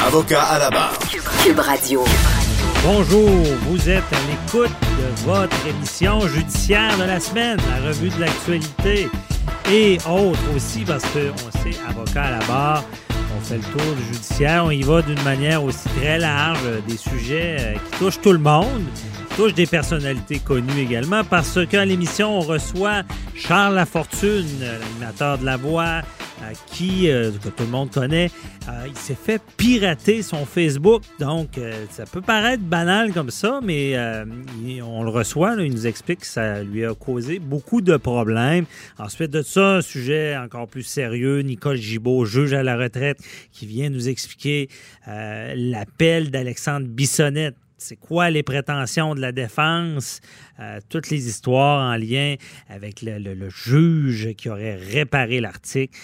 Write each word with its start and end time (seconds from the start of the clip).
Avocat 0.00 0.42
à 0.42 0.58
la 0.58 0.70
barre. 0.70 0.98
Cube 1.44 1.58
Radio. 1.58 2.04
Bonjour, 2.84 3.30
vous 3.68 3.88
êtes 3.88 4.02
à 4.12 4.16
l'écoute 4.28 4.70
de 4.70 5.24
votre 5.24 5.66
émission 5.66 6.20
judiciaire 6.26 6.96
de 6.98 7.04
la 7.04 7.20
semaine, 7.20 7.58
la 7.68 7.88
revue 7.88 8.08
de 8.08 8.20
l'actualité 8.20 9.08
et 9.70 9.98
autres 10.08 10.56
aussi 10.56 10.80
parce 10.80 11.04
qu'on 11.04 11.60
sait 11.62 11.76
avocat 11.88 12.24
à 12.24 12.30
la 12.32 12.44
barre. 12.46 12.84
On 13.36 13.44
fait 13.44 13.56
le 13.56 13.62
tour 13.62 13.94
du 13.94 14.04
judiciaire, 14.12 14.64
on 14.64 14.70
y 14.70 14.82
va 14.82 15.02
d'une 15.02 15.22
manière 15.22 15.62
aussi 15.62 15.88
très 16.00 16.18
large, 16.18 16.60
des 16.88 16.96
sujets 16.96 17.56
euh, 17.60 17.74
qui 17.74 17.98
touchent 17.98 18.20
tout 18.20 18.32
le 18.32 18.38
monde, 18.38 18.82
qui 19.32 19.36
touchent 19.36 19.54
des 19.54 19.66
personnalités 19.66 20.38
connues 20.38 20.80
également, 20.80 21.24
parce 21.24 21.64
qu'à 21.66 21.84
l'émission, 21.84 22.38
on 22.38 22.40
reçoit 22.40 23.02
Charles 23.34 23.74
Lafortune, 23.74 24.46
l'animateur 24.60 25.38
de 25.38 25.44
La 25.44 25.56
Voix, 25.56 26.02
qui, 26.66 27.08
euh, 27.08 27.30
que 27.42 27.48
tout 27.48 27.64
le 27.64 27.70
monde 27.70 27.90
connaît, 27.90 28.30
euh, 28.68 28.86
il 28.88 28.96
s'est 28.96 29.16
fait 29.16 29.40
pirater 29.56 30.22
son 30.22 30.44
Facebook. 30.44 31.02
Donc, 31.18 31.58
euh, 31.58 31.84
ça 31.90 32.04
peut 32.04 32.20
paraître 32.20 32.62
banal 32.62 33.12
comme 33.12 33.30
ça, 33.30 33.60
mais 33.62 33.96
on 34.82 35.02
le 35.02 35.10
reçoit. 35.10 35.54
il 35.58 35.72
nous 35.72 35.86
explique 35.86 36.20
que 36.20 36.26
ça 36.26 36.62
lui 36.62 36.84
a 36.84 36.94
causé 36.94 37.38
beaucoup 37.38 37.80
de 37.80 37.96
problèmes. 37.96 38.64
Ensuite 38.98 39.30
de 39.30 39.42
ça, 39.42 39.76
un 39.76 39.82
sujet 39.82 40.36
encore 40.36 40.68
plus 40.68 40.82
sérieux. 40.82 41.40
Nicole 41.40 41.76
Gibault, 41.76 42.24
juge 42.24 42.52
à 42.52 42.62
la 42.62 42.76
retraite, 42.76 43.18
qui 43.52 43.66
vient 43.66 43.90
nous 43.90 44.08
expliquer 44.08 44.68
l'appel 45.06 46.30
d'Alexandre 46.30 46.86
Bissonnette 46.86 47.56
c'est 47.82 47.96
quoi 47.96 48.30
les 48.30 48.42
prétentions 48.42 49.14
de 49.14 49.20
la 49.20 49.32
défense, 49.32 50.20
toutes 50.88 51.10
les 51.10 51.26
histoires 51.26 51.92
en 51.92 51.96
lien 51.96 52.36
avec 52.68 53.02
le 53.02 53.48
juge 53.50 54.34
qui 54.36 54.48
aurait 54.48 54.76
réparé 54.76 55.40
l'article. 55.40 55.98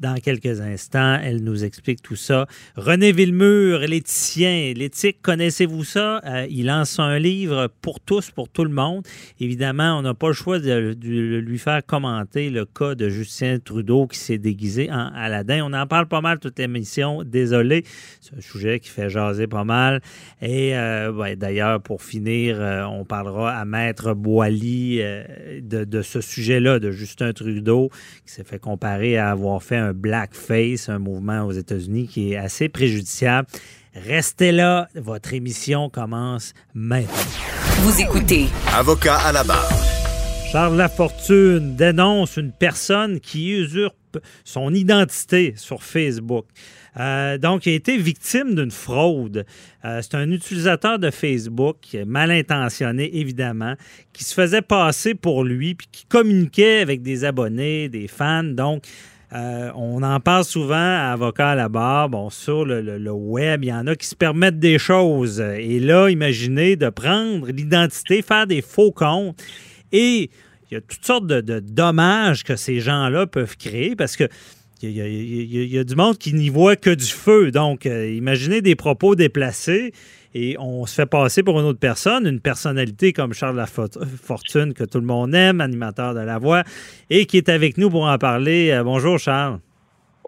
Dans 0.00 0.14
quelques 0.14 0.62
instants, 0.62 1.18
elle 1.22 1.44
nous 1.44 1.62
explique 1.62 2.00
tout 2.00 2.16
ça. 2.16 2.46
René 2.74 3.12
Villemur, 3.12 3.80
l'éthicien, 3.80 4.72
l'éthique, 4.74 5.18
connaissez-vous 5.20 5.84
ça? 5.84 6.22
Euh, 6.24 6.46
il 6.48 6.66
lance 6.66 6.98
un 6.98 7.18
livre 7.18 7.68
pour 7.82 8.00
tous, 8.00 8.30
pour 8.30 8.48
tout 8.48 8.64
le 8.64 8.70
monde. 8.70 9.06
Évidemment, 9.40 9.98
on 9.98 10.02
n'a 10.02 10.14
pas 10.14 10.28
le 10.28 10.32
choix 10.32 10.58
de, 10.58 10.96
lui 11.40 11.58
faire 11.58 11.84
commenter 11.84 12.48
le 12.48 12.64
cas 12.64 12.94
de 12.94 13.10
Justin 13.10 13.58
Trudeau 13.58 14.06
qui 14.06 14.18
s'est 14.18 14.38
déguisé 14.38 14.90
en 14.90 15.12
Aladdin. 15.14 15.66
On 15.66 15.74
en 15.74 15.86
parle 15.86 16.06
pas 16.06 16.22
mal 16.22 16.38
toute 16.38 16.58
l'émission, 16.58 17.22
désolé. 17.22 17.84
C'est 18.22 18.34
un 18.38 18.40
sujet 18.40 18.80
qui 18.80 18.88
fait 18.88 19.10
jaser 19.10 19.48
pas 19.48 19.64
mal. 19.64 20.00
Et 20.40 20.74
euh, 20.78 21.36
d'ailleurs, 21.36 21.82
pour 21.82 22.02
finir, 22.02 22.56
euh, 22.58 22.84
on 22.84 23.04
parlera 23.04 23.52
à 23.52 23.66
Maître 23.66 24.14
Boily 24.14 25.02
de, 25.60 25.84
de, 25.84 26.00
ce 26.00 26.22
sujet-là, 26.22 26.78
de 26.78 26.90
Justin 26.90 27.34
Trudeau, 27.34 27.90
qui 28.24 28.32
s'est 28.32 28.44
fait 28.44 28.58
comparer 28.58 29.18
à 29.18 29.30
avoir 29.30 29.62
fait 29.62 29.76
un 29.76 29.89
blackface, 29.92 30.88
un 30.88 30.98
mouvement 30.98 31.42
aux 31.42 31.52
États-Unis 31.52 32.08
qui 32.08 32.32
est 32.32 32.36
assez 32.36 32.68
préjudiciable. 32.68 33.48
Restez 33.94 34.52
là, 34.52 34.88
votre 34.94 35.34
émission 35.34 35.90
commence 35.90 36.52
maintenant. 36.74 37.08
Vous 37.82 38.00
écoutez. 38.00 38.46
Avocat 38.72 39.16
à 39.16 39.32
la 39.32 39.42
barre. 39.42 39.70
Charles 40.52 40.76
Lafortune 40.76 41.76
dénonce 41.76 42.36
une 42.36 42.50
personne 42.50 43.20
qui 43.20 43.50
usurpe 43.50 44.18
son 44.44 44.74
identité 44.74 45.54
sur 45.56 45.82
Facebook. 45.82 46.46
Euh, 46.98 47.38
donc, 47.38 47.66
il 47.66 47.70
a 47.70 47.76
été 47.76 47.96
victime 47.96 48.56
d'une 48.56 48.72
fraude. 48.72 49.46
Euh, 49.84 50.00
c'est 50.02 50.16
un 50.16 50.30
utilisateur 50.30 50.98
de 50.98 51.10
Facebook, 51.10 51.96
mal 52.04 52.32
intentionné 52.32 53.16
évidemment, 53.16 53.74
qui 54.12 54.24
se 54.24 54.34
faisait 54.34 54.62
passer 54.62 55.14
pour 55.14 55.44
lui, 55.44 55.74
puis 55.74 55.86
qui 55.90 56.04
communiquait 56.06 56.80
avec 56.80 57.02
des 57.02 57.24
abonnés, 57.24 57.88
des 57.88 58.08
fans. 58.08 58.42
Donc, 58.42 58.82
euh, 59.32 59.70
on 59.76 60.02
en 60.02 60.18
parle 60.18 60.44
souvent 60.44 60.74
à 60.74 61.12
Avocat 61.12 61.50
à 61.50 61.54
la 61.54 61.68
barre. 61.68 62.08
Bon, 62.08 62.30
sur 62.30 62.64
le, 62.64 63.10
web, 63.10 63.64
il 63.64 63.68
y 63.68 63.72
en 63.72 63.86
a 63.86 63.94
qui 63.94 64.06
se 64.06 64.16
permettent 64.16 64.58
des 64.58 64.78
choses. 64.78 65.40
Et 65.40 65.78
là, 65.78 66.08
imaginez 66.08 66.76
de 66.76 66.88
prendre 66.88 67.46
l'identité, 67.48 68.22
faire 68.22 68.46
des 68.46 68.62
faux 68.62 68.90
comptes. 68.90 69.40
Et 69.92 70.30
il 70.70 70.74
y 70.74 70.76
a 70.76 70.80
toutes 70.80 71.04
sortes 71.04 71.26
de, 71.26 71.60
dommages 71.60 72.42
que 72.42 72.56
ces 72.56 72.80
gens-là 72.80 73.26
peuvent 73.26 73.56
créer 73.56 73.94
parce 73.94 74.16
que 74.16 74.28
il 74.82 74.92
y, 74.92 75.78
a, 75.78 75.84
du 75.84 75.94
monde 75.94 76.16
qui 76.16 76.32
n'y 76.32 76.48
voit 76.48 76.74
que 76.74 76.88
du 76.88 77.04
feu. 77.04 77.50
Donc, 77.50 77.84
euh, 77.84 78.10
imaginez 78.10 78.62
des 78.62 78.76
propos 78.76 79.14
déplacés 79.14 79.92
et 80.34 80.56
on 80.58 80.86
se 80.86 80.94
fait 80.94 81.06
passer 81.06 81.42
pour 81.42 81.58
une 81.58 81.66
autre 81.66 81.78
personne, 81.78 82.26
une 82.26 82.40
personnalité 82.40 83.12
comme 83.12 83.32
Charles 83.32 83.56
Lafortune 83.56 84.74
que 84.74 84.84
tout 84.84 85.00
le 85.00 85.06
monde 85.06 85.34
aime, 85.34 85.60
animateur 85.60 86.14
de 86.14 86.20
La 86.20 86.38
Voix, 86.38 86.62
et 87.08 87.26
qui 87.26 87.36
est 87.36 87.48
avec 87.48 87.78
nous 87.78 87.90
pour 87.90 88.04
en 88.04 88.18
parler. 88.18 88.70
Euh, 88.70 88.84
bonjour 88.84 89.18
Charles. 89.18 89.58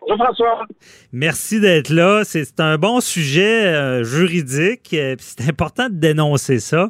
Bonjour 0.01 0.17
François. 0.17 0.67
Merci 1.13 1.61
d'être 1.61 1.91
là. 1.91 2.23
C'est 2.25 2.59
un 2.59 2.77
bon 2.77 3.01
sujet 3.01 3.67
euh, 3.67 4.03
juridique. 4.03 4.93
Euh, 4.95 5.15
c'est 5.19 5.49
important 5.49 5.89
de 5.89 5.95
dénoncer 5.95 6.59
ça. 6.59 6.89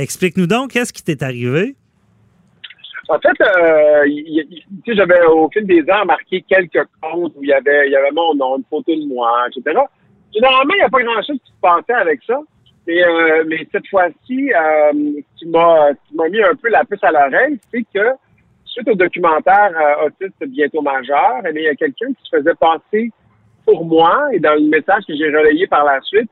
Explique-nous 0.00 0.46
donc, 0.46 0.72
qu'est-ce 0.72 0.94
qui 0.94 1.04
t'est 1.04 1.22
arrivé? 1.22 1.76
En 3.08 3.18
fait, 3.18 3.36
j'avais 4.86 5.26
au 5.26 5.50
fil 5.50 5.66
des 5.66 5.82
ans 5.92 6.06
marqué 6.06 6.42
quelques 6.48 6.88
comptes 7.02 7.34
où 7.36 7.42
il 7.42 7.50
y 7.50 7.52
avait, 7.52 7.86
il 7.86 7.92
y 7.92 7.96
avait 7.96 8.12
mon 8.12 8.34
nom, 8.34 8.56
une 8.56 8.64
photo 8.70 8.94
de 8.94 9.06
moi, 9.06 9.44
etc. 9.48 9.78
Généralement, 10.34 10.74
il 10.74 10.78
n'y 10.78 10.82
a 10.82 10.88
pas 10.88 11.02
grand-chose 11.02 11.38
qui 11.44 11.52
se 11.52 11.60
passait 11.60 11.92
avec 11.92 12.20
ça. 12.26 12.38
Mais, 12.86 13.04
euh, 13.04 13.44
mais 13.46 13.66
cette 13.70 13.86
fois-ci, 13.88 14.52
euh, 14.52 14.92
ce 15.36 15.44
qui 15.44 15.46
m'a 15.46 16.28
mis 16.28 16.42
un 16.42 16.54
peu 16.56 16.68
la 16.68 16.84
puce 16.84 17.02
à 17.04 17.12
l'oreille, 17.12 17.58
c'est 17.70 17.84
que 17.94 18.16
suite 18.64 18.88
au 18.88 18.94
documentaire 18.94 19.70
euh, 19.76 20.06
Autiste 20.06 20.42
bientôt 20.48 20.82
majeur, 20.82 21.42
eh 21.44 21.52
il 21.54 21.62
y 21.62 21.68
a 21.68 21.74
quelqu'un 21.74 22.08
qui 22.08 22.22
se 22.24 22.36
faisait 22.36 22.54
passer 22.54 23.12
pour 23.64 23.84
moi 23.84 24.28
et 24.32 24.40
dans 24.40 24.54
le 24.54 24.68
message 24.68 25.04
que 25.06 25.14
j'ai 25.14 25.26
relayé 25.26 25.66
par 25.66 25.84
la 25.84 26.00
suite, 26.00 26.30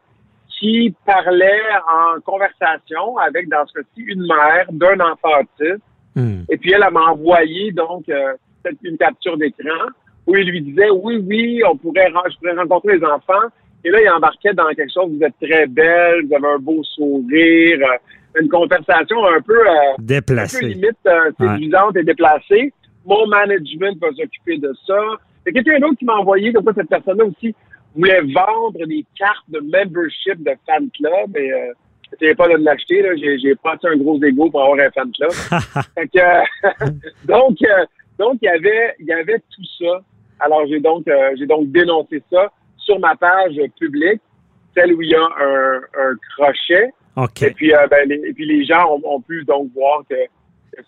qui 0.49 0.95
parlait 1.07 1.63
en 1.89 2.21
conversation 2.21 3.17
avec, 3.19 3.49
dans 3.49 3.65
ce 3.67 3.75
cas-ci, 3.75 4.03
une 4.03 4.27
mère 4.27 4.67
d'un 4.71 4.99
enfant 5.01 5.41
autiste. 5.41 5.83
Hmm. 6.15 6.43
Et 6.51 6.57
puis 6.57 6.73
elle, 6.73 6.83
elle 6.85 6.93
m'a 6.93 7.13
envoyé 7.13 7.71
donc 7.73 8.09
euh, 8.09 8.35
une 8.83 8.99
capture 8.99 9.39
d'écran 9.39 9.87
où 10.27 10.37
il 10.37 10.51
lui 10.51 10.61
disait 10.61 10.91
oui, 10.91 11.25
oui, 11.27 11.61
on 11.65 11.77
pourrait, 11.77 12.13
je 12.31 12.37
pourrais 12.39 12.57
rencontrer 12.57 12.99
les 12.99 13.05
enfants, 13.05 13.49
et 13.85 13.91
là, 13.91 14.03
il 14.03 14.11
embarquait 14.11 14.53
dans 14.53 14.69
quelque 14.69 14.93
chose, 14.93 15.11
vous 15.11 15.25
êtes 15.25 15.35
très 15.41 15.67
belle, 15.67 16.27
vous 16.27 16.35
avez 16.35 16.55
un 16.55 16.59
beau 16.59 16.83
sourire, 16.85 17.79
euh, 17.83 18.41
une 18.41 18.49
conversation 18.49 19.25
un 19.27 19.41
peu, 19.41 19.59
euh, 19.59 19.73
déplacée. 19.99 20.59
Un 20.59 20.61
peu 20.61 20.67
limite 20.67 21.07
euh, 21.07 21.31
séduisante 21.39 21.97
et 21.97 22.03
déplacée. 22.03 22.73
Mon 23.07 23.27
management 23.27 23.99
va 24.01 24.09
s'occuper 24.11 24.59
de 24.59 24.73
ça. 24.87 25.01
Il 25.47 25.55
y 25.55 25.59
a 25.59 25.63
quelqu'un 25.63 25.81
d'autre 25.81 25.99
qui 25.99 26.05
m'a 26.05 26.17
envoyé, 26.17 26.53
donc 26.53 26.69
cette 26.77 26.89
personne-là 26.89 27.25
aussi 27.25 27.55
voulait 27.95 28.21
vendre 28.21 28.87
des 28.87 29.05
cartes 29.19 29.49
de 29.49 29.61
membership 29.61 30.43
de 30.45 30.53
fan 30.67 30.89
club 30.91 31.37
et 31.37 31.51
euh, 31.53 32.35
pas 32.35 32.49
de 32.49 32.63
l'acheter, 32.63 33.03
là. 33.03 33.17
J'ai, 33.17 33.39
j'ai 33.39 33.55
un 33.65 33.97
gros 33.97 34.23
ego 34.23 34.51
pour 34.51 34.63
avoir 34.63 34.79
un 34.79 34.91
fan 34.91 35.11
club. 35.13 35.33
fait 35.95 36.09
que, 36.09 36.87
donc, 37.27 37.57
donc, 38.19 38.39
il 38.43 38.45
y 38.45 38.49
avait, 38.49 38.95
il 39.01 39.07
y 39.07 39.13
avait 39.13 39.39
tout 39.39 39.65
ça. 39.79 40.03
Alors, 40.41 40.67
j'ai 40.67 40.81
donc, 40.81 41.05
j'ai 41.39 41.47
donc 41.47 41.71
dénoncé 41.71 42.23
ça 42.31 42.51
sur 42.91 42.99
ma 42.99 43.15
page 43.15 43.55
publique, 43.79 44.21
celle 44.75 44.95
où 44.95 45.03
il 45.03 45.11
y 45.11 45.15
a 45.15 45.23
un, 45.23 45.81
crochet. 46.35 46.91
Et 47.47 47.51
puis, 47.53 47.75
euh, 47.75 47.87
ben, 47.89 48.09
les, 48.09 48.33
puis 48.33 48.47
les 48.47 48.65
gens 48.65 48.99
ont, 49.05 49.21
pu 49.21 49.45
donc 49.45 49.71
voir 49.75 50.03
que, 50.09 50.17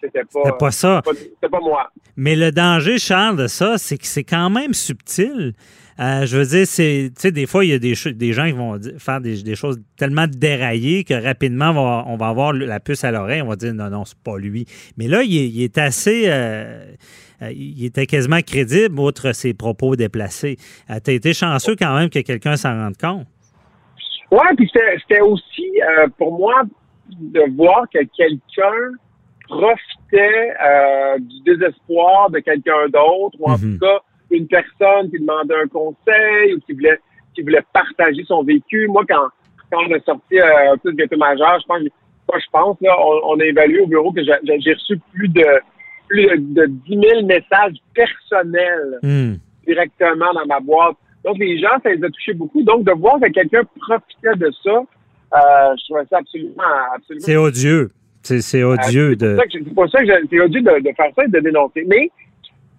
c'était 0.00 0.22
pas, 0.32 0.52
pas 0.52 0.70
ça. 0.70 1.02
C'était 1.04 1.48
pas, 1.48 1.60
moi. 1.60 1.90
Mais 2.16 2.36
le 2.36 2.50
danger, 2.50 2.98
Charles, 2.98 3.36
de 3.36 3.46
ça, 3.46 3.78
c'est 3.78 3.98
que 3.98 4.06
c'est 4.06 4.24
quand 4.24 4.48
même 4.48 4.72
subtil. 4.72 5.54
Euh, 6.00 6.24
je 6.24 6.38
veux 6.38 6.46
dire, 6.46 6.66
c'est, 6.66 7.10
tu 7.14 7.20
sais, 7.20 7.32
des 7.32 7.46
fois, 7.46 7.64
il 7.64 7.70
y 7.70 7.74
a 7.74 7.78
des, 7.78 7.94
des 8.14 8.32
gens 8.32 8.46
qui 8.46 8.52
vont 8.52 8.80
faire 8.98 9.20
des, 9.20 9.54
choses 9.54 9.80
tellement 9.96 10.26
déraillées 10.26 11.04
que 11.04 11.14
rapidement, 11.14 11.70
on 12.06 12.16
va, 12.16 12.28
avoir 12.28 12.52
la 12.52 12.80
puce 12.80 13.04
à 13.04 13.10
l'oreille. 13.10 13.42
On 13.42 13.48
va 13.48 13.56
dire 13.56 13.74
non, 13.74 13.90
non, 13.90 14.04
c'est 14.04 14.18
pas 14.18 14.38
lui. 14.38 14.66
Mais 14.96 15.06
là, 15.06 15.22
il 15.22 15.62
est, 15.62 15.78
assez. 15.78 16.24
Euh, 16.26 16.94
il 17.50 17.84
était 17.84 18.06
quasiment 18.06 18.40
crédible, 18.40 18.98
outre 19.00 19.32
ses 19.32 19.54
propos 19.54 19.96
déplacés. 19.96 20.56
Euh, 20.90 20.98
tu 21.04 21.10
as 21.10 21.14
été 21.14 21.32
chanceux 21.32 21.76
quand 21.76 21.94
même 21.94 22.10
que 22.10 22.20
quelqu'un 22.20 22.56
s'en 22.56 22.74
rende 22.74 22.96
compte. 22.96 23.26
Oui, 24.30 24.46
puis 24.56 24.70
c'était 24.72 25.20
aussi 25.20 25.70
euh, 25.82 26.06
pour 26.16 26.38
moi 26.38 26.62
de 27.10 27.42
voir 27.56 27.84
que 27.92 27.98
quelqu'un 28.16 28.92
profitait 29.48 30.54
du 31.18 31.40
désespoir 31.44 32.30
de 32.30 32.38
quelqu'un 32.38 32.86
d'autre, 32.86 33.36
ou 33.38 33.50
en 33.50 33.58
mhm. 33.58 33.78
tout 33.78 33.86
cas 33.86 33.98
une 34.30 34.46
personne 34.46 35.10
qui 35.10 35.18
demandait 35.18 35.56
un 35.62 35.68
conseil 35.68 36.54
ou 36.54 36.60
qui 36.60 36.72
voulait 36.72 36.98
qui 37.34 37.42
voulait 37.42 37.64
partager 37.72 38.24
son 38.24 38.42
vécu. 38.42 38.86
Moi, 38.88 39.04
quand, 39.08 39.28
quand 39.70 39.78
on 39.88 39.94
a 39.94 40.00
sorti 40.00 40.38
euh, 40.38 40.76
plus 40.82 40.94
bientôt 40.94 41.16
majeur, 41.16 41.58
je 41.60 41.66
pense, 41.66 41.80
je 41.82 42.50
pense, 42.52 42.76
là, 42.80 42.96
on, 43.24 43.38
a 43.38 43.44
évalué 43.44 43.80
au 43.80 43.86
bureau 43.86 44.12
que 44.12 44.22
j'ai 44.22 44.72
reçu 44.72 44.98
plus 45.12 45.28
de 45.28 45.44
plus 46.12 46.26
de 46.38 46.66
10 46.66 47.00
000 47.00 47.26
messages 47.26 47.76
personnels 47.94 48.98
Hmm. 49.02 49.34
directement 49.66 50.32
dans 50.34 50.46
ma 50.46 50.60
boîte. 50.60 50.96
Donc, 51.24 51.38
les 51.38 51.58
gens, 51.58 51.68
ça 51.82 51.90
les 51.90 52.04
a 52.04 52.10
touchés 52.10 52.34
beaucoup. 52.34 52.62
Donc, 52.62 52.84
de 52.84 52.92
voir 52.92 53.18
que 53.20 53.28
quelqu'un 53.30 53.62
profitait 53.80 54.36
de 54.36 54.50
ça, 54.62 54.70
euh, 54.70 55.74
je 55.78 55.84
trouvais 55.84 56.04
ça 56.10 56.18
absolument... 56.18 56.62
absolument 56.94 57.24
C'est 57.24 57.36
odieux. 57.36 57.90
C'est 58.22 58.40
c'est 58.40 58.62
odieux 58.62 59.16
de. 59.16 59.36
c'est 59.50 59.74
pour 59.74 59.88
ça 59.90 60.04
que 60.04 60.12
c'est 60.30 60.40
odieux 60.40 60.62
de, 60.62 60.78
de 60.80 60.94
faire 60.96 61.10
ça 61.16 61.24
et 61.24 61.28
de 61.28 61.40
dénoncer. 61.40 61.84
Mais, 61.88 62.10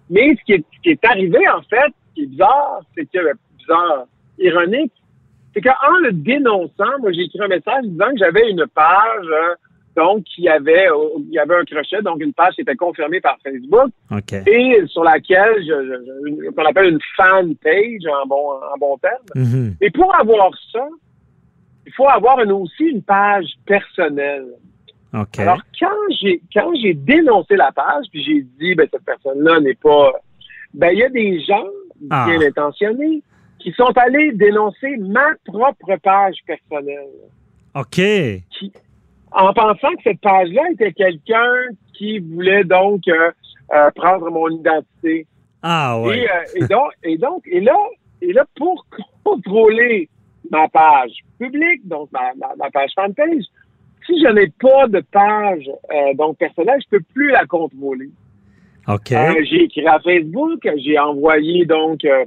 mais 0.08 0.34
ce, 0.36 0.44
qui 0.44 0.52
est, 0.52 0.64
ce 0.74 0.80
qui 0.82 0.90
est 0.90 1.04
arrivé, 1.04 1.38
en 1.48 1.60
fait, 1.62 1.92
ce 2.08 2.14
qui 2.14 2.22
est 2.22 2.26
bizarre, 2.26 2.80
c'est 2.96 3.04
que, 3.04 3.18
bizarre, 3.58 4.06
ironique, 4.38 4.92
c'est 5.54 5.60
qu'en 5.60 5.98
le 6.02 6.12
dénonçant, 6.12 6.98
moi, 7.00 7.12
j'ai 7.12 7.22
écrit 7.22 7.40
un 7.42 7.48
message 7.48 7.84
disant 7.84 8.10
que 8.10 8.18
j'avais 8.18 8.50
une 8.50 8.64
page, 8.74 9.26
euh, 9.26 9.54
donc, 9.96 10.24
qui 10.24 10.48
avait, 10.48 10.88
euh, 10.88 11.08
il 11.18 11.30
y 11.32 11.38
avait 11.38 11.54
un 11.56 11.64
crochet, 11.64 12.02
donc 12.02 12.20
une 12.20 12.32
page 12.32 12.54
qui 12.54 12.62
était 12.62 12.74
confirmée 12.76 13.20
par 13.20 13.36
Facebook 13.42 13.90
OK. 14.10 14.32
et 14.46 14.82
sur 14.86 15.04
laquelle 15.04 15.54
je, 15.66 16.50
qu'on 16.50 16.64
appelle 16.64 16.90
une 16.94 16.98
fan 17.16 17.54
page 17.56 18.02
en 18.22 18.26
bon, 18.26 18.50
en 18.74 18.78
bon 18.78 18.98
terme. 18.98 19.22
Mhm. 19.34 19.76
Et 19.80 19.90
pour 19.90 20.14
avoir 20.18 20.50
ça, 20.72 20.86
il 21.86 21.92
faut 21.92 22.08
avoir 22.08 22.40
une- 22.42 22.52
aussi 22.52 22.84
une 22.84 23.02
page 23.02 23.46
personnelle. 23.66 24.46
Alors, 25.38 25.60
quand 25.78 26.14
j'ai 26.20 26.40
quand 26.52 26.72
j'ai 26.74 26.94
dénoncé 26.94 27.54
la 27.54 27.70
page, 27.70 28.06
puis 28.10 28.24
j'ai 28.24 28.42
dit, 28.58 28.74
ben, 28.74 28.88
cette 28.92 29.04
personne-là 29.04 29.60
n'est 29.60 29.74
pas... 29.74 30.12
Ben, 30.72 30.88
il 30.92 30.98
y 30.98 31.04
a 31.04 31.08
des 31.08 31.40
gens 31.44 31.66
Ah. 32.10 32.26
bien 32.28 32.40
intentionnés 32.48 33.22
qui 33.60 33.70
sont 33.72 33.92
allés 33.96 34.32
dénoncer 34.32 34.96
ma 34.98 35.26
propre 35.44 35.96
page 36.02 36.36
personnelle, 36.46 37.06
OK. 37.76 38.00
En 39.34 39.52
pensant 39.52 39.94
que 39.96 40.02
cette 40.04 40.20
page-là 40.20 40.62
était 40.72 40.92
quelqu'un 40.92 41.52
qui 41.92 42.18
voulait 42.18 42.64
donc 42.64 43.02
euh, 43.08 43.30
euh, 43.74 43.90
prendre 43.94 44.30
mon 44.30 44.48
identité. 44.48 45.26
Ah, 45.62 46.00
ouais. 46.00 46.18
Et, 46.18 46.30
euh, 46.30 46.34
et 46.56 46.66
donc, 46.68 46.92
et 47.02 47.18
donc, 47.18 47.42
et 47.46 47.60
là, 47.60 47.76
et 48.22 48.32
là, 48.32 48.44
pour 48.56 48.86
contrôler 49.24 50.08
ma 50.50 50.68
page 50.68 51.12
publique, 51.38 51.86
donc 51.86 52.10
ma, 52.12 52.32
ma, 52.36 52.54
ma 52.56 52.70
page 52.70 52.90
fanpage, 52.94 53.44
si 54.06 54.20
je 54.22 54.28
n'ai 54.28 54.48
pas 54.60 54.86
de 54.86 55.02
page 55.10 55.68
euh, 55.92 56.14
donc 56.14 56.36
personnelle, 56.38 56.80
je 56.84 56.98
peux 56.98 57.04
plus 57.14 57.30
la 57.30 57.46
contrôler. 57.46 58.10
OK. 58.86 59.08
J'ai 59.08 59.64
écrit 59.64 59.86
à 59.86 59.98
Facebook, 60.00 60.68
j'ai 60.76 60.98
envoyé 60.98 61.64
donc 61.64 62.04
euh, 62.04 62.24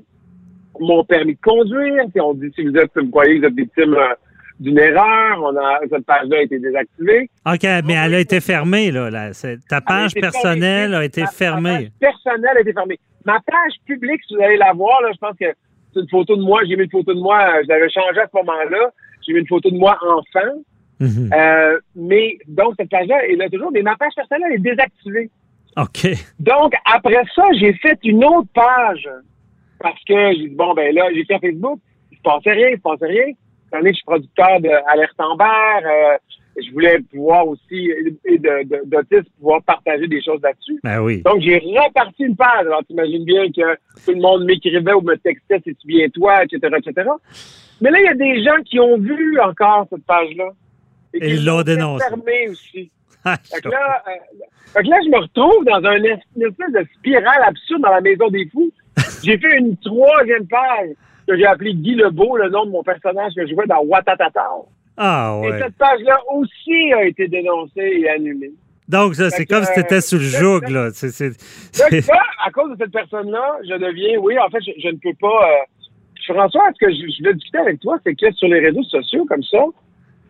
mon 0.79 1.03
permis 1.03 1.35
de 1.35 1.41
conduire. 1.41 2.05
Puis 2.11 2.21
on 2.21 2.33
dit 2.33 2.51
si 2.55 2.65
vous 2.65 2.75
êtes, 2.75 2.91
vous 2.95 3.09
croyez 3.09 3.35
que 3.35 3.39
vous 3.41 3.45
êtes 3.47 3.55
victime 3.55 3.93
euh, 3.93 4.15
d'une 4.59 4.79
erreur, 4.79 5.41
on 5.41 5.55
a 5.55 5.79
cette 5.89 6.05
page-là 6.05 6.37
a 6.37 6.41
été 6.41 6.59
désactivée. 6.59 7.29
OK, 7.45 7.63
mais 7.85 7.93
elle 7.93 8.15
a 8.15 8.19
été 8.19 8.39
fermée, 8.41 8.91
là. 8.91 9.09
Ta 9.11 9.49
Elle 9.49 9.59
a 9.71 9.81
page 9.81 10.13
personnelle 10.15 10.93
a 10.95 11.05
été 11.05 11.21
Ma- 11.21 11.25
ma 11.27 11.31
fermée. 11.31 11.91
page 11.99 12.11
personnelle 12.11 12.57
a 12.57 12.59
été 12.61 12.73
fermée. 12.73 12.99
Ma 13.25 13.39
page 13.45 13.73
publique, 13.85 14.21
si 14.27 14.35
vous 14.35 14.41
allez 14.41 14.57
la 14.57 14.73
voir, 14.73 15.01
là, 15.01 15.09
je 15.13 15.17
pense 15.19 15.37
que 15.39 15.45
c'est 15.93 15.99
une 15.99 16.09
photo 16.09 16.35
de 16.35 16.41
moi. 16.41 16.61
J'ai 16.67 16.75
mis 16.75 16.83
une 16.83 16.89
photo 16.89 17.13
de 17.13 17.19
moi, 17.19 17.39
euh, 17.39 17.61
je 17.63 17.67
l'avais 17.67 17.89
changé 17.89 18.19
à 18.19 18.27
ce 18.31 18.35
moment-là. 18.37 18.89
J'ai 19.25 19.33
mis 19.33 19.39
une 19.39 19.47
photo 19.47 19.69
de 19.69 19.77
moi 19.77 19.97
enfant. 20.01 20.53
Mhm. 20.99 21.29
Euh, 21.33 21.79
mais 21.95 22.37
donc, 22.47 22.73
cette 22.79 22.89
page-là 22.89 23.27
est 23.27 23.35
là 23.35 23.49
toujours, 23.49 23.71
mais 23.71 23.83
ma 23.83 23.95
page 23.95 24.13
personnelle 24.15 24.53
est 24.53 24.59
désactivée. 24.59 25.29
OK. 25.77 26.07
Donc, 26.39 26.73
après 26.91 27.21
ça, 27.35 27.43
j'ai 27.59 27.73
fait 27.73 27.99
une 28.03 28.23
autre 28.25 28.47
page. 28.53 29.07
Parce 29.79 30.03
que 30.07 30.31
j'ai 30.33 30.47
dit, 30.49 30.55
bon, 30.55 30.73
ben 30.73 30.93
là, 30.95 31.03
j'ai 31.13 31.23
fait 31.25 31.37
Facebook, 31.39 31.79
il 32.11 32.17
se 32.17 32.21
passait 32.23 32.51
rien, 32.53 32.69
il 32.69 32.77
se 32.77 32.81
passait 32.81 33.05
rien. 33.05 33.25
Cette 33.69 33.79
année, 33.79 33.91
je 33.91 33.95
suis 33.97 34.05
producteur 34.05 34.59
d'Alerte 34.61 35.19
Amber. 35.19 35.85
Euh, 35.85 36.17
je 36.59 36.71
voulais 36.71 36.99
pouvoir 37.11 37.47
aussi, 37.47 37.91
et 38.25 38.37
de, 38.39 38.63
de, 38.63 38.81
d'autisme, 38.85 39.29
pouvoir 39.37 39.61
partager 39.63 40.07
des 40.07 40.23
choses 40.23 40.41
là-dessus. 40.41 40.79
Ben 40.83 41.01
oui. 41.01 41.21
Donc, 41.21 41.41
j'ai 41.41 41.57
reparti 41.57 42.23
une 42.23 42.35
page. 42.35 42.61
Alors, 42.65 42.83
t'imagines 42.85 43.25
bien 43.25 43.47
que 43.47 43.75
tout 44.05 44.11
le 44.13 44.21
monde 44.21 44.45
m'écrivait 44.45 44.93
ou 44.93 45.01
me 45.01 45.15
textait, 45.17 45.61
c'est-tu 45.63 45.85
bien 45.85 46.07
toi, 46.09 46.43
etc., 46.43 46.75
etc. 46.77 47.09
Mais 47.81 47.91
là, 47.91 47.99
il 47.99 48.05
y 48.05 48.09
a 48.09 48.15
des 48.15 48.43
gens 48.43 48.59
qui 48.65 48.79
ont 48.79 48.97
vu 48.97 49.39
encore 49.39 49.85
cette 49.91 50.05
page-là. 50.05 50.49
Et 51.13 51.33
ils 51.33 51.45
l'ont 51.45 51.61
dénoncé. 51.61 52.05
fermer 52.07 52.49
aussi. 52.49 52.91
Ah, 53.25 53.35
Fait 53.43 53.59
que 53.61 53.67
là, 53.67 54.03
euh, 54.07 54.11
fait 54.67 54.83
que 54.83 54.87
là, 54.89 54.97
je 55.03 55.09
me 55.09 55.17
retrouve 55.17 55.65
dans 55.65 55.83
un 55.85 55.97
une 55.97 56.43
espèce 56.43 56.71
de 56.71 56.87
spirale 56.95 57.43
absurde 57.45 57.81
dans 57.81 57.89
la 57.89 57.99
maison 57.99 58.29
des 58.29 58.47
fous. 58.47 58.71
J'ai 59.23 59.37
fait 59.37 59.57
une 59.57 59.75
troisième 59.77 60.47
page 60.47 60.91
que 61.27 61.37
j'ai 61.37 61.45
appelée 61.45 61.73
Guy 61.73 61.95
Lebeau, 61.95 62.37
le 62.37 62.49
nom 62.49 62.65
de 62.65 62.71
mon 62.71 62.83
personnage 62.83 63.33
que 63.35 63.45
je 63.45 63.53
jouais 63.53 63.67
dans 63.67 63.81
Watatata. 63.83 64.47
Ah, 64.97 65.39
Et 65.43 65.49
ouais. 65.51 65.59
cette 65.59 65.75
page-là 65.77 66.17
aussi 66.33 66.93
a 66.93 67.05
été 67.05 67.27
dénoncée 67.27 67.99
et 68.01 68.09
annulée. 68.09 68.51
Donc, 68.87 69.15
ça, 69.15 69.29
c'est 69.29 69.45
comme 69.45 69.63
si 69.65 69.73
tu 69.73 69.79
étais 69.81 69.99
sous 70.01 70.15
le 70.17 70.23
euh, 70.23 70.39
joug, 70.39 70.69
là. 70.69 70.85
Donc 70.85 70.93
c'est- 70.95 72.07
là, 72.07 72.21
à 72.45 72.51
cause 72.51 72.71
de 72.71 72.77
cette 72.83 72.93
personne-là, 72.93 73.57
je 73.67 73.73
deviens, 73.75 74.17
oui, 74.19 74.39
en 74.39 74.49
fait, 74.49 74.59
je, 74.65 74.71
je 74.81 74.87
ne 74.87 74.97
peux 74.97 75.13
pas. 75.19 75.27
euh, 75.51 76.33
François, 76.33 76.63
ce 76.73 76.85
que 76.85 76.91
je, 76.91 76.97
je 77.17 77.23
veux 77.27 77.33
discuter 77.33 77.57
avec 77.57 77.79
toi, 77.79 77.97
c'est 78.05 78.15
que 78.15 78.31
sur 78.33 78.47
les 78.47 78.59
réseaux 78.59 78.83
sociaux 78.83 79.25
comme 79.25 79.43
ça, 79.43 79.59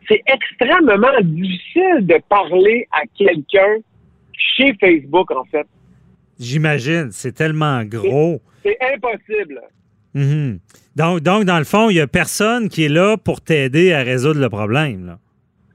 c'est 0.08 0.22
extrêmement 0.28 1.08
difficile 1.22 2.00
de 2.02 2.20
parler 2.30 2.88
à 2.92 3.02
quelqu'un 3.18 3.78
chez 4.34 4.74
Facebook, 4.80 5.32
en 5.32 5.44
fait. 5.46 5.66
J'imagine. 6.40 7.10
C'est 7.12 7.32
tellement 7.34 7.84
gros. 7.84 8.42
C'est 8.64 8.78
impossible. 8.94 9.62
Mhm. 10.18 10.60
Donc, 10.96 11.20
donc, 11.20 11.44
dans 11.44 11.60
le 11.60 11.64
fond, 11.64 11.90
il 11.90 11.94
n'y 11.94 12.00
a 12.00 12.08
personne 12.08 12.70
qui 12.70 12.86
est 12.86 12.90
là 12.90 13.18
pour 13.18 13.42
t'aider 13.42 13.94
à 13.94 14.02
résoudre 14.02 14.40
le 14.40 14.50
problème, 14.50 15.06
là. 15.06 15.20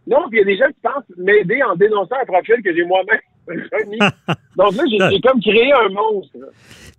Non, 0.09 0.29
puis 0.29 0.39
il 0.39 0.41
y 0.41 0.43
a 0.43 0.45
des 0.45 0.57
gens 0.57 0.67
qui 0.67 0.81
pensent 0.83 1.17
m'aider 1.17 1.63
en 1.63 1.77
dénonçant 1.77 2.17
un 2.21 2.27
profil 2.27 2.57
que 2.65 2.75
j'ai 2.75 2.85
moi-même 2.85 3.21
remis. 3.47 3.99
Donc 4.57 4.75
là, 4.75 5.11
j'ai 5.11 5.21
comme 5.21 5.41
créé 5.41 5.73
un 5.73 5.89
monstre. 5.91 6.37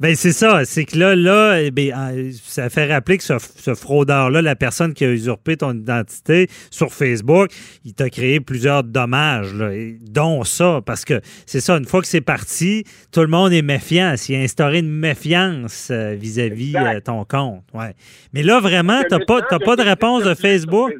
Ben 0.03 0.15
c'est 0.15 0.33
ça, 0.33 0.65
c'est 0.65 0.83
que 0.83 0.97
là, 0.97 1.15
là, 1.15 1.61
eh 1.61 1.71
ben, 1.71 1.93
euh, 1.97 2.29
ça 2.33 2.69
fait 2.69 2.91
rappeler 2.91 3.17
que 3.17 3.23
ce, 3.23 3.35
ce 3.39 3.73
fraudeur-là, 3.73 4.41
la 4.41 4.53
personne 4.57 4.93
qui 4.93 5.05
a 5.05 5.09
usurpé 5.09 5.55
ton 5.55 5.71
identité 5.71 6.47
sur 6.69 6.91
Facebook, 6.91 7.51
il 7.85 7.93
t'a 7.93 8.09
créé 8.09 8.41
plusieurs 8.41 8.83
dommages, 8.83 9.53
là, 9.53 9.69
dont 10.01 10.43
ça, 10.43 10.81
parce 10.85 11.05
que 11.05 11.21
c'est 11.45 11.61
ça, 11.61 11.77
une 11.77 11.85
fois 11.85 12.01
que 12.01 12.07
c'est 12.07 12.19
parti, 12.19 12.83
tout 13.13 13.21
le 13.21 13.27
monde 13.27 13.53
est 13.53 13.61
méfiant. 13.61 14.17
S'il 14.17 14.35
a 14.35 14.39
instauré 14.39 14.79
une 14.79 14.91
méfiance 14.91 15.87
euh, 15.89 16.15
vis-à-vis 16.19 16.75
Exact. 16.75 16.95
euh, 16.95 16.99
ton 16.99 17.23
compte. 17.23 17.63
Ouais. 17.73 17.93
Mais 18.33 18.43
là, 18.43 18.59
vraiment, 18.59 19.01
Que 19.03 19.07
t'as 19.07 19.19
pas, 19.25 19.41
pas 19.41 19.75
de 19.77 19.83
réponse 19.83 20.25
de 20.25 20.33
Facebook? 20.33 20.91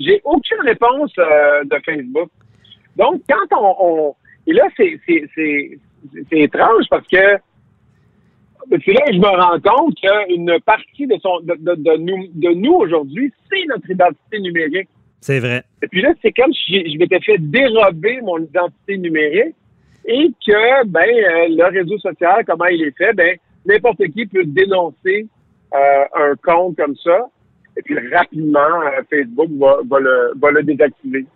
J'ai 0.00 0.20
aucune 0.24 0.60
réponse 0.64 1.12
euh, 1.20 1.62
de 1.66 1.76
Facebook. 1.86 2.30
Donc, 2.96 3.22
quand 3.30 3.56
on... 3.56 3.76
on- 3.78 4.14
et 4.48 4.52
là, 4.52 4.64
c'est 4.76 5.78
étrange 6.32 6.84
parce 6.90 7.06
que 7.06 7.38
c'est 8.70 8.92
là 8.92 9.00
que 9.06 9.12
je 9.12 9.18
me 9.18 9.26
rends 9.26 9.60
compte 9.60 9.94
qu'une 10.00 10.58
partie 10.64 11.06
de, 11.06 11.16
son, 11.22 11.40
de, 11.40 11.54
de- 11.58 11.74
de 11.82 11.96
nous, 11.98 12.28
de 12.34 12.54
nous 12.54 12.72
aujourd'hui, 12.74 13.32
c'est 13.50 13.64
notre 13.68 13.90
identité 13.90 14.40
numérique. 14.40 14.88
C'est 15.20 15.38
vrai. 15.40 15.62
Et 15.82 15.86
puis 15.88 16.02
là, 16.02 16.12
c'est 16.22 16.32
comme 16.32 16.52
si 16.52 16.92
je 16.92 16.98
m'étais 16.98 17.20
fait 17.20 17.38
dérober 17.38 18.20
mon 18.22 18.38
identité 18.38 18.98
numérique 18.98 19.54
et 20.06 20.30
que, 20.46 20.86
ben, 20.86 21.00
euh, 21.08 21.46
le 21.48 21.64
réseau 21.78 21.98
social, 21.98 22.44
comment 22.46 22.66
il 22.66 22.82
est 22.82 22.96
fait, 22.96 23.14
ben, 23.14 23.36
n'importe 23.64 24.04
qui 24.08 24.26
peut 24.26 24.44
dénoncer 24.44 25.26
euh, 25.74 26.04
un 26.14 26.34
compte 26.42 26.76
comme 26.76 26.94
ça. 26.96 27.26
Et 27.76 27.82
puis 27.82 27.96
rapidement, 28.14 28.58
euh, 28.60 29.02
Facebook 29.10 29.50
va, 29.58 29.98
le, 29.98 30.38
va 30.38 30.50
le 30.50 30.62
désactiver. 30.62 31.26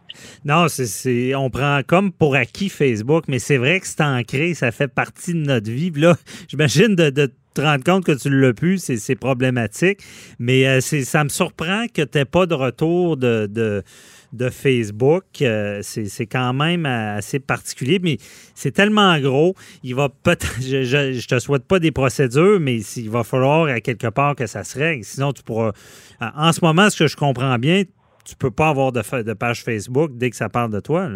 Non, 0.45 0.66
c'est, 0.68 1.35
on 1.35 1.50
prend 1.50 1.80
comme 1.87 2.12
pour 2.12 2.37
acquis 2.37 2.68
Facebook, 2.68 3.25
mais 3.28 3.38
c'est 3.38 3.57
vrai 3.57 3.80
que 3.80 3.87
c'est 3.87 4.02
ancré, 4.02 4.54
ça 4.54 4.71
fait 4.71 4.88
partie 4.88 5.35
de 5.35 5.40
notre 5.40 5.71
vie. 5.71 5.90
Là, 5.90 6.14
j'imagine 6.49 6.95
de, 6.95 7.11
de 7.11 7.30
te 7.54 7.61
rendre 7.61 7.85
compte 7.85 8.04
que 8.04 8.12
tu 8.12 8.30
l'as 8.30 8.52
plus, 8.52 8.78
c'est, 8.78 9.16
problématique. 9.16 10.00
Mais 10.38 10.66
euh, 10.66 10.80
ça 10.80 11.25
me 11.25 11.28
surprend 11.28 11.87
que 11.92 12.02
tu 12.02 12.18
n'aies 12.18 12.25
pas 12.25 12.47
de 12.47 12.54
retour 12.54 13.16
de, 13.16 13.47
de, 13.47 13.83
de 14.32 14.50
Facebook. 14.50 15.25
Euh, 15.42 15.80
c'est, 15.82 16.26
quand 16.26 16.52
même 16.52 16.87
assez 16.87 17.40
particulier, 17.40 17.99
mais 18.02 18.16
c'est 18.54 18.73
tellement 18.73 19.18
gros. 19.18 19.54
Il 19.82 19.94
va 19.94 20.08
peut-être, 20.08 20.56
je, 20.61 20.82
je, 20.82 21.12
je 21.12 21.28
te 21.28 21.38
souhaite 21.38 21.66
pas 21.66 21.78
des 21.78 21.92
procédures, 21.92 22.61
mais 22.61 22.78
il 22.78 23.11
va 23.11 23.25
falloir 23.25 23.66
à 23.66 23.80
quelque 23.80 24.08
part 24.08 24.35
que 24.35 24.47
ça 24.47 24.64
se 24.64 24.78
règle. 24.78 25.04
Sinon, 25.04 25.32
tu 25.32 25.42
pourras. 25.42 25.73
En 26.20 26.52
ce 26.52 26.64
moment, 26.64 26.90
ce 26.90 26.99
que 26.99 27.06
je 27.06 27.16
comprends 27.16 27.58
bien, 27.58 27.85
tu 28.25 28.37
peux 28.37 28.50
pas 28.50 28.68
avoir 28.68 28.92
de, 28.92 29.23
de 29.23 29.32
page 29.32 29.64
Facebook 29.64 30.11
dès 30.14 30.30
que 30.30 30.37
ça 30.37 30.49
parle 30.49 30.70
de 30.70 30.80
toi. 30.80 31.08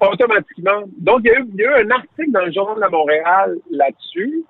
Automatiquement. 0.00 0.84
Donc, 0.98 1.20
il 1.24 1.28
y, 1.28 1.30
a 1.30 1.38
eu, 1.40 1.46
il 1.52 1.60
y 1.60 1.64
a 1.64 1.80
eu 1.80 1.84
un 1.86 1.90
article 1.90 2.30
dans 2.30 2.44
le 2.44 2.52
Journal 2.52 2.76
de 2.82 2.90
Montréal 2.90 3.56
là-dessus. 3.70 4.44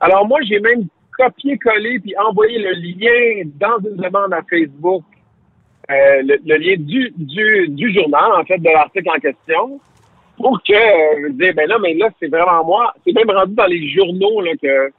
Alors, 0.00 0.26
moi, 0.26 0.38
j'ai 0.48 0.60
même 0.60 0.86
copié-collé 1.18 1.98
puis 2.00 2.14
envoyé 2.16 2.58
le 2.58 2.72
lien 2.72 3.50
dans 3.58 3.78
une 3.88 3.96
demande 3.96 4.32
à 4.32 4.42
Facebook, 4.48 5.04
euh, 5.90 6.22
le, 6.22 6.38
le 6.44 6.56
lien 6.56 6.76
du, 6.78 7.12
du, 7.16 7.68
du 7.68 7.94
journal, 7.94 8.32
en 8.32 8.44
fait, 8.44 8.58
de 8.58 8.68
l'article 8.68 9.08
en 9.08 9.20
question, 9.20 9.80
pour 10.36 10.62
que 10.62 10.72
euh, 10.72 11.28
je 11.28 11.32
dise, 11.32 11.54
ben 11.54 11.68
là, 11.68 11.78
mais 11.80 11.94
là, 11.94 12.08
c'est 12.20 12.28
vraiment 12.28 12.64
moi. 12.64 12.94
C'est 13.04 13.12
même 13.12 13.30
rendu 13.30 13.54
dans 13.54 13.66
les 13.66 13.88
journaux 13.88 14.40
là, 14.40 14.52
que 14.62 14.92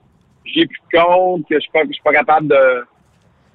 j'ai 0.46 0.66
plus 0.66 0.82
de 0.92 1.00
compte, 1.00 1.48
que 1.48 1.56
je 1.56 1.60
suis 1.60 1.72
pas, 1.72 1.84
je 1.86 1.94
suis 1.94 2.04
pas 2.04 2.14
capable 2.14 2.48
de, 2.48 2.86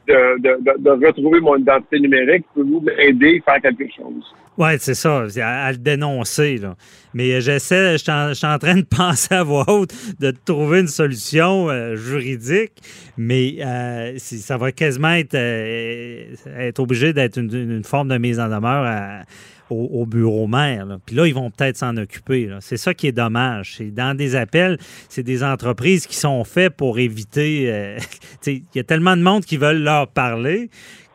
de, 0.06 0.38
de, 0.38 0.78
de, 0.78 1.06
retrouver 1.06 1.40
mon 1.40 1.56
identité 1.56 1.98
numérique, 2.00 2.44
pouvez-vous 2.54 2.80
m'aider 2.80 3.42
à 3.46 3.52
faire 3.52 3.62
quelque 3.62 3.92
chose? 3.94 4.34
Oui, 4.56 4.70
c'est 4.78 4.94
ça, 4.94 5.26
à, 5.42 5.73
le 5.73 5.78
dénoncer. 5.78 6.58
Là. 6.58 6.76
Mais 7.12 7.40
j'essaie, 7.40 7.99
je 7.99 8.34
suis 8.34 8.46
en, 8.46 8.58
train 8.58 8.76
de 8.76 8.82
penser 8.96 9.34
à 9.34 9.42
voix 9.42 9.68
haute 9.68 9.92
de 10.20 10.32
trouver 10.44 10.80
une 10.80 10.88
solution 10.88 11.70
euh, 11.70 11.96
juridique, 11.96 12.73
mais 13.16 13.56
euh, 13.61 14.16
ça 14.18 14.56
va 14.56 14.70
quasiment 14.70 15.12
être, 15.12 15.34
euh, 15.34 16.34
être 16.58 16.78
obligé 16.78 17.12
d'être 17.12 17.38
une, 17.38 17.82
forme 17.84 18.08
de 18.08 18.18
mise 18.18 18.38
en 18.38 18.49
demeure 18.49 18.84
à, 18.87 19.25
au, 19.70 20.06
bureau 20.06 20.46
maire. 20.46 20.87
Puis 21.04 21.16
là, 21.16 21.26
ils 21.26 21.34
vont 21.34 21.50
peut-être 21.50 21.76
s'en 21.76 21.96
occuper. 21.96 22.50
C'est 22.61 22.76
ça 22.76 22.94
qui 22.94 23.06
est 23.06 23.12
dommage. 23.12 23.78
Dans 23.92 24.16
des 24.16 24.37
appels, 24.37 24.78
c'est 25.08 25.23
des 25.23 25.42
entreprises 25.42 26.06
qui 26.06 26.16
sont 26.16 26.44
faites 26.44 26.75
pour 26.75 26.99
éviter. 26.99 27.73
Euh, 27.73 27.99
il 28.46 28.62
y 28.75 28.78
a 28.78 28.84
tellement 28.84 29.16
de 29.16 29.23
monde 29.23 29.44
qui 29.44 29.56
veulent 29.56 29.82
leur 29.82 30.08
parler 30.08 30.70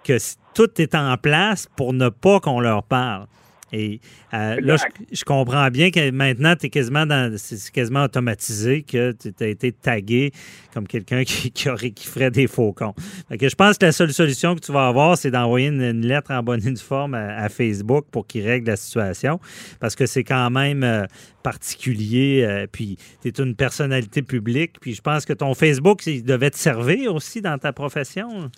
que 0.09 0.17
tout 0.55 0.81
est 0.81 0.95
en 0.95 1.15
place 1.17 1.67
pour 1.75 1.93
ne 1.93 2.09
pas 2.09 2.39
qu'on 2.39 2.59
leur 2.59 2.83
parle. 2.83 3.27
Et 3.71 3.99
euh, 4.33 4.59
là, 4.61 4.77
je, 5.11 5.23
comprends 5.23 5.69
bien 5.69 5.91
que 5.91 6.09
maintenant, 6.09 6.55
es 6.59 6.69
quasiment 6.69 7.05
dans, 7.05 7.37
c'est 7.37 7.71
quasiment 7.71 8.05
automatisé 8.05 8.81
que 8.81 9.11
tu 9.11 9.31
as 9.43 9.47
été 9.47 9.71
tagué 9.71 10.31
comme 10.73 10.87
quelqu'un 10.87 11.23
qui, 11.25 11.69
aurait, 11.69 11.91
qui 11.91 12.07
ferait 12.07 12.31
des 12.31 12.47
faux 12.47 12.73
comptes. 12.73 12.97
je 13.29 13.55
pense 13.55 13.77
que 13.77 13.85
la 13.85 13.91
seule 13.91 14.11
solution 14.11 14.55
que 14.55 14.61
tu 14.61 14.71
vas 14.71 14.87
avoir, 14.87 15.15
c'est 15.19 15.29
d'envoyer 15.29 15.67
une, 15.67 16.01
lettre 16.01 16.31
en 16.31 16.41
bonne 16.41 16.77
forme 16.77 17.13
à, 17.13 17.47
Facebook 17.49 18.05
pour 18.09 18.25
qu'il 18.25 18.47
règle 18.47 18.71
la 18.71 18.75
situation. 18.75 19.39
Parce 19.79 19.95
que 19.95 20.07
c'est 20.07 20.23
quand 20.23 20.49
même 20.49 20.83
euh, 20.83 21.05
particulier. 21.43 22.43
Euh, 22.43 22.65
puis 22.71 22.97
tu 23.21 23.27
es 23.27 23.31
une 23.31 23.53
personnalité 23.53 24.23
publique. 24.23 24.79
Puis 24.81 24.95
je 24.95 25.01
pense 25.01 25.25
que 25.25 25.33
ton 25.33 25.53
Facebook, 25.53 26.07
il 26.07 26.23
devait 26.23 26.49
te 26.49 26.57
servir 26.57 27.13
aussi 27.13 27.41
dans 27.41 27.59
ta 27.59 27.71
profession. 27.71 28.49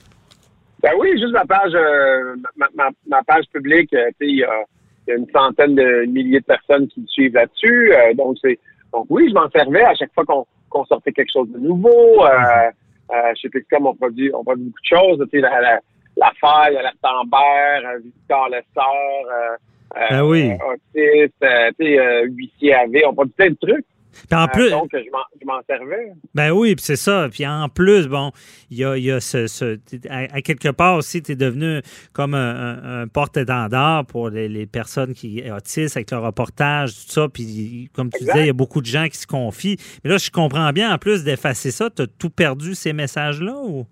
Ben 0.81 0.93
oui, 0.99 1.11
juste 1.11 1.33
ma 1.33 1.45
page, 1.45 1.73
ma, 3.07 3.23
page 3.23 3.45
publique, 3.53 3.89
tu 3.89 3.97
sais, 3.97 4.13
il 4.21 4.37
y 4.37 4.43
a 4.43 4.63
il 5.07 5.11
y 5.11 5.13
a 5.13 5.17
une 5.17 5.29
centaine 5.31 5.75
de 5.75 6.05
milliers 6.05 6.39
de 6.39 6.45
personnes 6.45 6.87
qui 6.87 7.01
me 7.01 7.07
suivent 7.07 7.33
là-dessus. 7.33 7.93
Euh, 7.93 8.13
donc, 8.13 8.37
c'est 8.41 8.59
donc 8.93 9.05
oui, 9.09 9.27
je 9.29 9.33
m'en 9.33 9.49
servais 9.49 9.83
à 9.83 9.95
chaque 9.95 10.13
fois 10.13 10.25
qu'on 10.25 10.85
sortait 10.85 11.11
quelque 11.11 11.31
chose 11.31 11.49
de 11.49 11.59
nouveau. 11.59 12.25
Euh, 12.25 12.29
euh, 13.11 13.31
chez 13.35 13.49
Pixcom, 13.49 13.87
on 13.87 13.95
produit, 13.95 14.31
on 14.33 14.43
produit 14.43 14.65
beaucoup 14.65 14.79
de 14.81 14.97
choses. 14.97 15.27
Tu 15.31 15.39
sais, 15.39 15.41
la, 15.41 15.61
la, 15.61 15.79
la 16.17 16.31
faille, 16.39 16.75
la 16.75 16.91
Tambert, 17.01 17.99
Victor 18.03 18.49
Lessard, 18.49 18.85
euh, 19.27 19.55
ah 19.93 20.25
oui. 20.25 20.51
Autiste, 20.65 21.35
tu 21.79 21.85
sais, 21.85 22.23
huissier 22.25 22.75
AV, 22.75 23.01
on 23.07 23.13
produit 23.13 23.33
plein 23.33 23.49
de 23.49 23.57
trucs. 23.61 23.85
En 24.31 24.47
plus, 24.47 24.69
donc, 24.69 24.89
je 24.93 25.45
m'en 25.45 25.61
servais. 25.67 26.11
Ben 26.33 26.51
oui, 26.51 26.75
puis 26.75 26.83
c'est 26.83 26.95
ça. 26.95 27.27
Puis 27.31 27.45
en 27.45 27.69
plus, 27.69 28.07
bon, 28.07 28.31
il 28.69 28.77
y 28.77 28.85
a, 28.85 28.97
y 28.97 29.11
a 29.11 29.19
ce, 29.19 29.77
à, 30.09 30.41
quelque 30.41 30.69
part 30.69 30.97
aussi, 30.97 31.21
tu 31.21 31.33
es 31.33 31.35
devenu 31.35 31.81
comme 32.13 32.33
un, 32.33 33.07
porte-étendard 33.07 34.05
pour 34.05 34.29
les, 34.29 34.65
personnes 34.65 35.13
qui 35.13 35.43
autistes 35.51 35.97
avec 35.97 36.11
le 36.11 36.17
reportage, 36.17 36.93
tout 36.93 37.11
ça. 37.11 37.27
Puis 37.27 37.89
comme 37.93 38.09
tu 38.09 38.19
disais, 38.23 38.41
il 38.41 38.47
y 38.47 38.49
a 38.49 38.53
beaucoup 38.53 38.81
de 38.81 38.85
gens 38.85 39.07
qui 39.07 39.17
se 39.17 39.27
confient. 39.27 39.77
Mais 40.03 40.09
là, 40.09 40.17
je 40.17 40.29
comprends 40.29 40.71
bien, 40.71 40.93
en 40.93 40.97
plus 40.97 41.23
d'effacer 41.23 41.71
ça, 41.71 41.89
tu 41.89 42.03
as 42.03 42.07
tout 42.07 42.29
perdu 42.29 42.75
ces 42.75 42.93
messages-là 42.93 43.55
ou? 43.63 43.85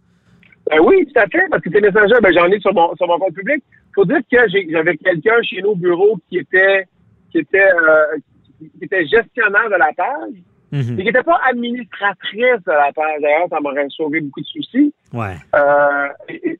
Ben 0.69 0.79
oui, 0.81 1.07
tout 1.07 1.19
à 1.19 1.25
fait, 1.27 1.47
parce 1.49 1.63
que 1.63 1.71
ces 1.71 1.81
messages-là, 1.81 2.19
ben, 2.21 2.31
j'en 2.31 2.45
ai 2.45 2.59
sur 2.59 2.73
mon, 2.73 2.95
sur 2.95 3.07
mon 3.07 3.17
compte 3.17 3.33
public. 3.33 3.63
Il 3.67 3.93
faut 3.95 4.05
dire 4.05 4.19
que 4.31 4.37
j'avais 4.71 4.97
quelqu'un 4.97 5.41
chez 5.41 5.61
nous 5.63 5.69
au 5.69 5.75
bureau 5.75 6.19
qui 6.29 6.37
était 6.37 6.85
qui 7.31 7.39
était 7.39 7.59
euh, 7.59 8.17
qui 8.59 8.71
était 8.81 9.05
gestionnaire 9.05 9.69
de 9.69 9.75
la 9.75 9.91
page, 9.95 10.33
mhm. 10.71 10.95
mais 10.95 11.03
qui 11.03 11.03
n'était 11.05 11.23
pas 11.23 11.39
administratrice 11.47 12.63
de 12.65 12.71
la 12.71 12.91
page. 12.93 13.21
D'ailleurs, 13.21 13.47
ça 13.49 13.59
m'aurait 13.59 13.87
sauvé 13.89 14.21
beaucoup 14.21 14.41
de 14.41 14.45
soucis. 14.45 14.93
Ouais. 15.13 15.35
Euh, 15.55 16.07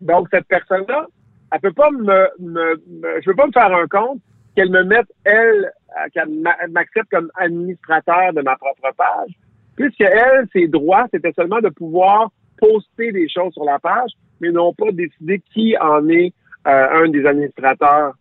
donc, 0.02 0.28
cette 0.32 0.48
personne-là, 0.48 1.08
elle 1.52 1.60
peut 1.60 1.74
pas 1.74 1.92
me, 1.92 2.30
me, 2.40 2.82
je 3.22 3.26
peux 3.26 3.36
pas 3.36 3.48
me 3.48 3.52
faire 3.52 3.74
un 3.74 3.88
compte 3.88 4.20
qu'elle 4.56 4.70
me 4.70 4.84
mette, 4.84 5.08
elle, 5.24 5.72
euh, 5.98 6.08
qu'elle 6.14 6.30
m'accepte 6.72 7.10
comme 7.12 7.32
administrateur 7.36 8.34
de 8.34 8.42
ma 8.42 8.56
propre 8.56 8.90
page, 8.96 9.32
puisque 9.76 10.02
elle, 10.02 10.48
ses 10.54 10.68
droits, 10.68 11.08
c'était 11.14 11.34
seulement 11.34 11.60
de 11.62 11.70
pouvoir 11.70 12.30
poster 12.58 13.12
des 13.12 13.30
choses 13.30 13.54
sur 13.54 13.64
la 13.64 13.80
page, 13.80 14.12
mais 14.42 14.52
non 14.52 14.74
pas 14.74 14.92
décider 14.92 15.42
qui 15.54 15.78
en 15.78 16.08
est 16.10 16.34
euh, 16.68 17.04
un 17.04 17.10
des 17.10 17.26
administrateurs. 17.26 18.14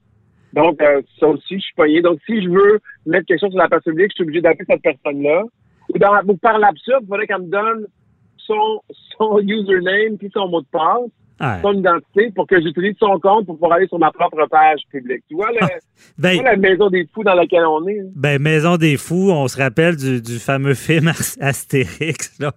Donc, 0.53 0.81
euh, 0.83 1.03
ça 1.21 1.29
aussi, 1.29 1.57
je 1.57 1.61
suis 1.61 1.75
payé. 1.75 2.01
Donc, 2.01 2.19
si 2.27 2.43
je 2.43 2.49
veux 2.49 2.81
mettre 3.07 3.27
quelque 3.27 3.41
chose 3.41 3.51
sur 3.51 3.59
la 3.59 3.69
page 3.69 3.83
publique, 3.83 4.11
je 4.11 4.15
suis 4.15 4.23
obligé 4.25 4.41
d'appeler 4.41 4.65
cette 4.69 4.83
personne-là. 4.83 5.43
Ou, 5.95 5.99
dans, 5.99 6.21
ou 6.27 6.37
par 6.37 6.59
l'absurde, 6.59 7.01
il 7.03 7.09
faudrait 7.09 7.27
qu'elle 7.27 7.43
me 7.43 7.51
donne 7.51 7.87
son, 8.39 8.83
son 9.17 9.39
username 9.43 10.17
puis 10.19 10.31
son 10.33 10.49
mot 10.49 10.61
de 10.61 10.67
passe 10.71 11.11
son 11.63 11.73
identité 11.73 12.33
pour 12.35 12.47
que 12.47 12.61
j'utilise 12.61 12.97
son 12.99 13.19
compte 13.21 13.47
pour 13.47 13.57
pouvoir 13.57 13.73
aller 13.73 13.87
sur 13.89 13.99
ma 13.99 14.11
propre 14.11 14.47
page 14.51 14.81
publique. 14.91 15.23
Tu 15.29 15.35
vois, 15.35 15.51
ah, 15.61 15.69
ben, 16.19 16.43
la 16.43 16.57
maison 16.57 16.91
des 16.91 17.07
fous 17.13 17.25
dans 17.25 17.35
laquelle 17.35 17.65
on 17.67 17.87
est? 17.87 18.01
Hein? 18.01 18.11
Ben, 18.15 18.41
Maison 18.41 18.77
des 18.77 18.97
fous, 18.97 19.31
on 19.31 19.47
se 19.49 19.57
rappelle 19.57 19.97
du, 19.97 20.21
du 20.23 20.39
fameux 20.39 20.75
film 20.75 21.09
Astérix. 21.41 22.39
Là. 22.39 22.53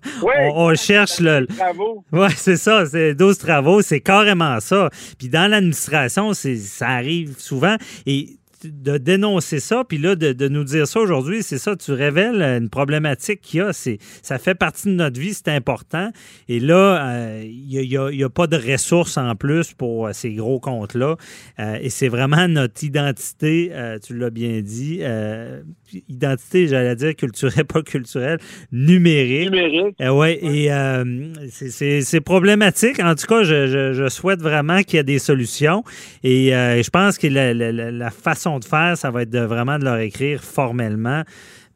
on, 0.55 0.73
cherche 0.75 1.19
le. 1.19 1.47
Travaux. 1.47 2.03
Ouais, 2.11 2.29
c'est 2.29 2.57
ça, 2.57 2.85
c'est 2.85 3.13
12 3.13 3.38
travaux, 3.38 3.81
c'est 3.81 4.01
carrément 4.01 4.59
ça. 4.59 4.89
Puis 5.17 5.29
dans 5.29 5.50
l'administration, 5.50 6.33
ça 6.33 6.88
arrive 6.88 7.38
souvent. 7.38 7.75
Et 8.05 8.40
de 8.63 8.98
dénoncer 8.98 9.60
ça, 9.60 9.84
puis 9.88 9.98
là, 9.98 10.15
de, 10.15 10.48
nous 10.48 10.63
dire 10.63 10.88
ça 10.88 11.00
aujourd'hui, 11.00 11.44
c'est 11.44 11.58
ça, 11.58 11.75
tu 11.75 11.91
révèles 11.91 12.41
une 12.41 12.70
problématique 12.70 13.41
qu'il 13.41 13.60
y 13.60 13.62
a. 13.62 13.72
Ça 13.74 14.38
fait 14.38 14.56
partie 14.56 14.88
de 14.88 14.94
notre 14.94 15.20
vie, 15.20 15.34
c'est 15.34 15.50
important. 15.50 16.12
Et 16.48 16.60
là, 16.60 17.41
il 17.44 17.77
euh, 17.77 18.12
n'y 18.12 18.24
a, 18.24 18.30
pas 18.30 18.48
de 18.48 18.58
ressources 18.58 19.18
en 19.18 19.36
plus 19.36 19.74
pour 19.74 20.08
euh, 20.08 20.13
ces 20.13 20.34
gros 20.34 20.60
comptes-là. 20.60 21.15
Euh, 21.60 21.77
et 21.82 21.89
c'est 21.89 22.08
vraiment 22.08 22.48
notre 22.48 22.84
identité, 22.84 23.72
tu 24.06 24.18
l'as 24.18 24.30
bien 24.30 24.62
dit, 24.62 25.01
identité, 26.08 26.68
j'allais 26.68 26.96
dire 26.96 27.15
culturelle, 27.15 27.65
pas 27.72 27.82
culturelle, 27.82 28.39
numérique. 28.72 29.51
Numérique. 29.51 29.96
ouais, 30.00 30.39
et 30.41 30.70
c'est 31.50 32.22
problématique. 32.22 33.00
En 33.00 33.15
tout 33.15 33.27
cas, 33.27 33.44
je, 33.44 34.08
souhaite 34.10 34.41
vraiment 34.41 34.84
qu'il 34.84 34.98
y 34.98 35.00
ait 35.00 35.03
des 35.03 35.20
solutions. 35.20 35.84
Et 36.24 36.50
je 36.51 36.89
pense 36.89 37.18
que 37.18 37.27
la 37.27 38.12
façon 38.12 38.50
de 38.60 38.65
faire, 38.65 38.98
ça 38.98 39.12
va 39.12 39.24
être 39.24 39.29
de 39.29 39.39
vraiment 39.39 39.77
de 39.79 39.84
leur 39.84 39.98
écrire 39.98 40.41
formellement 40.43 41.24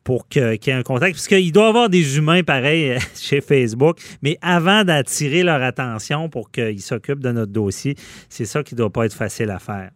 pour 0.04 0.28
qu'il 0.28 0.44
y 0.44 0.70
ait 0.70 0.74
un 0.74 0.84
contact. 0.84 1.16
Parce 1.16 1.28
qu'il 1.28 1.52
doit 1.52 1.66
y 1.66 1.70
avoir 1.70 1.90
des 1.90 2.18
humains 2.18 2.44
pareils 2.44 2.98
chez 3.16 3.42
Facebook, 3.42 3.98
mais 4.22 4.38
avant 4.42 4.84
d'attirer 4.84 5.44
leur 5.44 5.62
attention 5.62 6.30
pour 6.30 6.52
qu'ils 6.52 6.82
s'occupent 6.82 7.24
de 7.24 7.32
notre 7.32 7.52
dossier, 7.52 7.96
c'est 8.30 8.46
ça 8.46 8.64
qui 8.64 8.76
ne 8.76 8.80
doit 8.80 8.92
pas 8.92 9.06
être 9.06 9.16
facile 9.16 9.50
à 9.50 9.60
faire. 9.60 9.90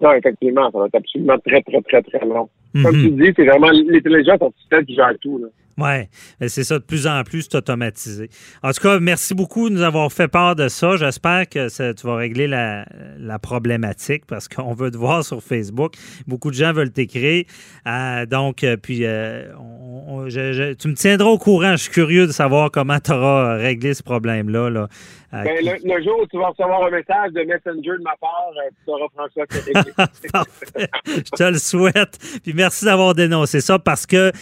Non, 0.00 0.12
effectivement, 0.12 0.70
ça 0.70 0.78
va 0.78 0.86
être 0.86 0.94
absolument 0.94 1.38
très, 1.46 1.62
très, 1.62 1.82
très, 1.82 2.02
très 2.02 2.26
long. 2.26 2.48
Comme 2.72 2.96
mhm. 2.96 3.02
tu 3.02 3.10
dis, 3.10 3.32
c'est 3.36 3.44
vraiment 3.44 3.70
l'intelligence 3.70 4.40
artificielle 4.40 4.84
qui 4.84 4.94
gère 4.94 5.12
tout. 5.20 5.38
Là. 5.38 5.48
Oui, 5.78 6.08
c'est 6.48 6.64
ça, 6.64 6.80
de 6.80 6.84
plus 6.84 7.06
en 7.06 7.22
plus, 7.22 7.42
c'est 7.42 7.54
automatisé. 7.54 8.30
En 8.64 8.72
tout 8.72 8.80
cas, 8.82 8.98
merci 8.98 9.32
beaucoup 9.32 9.68
de 9.68 9.74
nous 9.74 9.82
avoir 9.82 10.10
fait 10.12 10.26
part 10.26 10.56
de 10.56 10.66
ça. 10.66 10.96
J'espère 10.96 11.48
que 11.48 11.92
tu 11.92 12.06
vas 12.06 12.16
régler 12.16 12.48
la, 12.48 13.38
problématique 13.38 14.26
parce 14.26 14.48
qu'on 14.48 14.74
veut 14.74 14.90
te 14.90 14.96
voir 14.96 15.22
sur 15.22 15.40
Facebook. 15.40 15.94
Beaucoup 16.26 16.50
de 16.50 16.56
gens 16.56 16.72
veulent 16.72 16.90
t'écrire. 16.90 17.44
Euh, 17.86 18.26
donc, 18.26 18.64
euh, 18.64 18.76
puis, 18.76 19.02
euh, 19.04 19.44
tu 20.28 20.88
me 20.88 20.94
tiendras 20.94 21.28
au 21.28 21.38
courant. 21.38 21.72
Je 21.72 21.82
suis 21.84 21.92
curieux 21.92 22.26
de 22.26 22.32
savoir 22.32 22.72
comment 22.72 22.98
tu 22.98 23.12
auras 23.12 23.54
réglé 23.54 23.94
ce 23.94 24.02
problème-là. 24.02 24.70
Là, 24.70 24.88
ben, 25.30 25.44
le, 25.62 26.02
jour 26.02 26.20
où 26.22 26.26
tu 26.26 26.38
vas 26.38 26.48
recevoir 26.48 26.86
un 26.86 26.90
message 26.90 27.32
de 27.32 27.42
Messenger 27.42 27.98
de 27.98 28.02
ma 28.02 28.16
part, 28.20 28.50
tu 28.68 28.84
sauras 28.84 29.06
François 29.14 29.46
que 29.46 29.54
Je 31.06 31.30
te 31.30 31.42
le 31.44 31.58
souhaite. 31.58 32.18
Puis 32.42 32.52
merci 32.54 32.84
d'avoir 32.84 33.14
dénoncé 33.14 33.60
ça 33.60 33.78
parce 33.78 34.06
que 34.06 34.32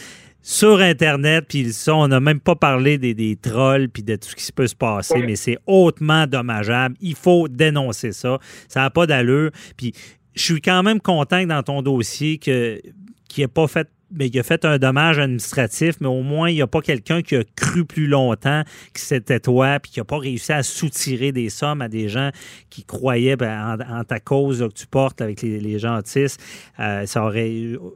sur 0.49 0.81
Internet, 0.81 1.47
puis 1.49 1.73
ça, 1.73 1.97
on 1.97 2.07
n'a 2.07 2.21
même 2.21 2.39
pas 2.39 2.55
parlé 2.55 2.99
des, 2.99 3.37
trolls 3.37 3.89
puis 3.89 4.05
de 4.05 4.15
tout 4.15 4.29
ce 4.29 4.37
qui 4.37 4.53
peut 4.53 4.69
se 4.69 4.77
passer, 4.77 5.19
mais 5.19 5.35
c'est 5.35 5.59
hautement 5.67 6.29
dommageable. 6.29 6.95
Il 7.01 7.17
faut 7.17 7.49
dénoncer 7.49 8.13
ça. 8.13 8.39
Ça 8.69 8.83
n'a 8.83 8.91
pas 8.91 9.09
d'allure. 9.09 9.51
Puis 9.77 9.93
je 10.37 10.43
suis 10.45 10.61
quand 10.61 10.85
même 10.85 11.01
content 11.01 11.43
que 11.43 11.49
dans 11.49 11.65
ton 11.65 11.83
dossier 11.83 12.39
que 12.39 12.81
qui 13.29 13.41
n'ait 13.41 13.49
pas 13.49 13.67
fait 13.67 13.89
mais 14.11 14.29
il 14.29 14.39
a 14.39 14.43
fait 14.43 14.65
un 14.65 14.79
dommage 14.79 15.19
administratif, 15.19 15.97
mais 16.01 16.07
au 16.07 16.23
moins, 16.23 16.49
il 16.49 16.55
n'y 16.55 16.63
a 16.63 16.67
pas 16.67 16.81
quelqu'un 16.81 17.23
qui 17.23 17.37
a 17.37 17.43
cru 17.57 17.85
plus 17.85 18.07
longtemps 18.07 18.63
que 18.95 19.01
c'était 19.01 19.41
toi, 19.41 19.81
puis 19.81 19.91
qui 19.93 20.01
n'a 20.01 20.05
pas 20.05 20.19
réussi 20.19 20.53
à 20.53 20.63
soutirer 20.63 21.33
des 21.33 21.49
sommes 21.49 21.83
à 21.83 21.89
des 21.89 22.09
gens 22.09 22.31
qui 22.71 22.85
croyaient 22.85 23.37
ben, 23.37 23.77
en, 23.89 24.05
ta 24.05 24.21
cause 24.21 24.61
que 24.61 24.75
tu 24.75 24.87
portes 24.87 25.21
avec 25.21 25.43
les, 25.43 25.79
gens 25.79 25.99
autistes. 25.99 26.41
Euh, 26.79 27.05
ça 27.07 27.25
aurait, 27.25 27.53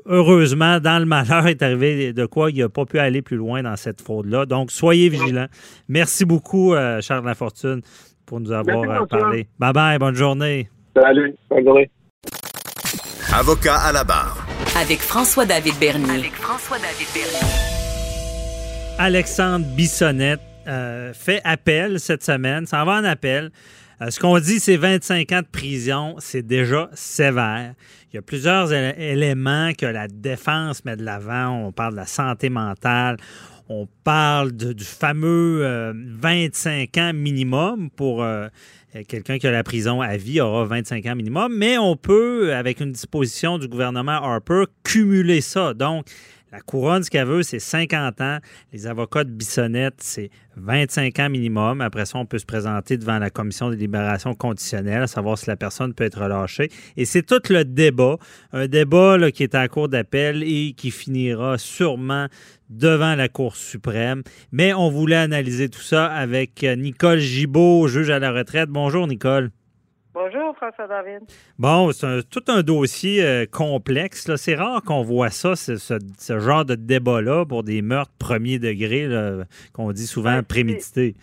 heureusement, 0.07 0.81
dans 0.81 0.99
le 0.99 1.07
malheur 1.07 1.47
est 1.47 1.63
arrivé 1.63 2.13
de 2.13 2.27
quoi 2.27 2.51
il 2.51 2.59
n'a 2.59 2.69
pas 2.69 2.85
pu 2.85 2.99
aller 2.99 3.23
plus 3.23 3.37
loin 3.37 3.63
dans 3.63 3.77
cette 3.77 4.01
fraude-là. 4.01 4.47
Donc, 4.47 4.71
soyez 4.71 5.09
vigilants. 5.09 5.49
Merci 5.89 6.25
beaucoup, 6.25 6.75
euh, 6.75 7.01
Charles 7.01 7.25
Lafortune, 7.25 7.83
pour 8.27 8.41
nous 8.41 8.53
avoir 8.53 9.03
euh, 9.03 9.07
parlé. 9.07 9.47
Bye 9.59 9.73
bye, 9.73 9.99
bonne 9.99 10.15
journée. 10.17 10.69
Salut, 10.97 11.35
bonne 11.49 11.65
journée. 11.65 11.91
Avocat 13.33 13.77
à 13.77 13.93
la 13.93 14.03
barre. 14.03 14.40
Avec 14.77 15.01
François-David 15.01 15.75
Bernier. 15.81 16.31
Alexandre 18.99 19.67
Bissonnette 19.67 20.41
euh, 20.69 21.13
fait 21.13 21.41
appel 21.45 21.99
cette 21.99 22.23
semaine, 22.23 22.67
ça 22.67 22.85
va 22.85 22.93
en 22.93 23.05
appel. 23.05 23.51
Euh, 24.01 24.11
ce 24.11 24.21
qu'on 24.21 24.39
dit, 24.39 24.61
c'est 24.61 24.77
25 24.77 25.33
ans 25.33 25.41
de 25.41 25.47
prison, 25.47 26.15
c'est 26.19 26.47
déjà 26.47 26.89
sévère. 26.95 27.75
Il 28.13 28.17
y 28.17 28.19
a 28.19 28.23
plusieurs 28.23 28.73
éléments 28.73 29.73
que 29.77 29.87
la 29.87 30.07
défense 30.07 30.85
met 30.85 30.97
de 30.97 31.05
l'avant. 31.05 31.67
On 31.67 31.73
parle 31.73 31.93
de 31.93 31.99
la 31.99 32.07
santé 32.07 32.49
mentale, 32.49 33.17
on 33.69 33.89
parle 34.05 34.53
du 34.53 34.85
fameux 34.85 35.93
25 35.95 36.97
ans 36.97 37.13
minimum 37.13 37.91
pour 37.91 38.25
quelqu'un 39.07 39.39
qui 39.39 39.47
a 39.47 39.51
la 39.51 39.63
prison 39.63 40.01
à 40.01 40.17
vie 40.17 40.41
aura 40.41 40.65
25 40.65 41.07
ans 41.07 41.15
minimum, 41.15 41.55
mais 41.57 41.79
on 41.79 41.97
peut, 41.97 42.55
avec 42.55 42.81
une 42.81 42.93
disposition 42.93 43.59
du 43.59 43.69
gouvernement 43.69 44.13
Harper, 44.13 44.65
cumuler 44.85 45.41
ça. 45.41 45.75
Donc, 45.75 46.07
la 46.53 46.61
couronne, 46.61 47.03
ce 47.03 47.11
qu'elle 47.11 47.27
veut, 47.27 47.43
c'est 47.43 47.61
50 47.61 48.21
ans. 48.21 48.39
Les 48.73 48.87
avocats 48.87 49.25
de 49.25 49.31
Bissonnette, 49.31 49.97
c'est 49.99 50.31
25 50.57 51.19
ans 51.21 51.31
minimum. 51.31 51.81
Après 51.81 52.07
ça, 52.07 52.19
on 52.19 52.27
peut 52.27 52.39
se 52.39 52.47
présenter 52.47 52.97
devant 52.97 53.19
la 53.19 53.31
commission 53.31 53.71
de 53.71 53.77
libération 53.77 54.35
conditionnelle, 54.35 55.07
savoir 55.07 55.39
si 55.39 55.47
la 55.47 55.57
personne 55.57 55.95
peut 55.95 56.05
être 56.05 56.21
relâchée. 56.21 56.69
Et 56.97 57.05
c'est 57.05 57.23
tout 57.23 57.41
le 57.51 57.65
débat. 57.65 58.17
Un 58.53 58.67
débat 58.67 59.31
qui 59.31 59.45
est 59.45 59.55
à 59.55 59.69
cour 59.69 59.89
d'appel 59.89 60.43
et 60.43 60.73
qui 60.77 60.91
finira 60.91 61.57
sûrement 61.57 62.27
devant 62.69 63.15
la 63.15 63.29
Cour 63.29 63.57
suprême. 63.57 64.23
Mais 64.53 64.75
on 64.75 64.91
voulait 64.91 65.17
analyser 65.17 65.69
tout 65.69 65.81
ça 65.81 66.07
avec 66.07 66.63
Nicole 66.63 67.19
Gibault, 67.19 67.89
juge 67.89 68.11
à 68.11 68.19
la 68.19 68.33
retraite. 68.33 68.71
Bonjour, 68.71 69.07
Nicole. 69.07 69.51
Bonjour, 70.13 70.57
François 70.57 70.89
David. 70.89 71.21
Bon, 71.57 71.93
c'est 71.93 72.29
tout 72.29 72.43
un 72.49 72.63
dossier 72.63 73.25
euh, 73.25 73.47
complexe. 73.47 74.35
C'est 74.35 74.57
rare 74.57 74.83
qu'on 74.83 75.03
voit 75.03 75.31
ça, 75.31 75.55
ce, 75.55 76.39
genre 76.39 76.65
de 76.65 76.75
débat-là 76.75 77.45
pour 77.47 77.63
des 77.63 77.81
meurtres 77.81 78.11
premier 78.19 78.59
degré, 78.59 79.09
qu'on 79.73 79.93
dit 79.93 80.07
souvent 80.07 80.37
ben, 80.37 80.43
prémédités. 80.43 81.15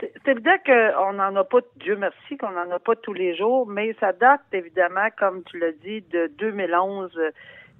C'est 0.00 0.32
évident 0.32 0.56
qu'on 0.66 1.12
n'en 1.12 1.36
a 1.36 1.44
pas, 1.44 1.58
Dieu 1.76 1.94
merci, 1.96 2.36
qu'on 2.36 2.50
n'en 2.50 2.70
a 2.70 2.78
pas 2.80 2.96
tous 2.96 3.12
les 3.12 3.36
jours, 3.36 3.68
mais 3.68 3.94
ça 4.00 4.12
date 4.12 4.40
évidemment, 4.52 5.08
comme 5.16 5.44
tu 5.44 5.58
l'as 5.58 5.72
dit, 5.72 6.02
de 6.10 6.30
2011. 6.38 7.10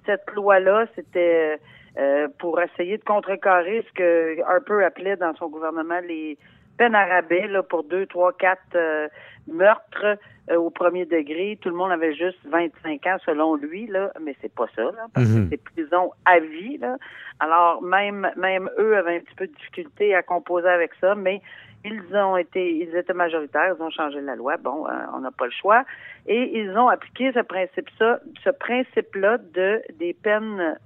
Cette 0.05 0.31
loi-là, 0.33 0.85
c'était 0.95 1.59
euh, 1.97 2.27
pour 2.39 2.61
essayer 2.61 2.97
de 2.97 3.03
contrecarrer 3.03 3.85
ce 3.85 3.93
que 3.93 4.41
Harper 4.43 4.85
appelait 4.85 5.17
dans 5.17 5.35
son 5.35 5.49
gouvernement 5.49 5.99
les 6.07 6.37
peine 6.77 6.95
à 6.95 7.05
rabais 7.05 7.47
là, 7.47 7.63
pour 7.63 7.83
deux, 7.83 8.05
trois, 8.05 8.33
quatre 8.33 8.75
euh, 8.75 9.07
meurtres 9.47 10.17
euh, 10.49 10.55
au 10.55 10.69
premier 10.69 11.05
degré. 11.05 11.57
Tout 11.61 11.69
le 11.69 11.75
monde 11.75 11.91
avait 11.91 12.15
juste 12.15 12.39
25 12.45 13.05
ans 13.07 13.17
selon 13.25 13.55
lui, 13.55 13.87
là, 13.87 14.11
mais 14.21 14.35
c'est 14.41 14.53
pas 14.53 14.67
ça, 14.75 14.83
là, 14.83 15.07
parce 15.13 15.27
que 15.27 15.37
mhm. 15.37 15.47
c'est 15.49 15.63
prison 15.63 16.11
à 16.25 16.39
vie. 16.39 16.77
Là. 16.77 16.97
Alors 17.39 17.81
même 17.81 18.29
même 18.35 18.69
eux 18.77 18.97
avaient 18.97 19.17
un 19.17 19.19
petit 19.19 19.35
peu 19.35 19.47
de 19.47 19.53
difficulté 19.53 20.15
à 20.15 20.23
composer 20.23 20.67
avec 20.67 20.91
ça, 20.99 21.15
mais 21.15 21.41
ils 21.85 22.15
ont 22.15 22.37
été 22.37 22.75
ils 22.75 22.95
étaient 22.95 23.13
majoritaires, 23.13 23.75
ils 23.77 23.81
ont 23.81 23.89
changé 23.89 24.21
la 24.21 24.35
loi. 24.35 24.57
Bon, 24.57 24.87
euh, 24.87 24.91
on 25.13 25.19
n'a 25.19 25.31
pas 25.31 25.45
le 25.45 25.51
choix. 25.51 25.83
Et 26.27 26.59
ils 26.59 26.77
ont 26.77 26.87
appliqué 26.87 27.31
ce 27.33 27.39
principe 27.39 27.89
ça, 27.97 28.19
ce 28.43 28.49
principe-là 28.49 29.37
de 29.53 29.81
des 29.99 30.13
peines 30.13 30.77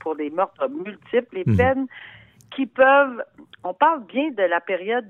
pour 0.00 0.16
des 0.16 0.30
meurtres 0.30 0.68
multiples, 0.68 1.36
les 1.36 1.44
mhm. 1.46 1.56
peines 1.56 1.86
qui 2.50 2.66
peuvent 2.66 3.22
on 3.64 3.74
parle 3.74 4.04
bien 4.04 4.30
de 4.30 4.42
la 4.42 4.60
période 4.60 5.06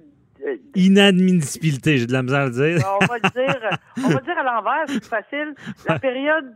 Inadmissibilité, 0.75 1.99
j'ai 1.99 2.07
de 2.07 2.12
la 2.12 2.23
misère 2.23 2.40
à 2.40 2.47
le 2.47 2.50
dire. 2.50 2.87
on 3.00 3.05
va 3.05 3.16
le 3.16 3.31
dire, 3.31 3.78
on 4.05 4.09
va 4.09 4.21
dire 4.21 4.38
à 4.38 4.43
l'envers, 4.43 4.85
c'est 4.88 5.05
facile. 5.05 5.55
La 5.88 5.99
période 5.99 6.52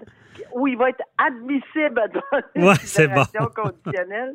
où 0.55 0.67
il 0.67 0.77
va 0.77 0.91
être 0.91 1.03
admissible 1.19 1.99
à 1.99 2.09
donner 2.09 3.25
une 3.37 3.49
conditionnelle. 3.55 4.35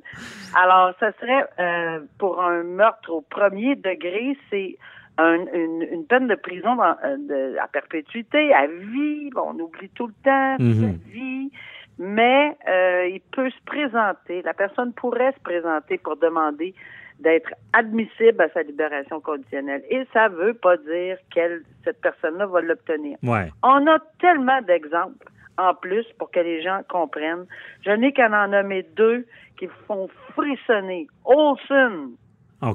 Alors, 0.55 0.93
ça 0.99 1.11
serait 1.19 1.45
euh, 1.59 1.99
pour 2.17 2.41
un 2.41 2.63
meurtre 2.63 3.11
au 3.11 3.21
premier 3.21 3.75
degré, 3.75 4.37
c'est 4.49 4.77
une, 5.17 6.05
peine 6.07 6.27
de 6.27 6.35
prison 6.35 6.77
euh, 6.81 7.55
à 7.61 7.67
perpétuité, 7.67 8.53
à 8.53 8.67
vie. 8.67 9.29
Bon, 9.33 9.53
on 9.53 9.59
oublie 9.59 9.89
tout 9.89 10.07
le 10.07 10.13
temps, 10.23 10.55
mm 10.59 10.83
à 10.83 11.11
vie. 11.11 11.51
Mais 11.97 12.57
euh, 12.67 13.07
il 13.07 13.21
peut 13.31 13.49
se 13.49 13.63
présenter, 13.65 14.41
la 14.41 14.53
personne 14.53 14.91
pourrait 14.91 15.31
se 15.31 15.39
présenter 15.39 15.97
pour 15.97 16.17
demander 16.17 16.75
d'être 17.19 17.53
admissible 17.73 18.41
à 18.41 18.49
sa 18.49 18.63
libération 18.63 19.21
conditionnelle. 19.21 19.83
Et 19.89 20.05
ça 20.13 20.29
ne 20.29 20.35
veut 20.35 20.53
pas 20.53 20.77
dire 20.77 21.17
que 21.33 21.63
cette 21.83 22.01
personne-là 22.01 22.45
va 22.45 22.61
l'obtenir. 22.61 23.17
On 23.23 23.87
a 23.87 23.99
tellement 24.19 24.61
d'exemples 24.61 25.27
en 25.57 25.73
plus 25.73 26.05
pour 26.17 26.31
que 26.31 26.39
les 26.39 26.61
gens 26.61 26.81
comprennent. 26.89 27.45
Je 27.85 27.91
n'ai 27.91 28.11
qu'à 28.11 28.27
en 28.27 28.49
nommer 28.49 28.83
deux 28.95 29.25
qui 29.57 29.67
font 29.87 30.09
frissonner. 30.33 31.07
Olson, 31.23 32.11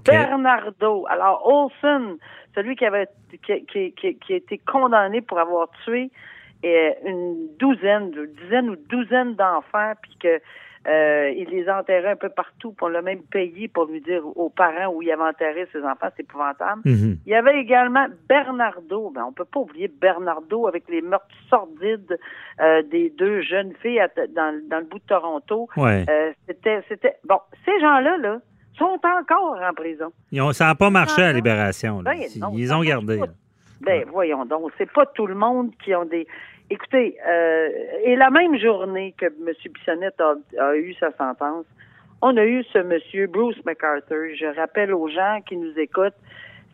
Bernardo. 0.06 1.06
Alors, 1.08 1.46
Olson, 1.46 2.18
celui 2.54 2.76
qui 2.76 2.86
avait 2.86 3.08
qui, 3.44 3.66
qui, 3.66 3.92
qui, 3.92 4.32
a 4.32 4.36
été 4.36 4.58
condamné 4.58 5.20
pour 5.20 5.38
avoir 5.38 5.68
tué 5.84 6.10
euh, 6.64 6.90
une 7.04 7.48
douzaine, 7.58 8.12
une 8.14 8.32
dizaine 8.42 8.70
ou 8.70 8.76
douzaine 8.76 9.34
d'enfants, 9.34 9.92
puis 10.02 10.16
que 10.20 10.40
euh, 10.88 11.30
il 11.36 11.48
les 11.50 11.68
enterrait 11.68 12.12
un 12.12 12.16
peu 12.16 12.30
partout 12.30 12.72
pour 12.72 12.88
le 12.88 13.02
même 13.02 13.20
payé 13.30 13.68
pour 13.68 13.84
lui 13.84 14.00
dire 14.00 14.22
aux 14.24 14.48
parents 14.48 14.92
où 14.94 15.02
il 15.02 15.10
avait 15.10 15.22
enterré 15.22 15.68
ses 15.72 15.82
enfants, 15.82 16.08
c'est 16.16 16.22
épouvantable. 16.22 16.80
Mhm. 16.86 17.18
Il 17.26 17.30
y 17.30 17.34
avait 17.34 17.60
également 17.60 18.06
Bernardo. 18.28 19.10
Ben, 19.14 19.24
on 19.28 19.32
peut 19.32 19.44
pas 19.44 19.60
oublier 19.60 19.88
Bernardo 19.88 20.66
avec 20.66 20.84
les 20.88 21.02
meurtres 21.02 21.26
sordides 21.50 22.18
euh, 22.60 22.82
des 22.90 23.10
deux 23.10 23.42
jeunes 23.42 23.74
filles 23.82 24.00
dans, 24.34 24.54
le 24.54 24.84
bout 24.84 24.98
de 24.98 25.04
Toronto. 25.06 25.68
Euh, 25.76 26.32
c'était, 26.48 26.82
c'était 26.88 27.16
bon. 27.28 27.40
Ces 27.66 27.78
gens-là, 27.80 28.16
là, 28.16 28.38
sont 28.78 28.98
encore 29.04 29.60
en 29.60 29.74
prison. 29.74 30.12
Ils 30.32 30.40
ont, 30.40 30.52
ça 30.52 30.66
n'a 30.66 30.74
pas 30.74 30.88
marché 30.88 31.20
à 31.22 31.26
la 31.26 31.32
libération. 31.34 32.02
Ben, 32.02 32.14
ils, 32.54 32.72
ont 32.72 32.82
gardé. 32.82 33.20
Ben, 33.82 34.04
voyons 34.10 34.46
donc, 34.46 34.70
c'est 34.78 34.90
pas 34.90 35.06
tout 35.06 35.26
le 35.26 35.34
monde 35.34 35.72
qui 35.84 35.94
ont 35.94 36.04
des. 36.04 36.26
Écoutez, 36.70 37.16
euh, 37.26 37.68
et 38.04 38.14
la 38.14 38.30
même 38.30 38.56
journée 38.56 39.12
que 39.18 39.26
M. 39.26 39.52
Bissonnette 39.74 40.20
a, 40.20 40.76
eu 40.76 40.94
sa 40.94 41.10
sentence, 41.12 41.66
on 42.22 42.36
a 42.36 42.44
eu 42.44 42.62
ce 42.72 42.78
monsieur 42.78 43.26
Bruce 43.26 43.58
McArthur. 43.64 44.36
Je 44.36 44.54
rappelle 44.56 44.94
aux 44.94 45.08
gens 45.08 45.40
qui 45.48 45.56
nous 45.56 45.76
écoutent, 45.76 46.14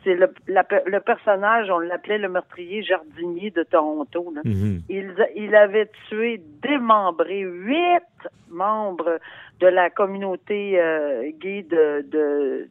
c'est 0.04 0.14
le, 0.14 0.32
le, 0.46 0.98
personnage, 0.98 1.70
on 1.70 1.78
l'appelait 1.78 2.18
le 2.18 2.28
meurtrier 2.28 2.82
jardinier 2.82 3.50
de 3.50 3.62
Toronto. 3.62 4.35
Mm-hmm. 4.44 4.82
il, 4.90 5.14
il, 5.35 5.56
avait 5.56 5.90
tué, 6.09 6.42
démembré 6.62 7.40
huit 7.40 8.04
membres 8.50 9.18
de 9.61 9.66
la 9.66 9.88
communauté 9.88 10.78
euh, 10.78 11.30
gay 11.40 11.62
de, 11.62 12.04
de, 12.11 12.68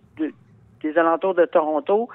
des 0.81 0.97
alentours 0.97 1.33
de 1.33 1.45
Toronto, 1.45 2.07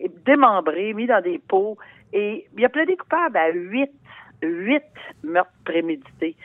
et 0.00 0.10
démembré, 0.24 0.94
mis 0.94 1.06
dans 1.06 1.22
des 1.22 1.38
pots, 1.38 1.76
et 2.14 2.46
il 2.56 2.64
a 2.64 2.68
plaidé 2.70 2.96
coupable 2.96 3.36
à 3.36 3.50
huit 3.50 3.90
huit 4.44 4.82
meurtres 5.22 5.50
prémédités 5.64 6.36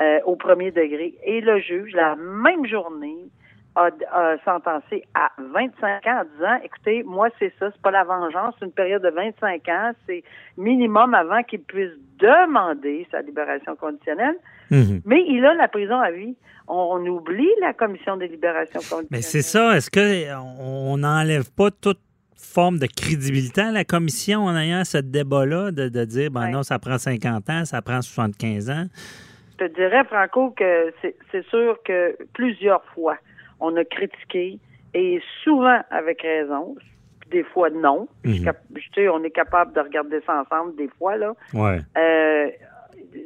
euh, 0.00 0.18
au 0.24 0.36
premier 0.36 0.70
degré. 0.70 1.14
Et 1.24 1.40
le 1.40 1.58
juge, 1.58 1.92
la 1.94 2.16
même 2.16 2.66
journée, 2.66 3.30
a, 3.76 4.36
sentencé 4.44 5.04
à 5.14 5.30
25 5.38 6.06
ans 6.06 6.20
en 6.20 6.24
disant, 6.34 6.64
écoutez, 6.64 7.02
moi, 7.02 7.28
c'est 7.38 7.52
ça, 7.58 7.70
c'est 7.70 7.82
pas 7.82 7.90
la 7.90 8.04
vengeance, 8.04 8.54
c'est 8.58 8.64
une 8.64 8.72
période 8.72 9.02
de 9.02 9.10
25 9.10 9.68
ans, 9.68 9.92
c'est 10.06 10.24
minimum 10.56 11.14
avant 11.14 11.42
qu'il 11.42 11.60
puisse 11.60 11.92
demander 12.18 13.06
sa 13.10 13.20
libération 13.20 13.76
conditionnelle. 13.76 14.36
Mhm. 14.70 15.02
Mais 15.04 15.22
il 15.28 15.44
a 15.44 15.54
la 15.54 15.68
prison 15.68 16.00
à 16.00 16.10
vie. 16.10 16.36
On, 16.68 17.04
oublie 17.06 17.48
la 17.60 17.72
commission 17.74 18.16
de 18.16 18.24
libération 18.24 18.80
conditionnelle. 18.80 19.06
Mais 19.10 19.22
c'est 19.22 19.42
ça. 19.42 19.76
Est-ce 19.76 19.88
qu'on 19.88 20.96
n'enlève 20.96 21.52
pas 21.52 21.70
toute 21.70 22.00
forme 22.36 22.78
de 22.78 22.86
crédibilité 22.86 23.62
à 23.62 23.72
la 23.72 23.84
commission 23.84 24.44
en 24.44 24.56
ayant 24.56 24.84
ce 24.84 24.98
débat-là 24.98 25.70
de, 25.70 26.04
dire, 26.04 26.30
ben 26.30 26.50
non, 26.50 26.62
ça 26.62 26.78
prend 26.78 26.98
50 26.98 27.50
ans, 27.50 27.64
ça 27.64 27.82
prend 27.82 28.02
75 28.02 28.70
ans? 28.70 28.86
Je 29.58 29.64
te 29.64 29.74
dirais, 29.74 30.04
Franco, 30.04 30.50
que 30.50 30.92
c'est 31.02 31.46
sûr 31.48 31.78
que 31.84 32.16
plusieurs 32.34 32.84
fois, 32.94 33.16
on 33.60 33.74
a 33.76 33.84
critiqué, 33.84 34.58
et 34.94 35.20
souvent 35.42 35.80
avec 35.90 36.22
raison, 36.22 36.76
des 37.30 37.42
fois 37.42 37.70
non. 37.70 38.08
Mhm. 38.24 38.52
on 39.10 39.24
est 39.24 39.30
capable 39.30 39.72
de 39.72 39.80
regarder 39.80 40.20
ça 40.26 40.42
ensemble 40.42 40.76
des 40.76 40.88
fois, 40.98 41.16
là. 41.16 41.34
Ouais. 41.54 41.80
Euh, 41.96 42.50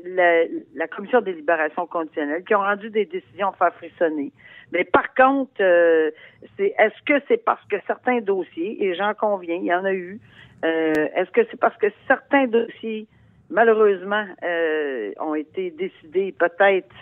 la, 0.04 0.44
la, 0.74 0.88
commission 0.88 1.20
des 1.20 1.32
libérations 1.32 1.86
conditionnelles 1.86 2.44
qui 2.44 2.54
ont 2.54 2.60
rendu 2.60 2.90
des 2.90 3.06
décisions 3.06 3.52
faire 3.52 3.74
frissonner. 3.74 4.32
Mais 4.72 4.84
par 4.84 5.14
contre, 5.14 5.60
euh, 5.60 6.10
c'est 6.56 6.74
est-ce 6.78 7.02
que 7.04 7.22
c'est 7.28 7.44
parce 7.44 7.64
que 7.66 7.76
certains 7.86 8.20
dossiers, 8.20 8.82
et 8.84 8.94
j'en 8.94 9.14
conviens, 9.14 9.56
il 9.56 9.64
y 9.64 9.74
en 9.74 9.84
a 9.84 9.92
eu, 9.92 10.20
euh, 10.64 11.08
est-ce 11.16 11.30
que 11.30 11.40
c'est 11.50 11.58
parce 11.58 11.76
que 11.78 11.88
certains 12.06 12.46
dossiers, 12.46 13.06
malheureusement, 13.50 14.26
euh, 14.44 15.12
ont 15.18 15.34
été 15.34 15.70
décidés 15.70 16.32
peut-être 16.38 16.94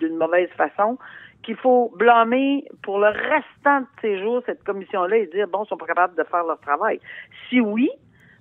d'une 0.00 0.16
mauvaise 0.16 0.50
façon, 0.50 0.98
qu'il 1.42 1.56
faut 1.56 1.92
blâmer 1.96 2.64
pour 2.82 2.98
le 2.98 3.08
restant 3.08 3.80
de 3.80 3.86
ces 4.02 4.18
jours 4.18 4.42
cette 4.44 4.62
commission-là 4.64 5.16
et 5.16 5.26
dire, 5.26 5.46
bon, 5.48 5.64
ils 5.64 5.68
sont 5.68 5.76
pas 5.76 5.86
capables 5.86 6.16
de 6.16 6.24
faire 6.24 6.44
leur 6.44 6.60
travail? 6.60 7.00
Si 7.48 7.60
oui, 7.60 7.88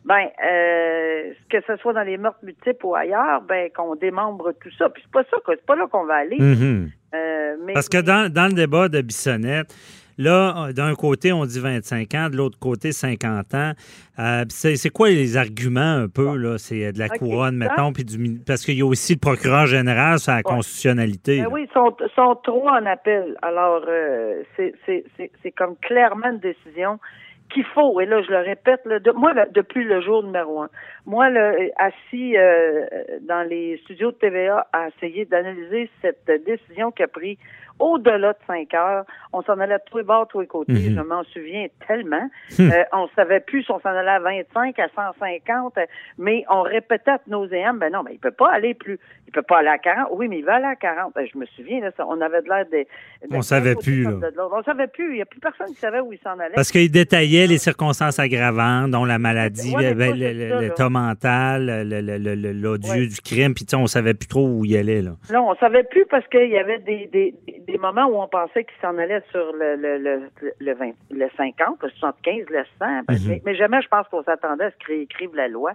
ben 0.08 0.30
euh, 0.42 1.34
que 1.50 1.58
ce 1.68 1.76
soit 1.78 1.92
dans 1.92 2.04
les 2.04 2.18
meurtres 2.18 2.40
multiples 2.42 2.86
ou 2.86 2.96
ailleurs, 2.96 3.42
ben 3.42 3.70
qu'on 3.76 3.96
démembre 3.96 4.54
tout 4.62 4.72
ça. 4.78 4.90
Puis 4.90 5.04
c'est 5.06 5.12
pas 5.12 5.24
ça, 5.30 5.38
c'est 5.46 5.66
pas 5.66 5.76
là 5.76 5.86
qu'on 5.92 6.06
va 6.06 6.16
aller. 6.16 6.38
Mm-hmm. 6.38 6.88
Euh, 7.14 7.56
Parce 7.74 7.90
que 7.90 8.02
dans, 8.02 8.48
le 8.48 8.54
débat 8.54 8.88
de 8.88 9.02
Bissonnette, 9.02 9.74
Là, 10.20 10.74
d'un 10.74 10.96
côté, 10.96 11.32
on 11.32 11.46
dit 11.46 11.60
25 11.60 12.16
ans, 12.16 12.30
de 12.32 12.38
l'autre 12.38 12.58
côté, 12.58 12.92
50 12.92 13.54
ans. 13.54 13.74
Euh, 14.18 14.46
c'est 14.50 14.90
quoi 14.90 15.10
les 15.10 15.38
arguments 15.38 15.80
un 15.80 16.08
peu? 16.08 16.36
là? 16.38 16.58
C'est 16.58 16.92
de 16.92 16.98
la 16.98 17.08
couronne, 17.08 17.56
mettons, 17.56 17.94
puis 17.94 18.04
du, 18.04 18.40
parce 18.40 18.66
qu'il 18.66 18.80
y 18.80 18.82
a 18.82 18.86
aussi 18.88 19.14
le 19.14 19.20
procureur 19.20 19.68
général 19.68 20.18
sur 20.18 20.32
la 20.32 20.42
constitutionnalité. 20.42 21.42
Ben 21.42 21.50
oui, 21.52 21.68
ils 21.70 21.72
sont, 21.72 21.96
sont 22.16 22.34
trois 22.42 22.82
en 22.82 22.86
appel. 22.88 23.38
Alors, 23.44 23.84
euh, 23.88 24.42
c'est 24.58 25.52
comme 25.56 25.76
clairement 25.76 26.32
une 26.32 26.40
décision 26.40 27.00
qu'il 27.50 27.66
faut, 27.66 28.00
et 28.00 28.06
là 28.06 28.22
je 28.22 28.30
le 28.30 28.40
répète, 28.40 28.82
moi 29.16 29.34
depuis 29.54 29.84
le 29.84 30.02
jour 30.02 30.24
numéro 30.24 30.62
un, 30.62 30.70
moi 31.08 31.30
assis 31.78 32.38
euh, 32.38 32.86
dans 33.22 33.48
les 33.48 33.78
studios 33.86 34.12
de 34.12 34.18
TVA 34.18 34.68
à 34.74 34.90
essayer 34.90 35.26
d'analyser 35.26 35.90
cette 36.02 36.30
décision 36.46 36.92
qu'a 36.92 37.08
pris 37.08 37.40
au-delà 37.80 38.34
de 38.34 38.38
5 38.48 38.74
heures. 38.74 39.06
On 39.34 39.42
s'en 39.42 39.60
allait 39.60 39.76
de 39.76 39.84
tous 39.90 39.98
les 39.98 40.04
bords, 40.04 40.28
tous 40.28 40.42
les 40.42 40.48
côtés. 40.48 40.74
Mhm. 40.74 40.96
Je 40.96 41.02
m'en 41.02 41.24
souviens 41.26 41.68
tellement. 41.88 42.30
Hmm. 42.58 42.72
Euh, 42.72 42.84
on 42.94 43.08
savait 43.16 43.40
plus 43.40 43.64
si 43.64 43.72
on 43.72 43.80
s'en 43.80 43.90
allait 43.90 44.10
à 44.10 44.20
25, 44.20 44.78
à 44.80 44.88
150, 44.96 45.76
mais 46.18 46.44
on 46.50 46.62
répétait 46.62 47.12
à 47.12 47.22
nos 47.28 47.46
AM, 47.54 47.80
ben 47.80 47.92
non, 47.92 48.04
mais 48.04 48.14
il 48.14 48.20
peut 48.20 48.32
pas 48.32 48.52
aller 48.52 48.74
plus. 48.74 49.00
Il 49.28 49.32
peut 49.32 49.42
pas 49.42 49.60
aller 49.60 49.70
à 49.70 49.78
40. 49.78 50.10
Oui, 50.14 50.28
mais 50.28 50.40
il 50.40 50.46
va 50.46 50.56
aller 50.56 50.66
à 50.66 50.76
40. 50.76 51.14
Ben, 51.14 51.28
je 51.32 51.38
me 51.38 51.46
souviens, 51.48 51.82
là, 51.82 51.92
on 52.00 52.22
avait 52.22 52.42
de 52.42 52.48
l'air 52.48 52.66
des... 52.72 52.88
on 53.30 53.42
savait 53.42 53.76
plus, 53.76 54.04
là. 54.04 54.30
On 54.52 54.64
savait 54.64 54.88
plus. 54.88 55.12
Il 55.12 55.16
n'y 55.16 55.22
a 55.22 55.26
plus 55.26 55.40
personne 55.40 55.68
qui 55.68 55.80
savait 55.80 56.00
où 56.00 56.14
il 56.14 56.20
s'en 56.20 56.40
allait. 56.40 56.56
Parce 56.56 56.72
qu'il 56.72 56.90
détaillait 56.90 57.46
les 57.48 57.58
circonstances 57.58 58.20
aggravantes, 58.20 58.92
dont 58.92 59.06
la 59.06 59.20
maladie, 59.20 59.76
l'état 59.76 60.90
mental, 61.00 61.88
l'odieux 61.88 63.08
du 63.08 63.22
crime, 63.22 63.54
puis 63.54 63.66
on 63.76 63.88
savait 63.88 64.14
plus 64.14 64.28
trop 64.28 64.48
où 64.48 64.66
il 64.66 64.76
allait, 64.78 65.02
là. 65.02 65.12
Non, 65.32 65.50
on 65.50 65.56
savait 65.56 65.84
plus 65.84 66.06
parce 66.06 66.28
qu'il 66.28 66.50
y 66.50 66.58
avait 66.58 66.80
des, 66.80 67.08
des, 67.08 67.36
des 67.68 67.78
moments 67.78 68.08
où 68.08 68.22
on 68.22 68.28
pensait 68.28 68.64
qu'il 68.64 68.80
s'en 68.82 68.98
allait 68.98 69.22
sur 69.32 69.54
le, 69.54 69.76
le, 69.76 69.98
le, 69.98 70.30
le, 70.60 70.74
20, 70.74 70.92
le 71.12 71.28
50, 71.36 71.84
le 71.84 71.90
75, 71.90 72.46
le 72.50 72.64
100. 72.80 72.86
Ben, 72.86 73.04
mhm. 73.10 73.40
mais, 73.46 73.56
jamais 73.56 73.82
je 73.82 73.88
pense 73.88 74.08
qu'on 74.10 74.24
s'attendait 74.24 74.66
à 74.66 74.72
ce 74.72 74.86
qu'ils 74.86 75.02
écrivent 75.02 75.36
la 75.36 75.48
loi. 75.48 75.74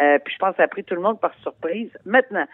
Euh, 0.00 0.18
puis 0.24 0.34
je 0.34 0.38
pense 0.38 0.50
que 0.52 0.56
ça 0.56 0.64
a 0.64 0.68
pris 0.68 0.82
tout 0.82 0.94
le 0.94 1.00
monde 1.00 1.20
par 1.20 1.32
surprise. 1.42 1.90
Maintenant, 2.04 2.46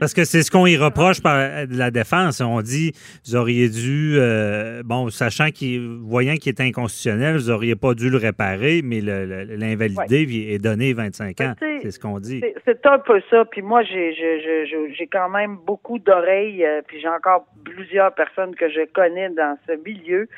parce 0.00 0.14
que 0.14 0.24
c'est 0.24 0.42
ce 0.42 0.50
qu'on 0.50 0.66
y 0.66 0.76
reproche 0.76 1.22
par 1.22 1.36
euh, 1.36 1.66
la 1.70 1.90
défense. 1.90 2.40
On 2.40 2.60
dit, 2.60 2.92
vous 3.26 3.36
auriez 3.36 3.68
dû, 3.68 4.16
euh, 4.16 4.82
bon, 4.84 5.08
sachant 5.10 5.48
qu'il, 5.50 5.98
voyant 6.02 6.34
qu'il 6.34 6.50
est 6.50 6.60
inconstitutionnel, 6.60 7.36
vous 7.36 7.50
n'auriez 7.50 7.76
pas 7.76 7.94
dû 7.94 8.10
le 8.10 8.18
réparer, 8.18 8.80
mais 8.84 9.00
l'invalider 9.00 10.48
est 10.50 10.62
donné 10.62 10.92
25 10.92 11.40
ans. 11.40 11.54
C'est 11.80 11.90
ce 11.90 11.98
qu'on 11.98 12.18
dit. 12.18 12.42
C'est 12.64 12.86
un 12.86 12.98
peu 12.98 13.20
ça. 13.30 13.44
Puis 13.44 13.62
moi, 13.62 13.82
j'ai 13.82 15.08
quand 15.10 15.28
même 15.28 15.56
beaucoup 15.66 15.98
d'oreilles, 15.98 16.64
euh, 16.64 16.82
puis 16.86 17.00
j'ai 17.00 17.08
encore 17.08 17.46
plusieurs 17.64 18.14
personnes 18.14 18.54
que 18.54 18.68
je 18.68 18.84
connais 18.92 19.30
dans 19.30 19.56
ce 19.66 19.72
milieu. 19.84 20.28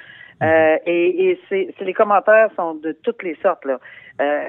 Mhm. 0.42 0.78
et, 0.86 1.38
et 1.50 1.84
les 1.84 1.92
commentaires 1.92 2.48
sont 2.56 2.74
de 2.74 2.92
toutes 3.02 3.22
les 3.22 3.36
sortes. 3.42 3.64
là. 3.66 3.78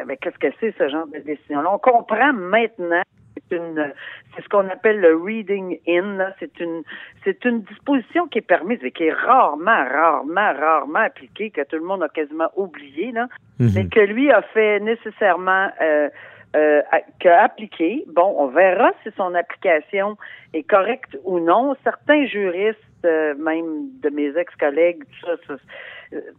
mais 0.06 0.16
qu'est-ce 0.16 0.38
que 0.38 0.48
c'est 0.62 0.74
ce 0.78 0.88
genre 0.88 1.08
de 1.08 1.20
décision-là? 1.20 1.70
On 1.70 1.80
comprend 1.80 2.32
maintenant 2.32 3.02
c'est 3.36 3.56
une, 3.56 3.94
c'est 4.36 4.44
ce 4.44 4.50
qu'on 4.50 4.68
appelle 4.70 5.00
le 5.00 5.16
reading 5.16 5.80
in. 5.88 6.20
C'est 6.40 6.60
une, 6.60 6.84
c'est 7.24 7.44
une 7.46 7.62
disposition 7.62 8.28
qui 8.28 8.40
est 8.40 8.48
permise 8.48 8.80
et 8.84 8.92
qui 8.92 9.06
est 9.06 9.14
rarement, 9.14 9.84
rarement, 9.90 10.54
rarement 10.54 11.00
appliquée, 11.00 11.50
que 11.50 11.62
tout 11.62 11.78
le 11.78 11.84
monde 11.84 12.04
a 12.04 12.10
quasiment 12.10 12.50
oublié, 12.56 13.12
là, 13.12 13.28
mhm. 13.60 13.72
mais 13.76 13.88
que 13.88 14.00
lui 14.00 14.32
a 14.32 14.42
fait 14.42 14.80
nécessairement 14.80 15.70
euh, 15.82 16.10
euh, 16.56 16.82
appliqué. 17.24 18.04
Bon, 18.08 18.36
on 18.38 18.48
verra 18.48 18.92
si 19.04 19.10
son 19.16 19.34
application 19.36 20.18
est 20.54 20.64
correcte 20.64 21.18
ou 21.24 21.40
non. 21.40 21.76
Certains 21.84 22.26
juristes, 22.26 22.80
euh, 23.06 23.34
même 23.36 23.88
de 24.02 24.10
mes 24.10 24.38
ex-collègues, 24.38 25.04
tout 25.04 25.26
ça, 25.26 25.36
ça 25.48 25.56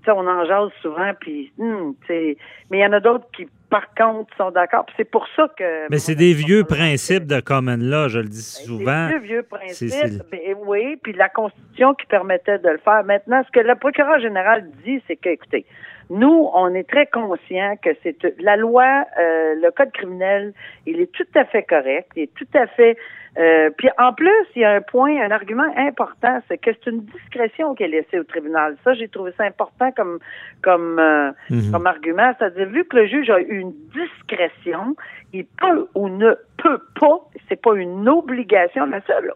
on 0.08 0.26
en 0.26 0.44
jase 0.44 0.70
souvent, 0.80 1.12
puis, 1.18 1.52
hmm, 1.58 1.92
mais 2.08 2.36
il 2.70 2.80
y 2.80 2.86
en 2.86 2.92
a 2.92 3.00
d'autres 3.00 3.26
qui 3.34 3.46
par 3.72 3.94
contre, 3.94 4.36
sont 4.36 4.50
d'accord. 4.50 4.84
C'est 4.98 5.10
pour 5.10 5.26
ça 5.34 5.48
que. 5.56 5.88
Mais 5.90 5.98
c'est 5.98 6.14
des 6.14 6.34
vieux 6.34 6.62
principes 6.62 7.24
de 7.24 7.40
common 7.40 7.78
law, 7.78 8.06
je 8.06 8.18
le 8.18 8.28
dis 8.28 8.42
souvent. 8.42 9.08
Des 9.08 9.18
vieux, 9.18 9.28
vieux 9.28 9.42
principes. 9.44 10.22
Ben, 10.30 10.56
oui, 10.66 10.98
puis 11.02 11.14
la 11.14 11.30
Constitution 11.30 11.94
qui 11.94 12.04
permettait 12.04 12.58
de 12.58 12.68
le 12.68 12.76
faire. 12.76 13.02
Maintenant, 13.02 13.42
ce 13.46 13.50
que 13.50 13.66
le 13.66 13.74
procureur 13.76 14.20
général 14.20 14.68
dit, 14.84 15.02
c'est 15.06 15.16
que, 15.16 15.30
écoutez, 15.30 15.64
nous, 16.12 16.50
on 16.52 16.74
est 16.74 16.86
très 16.86 17.06
conscient 17.06 17.76
que 17.82 17.90
c'est 18.02 18.16
la 18.38 18.56
loi, 18.56 19.06
euh, 19.18 19.54
le 19.54 19.70
code 19.70 19.92
criminel, 19.92 20.52
il 20.84 21.00
est 21.00 21.10
tout 21.10 21.26
à 21.34 21.46
fait 21.46 21.62
correct, 21.62 22.10
il 22.16 22.24
est 22.24 22.34
tout 22.34 22.46
à 22.52 22.66
fait. 22.66 22.98
Euh, 23.38 23.70
puis 23.78 23.88
en 23.98 24.12
plus, 24.12 24.44
il 24.54 24.60
y 24.60 24.64
a 24.66 24.72
un 24.72 24.82
point, 24.82 25.22
un 25.22 25.30
argument 25.30 25.72
important, 25.74 26.40
c'est 26.48 26.58
que 26.58 26.70
c'est 26.72 26.90
une 26.90 27.00
discrétion 27.06 27.74
qui 27.74 27.84
est 27.84 27.88
laissée 27.88 28.18
au 28.18 28.24
tribunal. 28.24 28.76
Ça, 28.84 28.92
j'ai 28.92 29.08
trouvé 29.08 29.32
ça 29.38 29.44
important 29.44 29.90
comme 29.92 30.18
comme 30.62 30.98
euh, 30.98 31.32
mhm. 31.48 31.72
comme 31.72 31.86
argument. 31.86 32.34
C'est-à-dire, 32.38 32.68
vu 32.68 32.84
que 32.84 32.96
le 32.96 33.06
juge 33.06 33.30
a 33.30 33.40
eu 33.40 33.60
une 33.60 33.72
discrétion, 33.94 34.94
il 35.32 35.46
peut 35.46 35.88
ou 35.94 36.10
ne 36.10 36.34
peut 36.58 36.82
pas. 37.00 37.20
C'est 37.48 37.60
pas 37.60 37.74
une 37.74 38.06
obligation. 38.06 38.84
La 38.84 39.00
seule, 39.06 39.32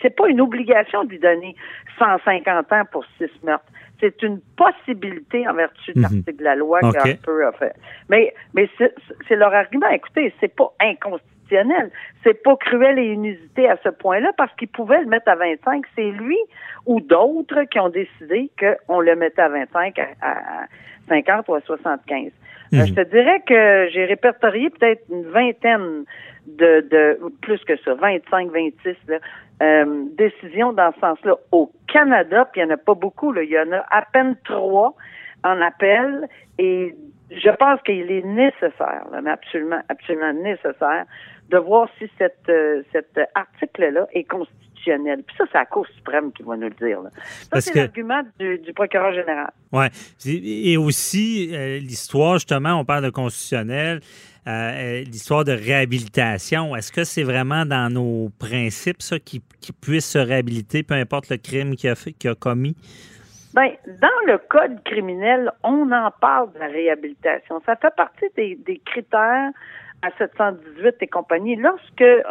c'est 0.00 0.16
pas 0.16 0.26
une 0.26 0.40
obligation 0.40 1.04
de 1.04 1.10
lui 1.10 1.20
donner 1.20 1.54
150 2.00 2.72
ans 2.72 2.82
pour 2.90 3.04
six 3.18 3.30
meurtres 3.44 3.70
c'est 4.02 4.20
une 4.22 4.40
possibilité 4.56 5.46
en 5.48 5.54
vertu 5.54 5.92
de 5.92 5.98
mhm. 5.98 6.02
l'article 6.02 6.36
de 6.36 6.44
la 6.44 6.56
loi 6.56 6.80
okay. 6.82 7.18
peu 7.24 7.46
a 7.46 7.52
fait. 7.52 7.72
Mais, 8.08 8.34
mais 8.52 8.68
c'est 8.78 9.36
leur 9.36 9.54
argument. 9.54 9.88
Écoutez, 9.90 10.34
c'est 10.40 10.54
pas 10.54 10.72
inconstitutionnel. 10.80 11.90
C'est 12.24 12.42
pas 12.42 12.56
cruel 12.56 12.98
et 12.98 13.12
inusité 13.12 13.68
à 13.68 13.76
ce 13.84 13.90
point-là 13.90 14.32
parce 14.36 14.52
qu'ils 14.56 14.68
pouvaient 14.68 15.00
le 15.00 15.06
mettre 15.06 15.28
à 15.28 15.36
25. 15.36 15.84
C'est 15.94 16.10
lui 16.10 16.38
ou 16.86 17.00
d'autres 17.00 17.62
qui 17.64 17.78
ont 17.78 17.90
décidé 17.90 18.50
qu'on 18.58 19.00
le 19.00 19.14
mettait 19.14 19.42
à 19.42 19.48
25, 19.48 19.98
à, 20.20 20.66
50 21.08 21.48
ou 21.48 21.54
à 21.54 21.60
75. 21.60 22.32
Euh, 22.74 22.78
mhm. 22.78 22.86
je 22.86 22.94
te 22.94 23.08
dirais 23.08 23.40
que 23.46 23.88
j'ai 23.92 24.04
répertorié 24.06 24.70
peut-être 24.70 25.04
une 25.10 25.26
vingtaine 25.26 26.04
de, 26.46 26.80
de 26.90 27.18
plus 27.42 27.62
que 27.64 27.76
ça, 27.84 27.94
25, 27.94 28.50
26 28.50 28.96
là, 29.08 29.18
euh, 29.62 30.04
décisions 30.16 30.72
dans 30.72 30.92
ce 30.94 31.00
sens-là 31.00 31.36
au 31.52 31.70
Canada, 31.86 32.48
puis 32.50 32.60
il 32.60 32.66
n'y 32.66 32.72
en 32.72 32.74
a 32.74 32.78
pas 32.78 32.94
beaucoup, 32.94 33.32
là, 33.32 33.42
il 33.42 33.50
y 33.50 33.58
en 33.58 33.70
a 33.72 33.84
à 33.90 34.04
peine 34.12 34.36
trois 34.44 34.94
en 35.44 35.60
appel, 35.60 36.28
et 36.58 36.94
je 37.30 37.50
pense 37.50 37.80
qu'il 37.82 38.10
est 38.10 38.24
nécessaire, 38.24 39.06
là, 39.10 39.20
mais 39.22 39.30
absolument, 39.30 39.80
absolument 39.88 40.32
nécessaire, 40.32 41.04
de 41.48 41.58
voir 41.58 41.88
si 41.98 42.10
cette, 42.18 42.48
euh, 42.48 42.82
cet 42.92 43.18
article-là 43.34 44.06
est 44.12 44.24
constitutionnel. 44.24 45.22
Puis 45.26 45.36
ça, 45.36 45.44
c'est 45.50 45.58
la 45.58 45.66
Cour 45.66 45.86
suprême 45.94 46.32
qui 46.32 46.42
va 46.42 46.56
nous 46.56 46.68
le 46.68 46.86
dire. 46.86 47.00
Là. 47.00 47.10
Ça, 47.52 47.60
c'est 47.60 47.74
l'argument 47.74 48.22
du, 48.38 48.58
du, 48.58 48.72
procureur 48.72 49.12
général. 49.12 49.50
Oui. 49.72 49.86
Et 50.26 50.76
aussi, 50.76 51.50
euh, 51.52 51.78
l'histoire, 51.78 52.34
justement, 52.34 52.80
on 52.80 52.84
parle 52.84 53.04
de 53.04 53.10
constitutionnel. 53.10 54.00
Euh, 54.48 54.50
euh, 54.50 55.04
l'histoire 55.04 55.44
de 55.44 55.52
réhabilitation. 55.52 56.74
Est-ce 56.74 56.90
que 56.90 57.04
c'est 57.04 57.22
vraiment 57.22 57.64
dans 57.64 57.88
nos 57.92 58.28
principes, 58.40 59.00
ça, 59.00 59.20
qu'il 59.20 59.40
puisse 59.80 60.10
se 60.10 60.18
réhabiliter, 60.18 60.82
peu 60.82 60.94
importe 60.94 61.28
le 61.30 61.36
crime 61.36 61.76
qu'il 61.76 61.90
a, 61.90 61.92
a 61.92 62.34
commis? 62.34 62.74
Bien, 63.54 63.70
dans 63.86 64.32
le 64.32 64.38
code 64.48 64.82
criminel, 64.82 65.52
on 65.62 65.92
en 65.92 66.10
parle 66.20 66.52
de 66.54 66.58
la 66.58 66.66
réhabilitation. 66.66 67.62
Ça 67.64 67.76
fait 67.76 67.94
partie 67.94 68.26
des 68.34 68.82
critères 68.84 69.52
à 70.02 70.10
718 70.18 70.96
et 71.00 71.06
compagnie, 71.06 71.56
lorsque 71.56 72.02
euh, 72.02 72.22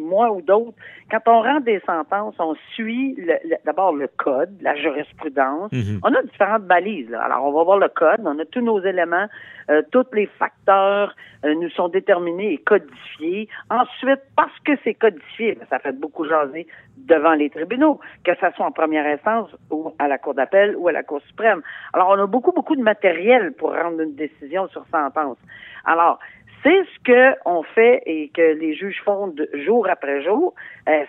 moi 0.00 0.30
ou 0.30 0.42
d'autres, 0.42 0.76
quand 1.10 1.20
on 1.26 1.42
rend 1.42 1.60
des 1.60 1.80
sentences, 1.80 2.36
on 2.38 2.54
suit 2.74 3.16
d'abord 3.64 3.92
le 3.94 4.08
code, 4.08 4.50
la 4.60 4.76
jurisprudence. 4.76 5.72
Mhm. 5.72 6.00
On 6.04 6.14
a 6.14 6.22
différentes 6.22 6.64
balises. 6.64 7.12
Alors, 7.12 7.44
on 7.44 7.52
va 7.52 7.64
voir 7.64 7.78
le 7.78 7.88
code, 7.88 8.20
on 8.24 8.38
a 8.38 8.44
tous 8.44 8.60
nos 8.60 8.80
éléments, 8.80 9.26
euh, 9.70 9.82
tous 9.90 10.06
les 10.12 10.26
facteurs 10.26 11.14
euh, 11.44 11.54
nous 11.54 11.70
sont 11.70 11.88
déterminés 11.88 12.52
et 12.52 12.58
codifiés. 12.58 13.48
Ensuite, 13.70 14.20
parce 14.36 14.56
que 14.64 14.72
c'est 14.84 14.94
codifié, 14.94 15.54
ben, 15.54 15.66
ça 15.68 15.80
fait 15.80 15.98
beaucoup 15.98 16.24
jaser 16.24 16.66
devant 16.96 17.32
les 17.32 17.50
tribunaux, 17.50 17.98
que 18.24 18.32
ce 18.34 18.46
soit 18.54 18.66
en 18.66 18.72
première 18.72 19.06
instance 19.06 19.48
ou 19.70 19.92
à 19.98 20.06
la 20.06 20.18
Cour 20.18 20.34
d'appel 20.34 20.76
ou 20.76 20.86
à 20.86 20.92
la 20.92 21.02
Cour 21.02 21.20
suprême. 21.26 21.62
Alors, 21.92 22.10
on 22.10 22.22
a 22.22 22.26
beaucoup, 22.26 22.52
beaucoup 22.52 22.76
de 22.76 22.82
matériel 22.82 23.52
pour 23.52 23.72
rendre 23.72 24.00
une 24.00 24.14
décision 24.14 24.68
sur 24.68 24.84
sentence. 24.92 25.38
Alors, 25.84 26.18
c'est 26.62 26.84
ce 26.84 27.00
que 27.04 27.36
on 27.46 27.62
fait 27.62 28.02
et 28.06 28.30
que 28.34 28.54
les 28.54 28.74
juges 28.74 29.00
font 29.04 29.34
jour 29.54 29.88
après 29.88 30.22
jour. 30.22 30.54
Euh, 30.88 31.04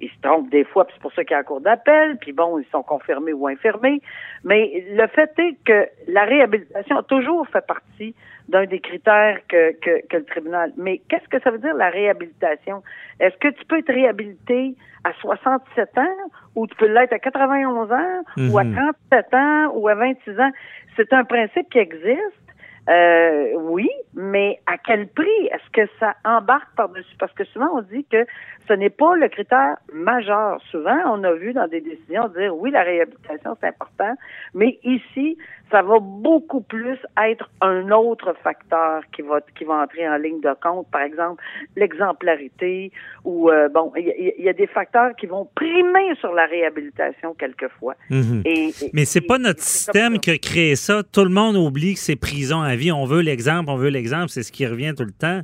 ils 0.00 0.10
se 0.10 0.20
trompent 0.20 0.50
des 0.50 0.64
fois, 0.64 0.84
puis 0.84 0.94
c'est 0.94 1.02
pour 1.02 1.12
ça 1.14 1.24
qu'il 1.24 1.32
y 1.32 1.36
a 1.36 1.40
un 1.40 1.42
cours 1.42 1.60
d'appel, 1.60 2.18
puis 2.18 2.32
bon, 2.32 2.58
ils 2.58 2.66
sont 2.66 2.82
confirmés 2.82 3.32
ou 3.32 3.46
infirmés. 3.46 4.02
Mais 4.44 4.84
le 4.90 5.06
fait 5.08 5.32
est 5.38 5.56
que 5.64 5.88
la 6.06 6.24
réhabilitation 6.24 6.98
a 6.98 7.02
toujours 7.02 7.46
fait 7.48 7.66
partie 7.66 8.14
d'un 8.48 8.66
des 8.66 8.78
critères 8.78 9.38
que, 9.48 9.72
que, 9.80 10.06
que, 10.06 10.18
le 10.18 10.24
tribunal. 10.24 10.72
Mais 10.76 11.00
qu'est-ce 11.08 11.28
que 11.28 11.40
ça 11.42 11.50
veut 11.50 11.58
dire 11.58 11.74
la 11.74 11.90
réhabilitation? 11.90 12.82
Est-ce 13.20 13.36
que 13.38 13.48
tu 13.48 13.64
peux 13.64 13.78
être 13.78 13.92
réhabilité 13.92 14.74
à 15.04 15.12
67 15.14 15.98
ans 15.98 16.30
ou 16.54 16.66
tu 16.66 16.76
peux 16.76 16.86
l'être 16.86 17.12
à 17.12 17.18
91 17.18 17.90
ans 17.90 18.22
ou 18.50 18.58
à 18.58 18.64
37 18.64 19.32
mhm. 19.32 19.38
ans 19.38 19.72
ou 19.74 19.88
à 19.88 19.94
26 19.94 20.38
ans? 20.38 20.50
C'est 20.96 21.12
un 21.12 21.24
principe 21.24 21.68
qui 21.70 21.78
existe. 21.78 22.45
Euh, 22.88 23.52
oui, 23.56 23.90
mais 24.14 24.60
à 24.66 24.78
quel 24.78 25.08
prix 25.08 25.46
est-ce 25.50 25.70
que 25.72 25.90
ça 25.98 26.14
embarque 26.24 26.72
par-dessus? 26.76 27.16
Parce 27.18 27.32
que 27.32 27.44
souvent, 27.44 27.68
on 27.74 27.82
dit 27.82 28.04
que 28.04 28.24
ce 28.68 28.72
n'est 28.74 28.90
pas 28.90 29.16
le 29.16 29.28
critère 29.28 29.76
majeur. 29.92 30.60
Souvent, 30.70 30.96
on 31.06 31.24
a 31.24 31.32
vu 31.32 31.52
dans 31.52 31.66
des 31.66 31.80
décisions 31.80 32.28
dire 32.28 32.56
oui, 32.56 32.70
la 32.70 32.82
réhabilitation, 32.82 33.56
c'est 33.60 33.68
important, 33.68 34.14
mais 34.54 34.78
ici, 34.84 35.36
ça 35.70 35.82
va 35.82 35.98
beaucoup 36.00 36.60
plus 36.60 36.96
être 37.20 37.50
un 37.60 37.90
autre 37.90 38.34
facteur 38.42 39.02
qui 39.14 39.22
va 39.22 39.40
qui 39.58 39.64
va 39.64 39.82
entrer 39.82 40.08
en 40.08 40.16
ligne 40.16 40.40
de 40.40 40.54
compte. 40.62 40.88
Par 40.90 41.02
exemple, 41.02 41.42
l'exemplarité 41.74 42.92
ou 43.24 43.50
euh, 43.50 43.68
bon, 43.68 43.92
il 43.96 44.34
y, 44.38 44.48
a 44.48 44.52
des 44.52 44.66
facteurs 44.68 45.16
qui 45.16 45.26
vont 45.26 45.48
primer 45.54 46.14
sur 46.20 46.32
la 46.32 46.46
réhabilitation 46.46 47.34
quelquefois. 47.34 47.94
Mhm. 48.10 48.42
et, 48.44 48.70
mais 48.92 49.04
c'est 49.04 49.20
pas 49.20 49.38
notre 49.38 49.62
système 49.62 50.18
qui 50.20 50.30
a 50.30 50.38
créé 50.38 50.76
ça. 50.76 51.02
Tout 51.02 51.24
le 51.24 51.30
monde 51.30 51.56
oublie 51.56 51.94
que 51.94 52.00
c'est 52.00 52.16
prison 52.16 52.60
à 52.60 52.76
vie. 52.76 52.92
On 52.92 53.04
veut 53.04 53.20
l'exemple, 53.20 53.68
on 53.68 53.76
veut 53.76 53.90
l'exemple, 53.90 54.28
c'est 54.28 54.44
ce 54.44 54.52
qui 54.52 54.66
revient 54.66 54.94
tout 54.96 55.04
le 55.04 55.12
temps. 55.12 55.40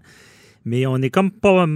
Mais 0.64 0.86
on 0.86 0.98
est 0.98 1.10
comme 1.10 1.32
pas 1.32 1.66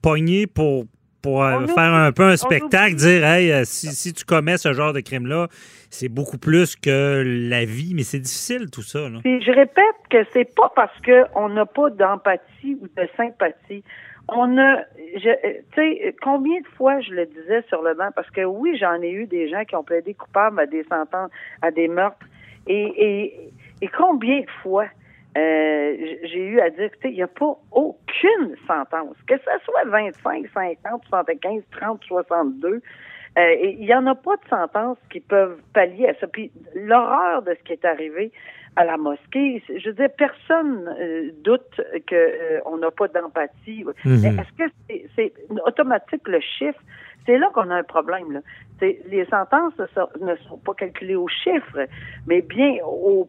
pogné 0.00 0.46
pour 0.46 0.86
pour 1.24 1.42
euh, 1.42 1.66
faire 1.68 1.94
un 1.94 2.12
peu 2.12 2.24
un 2.24 2.36
spectacle, 2.36 2.96
dire 2.96 3.24
hey, 3.24 3.50
euh, 3.50 3.62
si, 3.64 4.12
tu 4.12 4.26
commets 4.26 4.58
ce 4.58 4.74
genre 4.74 4.92
de 4.92 5.00
crime-là, 5.00 5.46
c'est 5.88 6.10
beaucoup 6.10 6.36
plus 6.36 6.76
que 6.76 7.22
la 7.24 7.64
vie, 7.64 7.94
mais 7.96 8.02
c'est 8.02 8.18
difficile 8.18 8.70
tout 8.70 8.82
ça. 8.82 8.98
je 9.24 9.50
répète 9.50 9.96
que 10.10 10.18
c'est 10.34 10.54
pas 10.54 10.70
parce 10.76 10.92
qu'on 11.00 11.48
n'a 11.48 11.64
pas 11.64 11.88
d'empathie 11.88 12.76
ou 12.78 12.88
de 12.88 13.08
sympathie. 13.16 13.82
On 14.28 14.58
a, 14.58 14.82
tu 15.14 15.30
sais, 15.74 16.14
combien 16.20 16.60
de 16.60 16.66
fois 16.76 17.00
je 17.00 17.12
le 17.12 17.24
disais 17.24 17.62
sur 17.68 17.80
le 17.80 17.94
banc, 17.94 18.10
parce 18.14 18.28
que 18.28 18.44
oui, 18.44 18.76
j'en 18.78 19.00
ai 19.00 19.10
eu 19.10 19.26
des 19.26 19.48
gens 19.48 19.64
qui 19.64 19.76
ont 19.76 19.84
plaidé 19.84 20.12
coupables 20.12 20.60
à 20.60 20.66
des 20.66 20.84
sentences, 20.84 21.30
à 21.62 21.70
des 21.70 21.88
meurtres, 21.88 22.26
et, 22.66 22.84
et, 22.98 23.52
et 23.80 23.88
combien 23.88 24.40
de 24.40 24.50
fois 24.62 24.84
euh, 25.36 25.96
j'ai 26.22 26.46
eu 26.46 26.60
à 26.60 26.70
dire, 26.70 26.90
il 27.04 27.10
n'y 27.10 27.22
a 27.22 27.26
pas 27.26 27.56
aucune 27.72 28.56
sentence, 28.66 29.16
que 29.26 29.36
ce 29.36 29.64
soit 29.64 29.84
25, 29.84 30.46
50, 30.52 31.02
75, 31.08 31.62
30, 31.72 32.04
62. 32.04 32.80
Il 33.36 33.80
n'y 33.80 33.94
en 33.94 34.06
a 34.06 34.14
pas 34.14 34.36
de 34.36 34.48
sentence 34.48 34.96
qui 35.10 35.18
peuvent 35.18 35.60
pallier 35.72 36.08
à 36.08 36.14
ça. 36.14 36.28
Puis 36.28 36.52
l'horreur 36.74 37.42
de 37.42 37.54
ce 37.54 37.64
qui 37.64 37.72
est 37.72 37.84
arrivé 37.84 38.30
à 38.76 38.84
la 38.84 38.96
mosquée, 38.96 39.62
je 39.68 39.88
veux 39.88 39.94
dire, 39.94 40.08
personne 40.16 40.88
euh, 41.00 41.30
doute 41.42 41.80
que 42.06 42.14
euh, 42.14 42.60
on 42.66 42.78
n'a 42.78 42.90
pas 42.90 43.08
d'empathie. 43.08 43.84
Mm-hmm. 44.04 44.40
Est-ce 44.40 44.52
que 44.58 45.04
c'est 45.16 45.32
automatique 45.64 46.26
le 46.26 46.40
chiffre? 46.40 46.80
C'est 47.26 47.38
là 47.38 47.50
qu'on 47.54 47.70
a 47.70 47.76
un 47.76 47.82
problème. 47.82 48.32
Là. 48.32 48.40
Les 48.80 49.24
sentences 49.26 49.74
ne 50.20 50.34
sont 50.48 50.58
pas 50.58 50.74
calculées 50.74 51.16
au 51.16 51.28
chiffre, 51.28 51.86
mais 52.26 52.42
bien 52.42 52.76
au, 52.84 53.28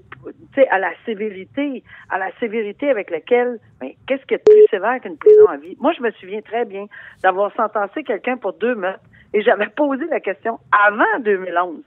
à 0.70 0.80
la 0.80 0.92
sévérité, 1.06 1.84
à 2.10 2.18
la 2.18 2.30
sévérité 2.40 2.90
avec 2.90 3.10
laquelle, 3.10 3.60
ben, 3.80 3.92
qu'est-ce 4.08 4.26
qui 4.26 4.34
est 4.34 4.44
plus 4.44 4.68
sévère 4.70 5.00
qu'une 5.02 5.18
prison 5.18 5.48
à 5.48 5.58
vie? 5.58 5.78
Moi, 5.80 5.94
je 5.98 6.02
me 6.02 6.12
souviens 6.12 6.42
très 6.42 6.66
bien 6.66 6.88
d'avoir 7.24 7.54
sentencé 7.56 8.04
quelqu'un 8.04 8.38
pour 8.38 8.54
deux 8.54 8.76
meurtres 8.76 9.04
et 9.34 9.42
j'avais 9.42 9.68
posé 9.68 10.06
la 10.10 10.20
question 10.20 10.60
avant 10.88 11.20
2011. 11.24 11.78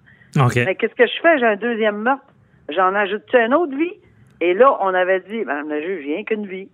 Mais 0.66 0.75
qu'est-ce 0.75 0.94
que 0.94 1.07
je 1.07 1.21
fais? 1.21 1.38
J'ai 1.38 1.47
un 1.47 1.57
deuxième 1.57 1.99
meurtre. 1.99 2.25
J'en 2.71 2.94
ajoute 2.94 3.23
une 3.35 3.55
autre 3.55 3.77
vie? 3.77 3.94
Et 4.40 4.55
là, 4.55 4.77
on 4.81 4.94
avait 4.94 5.21
dit, 5.21 5.44
Madame 5.44 5.68
la 5.68 5.81
juge, 5.81 6.05
rien 6.05 6.25
qu'une 6.25 6.47
vie. 6.47 6.68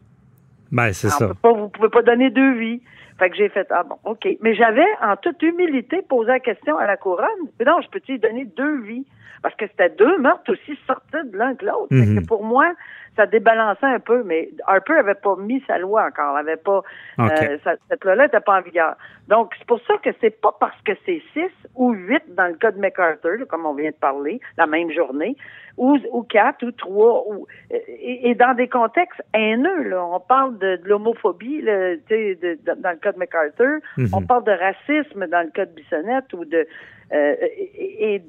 Ben, 0.75 0.93
c'est 0.93 1.09
ça. 1.09 1.29
Peut 1.29 1.35
pas, 1.35 1.53
vous 1.53 1.69
pouvez 1.69 1.89
pas 1.89 2.03
donner 2.03 2.31
deux 2.31 2.55
vies. 2.55 2.83
Fait 3.19 3.31
que 3.31 3.37
j'ai 3.37 3.49
fait, 3.49 3.67
ah 3.71 3.85
bon, 3.85 3.97
OK. 4.05 4.27
Mais 4.41 4.55
j'avais, 4.57 4.87
en 5.01 5.17
toute 5.17 5.41
humilité, 5.41 6.03
posé 6.03 6.33
la 6.33 6.41
question 6.41 6.77
à 6.79 6.87
la 6.87 6.97
couronne. 6.97 7.29
Non, 7.65 7.81
je 7.81 7.89
peux-tu 7.89 8.19
donner 8.19 8.45
deux 8.45 8.81
vies? 8.81 9.07
Parce 9.41 9.55
que 9.55 9.67
c'était 9.69 9.91
deux 9.91 10.19
meurtres 10.19 10.53
aussi 10.53 10.77
sortis 10.87 11.31
de 11.31 11.37
l'un 11.37 11.55
que 11.55 11.65
l'autre. 11.65 11.87
Mhm. 11.91 12.27
Pour 12.27 12.43
moi, 12.45 12.73
ça 13.17 13.27
débalançait 13.27 13.87
un 13.87 14.01
peu, 14.01 14.23
mais 14.25 14.51
Harper 14.67 14.95
avait 14.95 15.15
pas 15.15 15.37
mis 15.37 15.63
sa 15.67 15.79
loi 15.79 16.07
encore, 16.07 16.37
avait 16.37 16.57
pas 16.57 16.83
euh, 17.21 17.59
cette 17.89 18.05
loi-là 18.05 18.25
n'était 18.25 18.41
pas 18.41 18.59
en 18.59 18.63
vigueur. 18.63 18.97
Donc 19.29 19.53
c'est 19.59 19.67
pour 19.67 19.81
ça 19.87 19.95
que 20.03 20.11
c'est 20.21 20.41
pas 20.41 20.55
parce 20.59 20.81
que 20.83 20.93
c'est 21.07 21.23
six 21.33 21.51
ou 21.75 21.93
huit 21.93 22.23
dans 22.35 22.47
le 22.47 22.55
cas 22.55 22.73
de 22.73 22.79
MacArthur, 22.79 23.47
comme 23.49 23.67
on 23.67 23.75
vient 23.75 23.91
de 23.91 23.97
parler, 23.97 24.41
la 24.59 24.67
même 24.67 24.91
journée, 24.91 25.37
ou, 25.77 25.99
ou 26.13 26.23
quatre 26.23 26.65
ou 26.65 26.73
trois, 26.73 27.25
ou 27.29 27.47
et, 27.71 28.35
dans 28.35 28.55
des 28.55 28.69
contextes 28.69 29.23
haineux. 29.33 29.85
Là, 29.85 30.05
on 30.05 30.21
parle 30.21 30.59
de, 30.59 30.77
de 30.77 30.89
l'homophobie, 30.89 31.63
de, 31.63 32.01
de, 32.09 32.59
dans 32.81 32.91
le 32.91 32.97
cas 32.97 33.13
de 33.13 33.19
MacArthur, 33.19 33.79
mhm. 33.97 34.09
on 34.13 34.23
parle 34.23 34.45
de 34.45 34.53
racisme 34.53 35.27
dans 35.27 35.43
le 35.43 35.51
cas 35.51 35.67
de 35.67 35.73
Bissonnette 35.73 36.33
ou 36.33 36.45
de 36.45 36.67
euh, 37.13 37.35
et, 37.41 38.15
et 38.15 38.23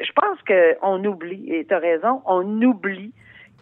je 0.00 0.10
pense 0.12 0.38
qu'on 0.42 1.04
oublie, 1.04 1.54
et 1.54 1.64
tu 1.64 1.72
as 1.72 1.78
raison, 1.78 2.20
on 2.26 2.62
oublie 2.62 3.12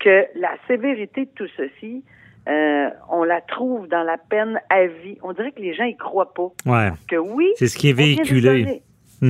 que 0.02 0.26
la 0.38 0.54
sévérité 0.66 1.26
de 1.26 1.30
tout 1.34 1.48
ceci, 1.56 2.04
euh, 2.48 2.88
on 3.10 3.22
la 3.22 3.40
trouve 3.40 3.88
dans 3.88 4.02
la 4.02 4.18
peine 4.18 4.60
à 4.68 4.86
vie. 4.86 5.18
On 5.22 5.32
dirait 5.32 5.52
que 5.52 5.60
les 5.60 5.74
gens 5.74 5.84
y 5.84 5.96
croient 5.96 6.34
pas. 6.34 6.50
Ouais. 6.66 6.90
que 7.08 7.16
oui. 7.16 7.52
C'est 7.56 7.68
ce 7.68 7.78
qui 7.78 7.90
est 7.90 7.94
véhiculé. 7.94 8.82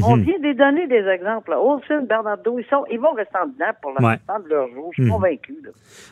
On 0.02 0.16
mhm. 0.16 0.22
vient 0.22 0.38
de 0.38 0.56
donner 0.56 0.86
des 0.86 1.06
exemples. 1.06 1.52
Olsen, 1.52 2.06
Bernardo, 2.06 2.58
ils, 2.58 2.64
sont, 2.64 2.84
ils 2.90 2.98
vont 2.98 3.12
rester 3.12 3.36
en 3.36 3.46
dedans 3.46 3.72
pour 3.82 3.92
le 3.98 4.06
restant 4.06 4.40
de 4.40 4.48
leur 4.48 4.68
jour. 4.70 4.90
Je 4.92 5.02
suis 5.02 5.10
mhm. 5.10 5.10
convaincu. 5.10 5.54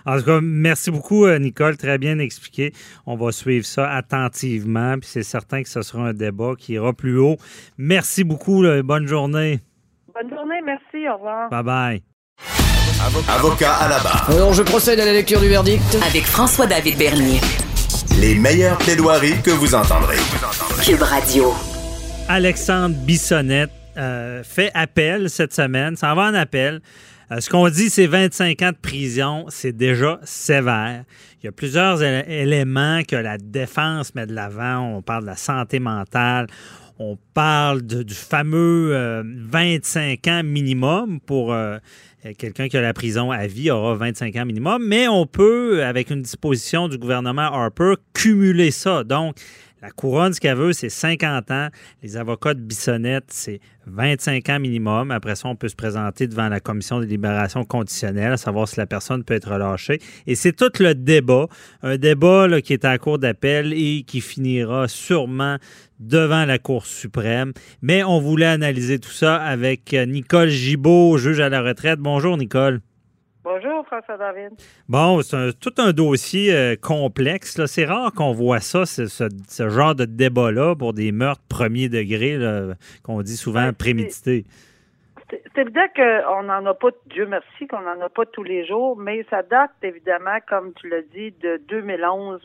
En 0.05 0.19
tout 0.19 0.25
cas, 0.27 0.41
merci 0.43 0.91
beaucoup, 0.91 1.25
euh, 1.25 1.39
Nicole. 1.39 1.79
Très 1.79 1.97
bien 1.97 2.19
expliqué. 2.19 2.73
On 3.07 3.17
va 3.17 3.33
suivre 3.33 3.65
ça 3.65 3.91
attentivement. 3.91 4.99
Puis 4.99 5.09
c'est 5.09 5.23
certain 5.23 5.63
que 5.63 5.69
ce 5.71 5.81
sera 5.81 6.09
un 6.09 6.13
débat 6.13 6.53
qui 6.59 6.75
ira 6.75 6.93
plus 6.93 7.19
haut. 7.19 7.37
Merci 7.79 8.23
beaucoup. 8.23 8.63
Bonne 8.85 9.07
journée. 9.07 9.61
Bonne 10.15 10.29
journée. 10.29 10.61
Merci. 10.63 11.09
Au 11.09 11.15
revoir. 11.15 11.49
Bye 11.49 11.63
bye. 11.63 12.70
Avocat 13.29 13.75
à 13.75 13.89
la 13.89 13.99
barre. 14.01 14.31
Alors, 14.31 14.53
je 14.53 14.63
procède 14.63 15.01
à 15.01 15.05
la 15.05 15.13
lecture 15.13 15.41
du 15.41 15.49
verdict. 15.49 15.83
Avec 16.07 16.25
François-David 16.25 16.99
Bernier. 16.99 17.41
Les 18.21 18.35
meilleures 18.35 18.79
plaidoiries 18.79 19.41
que 19.43 19.51
vous 19.51 19.75
entendrez. 19.75 20.17
Cube 20.85 21.03
Radio. 21.03 21.55
Alexandre 22.29 22.95
Bissonnette 22.97 23.71
euh, 23.97 24.43
fait 24.45 24.71
appel 24.75 25.31
cette 25.31 25.55
semaine, 25.55 25.97
Ça 25.97 26.15
va 26.15 26.23
en 26.23 26.35
appel. 26.35 26.81
Euh, 27.33 27.41
ce 27.41 27.49
qu'on 27.49 27.69
dit, 27.69 27.91
c'est 27.91 28.07
25 28.07 28.63
ans 28.63 28.73
de 28.73 28.77
prison, 28.77 29.47
c'est 29.49 29.77
déjà 29.77 30.19
sévère. 30.25 31.05
Il 31.43 31.47
y 31.47 31.49
a 31.49 31.53
plusieurs 31.53 32.03
éléments 32.03 33.03
que 33.09 33.17
la 33.17 33.39
défense 33.39 34.15
met 34.15 34.27
de 34.27 34.35
l'avant. 34.35 34.97
On 34.97 35.03
parle 35.03 35.23
de 35.23 35.29
la 35.29 35.37
santé 35.37 35.79
mentale, 35.79 36.49
on 37.03 37.17
parle 37.33 37.81
du 37.81 38.15
fameux 38.15 39.23
25 39.25 40.29
euh, 40.29 40.31
ans 40.31 40.43
minimum 40.43 41.19
pour 41.21 41.55
euh, 41.55 41.79
quelqu'un 42.37 42.69
qui 42.69 42.77
a 42.77 42.81
la 42.81 42.93
prison 42.93 43.31
à 43.31 43.47
vie 43.47 43.71
aura 43.71 43.95
25 43.95 44.37
ans 44.37 44.45
minimum, 44.45 44.85
mais 44.87 45.09
on 45.09 45.27
peut, 45.27 45.85
avec 45.85 46.11
une 46.11 46.23
disposition 46.23 46.89
du 46.89 46.99
gouvernement 46.99 47.43
Harper, 47.43 47.95
cumuler 48.15 48.71
ça. 48.71 49.05
Donc, 49.05 49.37
la 49.83 49.91
couronne, 49.91 50.33
ce 50.33 50.41
qu'elle 50.41 50.57
veut, 50.57 50.73
c'est 50.73 50.89
50 50.89 51.51
ans. 51.51 51.69
Les 52.03 52.17
avocats 52.17 52.55
de 52.55 52.61
Bissonnette, 52.61 53.25
c'est 53.29 53.61
25 53.87 54.49
ans 54.51 54.61
minimum. 54.61 55.11
Après 55.11 55.37
ça, 55.37 55.49
on 55.49 55.57
peut 55.57 55.69
se 55.69 55.77
présenter 55.77 56.27
devant 56.27 56.49
la 56.49 56.61
commission 56.61 57.01
de 57.01 57.07
libération 57.07 57.65
conditionnelle, 57.65 58.33
à 58.33 58.37
savoir 58.37 58.69
si 58.69 58.77
la 58.77 58.87
personne 58.87 59.25
peut 59.25 59.35
être 59.35 59.51
relâchée. 59.51 59.99
Et 60.27 60.35
c'est 60.35 60.53
tout 60.53 60.71
le 60.81 60.95
débat, 60.95 61.47
un 61.83 61.97
débat 61.97 62.61
qui 62.61 62.75
est 62.75 62.85
à 62.85 62.99
cour 62.99 63.19
d'appel 63.19 63.73
et 63.73 64.05
qui 64.07 64.21
finira 64.21 64.87
sûrement 64.87 65.57
devant 65.99 66.45
la 66.45 66.59
Cour 66.59 66.87
suprême. 66.87 67.53
Mais 67.83 68.05
on 68.05 68.21
voulait 68.21 68.47
analyser 68.47 68.99
tout 68.99 69.11
ça 69.11 69.37
avec 69.37 69.93
Nicole 69.93 70.49
Gibault, 70.49 71.17
juge 71.19 71.41
à 71.41 71.49
la 71.49 71.63
retraite. 71.63 72.01
Bonjour, 72.01 72.37
Nicole. 72.37 72.81
Bonjour, 73.43 73.87
François 73.87 74.19
David. 74.19 74.51
Bon, 74.87 75.23
c'est 75.23 75.59
tout 75.59 75.73
un 75.79 75.93
dossier 75.93 76.55
euh, 76.55 76.77
complexe. 76.77 77.65
C'est 77.65 77.87
rare 77.87 78.13
qu'on 78.13 78.33
voit 78.33 78.61
ça, 78.61 78.85
ce, 78.85 79.69
genre 79.69 79.95
de 79.95 80.05
débat-là 80.05 80.75
pour 80.77 80.93
des 80.93 81.11
meurtres 81.11 81.43
premier 81.49 81.89
degré, 81.89 82.39
qu'on 83.03 83.23
dit 83.23 83.37
souvent 83.37 83.67
ben, 83.67 83.73
prémédités. 83.73 84.45
C'est 85.31 85.63
évident 85.63 85.87
qu'on 85.97 86.43
n'en 86.43 86.67
a 86.67 86.75
pas, 86.75 86.89
Dieu 87.07 87.25
merci, 87.27 87.67
qu'on 87.67 87.81
n'en 87.81 88.01
a 88.01 88.09
pas 88.11 88.27
tous 88.27 88.43
les 88.43 88.67
jours, 88.67 88.99
mais 88.99 89.25
ça 89.31 89.43
date 89.43 89.71
évidemment, 89.83 90.39
comme 90.47 90.75
tu 90.75 90.89
l'as 90.89 91.03
dit, 91.03 91.33
de 91.41 91.61
2011. 91.69 92.41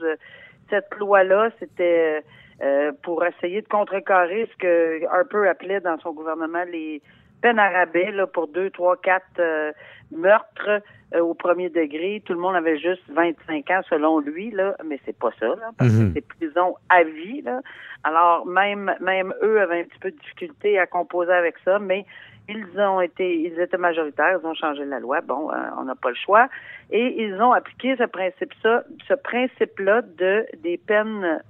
Cette 0.69 0.95
loi-là, 0.97 1.49
c'était 1.59 2.23
euh, 2.61 2.91
pour 3.03 3.25
essayer 3.25 3.61
de 3.61 3.67
contrecarrer 3.67 4.49
ce 4.49 4.57
que 4.57 5.05
Harper 5.07 5.49
appelait 5.49 5.81
dans 5.81 5.99
son 5.99 6.13
gouvernement 6.13 6.63
les 6.71 7.01
peine 7.41 7.59
à 7.59 7.69
rabais 7.69 8.11
là, 8.11 8.27
pour 8.27 8.47
deux, 8.47 8.69
trois, 8.69 8.97
quatre 8.97 9.39
euh, 9.39 9.71
meurtres 10.11 10.81
euh, 11.13 11.19
au 11.19 11.33
premier 11.33 11.69
degré. 11.69 12.21
Tout 12.25 12.33
le 12.33 12.39
monde 12.39 12.55
avait 12.55 12.77
juste 12.77 13.03
25 13.09 13.69
ans 13.71 13.81
selon 13.89 14.19
lui, 14.19 14.51
là, 14.51 14.75
mais 14.85 14.99
c'est 15.05 15.17
pas 15.17 15.31
ça, 15.39 15.47
là, 15.47 15.71
parce 15.77 15.91
que 15.91 16.01
mhm. 16.01 16.11
c'est 16.13 16.27
prison 16.27 16.75
à 16.89 17.03
vie. 17.03 17.41
Là. 17.41 17.61
Alors 18.03 18.45
même 18.45 18.93
même 18.99 19.33
eux 19.41 19.61
avaient 19.61 19.81
un 19.81 19.83
petit 19.83 19.99
peu 19.99 20.11
de 20.11 20.17
difficulté 20.17 20.79
à 20.79 20.85
composer 20.87 21.31
avec 21.31 21.55
ça, 21.63 21.79
mais 21.79 22.05
ils 22.47 22.79
ont 22.79 23.01
été 23.01 23.39
ils 23.39 23.59
étaient 23.59 23.77
majoritaires, 23.77 24.39
ils 24.41 24.45
ont 24.45 24.53
changé 24.53 24.85
la 24.85 24.99
loi. 24.99 25.21
Bon, 25.21 25.51
euh, 25.51 25.55
on 25.77 25.83
n'a 25.83 25.95
pas 25.95 26.09
le 26.09 26.15
choix. 26.15 26.47
Et 26.91 27.23
ils 27.23 27.41
ont 27.41 27.51
appliqué 27.51 27.95
ce 27.97 28.03
principe 28.03 28.53
ça, 28.61 28.83
ce 29.07 29.13
principe-là 29.15 30.01
de 30.01 30.45
des 30.61 30.77
peines 30.77 31.41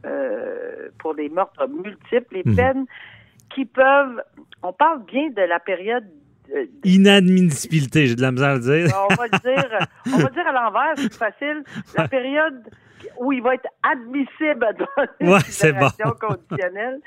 pour 1.00 1.16
des 1.16 1.30
meurtres 1.30 1.68
multiples, 1.68 2.36
les 2.36 2.44
mhm. 2.46 2.56
peines 2.56 2.86
qui 3.54 3.66
peuvent, 3.66 4.22
on 4.64 4.74
parle 4.74 5.04
bien 5.04 5.30
de 5.30 5.42
la 5.42 5.60
période 5.60 6.06
Inadmissibilité, 6.84 8.08
j'ai 8.08 8.16
de 8.16 8.22
la 8.22 8.32
misère 8.32 8.50
à 8.50 8.56
le 8.56 8.60
dire. 8.60 8.96
on 9.10 9.14
va 9.14 9.26
le 9.26 9.40
dire, 9.40 9.88
on 10.14 10.18
va 10.18 10.30
dire 10.30 10.48
à 10.48 10.52
l'envers, 10.52 10.94
c'est 10.98 11.14
facile. 11.14 11.64
La 11.98 12.08
période 12.08 12.62
où 13.20 13.32
il 13.32 13.42
va 13.42 13.56
être 13.56 13.68
admissible 13.84 14.68
dans 14.78 15.06
une 15.20 15.30
ouais, 15.30 16.14
conditionnelle. 16.20 17.00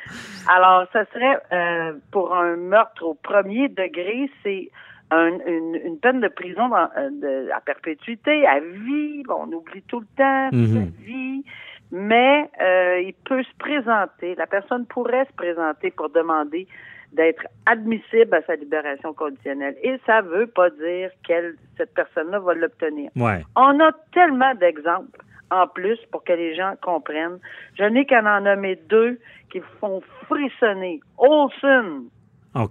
Alors, 0.49 0.87
ça 0.93 1.05
serait 1.13 1.39
euh, 1.53 1.93
pour 2.11 2.35
un 2.35 2.57
meurtre 2.57 3.05
au 3.05 3.15
premier 3.15 3.69
degré, 3.69 4.31
c'est 4.43 4.71
une, 5.11 5.99
peine 6.01 6.21
de 6.21 6.29
prison 6.29 6.71
euh, 6.75 7.49
à 7.55 7.61
perpétuité, 7.61 8.47
à 8.47 8.61
vie. 8.61 9.23
Bon, 9.27 9.47
on 9.47 9.53
oublie 9.53 9.83
tout 9.83 10.01
le 10.01 10.07
temps, 10.17 10.49
mm 10.53 10.85
vie. 11.05 11.45
Mais 11.91 12.51
euh, 12.61 13.01
il 13.01 13.15
peut 13.25 13.43
se 13.43 13.57
présenter, 13.59 14.35
la 14.35 14.47
personne 14.47 14.85
pourrait 14.87 15.25
se 15.25 15.33
présenter 15.33 15.91
pour 15.91 16.11
demander 16.11 16.69
d'être 17.13 17.47
admissible 17.67 18.35
à 18.35 18.43
sa 18.43 18.57
libération 18.57 19.13
conditionnelle. 19.15 19.77
Et 19.83 19.99
ça 20.07 20.21
veut 20.21 20.47
pas 20.47 20.71
dire 20.71 21.11
qu'elle, 21.27 21.55
cette 21.77 21.95
personne-là 21.95 22.39
va 22.39 22.55
l'obtenir. 22.55 23.11
Ouais. 23.17 23.43
On 23.57 23.81
a 23.81 23.93
tellement 24.13 24.55
d'exemples 24.55 25.21
en 25.51 25.67
plus 25.67 25.99
pour 26.11 26.25
que 26.25 26.33
les 26.33 26.55
gens 26.55 26.75
comprennent. 26.83 27.39
Je 27.79 27.85
n'ai 27.85 28.05
qu'à 28.05 28.21
en 28.21 28.43
nommer 28.43 28.77
deux 28.89 29.19
qui 29.51 29.61
font 29.81 30.03
frissonner. 30.27 31.01
Olson, 31.17 32.05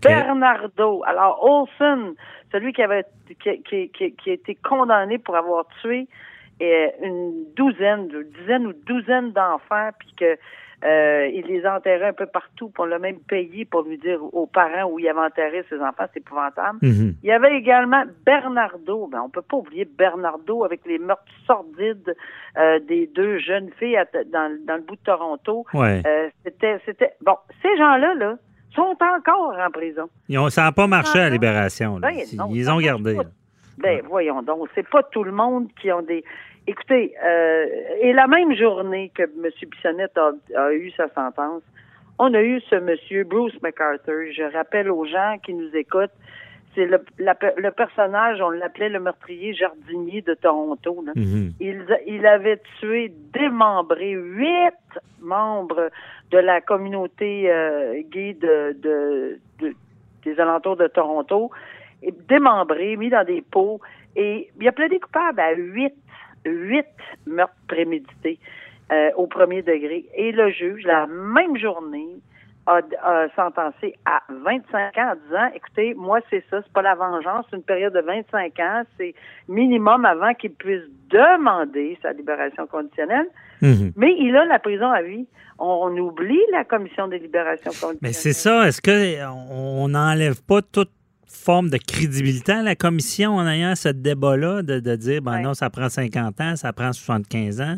Bernardo. 0.01 1.03
Alors, 1.05 1.43
Olson, 1.43 2.15
celui 2.51 2.73
qui 2.73 2.83
avait 2.83 3.05
qui, 3.41 3.61
qui, 3.63 3.89
qui, 3.89 4.29
a 4.29 4.33
été 4.33 4.55
condamné 4.55 5.17
pour 5.17 5.35
avoir 5.35 5.65
tué 5.81 6.07
une 6.59 7.45
douzaine, 7.55 8.09
une 8.11 8.29
dizaine 8.39 8.67
ou 8.67 8.73
douzaine 8.73 9.31
d'enfants, 9.31 9.89
puis 9.99 10.13
que 10.17 10.37
euh, 10.85 11.27
il 11.33 11.47
les 11.47 11.65
enterrait 11.65 12.09
un 12.09 12.13
peu 12.13 12.27
partout 12.27 12.69
pour 12.69 12.85
le 12.85 12.99
même 12.99 13.17
payé 13.27 13.65
pour 13.65 13.81
lui 13.81 13.97
dire 13.97 14.19
aux 14.23 14.45
parents 14.45 14.87
où 14.91 14.99
il 14.99 15.07
avait 15.07 15.21
enterré 15.21 15.65
ses 15.69 15.79
enfants, 15.79 16.05
c'est 16.13 16.19
épouvantable. 16.19 16.77
Mhm. 16.83 17.15
Il 17.23 17.27
y 17.27 17.31
avait 17.31 17.57
également 17.57 18.03
Bernardo. 18.23 19.07
Ben, 19.11 19.21
on 19.25 19.29
peut 19.29 19.41
pas 19.41 19.57
oublier 19.57 19.85
Bernardo 19.85 20.63
avec 20.63 20.81
les 20.85 20.99
meurtres 20.99 21.23
sordides 21.47 22.15
euh, 22.57 22.79
des 22.87 23.07
deux 23.07 23.39
jeunes 23.39 23.71
filles 23.79 23.97
dans, 24.31 24.55
dans 24.67 24.75
le 24.75 24.83
bout 24.83 24.95
de 24.95 25.01
Toronto. 25.03 25.65
Ouais. 25.73 26.03
Euh, 26.05 26.29
c'était, 26.45 26.79
c'était 26.85 27.13
bon. 27.25 27.37
Ces 27.63 27.75
gens-là, 27.77 28.13
là, 28.13 28.35
sont 28.75 28.95
encore 29.01 29.57
en 29.57 29.71
prison. 29.71 30.07
Ils 30.29 30.37
ont, 30.37 30.49
ça 30.51 30.61
n'a 30.65 30.71
pas 30.71 30.85
marché 30.85 31.17
à 31.17 31.23
la 31.23 31.29
libération. 31.31 31.97
Là. 31.97 32.09
Ben, 32.09 32.23
ils 32.51 32.69
ont 32.69 32.79
gardé. 32.79 33.17
Ben, 33.77 34.01
voyons 34.07 34.41
donc, 34.41 34.67
c'est 34.75 34.87
pas 34.87 35.03
tout 35.03 35.23
le 35.23 35.31
monde 35.31 35.67
qui 35.79 35.91
ont 35.91 36.01
des. 36.01 36.23
Écoutez, 36.65 37.13
euh, 37.23 37.65
et 38.01 38.11
la 38.11 38.27
même 38.27 38.53
journée 38.55 39.11
que 39.15 39.23
M. 39.23 39.49
Bissonnette 39.69 40.17
a, 40.17 40.73
eu 40.73 40.91
sa 40.91 41.07
sentence, 41.09 41.61
on 42.19 42.33
a 42.33 42.41
eu 42.41 42.59
ce 42.69 42.75
monsieur 42.75 43.23
Bruce 43.23 43.55
McArthur. 43.61 44.33
Je 44.33 44.51
rappelle 44.51 44.89
aux 44.89 45.05
gens 45.05 45.37
qui 45.45 45.53
nous 45.53 45.73
écoutent, 45.75 46.11
c'est 46.75 46.85
le, 46.85 47.03
le, 47.17 47.69
personnage, 47.69 48.41
on 48.41 48.49
l'appelait 48.49 48.89
le 48.89 48.99
meurtrier 48.99 49.53
jardinier 49.53 50.21
de 50.21 50.33
Toronto. 50.33 51.03
Mm-hmm. 51.15 51.53
il, 51.59 51.85
il, 52.05 52.25
avait 52.25 52.61
tué, 52.79 53.13
démembré 53.33 54.11
huit 54.11 54.75
membres 55.21 55.89
de 56.31 56.37
la 56.37 56.61
communauté 56.61 57.49
euh, 57.51 58.01
gay 58.11 58.33
de, 58.33 58.75
de, 58.79 59.39
des 60.23 60.39
alentours 60.39 60.75
de 60.75 60.87
Toronto, 60.87 61.49
et 62.03 62.13
démembré, 62.27 62.95
mis 62.95 63.09
dans 63.09 63.25
des 63.25 63.41
pots, 63.41 63.81
et 64.15 64.49
il 64.59 64.67
a 64.67 64.71
plaidé 64.71 64.99
coupable 64.99 65.39
à 65.39 65.53
huit 65.53 65.93
huit 66.45 66.85
meurtres 67.25 67.53
prémédités 67.67 68.39
euh, 68.91 69.09
au 69.17 69.27
premier 69.27 69.61
degré. 69.61 70.05
Et 70.15 70.31
le 70.31 70.49
juge, 70.51 70.83
la 70.85 71.07
même 71.07 71.57
journée, 71.57 72.21
a, 72.67 73.27
sentencé 73.35 73.95
à 74.05 74.21
25 74.29 74.97
ans 74.97 75.11
en 75.11 75.15
disant, 75.25 75.55
écoutez, 75.55 75.93
moi, 75.93 76.19
c'est 76.29 76.43
ça, 76.49 76.61
c'est 76.61 76.73
pas 76.73 76.81
la 76.81 76.95
vengeance, 76.95 77.45
c'est 77.49 77.55
une 77.55 77.63
période 77.63 77.93
de 77.93 78.01
25 78.01 78.59
ans, 78.59 78.83
c'est 78.97 79.15
minimum 79.47 80.05
avant 80.05 80.33
qu'il 80.33 80.51
puisse 80.51 80.83
demander 81.09 81.97
sa 82.01 82.11
libération 82.11 82.67
conditionnelle. 82.67 83.27
Mhm. 83.61 83.93
Mais 83.95 84.13
il 84.19 84.35
a 84.35 84.45
la 84.45 84.59
prison 84.59 84.91
à 84.91 85.01
vie. 85.01 85.27
On, 85.59 85.97
oublie 85.97 86.39
la 86.51 86.65
commission 86.65 87.07
des 87.07 87.17
libérations 87.17 87.71
conditionnelles. 87.71 87.97
Mais 88.01 88.13
c'est 88.13 88.33
ça, 88.33 88.67
est-ce 88.67 88.81
qu'on 88.81 89.87
n'enlève 89.87 90.43
pas 90.43 90.61
toute 90.61 90.91
forme 91.27 91.69
de 91.69 91.77
crédibilité 91.77 92.53
à 92.53 92.63
la 92.63 92.75
commission 92.75 93.35
en 93.35 93.47
ayant 93.47 93.75
ce 93.75 93.89
débat-là 93.89 94.61
de, 94.61 94.95
dire, 94.95 95.21
ben 95.21 95.41
non, 95.41 95.53
ça 95.53 95.69
prend 95.69 95.89
50 95.89 96.41
ans, 96.41 96.55
ça 96.55 96.73
prend 96.73 96.93
75 96.93 97.61
ans? 97.61 97.77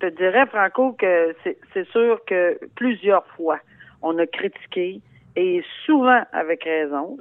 Je 0.00 0.06
te 0.06 0.16
dirais, 0.16 0.46
Franco, 0.46 0.92
que 0.92 1.34
c'est 1.44 1.88
sûr 1.90 2.20
que 2.26 2.58
plusieurs 2.76 3.26
fois, 3.36 3.58
on 4.02 4.16
a 4.18 4.26
critiqué, 4.26 5.00
et 5.36 5.62
souvent 5.84 6.22
avec 6.32 6.64
raison, 6.64 7.18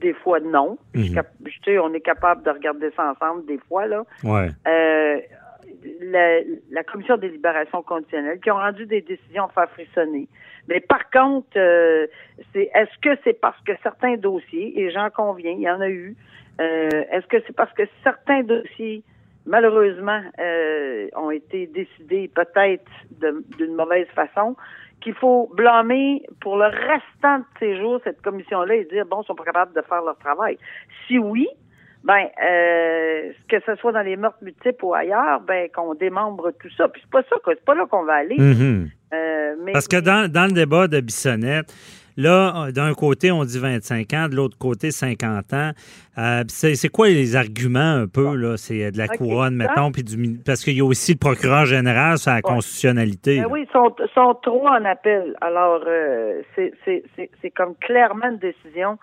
des 0.00 0.12
fois 0.12 0.40
non. 0.40 0.78
Je 0.94 1.12
sais, 1.64 1.78
on 1.78 1.92
est 1.94 2.00
capable 2.00 2.42
de 2.42 2.50
regarder 2.50 2.90
ça 2.96 3.12
ensemble 3.12 3.46
des 3.46 3.58
fois, 3.68 3.86
là. 3.86 4.04
Ouais. 4.24 4.48
Euh, 4.66 5.20
la, 6.70 6.84
commission 6.84 7.16
des 7.16 7.28
libérations 7.28 7.82
conditionnelles 7.82 8.40
qui 8.40 8.50
ont 8.50 8.56
rendu 8.56 8.86
des 8.86 9.02
décisions 9.02 9.44
à 9.44 9.48
faire 9.48 9.70
frissonner. 9.70 10.28
Mais 10.68 10.80
par 10.80 11.10
contre, 11.10 11.56
euh, 11.56 12.06
c'est 12.52 12.70
est-ce 12.74 12.98
que 13.00 13.18
c'est 13.24 13.40
parce 13.40 13.60
que 13.62 13.72
certains 13.82 14.16
dossiers, 14.16 14.78
et 14.80 14.90
j'en 14.90 15.10
conviens, 15.10 15.52
il 15.52 15.60
y 15.60 15.70
en 15.70 15.80
a 15.80 15.88
eu, 15.88 16.16
euh, 16.60 17.04
est-ce 17.10 17.26
que 17.26 17.36
c'est 17.46 17.54
parce 17.54 17.72
que 17.74 17.84
certains 18.02 18.42
dossiers, 18.42 19.02
malheureusement, 19.44 20.22
euh, 20.40 21.08
ont 21.14 21.30
été 21.30 21.66
décidés 21.66 22.28
peut-être 22.34 22.90
d'une 23.58 23.74
mauvaise 23.74 24.08
façon, 24.08 24.56
qu'il 25.00 25.14
faut 25.14 25.50
blâmer 25.54 26.22
pour 26.40 26.56
le 26.56 26.66
restant 26.66 27.38
de 27.38 27.44
ces 27.60 27.76
jours 27.76 28.00
cette 28.02 28.22
commission-là 28.22 28.74
et 28.74 28.84
dire, 28.86 29.04
bon, 29.06 29.22
ils 29.22 29.26
sont 29.26 29.34
pas 29.34 29.44
capables 29.44 29.74
de 29.74 29.82
faire 29.82 30.02
leur 30.02 30.18
travail? 30.18 30.58
Si 31.06 31.18
oui, 31.18 31.46
ben 32.06 32.28
euh, 32.40 33.32
que 33.48 33.56
ce 33.66 33.74
soit 33.76 33.90
dans 33.90 34.02
les 34.02 34.16
meurtres 34.16 34.38
multiples 34.40 34.84
ou 34.84 34.94
ailleurs, 34.94 35.40
ben 35.40 35.68
qu'on 35.74 35.94
démembre 35.94 36.52
tout 36.60 36.70
ça. 36.76 36.88
Puis 36.88 37.02
c'est 37.04 37.10
pas 37.10 37.22
ça, 37.28 37.36
c'est 37.44 37.64
pas 37.64 37.74
là 37.74 37.84
qu'on 37.90 38.04
va 38.04 38.14
aller. 38.14 38.36
Mm-hmm. 38.36 38.86
Euh, 39.12 39.54
Parce 39.72 39.88
que 39.88 40.00
dans, 40.00 40.30
dans, 40.30 40.46
le 40.46 40.52
débat 40.52 40.86
de 40.86 41.00
Bissonnette, 41.00 41.74
là, 42.16 42.70
d'un 42.70 42.94
côté, 42.94 43.32
on 43.32 43.44
dit 43.44 43.58
25 43.58 44.12
ans, 44.14 44.28
de 44.28 44.36
l'autre 44.36 44.56
côté, 44.56 44.92
50 44.92 45.52
ans. 45.52 45.70
Euh, 46.16 46.44
c'est 46.48 46.88
quoi 46.88 47.08
les 47.08 47.34
arguments 47.34 47.94
un 47.94 48.06
peu, 48.06 48.36
là? 48.36 48.56
C'est 48.56 48.92
de 48.92 48.98
la 48.98 49.08
couronne, 49.08 49.56
mettons, 49.56 49.90
puis 49.90 50.04
du 50.04 50.38
parce 50.46 50.62
qu'il 50.62 50.76
y 50.76 50.80
a 50.80 50.84
aussi 50.84 51.14
le 51.14 51.18
procureur 51.18 51.66
général 51.66 52.18
sur 52.18 52.30
la 52.30 52.40
constitutionnalité. 52.40 53.40
Ben 53.40 53.48
oui, 53.50 53.66
ils 53.68 53.72
sont, 53.72 53.92
sont 54.14 54.34
trop 54.42 54.68
en 54.68 54.84
appel. 54.84 55.34
Alors, 55.40 55.82
c'est 56.54 57.50
comme 57.50 57.74
clairement 57.80 58.26
une 58.26 58.38
décision 58.38 58.96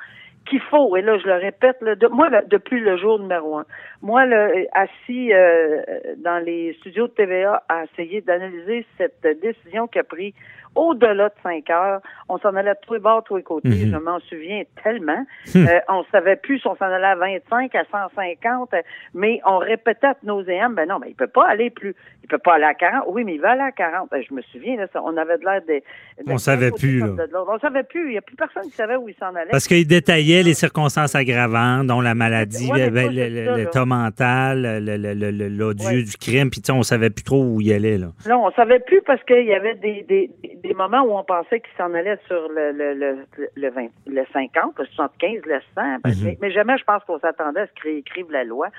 qu'il 0.46 0.62
faut, 0.62 0.96
et 0.96 1.02
là 1.02 1.18
je 1.18 1.26
le 1.26 1.36
répète, 1.36 1.78
là, 1.82 1.96
de, 1.96 2.08
moi 2.08 2.30
depuis 2.48 2.80
le 2.80 2.98
jour 2.98 3.20
numéro 3.20 3.58
un, 3.58 3.66
moi 4.02 4.26
le, 4.26 4.68
assis 4.74 5.34
euh, 5.34 5.82
dans 6.18 6.44
les 6.44 6.74
studios 6.80 7.08
de 7.08 7.14
TVA 7.14 7.64
à 7.70 7.86
essayer 7.86 8.22
d'analyser 8.22 8.86
cette 8.98 9.26
décision 9.42 9.88
qu'a 9.88 10.04
pris 10.04 10.34
au-delà 10.76 11.30
de 11.30 11.34
5 11.44 11.70
heures. 11.70 12.02
On 12.30 12.38
s'en 12.38 12.56
allait 12.56 12.72
de 12.72 12.78
tous 12.82 12.94
les 12.94 13.00
bords, 13.00 13.24
tous 13.24 13.38
les 13.38 13.44
côtés. 13.44 13.70
Mhm. 13.70 13.92
Je 13.92 13.98
m'en 13.98 14.20
souviens 14.22 14.64
tellement. 14.84 15.26
Hmm. 15.54 15.68
Euh, 15.68 15.80
on 15.90 16.04
savait 16.12 16.36
plus 16.36 16.60
si 16.60 16.68
on 16.68 16.76
s'en 16.76 16.86
allait 16.86 17.06
à 17.06 17.16
25, 17.16 17.74
à 17.76 17.84
150, 17.92 18.72
mais 19.14 19.40
on 19.46 19.58
répétait 19.58 20.08
à 20.08 20.16
nos 20.24 20.42
AM, 20.50 20.76
ben 20.76 20.88
non, 20.88 21.00
mais 21.00 21.10
il 21.10 21.16
peut 21.16 21.28
pas 21.28 21.48
aller 21.48 21.70
plus. 21.70 21.96
Il 22.24 22.28
peut 22.28 22.38
pas 22.38 22.56
aller 22.56 22.64
à 22.64 22.74
40. 22.74 23.06
Oui, 23.08 23.24
mais 23.24 23.36
il 23.36 23.42
va 23.42 23.52
aller 23.52 23.62
à 23.62 23.72
40. 23.72 24.10
Ben, 24.10 24.24
je 24.28 24.34
me 24.34 24.42
souviens, 24.44 24.78
là, 24.78 24.88
on 25.04 25.18
avait 25.18 25.38
de 25.38 25.44
l'air 25.44 25.62
de, 25.68 25.82
On 26.28 26.38
savait 26.38 26.72
plus, 26.72 27.00
là. 27.00 27.08
On 27.48 27.60
savait 27.60 27.84
plus. 27.84 28.08
Il 28.08 28.12
n'y 28.12 28.18
a 28.18 28.22
plus 28.22 28.36
personne 28.36 28.64
qui 28.64 28.76
savait 28.76 28.96
où 28.96 29.10
il 29.10 29.16
s'en 29.16 29.36
allait. 29.36 29.52
Parce 29.52 29.68
qu'il 29.68 29.86
détaillait 29.86 30.44
les 30.44 30.54
circonstances 30.54 31.16
aggravantes, 31.16 31.88
dont 31.88 32.02
la 32.02 32.16
maladie, 32.16 32.72
l'état 32.72 33.86
mental, 33.86 34.84
l'odieux 34.84 36.04
du 36.04 36.18
crime, 36.18 36.50
puis 36.50 36.62
on 36.72 36.84
savait 36.84 37.10
plus 37.10 37.24
trop 37.24 37.44
où 37.44 37.62
il 37.62 37.74
allait, 37.74 37.98
là. 37.98 38.08
Non, 38.28 38.46
on 38.46 38.52
savait 38.52 38.80
plus 38.80 39.02
parce 39.06 39.22
qu'il 39.24 39.46
y 39.46 39.54
avait 39.54 39.76
des, 39.76 40.06
des 40.08 40.32
des 40.63 40.63
moments 40.74 41.02
où 41.02 41.18
on 41.18 41.24
pensait 41.24 41.60
qu'il 41.60 41.76
s'en 41.78 41.94
allait 41.94 42.18
sur 42.28 42.48
le, 42.50 42.72
le, 42.72 42.94
le, 42.94 43.26
le, 43.56 43.70
20, 43.70 43.88
le 44.08 44.24
50, 44.32 44.80
le 44.80 44.86
75, 44.86 45.42
le 45.46 45.60
100. 45.60 45.60
Ben, 45.76 46.00
mhm. 46.06 46.36
mais, 46.42 46.52
jamais 46.52 46.78
je 46.78 46.84
pense 46.86 47.04
qu'on 47.04 47.20
s'attendait 47.20 47.62
à 47.62 47.68
ce 47.68 47.82
qu'ils 47.82 47.98
écrivent 47.98 48.32
la 48.32 48.44
loi. 48.44 48.70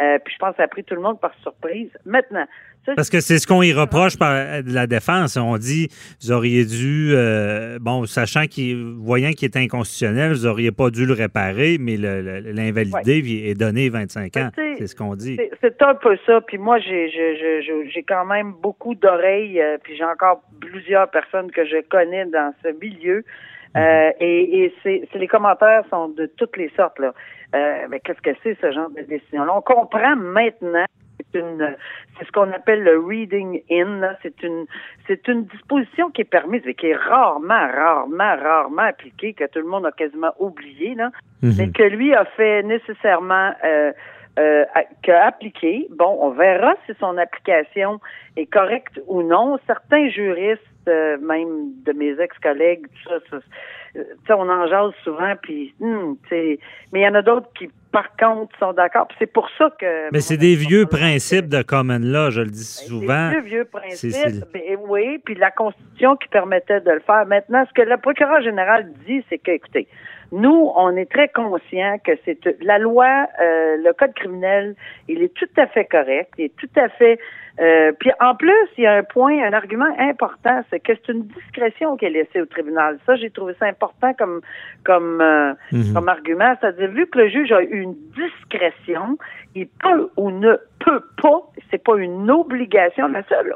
Euh, 0.00 0.18
puis 0.24 0.34
je 0.34 0.38
pense 0.38 0.50
que 0.52 0.56
ça 0.58 0.64
a 0.64 0.68
pris 0.68 0.84
tout 0.84 0.94
le 0.94 1.00
monde 1.00 1.20
par 1.20 1.32
surprise. 1.42 1.90
Maintenant, 2.04 2.46
parce 2.96 3.10
que 3.10 3.20
c'est 3.20 3.38
ce 3.38 3.46
qu'on 3.46 3.62
y 3.62 3.72
reproche 3.72 4.18
par 4.18 4.62
la 4.66 4.86
défense. 4.86 5.36
On 5.36 5.56
dit, 5.56 5.88
vous 6.22 6.32
auriez 6.32 6.64
dû, 6.64 7.12
euh, 7.14 7.78
bon, 7.80 8.04
sachant 8.04 8.46
qu'il, 8.46 8.76
voyant 8.98 9.30
qu'il 9.30 9.46
est 9.46 9.56
inconstitutionnel, 9.56 10.32
vous 10.32 10.46
n'auriez 10.46 10.72
pas 10.72 10.90
dû 10.90 11.06
le 11.06 11.14
réparer, 11.14 11.78
mais 11.80 11.96
l'invalider 11.96 13.44
est 13.46 13.58
donné 13.58 13.88
25 13.88 14.36
ans. 14.36 14.50
C'est 14.76 14.86
ce 14.86 14.94
qu'on 14.94 15.14
dit. 15.14 15.38
C'est 15.60 15.80
un 15.82 15.94
peu 15.94 16.16
ça. 16.26 16.40
Puis 16.42 16.58
moi, 16.58 16.78
j'ai 16.78 17.10
j'ai 17.10 18.02
quand 18.02 18.24
même 18.24 18.52
beaucoup 18.62 18.94
d'oreilles, 18.94 19.60
euh, 19.60 19.78
puis 19.82 19.96
j'ai 19.96 20.04
encore 20.04 20.42
plusieurs 20.60 21.10
personnes 21.10 21.50
que 21.50 21.64
je 21.64 21.80
connais 21.88 22.26
dans 22.26 22.52
ce 22.62 22.68
milieu. 22.80 23.24
Mhm. 23.74 24.12
et, 24.20 24.64
et 24.64 24.74
c'est 24.82 25.08
les 25.14 25.28
commentaires 25.28 25.84
sont 25.90 26.08
de 26.08 26.26
toutes 26.36 26.56
les 26.56 26.70
sortes 26.76 26.98
là. 26.98 27.12
mais 27.88 28.00
qu'est-ce 28.00 28.20
que 28.20 28.36
c'est 28.42 28.56
ce 28.60 28.72
genre 28.72 28.90
de 28.90 29.02
décision-là? 29.02 29.52
On 29.56 29.62
comprend 29.62 30.16
maintenant 30.16 30.84
une, 31.34 31.76
c'est 32.18 32.26
ce 32.26 32.32
qu'on 32.32 32.50
appelle 32.52 32.82
le 32.82 32.98
reading 32.98 33.60
in. 33.70 34.02
C'est 34.22 34.42
une, 34.42 34.66
c'est 35.06 35.26
une 35.28 35.44
disposition 35.46 36.10
qui 36.10 36.22
est 36.22 36.30
permise 36.30 36.62
et 36.66 36.74
qui 36.74 36.86
est 36.88 36.96
rarement, 36.96 37.66
rarement, 37.74 38.36
rarement 38.36 38.82
appliquée, 38.82 39.32
que 39.34 39.44
tout 39.46 39.58
le 39.58 39.66
monde 39.66 39.86
a 39.86 39.92
quasiment 39.92 40.32
oublié, 40.38 40.94
là, 40.94 41.10
Mhm. 41.42 41.52
mais 41.58 41.70
que 41.70 41.82
lui 41.82 42.14
a 42.14 42.24
fait 42.24 42.62
nécessairement. 42.62 43.52
Euh, 43.64 43.92
euh, 44.36 44.64
qu'a 45.04 45.26
appliqué. 45.26 45.86
Bon, 45.90 46.18
on 46.20 46.30
verra 46.30 46.74
si 46.86 46.92
son 46.98 47.16
application 47.18 48.00
est 48.36 48.46
correcte 48.46 49.00
ou 49.06 49.22
non. 49.22 49.60
Certains 49.64 50.08
juristes, 50.08 50.66
euh, 50.88 51.16
même 51.18 51.72
de 51.84 51.92
mes 51.92 52.20
ex-collègues, 52.20 52.86
tout 52.86 53.08
ça, 53.10 53.16
ça 53.30 53.36
euh, 53.96 54.02
tu 54.02 54.26
sais, 54.26 54.32
on 54.32 54.48
en 54.48 54.66
jase 54.66 54.92
souvent, 55.04 55.34
puis, 55.40 55.72
hmm, 55.78 56.14
mais 56.32 56.58
il 56.92 57.00
y 57.02 57.06
en 57.06 57.14
a 57.14 57.22
d'autres 57.22 57.48
qui, 57.56 57.68
par 57.92 58.16
contre, 58.16 58.58
sont 58.58 58.72
d'accord. 58.72 59.06
C'est 59.20 59.32
pour 59.32 59.48
ça 59.56 59.70
que. 59.78 60.10
Mais 60.12 60.20
c'est 60.20 60.36
des 60.36 60.56
vieux 60.56 60.86
principes 60.86 61.46
de 61.48 61.62
common 61.62 62.00
law, 62.00 62.30
je 62.30 62.40
le 62.40 62.50
dis 62.50 62.64
souvent. 62.64 63.30
Des 63.30 63.40
vieux, 63.40 63.42
vieux 63.42 63.64
C'est- 63.64 63.78
principes. 63.78 64.12
c'est- 64.12 64.52
ben 64.52 64.78
oui, 64.88 65.18
puis 65.24 65.36
la 65.36 65.52
Constitution 65.52 66.16
qui 66.16 66.26
permettait 66.28 66.80
de 66.80 66.90
le 66.90 67.00
faire. 67.00 67.24
Maintenant, 67.26 67.64
ce 67.68 67.72
que 67.72 67.88
le 67.88 67.96
procureur 67.98 68.42
général 68.42 68.90
dit, 69.06 69.24
c'est 69.28 69.38
que, 69.38 69.52
écoutez, 69.52 69.86
nous, 70.32 70.72
on 70.74 70.96
est 70.96 71.08
très 71.08 71.28
conscient 71.28 71.98
que 72.04 72.12
c'est 72.24 72.40
la 72.62 72.78
loi, 72.78 73.28
euh, 73.40 73.76
le 73.76 73.92
code 73.92 74.14
criminel, 74.14 74.74
il 75.06 75.22
est 75.22 75.32
tout 75.32 75.48
à 75.56 75.68
fait 75.68 75.84
correct, 75.84 76.30
il 76.36 76.46
est 76.46 76.56
tout 76.56 76.70
à 76.74 76.88
fait. 76.88 77.20
Euh, 77.60 77.92
puis 78.00 78.10
en 78.20 78.34
plus, 78.34 78.52
il 78.76 78.84
y 78.84 78.86
a 78.86 78.94
un 78.94 79.02
point, 79.04 79.38
un 79.44 79.52
argument 79.52 79.88
important, 79.98 80.62
c'est 80.70 80.80
que 80.80 80.92
c'est 80.94 81.12
une 81.12 81.22
discrétion 81.22 81.96
qui 81.96 82.04
est 82.06 82.10
laissée 82.10 82.40
au 82.40 82.46
tribunal. 82.46 82.98
Ça, 83.06 83.14
j'ai 83.16 83.30
trouvé 83.30 83.54
ça 83.60 83.66
important 83.66 84.12
comme 84.14 84.40
comme 84.84 85.20
euh, 85.20 85.54
Mhm. 85.72 85.94
comme 85.94 86.08
argument. 86.08 86.54
C'est-à-dire, 86.60 86.90
vu 86.90 87.06
que 87.06 87.18
le 87.18 87.28
juge 87.28 87.52
a 87.52 87.62
eu 87.62 87.80
une 87.80 87.94
discrétion, 88.16 89.18
il 89.54 89.68
peut 89.68 90.10
ou 90.16 90.30
ne 90.30 90.56
peut 90.80 91.02
pas, 91.22 91.40
c'est 91.70 91.82
pas 91.82 91.96
une 91.96 92.30
obligation, 92.30 93.08
la 93.08 93.22
seule, 93.24 93.54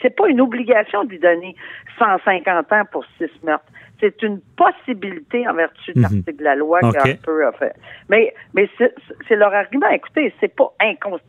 c'est 0.00 0.14
pas 0.16 0.26
une 0.28 0.40
obligation 0.40 1.04
de 1.04 1.10
lui 1.10 1.18
donner 1.20 1.54
150 1.98 2.72
ans 2.72 2.82
pour 2.90 3.04
six 3.18 3.30
meurtres. 3.44 3.64
C'est 4.00 4.20
une 4.22 4.40
possibilité 4.56 5.46
en 5.46 5.54
vertu 5.54 5.92
de 5.92 5.98
Mhm. 6.00 6.02
l'article 6.02 6.36
de 6.38 6.44
la 6.44 6.56
loi 6.56 6.80
Ok. 6.82 6.92
qu'Harper 6.94 7.44
a 7.46 7.52
fait. 7.52 7.72
Mais, 8.08 8.34
mais 8.52 8.68
c'est 8.76 8.92
c'est 9.28 9.36
leur 9.36 9.54
argument. 9.54 9.86
Écoutez, 9.90 10.34
c'est 10.40 10.52
pas 10.54 10.72
inconstitutionnel. 10.80 11.28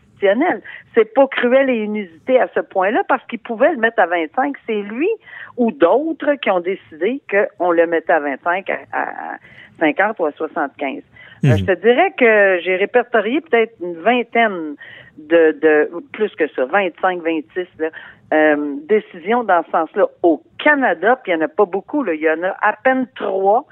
C'est 0.95 1.13
pas 1.13 1.27
cruel 1.27 1.69
et 1.69 1.83
inusité 1.83 2.39
à 2.39 2.47
ce 2.53 2.59
point-là 2.59 3.03
parce 3.07 3.25
qu'il 3.27 3.39
pouvait 3.39 3.71
le 3.71 3.77
mettre 3.77 3.99
à 3.99 4.05
25. 4.05 4.55
C'est 4.65 4.81
lui 4.81 5.09
ou 5.57 5.71
d'autres 5.71 6.33
qui 6.35 6.49
ont 6.49 6.59
décidé 6.59 7.21
qu'on 7.29 7.71
le 7.71 7.87
mettait 7.87 8.13
à 8.13 8.19
25, 8.19 8.69
à, 8.69 8.77
à 8.91 9.37
50 9.79 10.19
ou 10.19 10.25
à 10.25 10.31
75. 10.31 11.03
Euh, 11.45 11.49
Mhm. 11.49 11.57
je 11.57 11.65
te 11.65 11.71
dirais 11.73 12.11
que 12.17 12.59
j'ai 12.63 12.77
répertorié 12.77 13.41
peut-être 13.41 13.73
une 13.81 13.97
vingtaine 13.97 14.75
de, 15.17 15.51
de 15.61 15.89
plus 16.13 16.33
que 16.35 16.47
ça, 16.55 16.65
25, 16.65 17.21
26 17.21 17.67
là, 17.79 17.89
euh, 18.33 18.75
décisions 18.87 19.43
dans 19.43 19.63
ce 19.65 19.71
sens-là 19.71 20.05
au 20.23 20.41
Canada, 20.57 21.19
puis 21.21 21.33
il 21.33 21.37
n'y 21.37 21.43
en 21.43 21.45
a 21.45 21.49
pas 21.49 21.65
beaucoup, 21.65 22.01
là, 22.03 22.13
il 22.13 22.21
y 22.21 22.29
en 22.29 22.41
a 22.43 22.55
à 22.61 22.73
peine 22.83 23.07
trois 23.15 23.65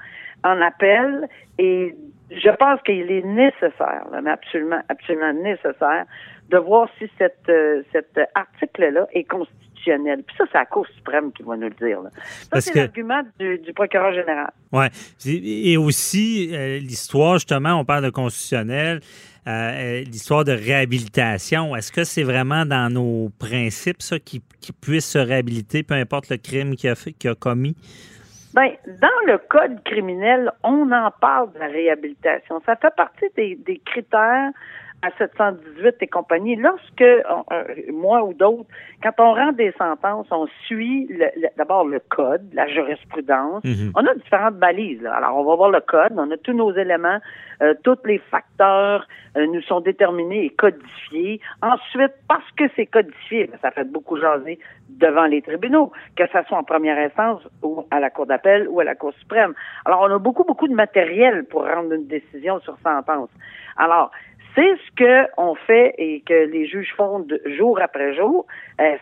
en 0.44 0.60
appel, 0.60 1.28
et 1.58 1.94
je 2.30 2.50
pense 2.50 2.80
qu'il 2.82 3.10
est 3.10 3.24
nécessaire, 3.24 4.04
là, 4.12 4.20
mais 4.22 4.30
absolument, 4.30 4.80
absolument 4.88 5.32
nécessaire, 5.32 6.04
de 6.52 6.58
voir 6.58 6.88
si 6.98 7.10
cette, 7.18 7.48
euh, 7.48 7.82
cet 7.92 8.18
article-là 8.34 9.06
est 9.12 9.24
constitutionnel. 9.24 10.22
Puis 10.24 10.36
ça, 10.36 10.44
c'est 10.52 10.58
la 10.58 10.66
Cour 10.66 10.86
suprême 10.94 11.32
qui 11.32 11.42
va 11.42 11.56
nous 11.56 11.68
le 11.68 11.86
dire. 11.86 12.02
Là. 12.02 12.10
Ça, 12.52 12.60
c'est 12.60 12.72
que- 12.72 12.78
l'argument 12.78 13.22
du, 13.40 13.58
du 13.58 13.72
procureur 13.72 14.12
général. 14.12 14.52
Ouais. 14.70 14.88
Et 15.26 15.76
aussi, 15.76 16.50
euh, 16.52 16.78
l'histoire, 16.78 17.34
justement, 17.34 17.80
on 17.80 17.84
parle 17.84 18.04
de 18.04 18.10
constitutionnel, 18.10 19.00
euh, 19.48 20.00
l'histoire 20.02 20.44
de 20.44 20.52
réhabilitation. 20.52 21.74
Est-ce 21.74 21.90
que 21.90 22.04
c'est 22.04 22.22
vraiment 22.22 22.64
dans 22.64 22.92
nos 22.92 23.30
principes, 23.40 24.02
ça, 24.02 24.18
qu'il 24.20 24.40
qu'il 24.60 24.74
puisse 24.74 25.06
se 25.10 25.18
réhabiliter, 25.18 25.82
peu 25.82 25.94
importe 25.94 26.28
le 26.30 26.36
crime 26.36 26.76
qu'il 26.76 26.88
a, 26.90 26.94
fait, 26.94 27.12
qu'il 27.12 27.30
a 27.30 27.34
commis? 27.34 27.74
Ben, 28.54 28.68
dans 28.86 29.32
le 29.32 29.38
code 29.48 29.82
criminel, 29.84 30.52
on 30.62 30.92
en 30.92 31.10
parle 31.20 31.52
de 31.54 31.58
la 31.58 31.66
réhabilitation. 31.66 32.60
Ça 32.64 32.76
fait 32.76 32.94
partie 32.94 33.24
des, 33.34 33.58
des 33.66 33.80
critères 33.84 34.50
à 35.02 35.10
718 35.18 35.96
et 36.00 36.06
compagnie. 36.06 36.56
Lorsque 36.56 37.04
on- 37.28 37.44
euh, 37.52 37.64
moi 37.92 38.22
ou 38.24 38.34
d'autres, 38.34 38.68
quand 39.02 39.12
on 39.18 39.34
rend 39.34 39.52
des 39.52 39.72
sentences, 39.72 40.26
on 40.30 40.46
suit 40.66 41.06
le- 41.10 41.26
le- 41.36 41.48
d'abord 41.56 41.84
le 41.86 42.00
code, 42.00 42.42
la 42.52 42.66
jurisprudence. 42.68 43.64
Mhm. 43.64 43.92
On 43.96 44.06
a 44.06 44.14
différentes 44.14 44.56
balises. 44.56 45.02
là. 45.02 45.14
Alors, 45.14 45.36
on 45.36 45.44
va 45.44 45.54
voir 45.56 45.70
le 45.70 45.80
code, 45.80 46.12
on 46.16 46.30
a 46.30 46.36
tous 46.36 46.52
nos 46.52 46.72
éléments, 46.74 47.18
euh, 47.62 47.74
tous 47.82 47.98
les 48.04 48.18
facteurs 48.18 49.06
euh, 49.36 49.46
nous 49.46 49.62
sont 49.62 49.80
déterminés 49.80 50.44
et 50.44 50.50
codifiés. 50.50 51.40
Ensuite, 51.62 52.12
parce 52.28 52.48
que 52.56 52.64
c'est 52.76 52.84
codifié, 52.86 53.46
ben, 53.46 53.58
ça 53.62 53.70
fait 53.70 53.90
beaucoup 53.90 54.18
jaser 54.18 54.58
devant 54.90 55.24
les 55.24 55.40
tribunaux, 55.40 55.90
que 56.16 56.24
ce 56.26 56.38
soit 56.46 56.58
en 56.58 56.64
première 56.64 56.98
instance 56.98 57.40
ou 57.62 57.82
à 57.90 57.98
la 57.98 58.10
Cour 58.10 58.26
d'appel 58.26 58.68
ou 58.68 58.80
à 58.80 58.84
la 58.84 58.94
Cour 58.94 59.12
suprême. 59.18 59.54
Alors, 59.86 60.02
on 60.02 60.14
a 60.14 60.18
beaucoup, 60.18 60.44
beaucoup 60.44 60.68
de 60.68 60.74
matériel 60.74 61.44
pour 61.44 61.64
rendre 61.66 61.92
une 61.94 62.06
décision 62.06 62.60
sur 62.60 62.76
sentence. 62.84 63.30
Alors, 63.78 64.10
c'est 64.54 64.76
ce 64.76 64.90
que 64.96 65.28
on 65.38 65.54
fait 65.54 65.94
et 65.98 66.20
que 66.26 66.34
les 66.46 66.66
juges 66.66 66.92
font 66.96 67.20
de- 67.20 67.40
jour 67.56 67.80
après 67.80 68.14
jour. 68.14 68.46
Euh, 68.80 68.96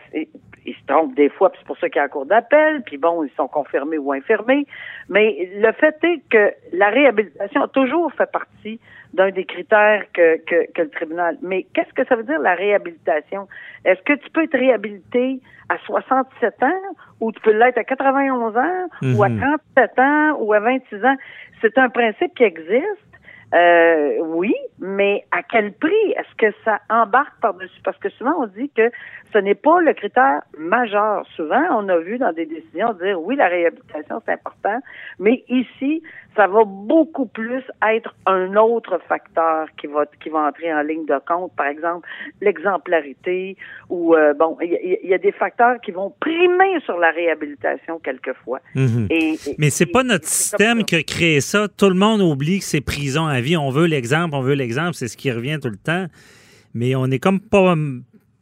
ils 0.63 0.75
se 0.75 0.85
trompent 0.85 1.15
des 1.15 1.29
fois, 1.29 1.49
puis 1.51 1.59
c'est 1.59 1.65
pour 1.67 1.77
ça 1.79 1.89
qu'il 1.89 1.97
y 1.97 2.01
a 2.01 2.05
un 2.05 2.07
cours 2.07 2.27
d'appel, 2.27 2.83
puis 2.85 2.97
bon, 2.97 3.23
ils 3.23 3.31
sont 3.31 3.47
confirmés 3.47 3.97
ou 3.97 4.11
infirmés. 4.13 4.67
Mais 5.09 5.49
le 5.55 5.71
fait 5.71 5.95
est 6.03 6.21
que 6.29 6.53
la 6.71 6.89
réhabilitation 6.89 7.63
a 7.63 7.67
toujours 7.67 8.13
fait 8.13 8.31
partie 8.31 8.79
d'un 9.13 9.31
des 9.31 9.43
critères 9.45 10.03
que, 10.13 10.37
que, 10.45 10.71
que 10.71 10.83
le 10.83 10.89
tribunal. 10.89 11.37
Mais 11.41 11.65
qu'est-ce 11.73 11.91
que 11.93 12.05
ça 12.05 12.15
veut 12.15 12.23
dire 12.23 12.39
la 12.39 12.53
réhabilitation? 12.53 13.47
Est-ce 13.85 14.01
que 14.03 14.13
tu 14.13 14.29
peux 14.29 14.43
être 14.43 14.57
réhabilité 14.57 15.39
à 15.69 15.77
67 15.79 16.61
ans 16.63 16.95
ou 17.19 17.31
tu 17.31 17.41
peux 17.41 17.51
l'être 17.57 17.77
à 17.79 17.83
91 17.83 18.55
ans 18.55 18.87
ou 19.15 19.23
à 19.23 19.29
Mhm. 19.29 19.57
37 19.75 19.99
ans 19.99 20.37
ou 20.39 20.53
à 20.53 20.59
26 20.59 21.03
ans? 21.03 21.15
C'est 21.61 21.75
un 21.79 21.89
principe 21.89 22.35
qui 22.35 22.43
existe. 22.43 23.07
Euh, 23.53 24.17
oui, 24.21 24.55
mais 24.79 25.25
à 25.31 25.43
quel 25.43 25.73
prix 25.73 25.91
est-ce 26.15 26.35
que 26.37 26.55
ça 26.63 26.79
embarque 26.89 27.33
par-dessus? 27.41 27.81
Parce 27.83 27.97
que 27.97 28.09
souvent, 28.11 28.33
on 28.39 28.47
dit 28.47 28.69
que 28.75 28.89
ce 29.33 29.37
n'est 29.39 29.55
pas 29.55 29.81
le 29.81 29.93
critère 29.93 30.41
majeur. 30.57 31.25
Souvent, 31.35 31.61
on 31.71 31.87
a 31.89 31.97
vu 31.97 32.17
dans 32.17 32.31
des 32.33 32.45
décisions 32.45 32.93
dire 32.93 33.21
oui, 33.21 33.35
la 33.35 33.47
réhabilitation, 33.47 34.21
c'est 34.25 34.33
important, 34.33 34.79
mais 35.19 35.43
ici, 35.49 36.01
ça 36.35 36.47
va 36.47 36.63
beaucoup 36.65 37.25
plus 37.25 37.61
être 37.89 38.15
un 38.25 38.55
autre 38.55 38.99
facteur 39.09 39.67
qui 39.77 39.87
va 39.87 40.05
qui 40.23 40.29
va 40.29 40.47
entrer 40.47 40.73
en 40.73 40.81
ligne 40.81 41.05
de 41.05 41.19
compte. 41.27 41.51
Par 41.57 41.67
exemple, 41.67 42.07
l'exemplarité 42.39 43.57
ou 43.89 44.15
euh, 44.15 44.33
bon, 44.33 44.57
il 44.61 44.71
y, 44.71 44.75
a- 44.75 44.99
il 45.03 45.09
y 45.09 45.13
a 45.13 45.17
des 45.17 45.31
facteurs 45.33 45.79
qui 45.81 45.91
vont 45.91 46.13
primer 46.19 46.79
sur 46.85 46.97
la 46.97 47.11
réhabilitation 47.11 47.99
quelquefois. 47.99 48.59
Mhm. 48.75 49.07
Et, 49.09 49.35
Mais 49.57 49.69
c'est 49.69 49.91
pas 49.91 50.03
notre 50.03 50.25
système 50.27 50.83
qui 50.83 50.95
a 50.95 51.03
créé 51.03 51.41
ça. 51.41 51.67
Tout 51.67 51.89
le 51.89 51.95
monde 51.95 52.21
oublie 52.21 52.59
que 52.59 52.65
c'est 52.65 52.81
prison 52.81 53.25
à 53.25 53.40
vie. 53.41 53.57
On 53.57 53.69
veut 53.69 53.85
l'exemple, 53.85 54.33
on 54.35 54.41
veut 54.41 54.53
l'exemple, 54.55 54.93
c'est 54.93 55.07
ce 55.07 55.17
qui 55.17 55.31
revient 55.31 55.59
tout 55.61 55.69
le 55.69 55.77
temps. 55.77 56.05
Mais 56.73 56.95
on 56.95 57.05
est 57.07 57.19
comme 57.19 57.39
pas 57.41 57.75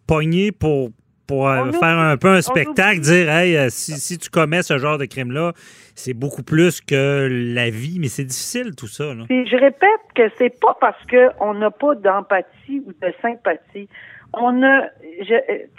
pogné 0.07 0.51
pour, 0.51 0.89
pour 1.27 1.47
euh, 1.47 1.63
On 1.67 1.71
faire 1.71 1.97
oublie- 1.97 2.11
un 2.13 2.17
peu 2.17 2.29
un 2.29 2.41
spectacle, 2.41 2.99
dire 3.01 3.29
hey, 3.29 3.55
euh, 3.57 3.67
si, 3.69 3.93
si 3.93 4.17
tu 4.17 4.29
commets 4.29 4.61
ce 4.63 4.77
genre 4.77 4.97
de 4.97 5.05
crime-là, 5.05 5.53
c'est 5.95 6.13
beaucoup 6.13 6.43
plus 6.43 6.81
que 6.81 7.27
la 7.55 7.69
vie. 7.69 7.97
Mais 7.99 8.07
c'est 8.07 8.23
difficile 8.25 8.75
tout 8.75 8.87
ça. 8.87 9.13
Là. 9.13 9.25
Je 9.29 9.55
répète 9.57 10.01
que 10.15 10.29
c'est 10.37 10.59
pas 10.59 10.77
parce 10.79 11.03
que 11.05 11.29
on 11.39 11.53
n'a 11.55 11.71
pas 11.71 11.95
d'empathie 11.95 12.81
ou 12.85 12.91
de 12.93 13.13
sympathie. 13.21 13.87
On 14.33 14.61
a, 14.61 14.83
euh, 14.83 14.89
tu 15.21 15.25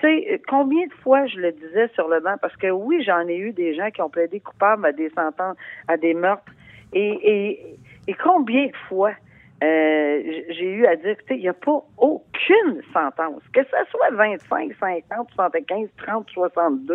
sais, 0.01 0.43
combien 0.49 0.85
de 0.87 0.93
fois 1.05 1.25
je 1.27 1.37
le 1.39 1.53
disais 1.53 1.89
sur 1.95 2.09
le 2.09 2.19
banc? 2.21 2.35
Parce 2.43 2.57
que 2.57 2.69
oui, 2.69 3.03
j'en 3.07 3.27
ai 3.29 3.37
eu 3.37 3.53
des 3.53 3.77
gens 3.77 3.91
qui 3.93 4.03
ont 4.03 4.11
plaidé 4.11 4.41
coupables 4.41 4.85
à 4.85 4.91
des 4.93 5.09
sentences, 5.11 5.57
à 5.87 5.97
des 5.97 6.15
meurtres, 6.15 6.53
et 6.93 7.11
et, 7.23 7.79
et 8.11 8.15
combien 8.15 8.67
de 8.67 8.77
fois 8.89 9.13
euh, 9.63 10.23
j'ai 10.49 10.73
eu 10.73 10.87
à 10.87 10.97
dire, 10.97 11.17
tu 11.19 11.27
sais, 11.29 11.37
il 11.37 11.43
n'y 11.43 11.49
a 11.49 11.53
pas 11.53 11.81
aucune 11.99 12.83
sentence, 12.93 13.43
que 13.53 13.63
ce 13.63 13.91
soit 13.91 14.11
25, 14.11 14.73
50, 14.81 15.29
75, 15.35 15.89
30, 15.99 16.27
62. 16.31 16.95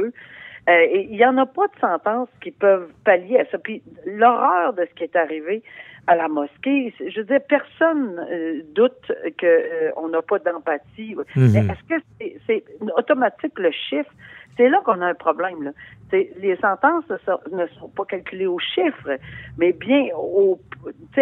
Euh, 0.67 0.71
et 0.71 1.07
il 1.09 1.15
n'y 1.15 1.25
en 1.25 1.37
a 1.37 1.45
pas 1.45 1.67
de 1.67 1.79
sentences 1.79 2.27
qui 2.41 2.51
peuvent 2.51 2.91
pallier 3.05 3.39
à 3.39 3.45
ça. 3.45 3.59
Puis 3.59 3.81
l'horreur 4.05 4.73
de 4.73 4.85
ce 4.89 4.93
qui 4.95 5.03
est 5.03 5.15
arrivé 5.15 5.63
à 6.07 6.15
la 6.15 6.27
mosquée, 6.27 6.93
je 6.99 7.19
veux 7.19 7.25
dire, 7.25 7.39
personne 7.47 8.19
euh, 8.31 8.61
doute 8.73 9.11
que 9.37 9.45
euh, 9.45 9.91
on 9.95 10.09
n'a 10.09 10.21
pas 10.21 10.39
d'empathie. 10.39 11.15
Mhm. 11.35 11.51
Mais 11.53 11.59
Est-ce 11.59 11.95
que 11.95 12.03
c'est, 12.19 12.37
c'est 12.45 12.63
automatique 12.97 13.57
le 13.57 13.71
chiffre? 13.71 14.11
C'est 14.57 14.69
là 14.69 14.81
qu'on 14.83 15.01
a 15.01 15.05
un 15.05 15.13
problème. 15.13 15.63
Là. 15.63 15.71
Les 16.11 16.55
sentences 16.61 17.05
ne 17.51 17.65
sont, 17.79 17.89
pas 17.89 18.05
calculées 18.05 18.45
au 18.45 18.59
chiffre, 18.59 19.17
mais 19.57 19.73
bien 19.73 20.07
au, 20.15 20.59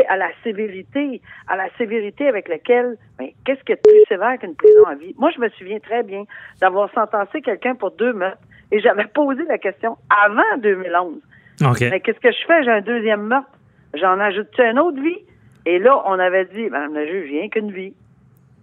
à 0.10 0.18
la 0.18 0.30
sévérité, 0.44 1.22
à 1.48 1.56
la 1.56 1.70
sévérité 1.78 2.28
avec 2.28 2.48
laquelle, 2.50 2.98
ben, 3.18 3.30
qu'est-ce 3.46 3.64
qui 3.64 3.72
est 3.72 3.82
plus 3.82 4.04
sévère 4.08 4.38
qu'une 4.40 4.56
prison 4.56 4.86
à 4.86 4.96
vie? 4.96 5.16
Moi, 5.18 5.32
je 5.36 5.40
me 5.40 5.50
souviens 5.50 5.80
très 5.80 6.04
bien 6.04 6.26
d'avoir 6.62 6.92
sentencé 6.94 7.42
quelqu'un 7.42 7.76
pour 7.76 7.92
deux 7.92 8.14
meurtres 8.14 8.42
et 8.72 8.80
j'avais 8.82 9.06
posé 9.06 9.44
la 9.48 9.58
question 9.58 9.98
avant 10.26 10.58
2011. 10.62 11.16
OK. 11.62 11.82
Mais 11.82 12.00
qu'est-ce 12.00 12.20
que 12.20 12.32
je 12.32 12.46
fais? 12.46 12.64
J'ai 12.64 12.72
un 12.72 12.82
deuxième 12.82 13.24
meurtre. 13.24 13.52
J'en 13.94 14.20
ajoute 14.20 14.48
un 14.60 14.78
autre 14.78 15.02
vie? 15.02 15.20
Et 15.66 15.80
là, 15.80 16.02
on 16.06 16.20
avait 16.20 16.46
dit, 16.46 16.70
Madame 16.70 16.94
la 16.94 17.06
juge, 17.06 17.30
rien 17.30 17.50
qu'une 17.50 17.72
vie. 17.72 17.94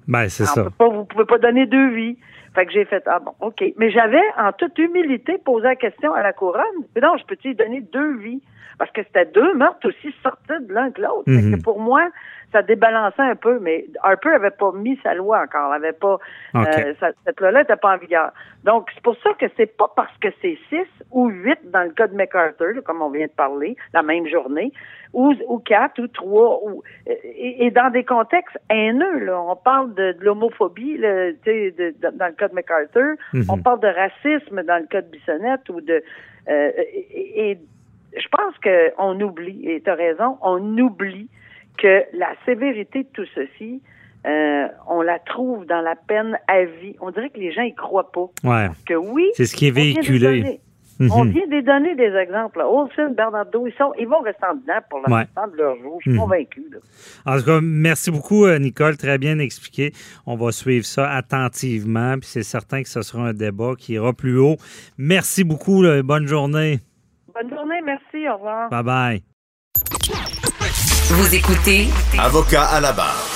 Ben, 0.07 0.29
c'est 0.29 0.45
ça. 0.45 0.65
Peut 0.65 0.71
pas, 0.71 0.89
vous 0.89 1.05
pouvez 1.05 1.25
pas 1.25 1.39
donner 1.39 1.67
deux 1.67 1.91
vies. 1.95 2.19
Fait 2.55 2.67
que 2.67 2.73
j'ai 2.73 2.85
fait, 2.85 3.03
ah 3.07 3.21
bon, 3.21 3.33
OK. 3.41 3.63
Mais 3.77 3.91
j'avais, 3.91 4.23
en 4.37 4.53
toute 4.53 4.77
humilité, 4.79 5.39
posé 5.39 5.65
la 5.65 5.77
question 5.77 6.13
à 6.15 6.23
la 6.23 6.33
couronne. 6.33 6.65
Mais 6.95 7.01
non, 7.01 7.17
je 7.17 7.25
peux-tu 7.25 7.55
donner 7.55 7.81
deux 7.81 8.17
vies? 8.17 8.43
Parce 8.79 8.91
que 8.93 9.03
c'était 9.05 9.27
deux 9.27 9.55
meurtres 9.55 9.89
aussi 9.89 10.15
sortis 10.23 10.67
de 10.67 10.73
l'un 10.73 10.91
que 10.91 11.03
l'autre. 11.03 11.25
Mhm. 11.27 11.63
Pour 11.63 11.81
moi, 11.81 12.09
ça 12.53 12.63
débalançait 12.63 13.23
un 13.23 13.37
peu, 13.37 13.59
mais 13.61 13.87
Harper 14.03 14.31
avait 14.31 14.51
pas 14.51 14.73
mis 14.73 14.99
sa 15.03 15.15
loi 15.15 15.41
encore, 15.43 15.73
avait 15.73 15.93
pas 15.93 16.19
euh, 16.55 16.95
cette 17.25 17.41
loi-là 17.41 17.61
n'était 17.61 17.77
pas 17.77 17.95
en 17.95 17.99
vigueur. 17.99 18.33
Donc 18.65 18.89
c'est 18.95 19.03
pour 19.03 19.17
ça 19.23 19.31
que 19.39 19.47
c'est 19.57 19.77
pas 19.77 19.91
parce 19.95 20.17
que 20.19 20.29
c'est 20.43 20.59
six 20.69 20.87
ou 21.13 21.29
huit 21.29 21.59
dans 21.71 21.83
le 21.85 21.91
cas 21.91 22.07
de 22.09 22.15
MacArthur, 22.17 22.83
comme 22.85 23.03
on 23.03 23.11
vient 23.11 23.27
de 23.27 23.33
parler, 23.33 23.77
la 23.95 24.03
même 24.03 24.27
journée, 24.27 24.73
ou, 25.13 25.33
ou 25.49 25.59
quatre 25.59 26.01
ou 26.01 26.09
trois, 26.09 26.61
ou 26.65 26.83
et, 27.07 27.67
et 27.67 27.71
dans 27.71 27.91
des 27.91 28.05
contextes 28.05 28.59
haineux. 28.69 29.21
Là, 29.21 29.41
on 29.41 29.57
parle 29.57 29.95
de, 29.95 30.13
de 30.13 30.25
l'homophobie, 30.25 30.99
là, 30.99 31.33
tu 31.33 31.39
sais, 31.45 31.71
de- 31.73 31.95
de- 32.01 32.17
dans 32.17 32.27
le 32.27 32.33
cas 32.33 32.49
de 32.49 32.55
MacArthur, 32.55 33.15
Mhm. 33.33 33.45
on 33.49 33.59
parle 33.59 33.81
de 33.81 33.89
racisme 33.89 34.63
dans 34.65 34.79
le 34.81 34.87
cas 34.87 35.03
de 35.03 35.09
Bissonnette 35.09 35.69
ou 35.69 35.81
de 35.81 36.03
euh, 36.49 36.71
et, 37.13 37.51
et 37.53 37.59
je 38.17 38.27
pense 38.29 38.55
qu'on 38.63 39.21
oublie, 39.21 39.71
et 39.71 39.81
tu 39.81 39.89
as 39.91 39.95
raison, 39.95 40.37
on 40.43 40.59
oublie 40.79 41.29
que 41.81 42.05
la 42.17 42.33
sévérité 42.45 43.05
de 43.05 43.09
tout 43.13 43.27
ceci, 43.35 43.83
euh, 44.27 44.67
on 44.89 45.01
la 45.03 45.19
trouve 45.19 45.65
dans 45.67 45.81
la 45.81 45.97
peine 45.97 46.39
à 46.49 46.65
vie. 46.65 46.95
On 47.01 47.11
dirait 47.11 47.31
que 47.31 47.39
les 47.39 47.53
gens 47.53 47.63
y 47.63 47.75
croient 47.75 48.13
pas. 48.13 48.27
Ouais. 48.45 48.69
Que 48.87 48.95
oui, 48.95 49.27
C'est 49.35 49.47
ce 49.47 49.57
qui 49.57 49.67
est 49.67 49.71
on 49.71 49.75
vient 49.75 49.85
de 49.85 49.95
véhiculé. 50.01 50.61
On 51.11 51.25
Mhm. 51.25 51.31
vient 51.31 51.47
de 51.47 51.61
donner 51.65 51.95
des 51.95 52.15
exemples. 52.15 52.61
Olsen, 52.61 53.15
Bernardo, 53.15 53.67
ils, 53.67 53.73
sont, 53.73 53.91
ils 53.99 54.07
vont 54.07 54.21
rester 54.21 54.45
en 54.45 54.55
dedans 54.55 54.81
pour 54.91 54.99
le 55.07 55.11
Ouais. 55.11 55.25
de 55.25 55.57
leur 55.57 55.75
jour. 55.79 55.97
Je 56.05 56.11
suis 56.11 56.19
Mhm. 56.19 56.19
convaincu. 56.19 56.63
là. 56.71 56.79
En 57.25 57.39
tout 57.39 57.47
cas, 57.47 57.59
merci 57.63 58.11
beaucoup, 58.11 58.45
euh, 58.45 58.59
Nicole. 58.59 58.99
Très 58.99 59.17
bien 59.17 59.39
expliqué. 59.39 59.93
On 60.27 60.37
va 60.37 60.53
suivre 60.53 60.85
ça 60.85 61.11
attentivement. 61.11 62.19
Puis 62.19 62.29
c'est 62.29 62.43
certain 62.43 62.83
que 62.83 62.89
ce 62.91 63.01
sera 63.01 63.29
un 63.29 63.33
débat 63.33 63.73
qui 63.79 63.95
ira 63.95 64.13
plus 64.13 64.39
haut. 64.39 64.57
Merci 64.99 65.43
beaucoup. 65.43 65.81
là. 65.83 66.03
Bonne 66.03 66.27
journée. 66.27 66.81
Bonne 67.35 67.49
journée, 67.49 67.81
merci, 67.83 68.29
au 68.29 68.35
revoir. 68.35 68.69
Bye 68.69 68.83
bye. 68.83 70.40
Vous 71.13 71.35
écoutez 71.35 71.89
Avocat 72.21 72.63
à 72.63 72.81
la 72.81 72.93
barre. 72.93 73.29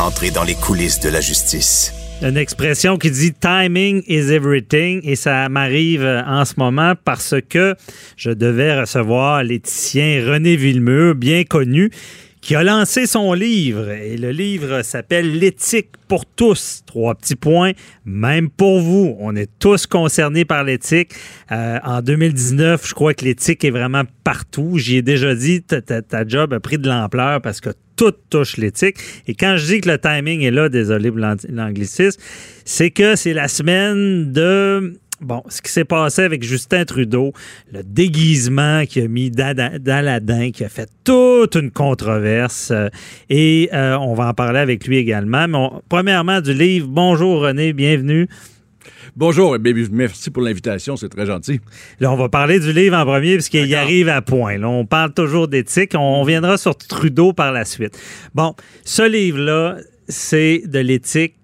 Entrez 0.00 0.32
dans 0.32 0.42
les 0.42 0.56
coulisses 0.56 0.98
de 0.98 1.08
la 1.08 1.20
justice. 1.20 1.94
Une 2.20 2.36
expression 2.36 2.98
qui 2.98 3.12
dit 3.12 3.32
timing 3.32 4.02
is 4.08 4.32
everything 4.32 5.00
et 5.04 5.14
ça 5.14 5.48
m'arrive 5.48 6.04
en 6.26 6.44
ce 6.44 6.54
moment 6.56 6.94
parce 7.04 7.36
que 7.48 7.76
je 8.16 8.30
devais 8.30 8.80
recevoir 8.80 9.44
l'éthicien 9.44 10.24
René 10.26 10.56
Villemur, 10.56 11.14
bien 11.14 11.44
connu, 11.44 11.92
qui 12.46 12.54
a 12.54 12.62
lancé 12.62 13.06
son 13.06 13.32
livre 13.32 13.90
et 13.90 14.16
le 14.16 14.30
livre 14.30 14.82
s'appelle 14.82 15.36
L'éthique 15.40 15.88
pour 16.06 16.24
tous. 16.24 16.84
Trois 16.86 17.16
petits 17.16 17.34
points, 17.34 17.72
même 18.04 18.50
pour 18.50 18.80
vous. 18.80 19.16
On 19.18 19.34
est 19.34 19.50
tous 19.58 19.88
concernés 19.88 20.44
par 20.44 20.62
l'éthique. 20.62 21.10
Euh, 21.50 21.80
en 21.82 22.02
2019, 22.02 22.86
je 22.86 22.94
crois 22.94 23.14
que 23.14 23.24
l'éthique 23.24 23.64
est 23.64 23.70
vraiment 23.72 24.04
partout. 24.22 24.78
J'y 24.78 24.98
ai 24.98 25.02
déjà 25.02 25.34
dit, 25.34 25.60
ta, 25.62 25.82
ta- 25.82 26.02
ta 26.02 26.24
job 26.24 26.52
a 26.52 26.60
pris 26.60 26.78
de 26.78 26.88
l'ampleur 26.88 27.40
parce 27.42 27.60
que 27.60 27.70
tout 27.96 28.12
touche 28.30 28.58
l'éthique. 28.58 28.98
Et 29.26 29.34
quand 29.34 29.56
je 29.56 29.66
dis 29.66 29.80
que 29.80 29.88
le 29.90 29.98
timing 29.98 30.42
est 30.42 30.52
là, 30.52 30.68
désolé 30.68 31.10
pour 31.10 31.18
l'ang- 31.18 31.34
l'anglicisme, 31.48 32.20
c'est 32.64 32.90
que 32.92 33.16
c'est 33.16 33.32
la 33.34 33.48
semaine 33.48 34.30
de... 34.32 34.94
Bon, 35.20 35.42
ce 35.48 35.62
qui 35.62 35.72
s'est 35.72 35.84
passé 35.86 36.22
avec 36.22 36.42
Justin 36.42 36.84
Trudeau, 36.84 37.32
le 37.72 37.82
déguisement 37.82 38.84
qu'il 38.84 39.04
a 39.04 39.08
mis 39.08 39.30
d'Aladin, 39.30 40.50
qui 40.50 40.62
a 40.62 40.68
fait 40.68 40.88
toute 41.04 41.54
une 41.54 41.70
controverse. 41.70 42.70
euh, 42.70 42.88
et 43.30 43.70
euh, 43.72 43.96
on 43.98 44.12
va 44.14 44.28
en 44.28 44.34
parler 44.34 44.58
avec 44.58 44.86
lui 44.86 44.98
également. 44.98 45.48
Mais 45.48 45.56
on- 45.56 45.82
premièrement, 45.88 46.42
du 46.42 46.52
livre 46.52 46.86
Bonjour 46.88 47.40
René, 47.40 47.72
bienvenue. 47.72 48.28
Bonjour, 49.16 49.56
et 49.56 49.58
bien, 49.58 49.72
merci 49.90 50.30
pour 50.30 50.42
l'invitation, 50.42 50.96
c'est 50.96 51.08
très 51.08 51.24
gentil. 51.24 51.60
Là, 52.00 52.12
on 52.12 52.16
va 52.16 52.28
parler 52.28 52.60
du 52.60 52.72
livre 52.72 52.96
en 52.98 53.04
premier 53.06 53.36
parce 53.36 53.48
qu'il 53.48 53.66
y 53.66 53.74
arrive 53.74 54.10
à 54.10 54.20
point. 54.20 54.58
Là, 54.58 54.68
on 54.68 54.84
parle 54.84 55.14
toujours 55.14 55.48
d'éthique. 55.48 55.92
On 55.96 56.22
viendra 56.24 56.58
sur 56.58 56.76
Trudeau 56.76 57.32
par 57.32 57.52
la 57.52 57.64
suite. 57.64 57.98
Bon, 58.34 58.54
ce 58.84 59.08
livre-là, 59.08 59.78
c'est 60.08 60.62
de 60.66 60.78
l'éthique. 60.80 61.36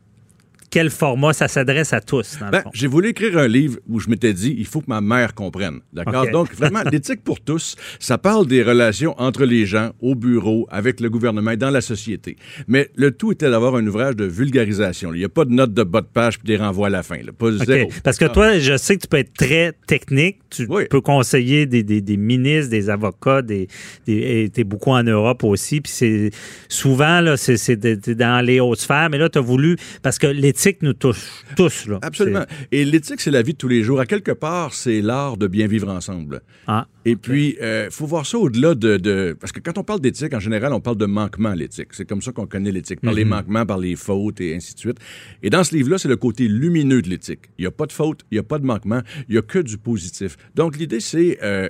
Quel 0.72 0.88
format 0.88 1.34
ça 1.34 1.48
s'adresse 1.48 1.92
à 1.92 2.00
tous, 2.00 2.38
Ben, 2.50 2.62
j'ai 2.72 2.86
voulu 2.86 3.08
écrire 3.10 3.36
un 3.36 3.46
livre 3.46 3.78
où 3.90 4.00
je 4.00 4.08
m'étais 4.08 4.32
dit, 4.32 4.54
il 4.58 4.64
faut 4.64 4.80
que 4.80 4.86
ma 4.88 5.02
mère 5.02 5.34
comprenne. 5.34 5.80
D'accord? 5.92 6.26
Donc, 6.32 6.54
vraiment, 6.54 6.80
l'éthique 6.90 7.22
pour 7.22 7.40
tous, 7.42 7.76
ça 8.00 8.16
parle 8.16 8.46
des 8.46 8.62
relations 8.62 9.14
entre 9.20 9.44
les 9.44 9.66
gens, 9.66 9.90
au 10.00 10.14
bureau, 10.14 10.66
avec 10.70 11.00
le 11.00 11.10
gouvernement 11.10 11.50
et 11.50 11.58
dans 11.58 11.68
la 11.68 11.82
société. 11.82 12.36
Mais 12.68 12.88
le 12.96 13.10
tout 13.10 13.32
était 13.32 13.50
d'avoir 13.50 13.74
un 13.74 13.86
ouvrage 13.86 14.16
de 14.16 14.24
vulgarisation. 14.24 15.12
Il 15.12 15.18
n'y 15.18 15.24
a 15.26 15.28
pas 15.28 15.44
de 15.44 15.50
notes 15.52 15.74
de 15.74 15.82
bas 15.82 16.00
de 16.00 16.06
page 16.06 16.38
puis 16.38 16.46
des 16.46 16.56
renvois 16.56 16.86
à 16.86 16.90
la 16.90 17.02
fin. 17.02 17.18
là. 17.18 17.32
Pas 17.36 17.52
OK. 17.54 17.66
zéro. 17.66 17.90
Parce 18.02 18.16
que 18.16 18.24
Ah. 18.24 18.28
toi, 18.30 18.58
je 18.58 18.78
sais 18.78 18.96
que 18.96 19.02
tu 19.02 19.08
peux 19.08 19.18
être 19.18 19.34
très 19.34 19.74
technique. 19.86 20.38
Tu 20.48 20.64
Oui. 20.70 20.84
peux 20.88 21.02
conseiller 21.02 21.66
des, 21.66 21.82
des- 21.82 22.00
des 22.00 22.16
ministres, 22.16 22.70
des 22.70 22.88
avocats, 22.88 23.42
des, 23.42 23.68
des, 24.06 24.50
tu 24.54 24.62
es 24.62 24.64
beaucoup 24.64 24.92
en 24.92 25.02
Europe 25.02 25.44
aussi. 25.44 25.82
Puis 25.82 25.92
c'est 25.94 26.30
souvent, 26.70 27.20
là, 27.20 27.36
c'est, 27.36 27.76
dans 28.16 28.42
les 28.42 28.58
hautes 28.58 28.80
sphères. 28.80 29.08
Mais 29.10 29.18
là, 29.18 29.28
tu 29.28 29.36
as 29.36 29.42
voulu, 29.42 29.76
parce 30.02 30.18
que 30.18 30.26
l'éthique 30.26 30.61
nous 30.82 30.92
touche 30.92 31.42
tous. 31.56 31.86
Là. 31.86 31.98
Absolument. 32.02 32.44
Et 32.70 32.84
l'éthique, 32.84 33.20
c'est 33.20 33.30
la 33.30 33.42
vie 33.42 33.52
de 33.52 33.58
tous 33.58 33.68
les 33.68 33.82
jours. 33.82 34.00
À 34.00 34.06
quelque 34.06 34.32
part, 34.32 34.74
c'est 34.74 35.00
l'art 35.00 35.36
de 35.36 35.46
bien 35.46 35.66
vivre 35.66 35.88
ensemble. 35.88 36.40
Ah. 36.66 36.86
Et 37.04 37.16
puis, 37.16 37.56
il 37.60 37.88
faut 37.90 38.06
voir 38.06 38.24
ça 38.26 38.38
au-delà 38.38 38.74
de, 38.74 38.96
de- 38.96 39.36
Parce 39.40 39.50
que 39.52 39.60
quand 39.60 39.76
on 39.78 39.82
parle 39.84 40.00
d'éthique, 40.00 40.32
en 40.34 40.40
général, 40.40 40.72
on 40.72 40.80
parle 40.80 40.96
de 40.98 41.06
manquement 41.06 41.48
à 41.50 41.56
l'éthique. 41.56 41.88
C'est 41.92 42.08
comme 42.08 42.22
ça 42.22 42.32
qu'on 42.32 42.46
connaît 42.46 42.70
l'éthique, 42.72 43.00
par 43.00 43.12
les 43.12 43.24
manquements, 43.24 43.66
par 43.66 43.78
les 43.78 43.96
fautes 43.96 44.40
et 44.40 44.54
ainsi 44.54 44.74
de 44.74 44.78
suite. 44.78 44.98
Et 45.42 45.50
dans 45.50 45.64
ce 45.64 45.74
livre-là, 45.74 45.98
c'est 45.98 46.08
le 46.08 46.16
côté 46.16 46.46
lumineux 46.48 47.02
de 47.02 47.08
l'éthique. 47.08 47.50
Il 47.58 47.62
n'y 47.62 47.66
a 47.66 47.72
pas 47.72 47.86
de 47.86 47.92
faute, 47.92 48.20
il 48.30 48.34
n'y 48.36 48.38
a 48.40 48.44
pas 48.44 48.58
de 48.58 48.64
manquement, 48.64 49.02
il 49.28 49.32
n'y 49.32 49.38
a 49.38 49.42
que 49.42 49.58
du 49.58 49.78
positif. 49.78 50.36
Donc, 50.54 50.76
l'idée, 50.78 51.00
c'est... 51.00 51.38
euh, 51.42 51.68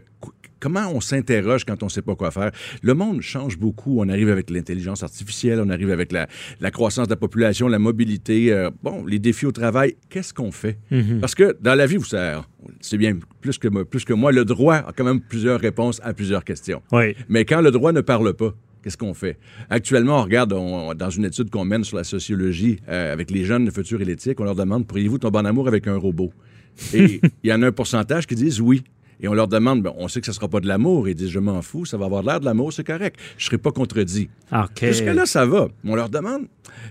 Comment 0.62 0.92
on 0.94 1.00
s'interroge 1.00 1.64
quand 1.64 1.82
on 1.82 1.86
ne 1.86 1.90
sait 1.90 2.02
pas 2.02 2.14
quoi 2.14 2.30
faire? 2.30 2.52
Le 2.82 2.94
monde 2.94 3.20
change 3.20 3.58
beaucoup. 3.58 4.00
On 4.00 4.08
arrive 4.08 4.28
avec 4.30 4.48
l'intelligence 4.48 5.02
artificielle, 5.02 5.60
on 5.60 5.68
arrive 5.70 5.90
avec 5.90 6.12
la, 6.12 6.28
la 6.60 6.70
croissance 6.70 7.08
de 7.08 7.12
la 7.12 7.16
population, 7.16 7.66
la 7.66 7.80
mobilité, 7.80 8.52
euh, 8.52 8.70
bon, 8.84 9.04
les 9.04 9.18
défis 9.18 9.46
au 9.46 9.50
travail. 9.50 9.96
Qu'est-ce 10.08 10.32
qu'on 10.32 10.52
fait? 10.52 10.78
Parce 11.20 11.34
que 11.34 11.56
dans 11.60 11.74
la 11.74 11.86
vie, 11.86 11.96
vous 11.96 12.04
savez, 12.04 12.40
c'est 12.80 12.96
bien 12.96 13.18
plus 13.40 13.58
que, 13.58 13.66
moi- 13.66 13.84
plus 13.84 14.04
que 14.04 14.12
moi, 14.12 14.30
le 14.30 14.44
droit 14.44 14.76
a 14.76 14.92
quand 14.96 15.02
même 15.02 15.20
plusieurs 15.20 15.58
réponses 15.58 16.00
à 16.04 16.14
plusieurs 16.14 16.44
questions. 16.44 16.80
Oui. 16.92 17.16
Mais 17.28 17.44
quand 17.44 17.60
le 17.60 17.72
droit 17.72 17.90
ne 17.90 18.00
parle 18.00 18.32
pas, 18.34 18.54
qu'est-ce 18.84 18.96
qu'on 18.96 19.14
fait? 19.14 19.38
Actuellement, 19.68 20.20
on 20.20 20.22
regarde 20.22 20.52
on- 20.52 20.94
dans 20.94 21.10
une 21.10 21.24
étude 21.24 21.50
qu'on 21.50 21.64
mène 21.64 21.82
sur 21.82 21.96
la 21.96 22.04
sociologie 22.04 22.78
euh, 22.88 23.12
avec 23.12 23.32
les 23.32 23.44
jeunes, 23.44 23.64
le 23.64 23.72
futur 23.72 24.00
et 24.00 24.04
l'éthique, 24.04 24.38
on 24.38 24.44
leur 24.44 24.54
demande 24.54 24.86
pourriez-vous 24.86 25.18
tomber 25.18 25.38
en 25.40 25.44
amour 25.44 25.66
avec 25.66 25.88
un 25.88 25.96
robot? 25.96 26.32
Et 26.94 27.20
il 27.42 27.50
y 27.50 27.52
en 27.52 27.62
a 27.62 27.66
un 27.66 27.72
pourcentage 27.72 28.28
qui 28.28 28.36
disent 28.36 28.60
oui. 28.60 28.84
Et 29.22 29.28
on 29.28 29.34
leur 29.34 29.46
demande, 29.48 29.82
ben, 29.82 29.92
on 29.96 30.08
sait 30.08 30.20
que 30.20 30.26
ce 30.26 30.32
ne 30.32 30.34
sera 30.34 30.48
pas 30.48 30.60
de 30.60 30.66
l'amour. 30.66 31.08
Ils 31.08 31.14
disent, 31.14 31.30
je 31.30 31.38
m'en 31.38 31.62
fous, 31.62 31.84
ça 31.86 31.96
va 31.96 32.06
avoir 32.06 32.22
l'air 32.24 32.40
de 32.40 32.44
l'amour, 32.44 32.72
c'est 32.72 32.84
correct. 32.84 33.16
Je 33.38 33.44
ne 33.44 33.46
serai 33.46 33.58
pas 33.58 33.70
contredit. 33.70 34.28
OK. 34.52 34.68
Jusque-là, 34.84 35.26
ça 35.26 35.46
va. 35.46 35.68
On 35.84 35.94
leur 35.94 36.08
demande, 36.08 36.46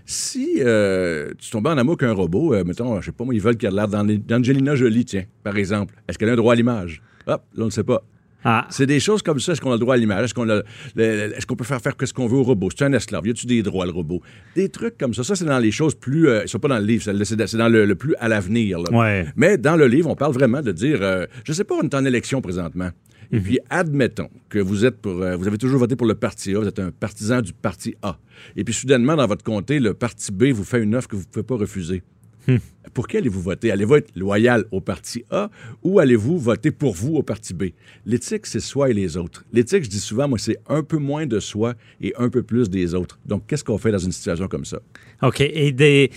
si 0.05 0.55
euh, 0.59 1.31
tu 1.37 1.49
tombais 1.51 1.69
en 1.69 1.77
amour 1.77 1.97
qu'un 1.97 2.13
robot, 2.13 2.53
euh, 2.53 2.63
mettons, 2.63 2.99
je 3.01 3.07
sais 3.07 3.11
pas 3.11 3.23
moi, 3.25 3.33
ils 3.35 3.41
veulent 3.41 3.57
qu'il 3.57 3.67
ait 3.67 3.71
l'air 3.71 3.87
d'An- 3.87 4.05
d'Angelina 4.05 4.75
Jolie, 4.75 5.05
tiens, 5.05 5.25
par 5.43 5.57
exemple. 5.57 5.93
Est-ce 6.07 6.17
qu'elle 6.17 6.29
a 6.29 6.33
un 6.33 6.37
droit 6.37 6.53
à 6.53 6.55
l'image? 6.55 7.01
Hop, 7.27 7.43
là, 7.55 7.63
on 7.63 7.65
ne 7.65 7.69
sait 7.71 7.83
pas. 7.83 8.01
Ah. 8.43 8.67
C'est 8.69 8.85
des 8.85 8.99
choses 8.99 9.21
comme 9.21 9.39
ça. 9.39 9.51
Est-ce 9.51 9.61
qu'on 9.61 9.69
a 9.71 9.75
le 9.75 9.79
droit 9.79 9.95
à 9.95 9.97
l'image? 9.97 10.25
Est-ce 10.25 11.45
qu'on 11.45 11.55
peut 11.55 11.63
faire 11.63 11.81
faire 11.81 11.93
ce 12.03 12.13
qu'on 12.13 12.27
veut 12.27 12.37
au 12.37 12.43
robot? 12.43 12.69
C'est 12.75 12.85
un 12.85 12.93
esclave. 12.93 13.25
Y 13.27 13.31
a-tu 13.31 13.45
des 13.45 13.61
droits, 13.63 13.85
le 13.85 13.91
robot? 13.91 14.21
Des 14.55 14.69
trucs 14.69 14.97
comme 14.97 15.13
ça. 15.13 15.23
Ça, 15.23 15.35
c'est 15.35 15.45
dans 15.45 15.59
les 15.59 15.71
choses 15.71 15.95
plus. 15.95 16.27
euh, 16.27 16.47
sont 16.47 16.59
pas 16.59 16.67
dans 16.67 16.79
le 16.79 16.85
livre. 16.85 17.03
C'est 17.03 17.47
c'est 17.47 17.57
dans 17.57 17.69
le, 17.69 17.85
le 17.85 17.95
plus 17.95 18.15
à 18.19 18.27
l'avenir. 18.27 18.79
Ouais. 18.91 19.25
Mais 19.35 19.57
dans 19.57 19.75
le 19.75 19.87
livre, 19.87 20.09
on 20.09 20.15
parle 20.15 20.33
vraiment 20.33 20.61
de 20.61 20.71
dire. 20.71 20.99
euh, 21.01 21.25
je 21.45 21.53
sais 21.53 21.63
pas, 21.63 21.75
on 21.75 21.83
est 21.83 21.93
en 21.95 22.03
élection 22.05 22.41
présentement. 22.41 22.89
Et 23.33 23.39
puis, 23.39 23.59
admettons 23.69 24.29
que 24.49 24.59
vous 24.59 24.83
êtes 24.85 24.97
pour. 25.01 25.21
euh, 25.21 25.37
vous 25.37 25.47
avez 25.47 25.57
toujours 25.57 25.79
voté 25.79 25.95
pour 25.95 26.05
le 26.07 26.15
parti 26.15 26.53
A, 26.53 26.59
vous 26.59 26.67
êtes 26.67 26.79
un 26.79 26.91
partisan 26.91 27.41
du 27.41 27.53
parti 27.53 27.95
A. 28.01 28.17
Et 28.57 28.63
puis, 28.65 28.73
soudainement, 28.73 29.15
dans 29.15 29.25
votre 29.27 29.43
comté, 29.43 29.79
le 29.79 29.93
parti 29.93 30.31
B 30.33 30.45
vous 30.51 30.65
fait 30.65 30.81
une 30.83 30.95
offre 30.95 31.07
que 31.07 31.15
vous 31.15 31.21
ne 31.21 31.27
pouvez 31.27 31.43
pas 31.45 31.55
refuser. 31.55 32.03
Pour 32.93 33.07
qui 33.07 33.17
allez-vous 33.17 33.41
voter? 33.41 33.71
Allez-vous 33.71 33.95
être 33.95 34.15
loyal 34.15 34.65
au 34.71 34.81
parti 34.81 35.23
A 35.29 35.49
ou 35.83 35.99
allez-vous 35.99 36.37
voter 36.37 36.71
pour 36.71 36.93
vous 36.93 37.15
au 37.15 37.23
parti 37.23 37.53
B? 37.53 37.65
L'éthique, 38.05 38.45
c'est 38.45 38.59
soi 38.59 38.89
et 38.89 38.93
les 38.93 39.17
autres. 39.17 39.45
L'éthique, 39.53 39.83
je 39.83 39.89
dis 39.89 39.99
souvent, 39.99 40.27
moi, 40.27 40.39
c'est 40.39 40.57
un 40.67 40.83
peu 40.83 40.97
moins 40.97 41.25
de 41.25 41.39
soi 41.39 41.75
et 42.01 42.13
un 42.17 42.29
peu 42.29 42.43
plus 42.43 42.69
des 42.69 42.93
autres. 42.93 43.19
Donc, 43.25 43.45
qu'est-ce 43.47 43.63
qu'on 43.63 43.77
fait 43.77 43.91
dans 43.91 43.99
une 43.99 44.11
situation 44.11 44.47
comme 44.47 44.65
ça? 44.65 44.81
OK. 45.21 45.41
Et 45.41 45.71
des. 45.71 46.11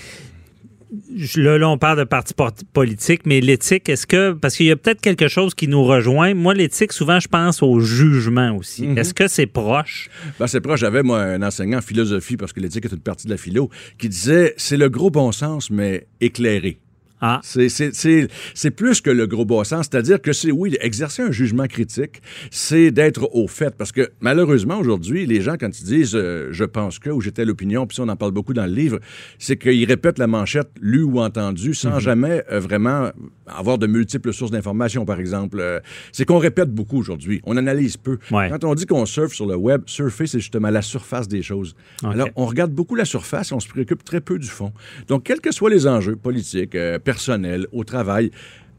Là, 1.37 1.59
là, 1.59 1.69
on 1.69 1.79
parle 1.79 1.99
de 1.99 2.05
parti 2.05 2.35
politique, 2.73 3.23
mais 3.27 3.41
l'éthique, 3.41 3.89
est-ce 3.89 4.07
que. 4.07 4.33
Parce 4.33 4.57
qu'il 4.57 4.67
y 4.67 4.71
a 4.71 4.77
peut-être 4.77 5.01
quelque 5.01 5.29
chose 5.29 5.55
qui 5.55 5.69
nous 5.69 5.85
rejoint. 5.85 6.35
Moi, 6.35 6.55
l'éthique, 6.55 6.93
souvent, 6.93 7.21
je 7.21 7.29
pense 7.29 7.63
au 7.63 7.81
jugement 7.81 8.57
aussi. 8.57 8.87
Mhm. 8.87 8.99
Est-ce 8.99 9.15
que 9.15 9.29
c'est 9.29 9.47
proche? 9.47 10.09
Ben, 10.39 10.47
c'est 10.47 10.61
proche. 10.61 10.81
J'avais, 10.81 11.03
moi, 11.03 11.21
un 11.21 11.43
enseignant 11.43 11.79
en 11.79 11.83
philosophie, 11.83 12.37
parce 12.37 12.53
que 12.53 12.61
l'éthique 12.61 12.85
est 12.85 12.93
une 12.93 12.99
partie 12.99 13.27
de 13.27 13.33
la 13.33 13.39
philo, 13.39 13.71
qui 13.99 14.09
disait 14.09 14.55
c'est 14.57 14.77
le 14.77 14.89
gros 14.89 15.11
bon 15.11 15.33
sens, 15.33 15.71
mais 15.71 16.07
éclairé. 16.21 16.79
Ah. 17.21 17.41
C'est 17.43 18.71
plus 18.71 19.01
que 19.01 19.11
le 19.11 19.27
gros 19.27 19.45
bon 19.45 19.65
sens. 19.65 19.89
C'est-à-dire 19.91 20.21
que 20.21 20.33
c'est, 20.33 20.51
oui, 20.51 20.77
exercer 20.81 21.23
un 21.23 21.31
jugement 21.31 21.67
critique, 21.67 22.21
c'est 22.51 22.91
d'être 22.91 23.29
au 23.35 23.47
fait. 23.49 23.75
Parce 23.77 23.93
que 23.93 24.11
malheureusement, 24.21 24.79
aujourd'hui, 24.79 25.27
les 25.27 25.41
gens, 25.41 25.57
quand 25.59 25.79
ils 25.81 25.85
disent 25.85 26.15
euh, 26.15 26.49
je 26.51 26.65
pense 26.65 26.99
que 26.99 27.11
ou 27.11 27.21
j'étais 27.21 27.45
l'opinion, 27.45 27.87
puis 27.87 27.99
on 28.01 28.09
en 28.09 28.17
parle 28.17 28.33
beaucoup 28.33 28.53
dans 28.53 28.67
le 28.67 28.73
livre, 28.73 28.99
c'est 29.39 29.57
qu'ils 29.57 29.87
répètent 29.87 30.19
la 30.19 30.27
manchette 30.27 30.71
lue 30.81 31.03
ou 31.03 31.21
entendue 31.21 31.75
sans 31.75 31.95
mhm. 31.95 32.01
jamais 32.01 32.45
euh, 32.51 32.61
vraiment 32.61 33.11
avoir 33.47 33.79
de 33.79 33.87
multiples 33.87 34.33
sources 34.33 34.51
d'informations, 34.51 35.05
par 35.05 35.21
exemple. 35.21 35.59
Euh, 35.61 35.81
c'est 36.13 36.25
qu'on 36.25 36.39
répète 36.39 36.71
beaucoup 36.71 36.99
aujourd'hui. 36.99 37.41
On 37.45 37.57
analyse 37.57 37.97
peu. 37.97 38.19
Quand 38.31 38.65
on 38.65 38.75
dit 38.75 38.87
qu'on 38.87 39.07
surfe 39.07 39.33
sur 39.33 39.47
le 39.47 39.57
web, 39.57 39.83
surfer, 39.87 40.27
c'est 40.27 40.41
justement 40.41 40.71
la 40.71 40.83
surface 40.83 41.29
des 41.29 41.43
choses. 41.43 41.75
Alors, 42.03 42.29
on 42.37 42.47
regarde 42.47 42.73
beaucoup 42.73 42.95
la 42.95 43.05
surface 43.05 43.53
et 43.53 43.55
on 43.55 43.61
se 43.61 43.69
préoccupe 43.69 44.05
très 44.05 44.21
peu 44.21 44.39
du 44.39 44.49
fond. 44.49 44.73
Donc, 45.09 45.25
quels 45.25 45.41
que 45.41 45.53
soient 45.53 45.71
les 45.71 45.87
enjeux 45.87 46.17
politiques, 46.17 46.77
personnel, 47.05 47.67
au 47.73 47.85
travail. 47.85 48.31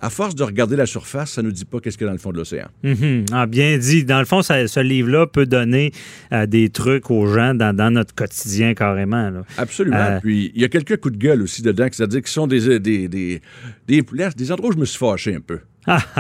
À 0.06 0.12
force 0.12 0.36
de 0.36 0.44
regarder 0.44 0.76
la 0.76 0.86
surface, 0.86 1.32
ça 1.32 1.42
ne 1.42 1.48
nous 1.48 1.52
dit 1.52 1.66
pas 1.66 1.80
qu'est-ce 1.80 1.98
qu'il 1.98 2.06
y 2.06 2.08
a 2.08 2.12
dans 2.12 2.14
le 2.14 2.20
fond 2.20 2.32
de 2.32 2.38
l'océan. 2.38 2.68
Mhm. 2.84 3.26
ah, 3.32 3.48
bien 3.48 3.76
dit. 3.80 4.06
Dans 4.06 4.20
le 4.20 4.26
fond, 4.26 4.44
ce 4.44 4.80
livre-là 4.80 5.26
peut 5.26 5.48
donner 5.48 5.94
euh, 6.32 6.46
des 6.46 6.70
trucs 6.70 7.10
aux 7.10 7.26
gens 7.26 7.56
dans, 7.56 7.92
notre 7.92 8.14
quotidien 8.14 8.76
carrément. 8.76 9.32
Absolument. 9.58 9.98
Euh, 9.98 10.20
Puis 10.22 10.52
il 10.54 10.62
y 10.62 10.64
a 10.64 10.70
quelques 10.70 10.98
coups 10.98 11.16
de 11.16 11.18
gueule 11.18 11.42
aussi 11.42 11.64
dedans, 11.64 11.88
c'est-à-dire 11.92 12.22
qu'ils 12.22 12.28
sont 12.28 12.46
des, 12.46 12.80
des, 12.80 13.08
des, 13.08 13.42
des, 13.88 14.52
endroits 14.52 14.70
où 14.70 14.74
je 14.74 14.78
me 14.78 14.86
suis 14.86 15.00
fâché 15.00 15.34
un 15.34 15.40
peu. 15.40 15.58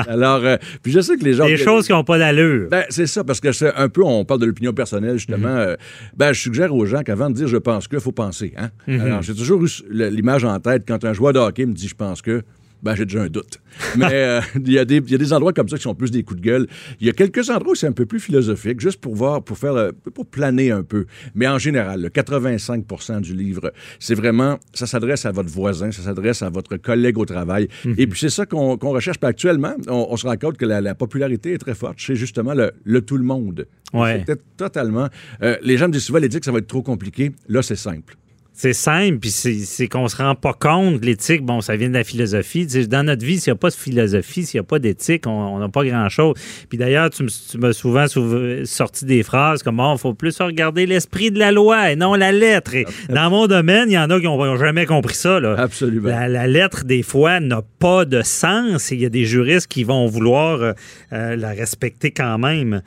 Alors, 0.07 0.43
euh, 0.43 0.57
puis 0.81 0.91
je 0.91 0.99
sais 0.99 1.15
que 1.15 1.23
les 1.23 1.33
gens. 1.33 1.45
Des 1.45 1.55
choses 1.55 1.86
qui 1.86 1.91
n'ont 1.91 2.03
pas 2.03 2.17
d'allure. 2.17 2.69
Ben, 2.71 2.86
c'est 2.89 3.05
ça, 3.05 3.23
parce 3.23 3.39
que 3.39 3.51
c'est 3.51 3.71
un 3.75 3.89
peu, 3.89 4.03
on 4.03 4.25
parle 4.25 4.39
de 4.39 4.47
l'opinion 4.47 4.73
personnelle, 4.73 5.17
justement. 5.17 5.57
Mhm. 5.57 5.75
ben, 6.17 6.33
je 6.33 6.41
suggère 6.41 6.73
aux 6.73 6.88
gens 6.88 7.03
qu'avant 7.03 7.29
de 7.29 7.36
dire 7.36 7.47
je 7.47 7.57
pense 7.57 7.88
que, 7.88 7.97
il 7.97 8.01
faut 8.01 8.11
penser. 8.11 8.51
Hein? 8.57 8.69
Mhm. 8.88 9.01
Alors, 9.01 9.21
j'ai 9.21 9.36
toujours 9.36 9.63
eu 9.63 9.69
l'image 9.91 10.43
en 10.43 10.59
tête 10.59 10.86
quand 10.88 11.05
un 11.05 11.13
joueur 11.13 11.33
de 11.33 11.39
hockey 11.39 11.67
me 11.67 11.73
dit 11.73 11.88
je 11.88 11.93
pense 11.93 12.23
que 12.23 12.41
ben, 12.86 12.93
j'ai 12.93 13.05
déjà 13.05 13.23
un 13.23 13.29
doute. 13.29 13.59
Mais 13.97 14.05
euh, 14.11 14.41
il 14.55 14.71
y, 14.71 14.77
a 14.77 14.86
des 14.86 15.33
endroits 15.33 15.53
comme 15.53 15.67
ça 15.67 15.75
qui 15.75 15.81
sont 15.81 15.95
plus 15.95 16.11
des 16.11 16.21
coups 16.21 16.39
de 16.39 16.45
gueule. 16.45 16.67
Il 16.99 17.07
y 17.07 17.09
a 17.09 17.13
quelques 17.13 17.49
endroits 17.49 17.71
où 17.71 17.75
c'est 17.75 17.88
un 17.88 17.91
peu 17.93 18.05
plus 18.05 18.19
philosophique, 18.19 18.79
juste 18.79 19.01
pour 19.01 19.15
voir, 19.15 19.43
pour 19.43 19.57
faire, 19.57 19.91
pour 20.13 20.27
planer 20.27 20.69
un 20.69 20.83
peu. 20.83 21.07
Mais 21.33 21.47
en 21.47 21.57
général, 21.57 22.03
le 22.03 22.09
85% 22.09 23.21
du 23.21 23.33
livre, 23.33 23.73
c'est 23.99 24.13
vraiment, 24.13 24.59
ça 24.75 24.86
s'adresse 24.86 25.25
à 25.25 25.31
votre 25.31 25.49
voisin, 25.49 25.91
ça 25.91 26.03
s'adresse 26.03 26.43
à 26.43 26.49
votre 26.49 26.77
collègue 26.77 27.17
au 27.17 27.25
travail. 27.25 27.69
Mhm. 27.86 27.95
Et 27.97 28.05
puis 28.05 28.19
c'est 28.19 28.29
ça 28.29 28.45
qu'on 28.45 28.75
recherche. 28.77 29.17
actuellement, 29.23 29.73
on, 29.88 30.15
se 30.15 30.27
rend 30.27 30.38
compte 30.38 30.57
que 30.57 30.65
la, 30.65 30.93
popularité 30.93 31.53
est 31.53 31.57
très 31.57 31.73
forte 31.73 31.97
chez 31.97 32.15
justement 32.15 32.53
le, 32.53 33.01
tout 33.01 33.17
le 33.17 33.23
monde. 33.23 33.65
Ouais. 33.93 34.23
C'est 34.27 34.39
totalement. 34.57 35.09
Euh, 35.41 35.57
les 35.63 35.77
gens 35.77 35.88
me 35.88 35.93
disent 35.93 36.03
souvent, 36.03 36.19
l'éthique, 36.19 36.45
ça 36.45 36.51
va 36.51 36.59
être 36.59 36.67
trop 36.67 36.83
compliqué. 36.83 37.31
Là, 37.49 37.63
c'est 37.63 37.75
simple. 37.75 38.15
C'est 38.57 38.71
simple, 38.71 39.17
puis 39.17 39.31
c'est 39.31 39.87
qu'on 39.89 40.07
se 40.07 40.15
rend 40.15 40.33
pas 40.33 40.53
compte. 40.53 41.03
L'éthique, 41.03 41.43
bon, 41.43 41.59
ça 41.59 41.75
vient 41.75 41.89
de 41.89 41.93
la 41.93 42.05
philosophie. 42.05 42.65
dans 42.87 43.03
notre 43.05 43.25
vie, 43.25 43.37
s'il 43.37 43.51
n'y 43.51 43.57
a 43.57 43.59
pas 43.59 43.69
de 43.69 43.75
philosophie, 43.75 44.45
s'il 44.45 44.59
n'y 44.59 44.63
a 44.63 44.67
pas 44.67 44.79
d'éthique, 44.79 45.27
on 45.27 45.59
n'a 45.59 45.67
pas 45.67 45.83
grand-chose. 45.83 46.35
Puis 46.69 46.77
d'ailleurs, 46.77 47.09
tu 47.09 47.25
m'as 47.57 47.73
souvent 47.73 48.05
sorti 48.63 49.03
des 49.03 49.23
phrases 49.23 49.61
comme 49.61 49.81
oh, 49.81 49.95
il 49.95 49.99
faut 49.99 50.13
plus 50.13 50.39
regarder 50.39 50.85
l'esprit 50.85 51.31
de 51.31 51.39
la 51.39 51.51
loi 51.51 51.91
et 51.91 51.97
non 51.97 52.13
la 52.13 52.31
lettre. 52.31 52.71
dans 53.09 53.29
mon 53.29 53.47
domaine, 53.47 53.89
il 53.89 53.95
y 53.95 53.99
en 53.99 54.09
a 54.09 54.19
qui 54.21 54.25
n'ont 54.25 54.57
jamais 54.57 54.85
compris 54.85 55.15
ça. 55.15 55.41
Là. 55.41 55.55
Absolument. 55.57 56.07
La, 56.09 56.47
lettre, 56.47 56.85
des 56.85 57.03
fois, 57.03 57.41
n'a 57.41 57.61
pas 57.79 58.05
de 58.05 58.21
sens 58.21 58.89
et 58.93 58.95
il 58.95 59.01
y 59.01 59.05
a 59.05 59.09
des 59.09 59.25
juristes 59.25 59.67
qui 59.67 59.83
vont 59.83 60.07
vouloir 60.07 60.61
euh, 60.61 60.71
euh, 61.11 61.35
la 61.35 61.49
respecter 61.49 62.11
quand 62.11 62.37
même. 62.37 62.81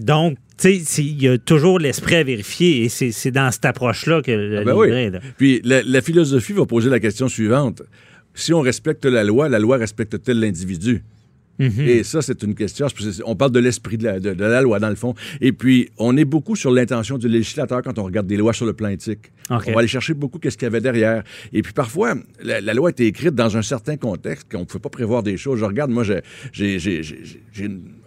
donc, 0.00 0.36
il 0.62 1.22
y 1.22 1.28
a 1.28 1.38
toujours 1.38 1.78
l'esprit 1.78 2.16
à 2.16 2.24
vérifier 2.24 2.84
et 2.84 2.88
c'est 2.88 3.30
dans 3.30 3.50
cette 3.50 3.64
approche-là 3.64 4.22
que 4.22 4.30
le 4.30 4.58
ah 4.58 4.64
ben 4.64 5.20
Puis 5.36 5.60
la, 5.64 6.00
philosophie 6.00 6.52
va 6.52 6.66
poser 6.66 6.90
la 6.90 7.00
question 7.00 7.28
suivante. 7.28 7.82
Si 8.34 8.52
on 8.52 8.60
respecte 8.60 9.04
la 9.04 9.24
loi, 9.24 9.48
la 9.48 9.58
loi 9.58 9.76
respecte-t-elle 9.76 10.40
l'individu? 10.40 11.02
Mhm. 11.58 11.80
Et 11.80 12.02
ça, 12.02 12.20
c'est 12.20 12.42
une 12.42 12.54
question. 12.54 12.86
On 13.26 13.36
parle 13.36 13.52
de 13.52 13.60
l'esprit 13.60 13.96
de 13.96 14.04
la, 14.04 14.60
loi, 14.60 14.80
dans 14.80 14.88
le 14.88 14.96
fond. 14.96 15.14
Et 15.40 15.52
puis, 15.52 15.88
on 15.98 16.16
est 16.16 16.24
beaucoup 16.24 16.56
sur 16.56 16.72
l'intention 16.72 17.16
du 17.16 17.28
législateur 17.28 17.82
quand 17.82 17.98
on 17.98 18.02
regarde 18.02 18.26
des 18.26 18.36
lois 18.36 18.52
sur 18.52 18.66
le 18.66 18.72
plan 18.72 18.88
éthique. 18.88 19.30
On 19.50 19.58
va 19.58 19.78
aller 19.78 19.88
chercher 19.88 20.14
beaucoup 20.14 20.38
qu'est-ce 20.38 20.58
qu'il 20.58 20.66
y 20.66 20.70
avait 20.70 20.80
derrière. 20.80 21.22
Et 21.52 21.62
puis, 21.62 21.72
parfois, 21.72 22.16
la, 22.42 22.60
loi 22.74 22.88
a 22.88 22.90
été 22.90 23.06
écrite 23.06 23.36
dans 23.36 23.56
un 23.56 23.62
certain 23.62 23.96
contexte 23.96 24.50
qu'on 24.50 24.60
ne 24.60 24.64
pouvait 24.64 24.82
pas 24.82 24.88
prévoir 24.88 25.22
des 25.22 25.36
choses. 25.36 25.60
Je 25.60 25.64
regarde, 25.64 25.92
moi, 25.92 26.02
j'ai 26.02 26.22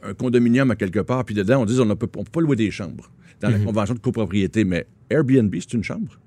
un 0.04 0.14
condominium 0.14 0.72
à 0.72 0.76
quelque 0.76 1.00
part, 1.00 1.26
puis 1.26 1.36
dedans, 1.36 1.62
on 1.62 1.66
dit 1.66 1.80
on 1.80 1.86
ne 1.86 1.94
peut, 1.94 2.08
pas 2.08 2.42
louer 2.42 2.56
des 2.56 2.72
chambres 2.72 3.12
dans 3.42 3.50
la 3.50 3.58
mhm. 3.58 3.66
convention 3.66 3.94
de 3.94 4.00
copropriété. 4.00 4.64
Mais 4.66 4.88
Airbnb, 5.10 5.54
c'est 5.60 5.74
une 5.74 5.84
chambre? 5.84 6.20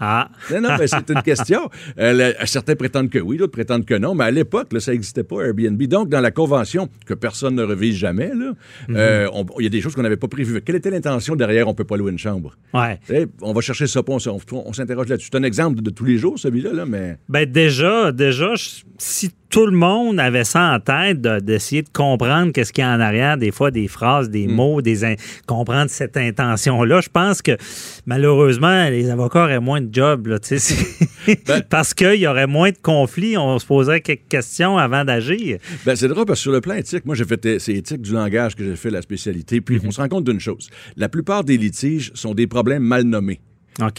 Ah. 0.00 0.28
Non, 0.50 0.60
non, 0.60 0.70
mais 0.78 0.88
c'est 0.88 1.08
une 1.08 1.22
question. 1.22 1.70
Euh, 1.98 2.32
certains 2.46 2.74
prétendent 2.74 3.10
que 3.10 3.20
oui, 3.20 3.36
d'autres 3.36 3.52
prétendent 3.52 3.84
que 3.84 3.94
non, 3.94 4.14
mais 4.14 4.24
à 4.24 4.30
l'époque, 4.30 4.68
ça 4.80 4.90
n'existait 4.90 5.22
pas, 5.22 5.42
Airbnb. 5.42 5.80
Donc, 5.84 6.08
dans 6.08 6.20
la 6.20 6.32
convention, 6.32 6.88
que 7.06 7.14
personne 7.14 7.54
ne 7.54 7.62
revise 7.62 7.96
jamais, 7.96 8.32
mhm. 8.34 8.54
euh, 8.90 9.28
il 9.58 9.64
y 9.64 9.66
a 9.66 9.70
des 9.70 9.80
choses 9.80 9.94
qu'on 9.94 10.02
n'avait 10.02 10.16
pas 10.16 10.28
prévues. 10.28 10.60
Quelle 10.62 10.76
était 10.76 10.90
l'intention 10.90 11.36
derrière 11.36 11.68
on 11.68 11.70
ne 11.70 11.76
peut 11.76 11.84
pas 11.84 11.96
louer 11.96 12.10
une 12.10 12.18
chambre? 12.18 12.56
Ouais. 12.72 12.98
on 13.40 13.52
va 13.52 13.60
chercher 13.60 13.86
ça, 13.86 14.00
on, 14.06 14.18
on, 14.52 14.72
s'interroge 14.72 15.08
là-dessus. 15.08 15.28
C'est 15.32 15.38
un 15.38 15.44
exemple 15.44 15.80
de, 15.80 15.90
tous 15.90 16.04
les 16.04 16.18
jours, 16.18 16.38
celui-là, 16.38 16.72
là, 16.72 16.86
mais... 16.86 17.18
Ben 17.28 17.50
déjà, 17.50 18.10
déjà, 18.10 18.54
si 18.98 19.30
tout 19.54 19.66
le 19.66 19.76
monde 19.76 20.18
avait 20.18 20.42
ça 20.42 20.74
en 20.74 20.80
tête 20.80 21.20
d'essayer 21.20 21.82
de, 21.82 21.88
comprendre 21.88 22.50
qu'est-ce 22.50 22.72
qu'il 22.72 22.82
y 22.82 22.84
a 22.84 22.92
en 22.92 22.98
arrière, 22.98 23.38
des 23.38 23.52
fois 23.52 23.70
des 23.70 23.86
phrases, 23.86 24.28
des 24.28 24.48
mm. 24.48 24.50
mots, 24.50 24.82
des 24.82 25.16
comprendre 25.46 25.88
cette 25.90 26.16
intention-là. 26.16 27.00
Je 27.00 27.08
pense 27.08 27.40
que 27.40 27.56
malheureusement, 28.04 28.88
les 28.88 29.10
avocats 29.10 29.44
auraient 29.44 29.60
moins 29.60 29.80
de 29.80 29.94
job, 29.94 30.26
là, 30.26 30.38
ben 31.46 31.62
parce 31.70 31.94
qu'il 31.94 32.16
y 32.16 32.26
aurait 32.26 32.48
moins 32.48 32.70
de 32.70 32.78
conflits. 32.82 33.38
On 33.38 33.56
se 33.60 33.66
poserait 33.66 34.00
quelques 34.00 34.26
questions 34.28 34.76
avant 34.76 35.04
d'agir. 35.04 35.58
Ben, 35.86 35.94
c'est 35.94 36.08
drôle 36.08 36.26
parce 36.26 36.40
que 36.40 36.42
sur 36.42 36.52
le 36.52 36.60
plan 36.60 36.74
éthique, 36.74 37.06
moi 37.06 37.14
j'ai 37.14 37.24
fait 37.24 37.60
c'est 37.60 37.74
éthique 37.74 38.02
du 38.02 38.12
langage 38.12 38.56
que 38.56 38.64
j'ai 38.64 38.74
fait 38.74 38.90
la 38.90 39.02
spécialité. 39.02 39.60
Puis 39.60 39.76
mm-hmm. 39.76 39.86
on 39.86 39.90
se 39.92 40.00
rend 40.00 40.08
compte 40.08 40.24
d'une 40.24 40.40
chose. 40.40 40.68
La 40.96 41.08
plupart 41.08 41.44
des 41.44 41.58
litiges 41.58 42.10
sont 42.14 42.34
des 42.34 42.48
problèmes 42.48 42.82
mal 42.82 43.04
nommés. 43.04 43.38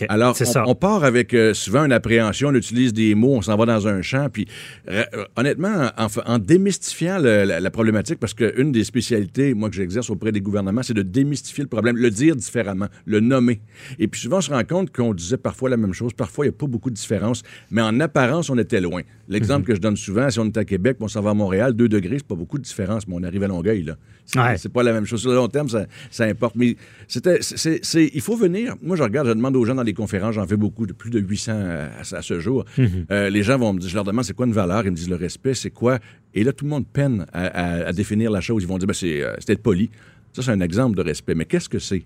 Alors, 0.10 0.38
on, 0.68 0.76
part 0.76 1.04
avec 1.04 1.34
euh, 1.34 1.54
souvent 1.54 1.86
une 1.86 1.92
appréhension, 1.92 2.50
on 2.50 2.54
utilise 2.54 2.94
des 2.94 3.14
mots, 3.14 3.36
on 3.36 3.42
s'en 3.42 3.58
va 3.58 3.66
dans 3.66 3.88
un 3.88 4.02
champ, 4.02 4.30
puis 4.32 4.48
euh, 4.90 5.04
honnêtement, 5.36 5.90
en, 5.98 6.40
démystifiant 6.40 7.18
la, 7.20 7.72
problématique, 7.72 8.20
parce 8.20 8.34
qu'une 8.34 8.72
des 8.72 8.84
spécialités, 8.84 9.54
moi, 9.54 9.70
que 9.70 9.76
j'exerce 9.76 10.10
auprès 10.10 10.32
des 10.32 10.42
gouvernements, 10.42 10.84
c'est 10.84 10.94
de 10.94 11.02
démystifier 11.02 11.64
le 11.64 11.70
problème, 11.70 11.98
le 11.98 12.10
dire 12.10 12.36
différemment, 12.36 12.88
le 13.06 13.20
nommer. 13.20 13.60
Et 14.00 14.08
puis 14.08 14.22
souvent, 14.22 14.38
on 14.38 14.42
se 14.42 14.52
rend 14.52 14.64
compte 14.64 14.96
qu'on 14.96 15.14
disait 15.14 15.38
parfois 15.38 15.70
la 15.70 15.78
même 15.78 15.94
chose, 15.94 16.14
parfois, 16.14 16.46
il 16.46 16.50
n'y 16.50 16.56
a 16.56 16.58
pas 16.58 16.68
beaucoup 16.68 16.90
de 16.90 16.96
différence, 16.96 17.44
mais 17.70 17.82
en 17.82 18.00
apparence, 18.00 18.50
on 18.50 18.58
était 18.58 18.82
loin. 18.82 19.02
L'exemple 19.28 19.62
mhm. 19.62 19.68
que 19.68 19.76
je 19.76 19.82
donne 19.82 19.98
souvent, 19.98 20.30
si 20.30 20.40
on 20.40 20.46
est 20.46 20.58
à 20.58 20.66
Québec, 20.66 20.98
on 21.02 21.08
s'en 21.08 21.22
va 21.22 21.32
à 21.32 21.34
Montréal, 21.34 21.74
2 21.74 21.90
degrés, 21.90 22.18
c'est 22.18 22.28
pas 22.28 22.36
beaucoup 22.36 22.58
de 22.58 22.64
différence, 22.64 23.08
mais 23.08 23.16
on 23.18 23.24
arrive 23.24 23.44
à 23.44 23.48
Longueuil, 23.48 23.84
là. 23.84 23.98
C'est 24.26 24.72
pas 24.72 24.84
la 24.84 24.94
même 24.94 25.06
chose. 25.06 25.22
Sur 25.22 25.30
le 25.30 25.36
long 25.36 25.48
terme, 25.48 25.70
ça, 25.70 25.86
ça 26.10 26.26
importe. 26.26 26.56
Mais 26.56 26.76
c'était, 27.08 27.40
c'est, 27.42 28.12
il 28.14 28.22
faut 28.22 28.36
venir. 28.36 28.76
Moi, 28.82 28.96
je 28.96 29.04
regarde, 29.04 29.28
je 29.28 29.34
demande 29.34 29.56
aux 29.56 29.66
gens 29.66 29.76
dans 29.76 29.84
les 29.84 29.94
conférences, 29.94 30.36
j'en 30.36 30.48
fais 30.48 30.58
beaucoup, 30.58 30.86
de 30.86 30.94
plus 30.94 31.10
de 31.10 31.20
800 31.20 31.52
à, 31.54 32.22
ce 32.22 32.40
jour. 32.40 32.66
Mhm. 32.78 33.06
Euh, 33.12 33.30
les 33.30 33.44
gens 33.44 33.58
vont 33.58 33.74
me 33.74 33.80
dire, 33.80 33.90
je 33.90 33.96
leur 33.96 34.04
demande 34.04 34.26
c'est 34.26 34.34
quoi 34.34 34.46
une 34.46 34.54
valeur, 34.54 34.86
ils 34.86 34.92
me 34.92 34.96
disent 34.96 35.10
le 35.10 35.16
respect, 35.16 35.54
c'est 35.54 35.70
quoi? 35.70 36.00
Et 36.34 36.44
là, 36.44 36.52
tout 36.52 36.66
le 36.66 36.72
monde 36.72 36.86
peine 36.88 37.26
à, 37.34 37.92
définir 37.94 38.32
la 38.32 38.42
chose. 38.42 38.64
Ils 38.64 38.68
vont 38.68 38.78
dire, 38.78 38.88
ben, 38.88 38.94
c'est, 38.94 39.22
euh, 39.22 39.36
être 39.48 39.62
poli. 39.62 39.90
Ça, 40.34 40.42
c'est 40.42 40.52
un 40.52 40.60
exemple 40.60 40.98
de 40.98 41.02
respect. 41.02 41.34
Mais 41.34 41.46
qu'est-ce 41.46 41.70
que 41.70 41.80
c'est? 41.80 42.04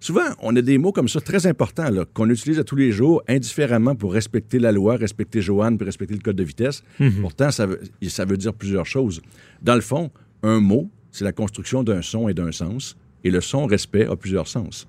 Souvent, 0.00 0.26
on 0.42 0.54
a 0.54 0.60
des 0.60 0.76
mots 0.76 0.92
comme 0.92 1.08
ça 1.08 1.18
très 1.22 1.46
importants 1.46 1.88
qu'on 2.12 2.28
utilise 2.28 2.58
à 2.58 2.64
tous 2.64 2.76
les 2.76 2.92
jours 2.92 3.22
indifféremment 3.26 3.94
pour 3.94 4.12
respecter 4.12 4.58
la 4.58 4.70
loi, 4.70 4.96
respecter 4.96 5.40
Joanne, 5.40 5.78
puis 5.78 5.86
respecter 5.86 6.12
le 6.12 6.20
code 6.20 6.36
de 6.36 6.44
vitesse. 6.44 6.82
Mhm. 6.98 7.22
Pourtant, 7.22 7.50
ça 7.50 7.64
veut, 7.64 7.80
ça 8.06 8.26
veut 8.26 8.36
dire 8.36 8.52
plusieurs 8.52 8.84
choses. 8.84 9.22
Dans 9.62 9.76
le 9.76 9.80
fond, 9.80 10.10
un 10.42 10.60
mot, 10.60 10.90
c'est 11.12 11.24
la 11.24 11.32
construction 11.32 11.82
d'un 11.82 12.02
son 12.02 12.28
et 12.28 12.34
d'un 12.34 12.52
sens. 12.52 12.96
Et 13.22 13.30
le 13.30 13.40
son 13.40 13.66
respect 13.66 14.06
a 14.06 14.16
plusieurs 14.16 14.48
sens. 14.48 14.88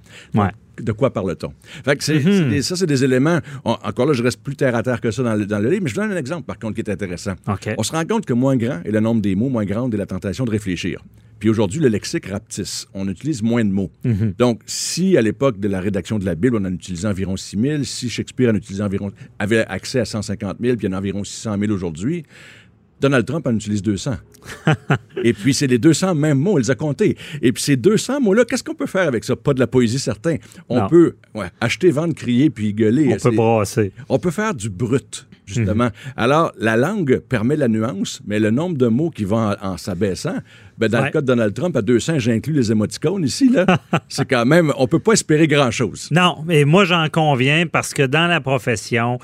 de 0.80 0.92
quoi 0.94 1.12
parle-t-on? 1.12 1.54
Mhm. 2.46 2.62
ça, 2.62 2.76
c'est 2.76 2.86
des 2.86 3.04
éléments. 3.04 3.40
encore 3.66 4.06
là, 4.06 4.14
je 4.14 4.24
reste 4.24 4.42
plus 4.42 4.56
terre 4.56 4.76
à 4.76 4.84
terre 4.84 5.02
que 5.02 5.12
ça 5.12 5.22
dans 5.22 5.36
le, 5.36 5.46
dans 5.46 5.60
le 5.60 5.70
livre, 5.70 5.84
mais 5.84 5.90
je 5.90 5.96
vous 5.96 6.02
donne 6.02 6.12
un 6.12 6.18
exemple, 6.18 6.44
par 6.44 6.58
contre, 6.58 6.76
qui 6.76 6.82
est 6.82 6.90
intéressant. 6.90 7.34
On 7.78 7.84
se 7.84 7.92
rend 7.92 8.06
compte 8.06 8.26
que 8.26 8.34
moins 8.34 8.56
grand 8.56 8.82
est 8.84 8.92
le 8.92 9.00
nombre 9.00 9.22
des 9.22 9.36
mots, 9.36 9.50
moins 9.50 9.66
grande 9.66 9.94
est 9.94 9.98
la 9.98 10.06
tentation 10.06 10.46
de 10.46 10.52
réfléchir. 10.52 11.04
Puis 11.40 11.50
aujourd'hui, 11.50 11.82
le 11.82 11.88
lexique 11.88 12.28
rapetisse. 12.28 12.88
On 12.94 13.08
utilise 13.10 13.42
moins 13.42 13.66
de 13.66 13.72
mots. 13.72 13.92
Mhm. 14.04 14.36
Donc, 14.38 14.62
si 14.68 15.18
à 15.18 15.22
l'époque 15.22 15.60
de 15.60 15.68
la 15.68 15.82
rédaction 15.82 16.20
de 16.20 16.26
la 16.26 16.36
Bible, 16.36 16.56
on 16.56 16.66
en 16.66 16.72
utilisait 16.74 17.08
environ 17.08 17.36
6 17.36 17.60
000, 17.60 17.84
si 17.84 18.10
Shakespeare 18.10 18.52
en 18.52 18.56
utilisait 18.56 18.84
environ, 18.84 19.12
avait 19.40 19.66
accès 19.66 20.00
à 20.00 20.06
150 20.06 20.58
000, 20.62 20.78
puis 20.78 20.86
il 20.86 20.92
y 20.92 20.94
en 20.94 20.96
a 20.96 21.00
environ 21.00 21.24
600 21.24 21.58
000 21.60 21.72
aujourd'hui, 21.72 22.24
Donald 23.02 23.26
Trump 23.26 23.48
en 23.48 23.56
utilise 23.56 23.82
200. 23.82 24.12
et 25.24 25.34
puis, 25.34 25.54
c'est 25.56 25.68
les 25.68 25.80
200 25.80 26.14
mêmes 26.14 26.38
mots, 26.38 26.60
il 26.60 26.62
les 26.62 26.72
a 26.72 26.76
comptés. 26.76 27.18
Et 27.42 27.52
puis, 27.52 27.64
ces 27.64 27.76
200 27.76 28.22
mots-là, 28.22 28.46
qu'est-ce 28.46 28.64
qu'on 28.64 28.76
peut 28.76 28.86
faire 28.86 29.08
avec 29.08 29.24
ça? 29.24 29.36
Pas 29.36 29.54
de 29.54 29.60
la 29.60 29.68
poésie, 29.68 30.00
certain. 30.00 30.38
On 30.70 30.88
peut 30.88 31.16
acheter, 31.60 31.90
vendre, 31.90 32.14
crier, 32.14 32.50
puis 32.52 32.74
gueuler. 32.74 33.10
On 33.14 33.18
peut 33.18 33.36
brasser. 33.36 33.92
On 34.08 34.20
peut 34.20 34.30
faire 34.30 34.54
du 34.54 34.70
brut, 34.70 35.28
justement. 35.46 35.86
Mhm. 35.86 35.92
Alors, 36.16 36.52
la 36.60 36.78
langue 36.78 37.20
permet 37.28 37.56
la 37.56 37.68
nuance, 37.68 38.22
mais 38.28 38.40
le 38.40 38.52
nombre 38.52 38.78
de 38.78 38.88
mots 38.88 39.10
qui 39.10 39.24
vont 39.24 39.56
en, 39.60 39.78
s'abaissant, 39.78 40.38
ben, 40.78 40.88
dans 40.88 41.04
le 41.04 41.10
cas 41.10 41.22
de 41.22 41.26
Donald 41.26 41.56
Trump, 41.56 41.76
à 41.76 41.82
200, 41.82 42.20
j'inclus 42.20 42.54
les 42.54 42.72
émoticônes 42.72 43.24
ici, 43.24 43.50
là. 43.50 43.66
c'est 44.10 44.30
quand 44.30 44.46
même, 44.46 44.72
on 44.78 44.88
peut 44.88 45.00
pas 45.00 45.14
espérer 45.14 45.48
grand-chose. 45.48 46.10
Non, 46.12 46.44
mais 46.46 46.66
moi, 46.66 46.86
j'en 46.86 47.10
conviens 47.10 47.66
parce 47.66 47.96
que 47.96 48.04
dans 48.04 48.28
la 48.28 48.42
profession, 48.42 49.18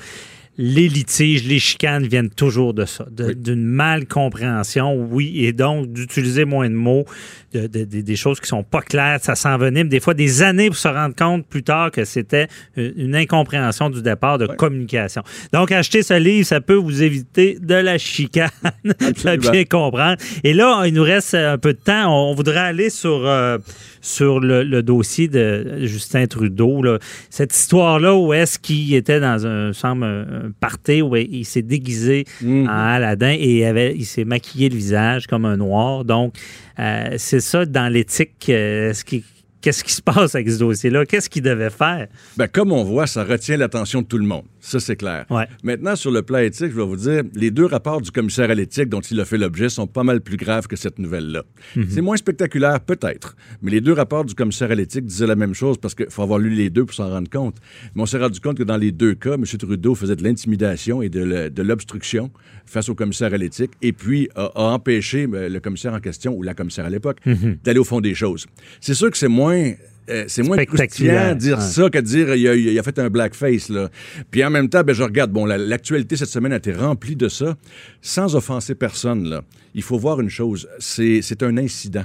les 0.58 0.88
litiges, 0.88 1.46
les 1.46 1.60
chicanes 1.60 2.06
viennent 2.06 2.30
toujours 2.30 2.74
de 2.74 2.84
ça, 2.84 3.06
d'une 3.10 3.64
mal 3.64 4.06
compréhension, 4.06 4.94
oui, 4.94 5.44
et 5.44 5.52
donc 5.52 5.92
d'utiliser 5.92 6.44
moins 6.44 6.68
de 6.68 6.74
mots, 6.74 7.04
des 7.52 8.16
choses 8.16 8.40
qui 8.40 8.48
sont 8.48 8.64
pas 8.64 8.82
claires, 8.82 9.20
ça 9.22 9.36
s'envenime 9.36 9.88
des 9.88 10.00
fois 10.00 10.14
des 10.14 10.42
années 10.42 10.66
pour 10.66 10.76
se 10.76 10.88
rendre 10.88 11.14
compte 11.14 11.46
plus 11.46 11.62
tard 11.62 11.90
que 11.90 12.04
c'était 12.04 12.48
une 12.76 13.14
incompréhension 13.14 13.88
du 13.88 14.02
départ 14.02 14.38
de 14.38 14.46
communication. 14.46 15.22
Donc, 15.52 15.72
acheter 15.72 16.02
ce 16.02 16.14
livre, 16.14 16.46
ça 16.46 16.60
peut 16.60 16.74
vous 16.74 17.02
éviter 17.02 17.58
de 17.60 17.74
la 17.74 17.98
chicane, 17.98 18.50
de 18.84 19.50
bien 19.50 19.64
comprendre. 19.64 20.16
Et 20.44 20.52
là, 20.52 20.84
il 20.86 20.94
nous 20.94 21.02
reste 21.02 21.34
un 21.34 21.58
peu 21.58 21.72
de 21.72 21.78
temps. 21.78 22.30
On, 22.30 22.34
voudrait 22.34 22.58
aller 22.58 22.90
sur, 22.90 23.26
euh, 23.26 23.58
sur 24.00 24.40
le, 24.40 24.82
dossier 24.82 25.28
de 25.28 25.78
Justin 25.82 26.26
Trudeau. 26.26 26.82
Cette 27.30 27.54
histoire-là 27.54 28.14
où 28.14 28.32
est-ce 28.32 28.58
qu'il 28.58 28.94
était 28.94 29.20
dans 29.20 29.46
un, 29.46 29.72
semble, 29.72 30.04
un 30.04 30.47
party 30.52 31.02
où 31.02 31.16
il 31.16 31.44
s'est 31.44 31.62
déguisé 31.62 32.24
mhm. 32.42 32.66
en 32.68 32.72
Aladdin 32.72 33.32
et 33.32 33.58
il, 33.58 33.64
avait, 33.64 33.94
il 33.94 34.04
s'est 34.04 34.24
maquillé 34.24 34.68
le 34.68 34.76
visage 34.76 35.26
comme 35.26 35.44
un 35.44 35.56
noir. 35.56 36.04
Donc, 36.04 36.34
euh, 36.78 37.14
c'est 37.16 37.40
ça 37.40 37.64
dans 37.64 37.92
l'éthique. 37.92 38.46
Euh, 38.48 38.92
ce 38.92 39.04
qui 39.04 39.24
Qu'est-ce 39.60 39.82
qui 39.82 39.92
se 39.92 40.02
passe 40.02 40.36
avec 40.36 40.48
ce 40.48 40.58
dossier-là? 40.58 41.04
Qu'est-ce 41.04 41.28
qu'il 41.28 41.42
devait 41.42 41.70
faire? 41.70 42.06
Bien, 42.36 42.46
comme 42.46 42.70
on 42.70 42.84
voit, 42.84 43.08
ça 43.08 43.24
retient 43.24 43.56
l'attention 43.56 44.02
de 44.02 44.06
tout 44.06 44.18
le 44.18 44.24
monde. 44.24 44.44
Ça, 44.68 44.80
c'est 44.80 44.96
clair. 44.96 45.24
Maintenant, 45.62 45.96
sur 45.96 46.10
le 46.10 46.20
plan 46.20 46.40
éthique, 46.40 46.70
je 46.70 46.76
vais 46.76 46.84
vous 46.84 46.96
dire, 46.96 47.22
les 47.34 47.50
deux 47.50 47.64
rapports 47.64 48.02
du 48.02 48.10
commissaire 48.10 48.50
à 48.50 48.54
l'éthique 48.54 48.90
dont 48.90 49.00
il 49.00 49.18
a 49.18 49.24
fait 49.24 49.38
l'objet 49.38 49.70
sont 49.70 49.86
pas 49.86 50.02
mal 50.02 50.20
plus 50.20 50.36
graves 50.36 50.66
que 50.66 50.76
cette 50.76 50.98
nouvelle-là. 50.98 51.44
Mhm. 51.74 51.86
C'est 51.88 52.02
moins 52.02 52.18
spectaculaire, 52.18 52.80
peut-être, 52.80 53.34
mais 53.62 53.70
les 53.70 53.80
deux 53.80 53.94
rapports 53.94 54.26
du 54.26 54.34
commissaire 54.34 54.70
à 54.70 54.74
l'éthique 54.74 55.06
disaient 55.06 55.26
la 55.26 55.36
même 55.36 55.54
chose 55.54 55.78
parce 55.78 55.94
qu'il 55.94 56.10
faut 56.10 56.22
avoir 56.22 56.38
lu 56.38 56.50
les 56.50 56.68
deux 56.68 56.84
pour 56.84 56.94
s'en 56.94 57.08
rendre 57.08 57.30
compte. 57.30 57.56
Mais 57.94 58.02
on 58.02 58.06
s'est 58.06 58.18
rendu 58.18 58.40
compte 58.40 58.58
que 58.58 58.62
dans 58.62 58.76
les 58.76 58.92
deux 58.92 59.14
cas, 59.14 59.34
M. 59.34 59.44
Trudeau 59.44 59.94
faisait 59.94 60.16
de 60.16 60.22
l'intimidation 60.22 61.00
et 61.00 61.08
de 61.08 61.62
l'obstruction 61.62 62.30
face 62.66 62.90
au 62.90 62.94
commissaire 62.94 63.32
à 63.32 63.38
l'éthique 63.38 63.72
et 63.80 63.92
puis 63.94 64.28
a, 64.34 64.50
empêché 64.54 65.26
euh, 65.32 65.48
le 65.48 65.60
commissaire 65.60 65.94
en 65.94 66.00
question 66.00 66.34
ou 66.34 66.42
la 66.42 66.52
commissaire 66.52 66.84
à 66.84 66.90
l'époque 66.90 67.18
mhm. 67.24 67.58
d'aller 67.64 67.78
au 67.78 67.84
fond 67.84 68.00
des 68.00 68.14
choses. 68.14 68.46
C'est 68.80 68.94
sûr 68.94 69.10
que 69.10 69.16
c'est 69.16 69.28
moins 69.28 69.72
euh, 70.08 70.24
c'est 70.28 70.42
moins 70.42 70.64
croustillant 70.64 71.34
dire 71.34 71.60
ça 71.60 71.90
que 71.90 71.98
dire 71.98 72.34
il 72.34 72.78
a, 72.78 72.82
fait 72.82 72.98
un 72.98 73.10
blackface. 73.10 73.68
Là. 73.68 73.90
Puis 74.30 74.44
en 74.44 74.50
même 74.50 74.68
temps, 74.68 74.82
ben, 74.82 74.94
je 74.94 75.02
regarde, 75.02 75.30
bon, 75.30 75.44
l'actualité 75.44 76.16
cette 76.16 76.28
semaine 76.28 76.52
a 76.52 76.56
été 76.56 76.72
remplie 76.72 77.16
de 77.16 77.28
ça. 77.28 77.56
Sans 78.00 78.34
offenser 78.36 78.74
personne, 78.74 79.28
là, 79.28 79.42
il 79.74 79.82
faut 79.82 79.98
voir 79.98 80.20
une 80.20 80.30
chose, 80.30 80.68
c'est 80.78 81.42
un 81.42 81.56
incident 81.56 82.04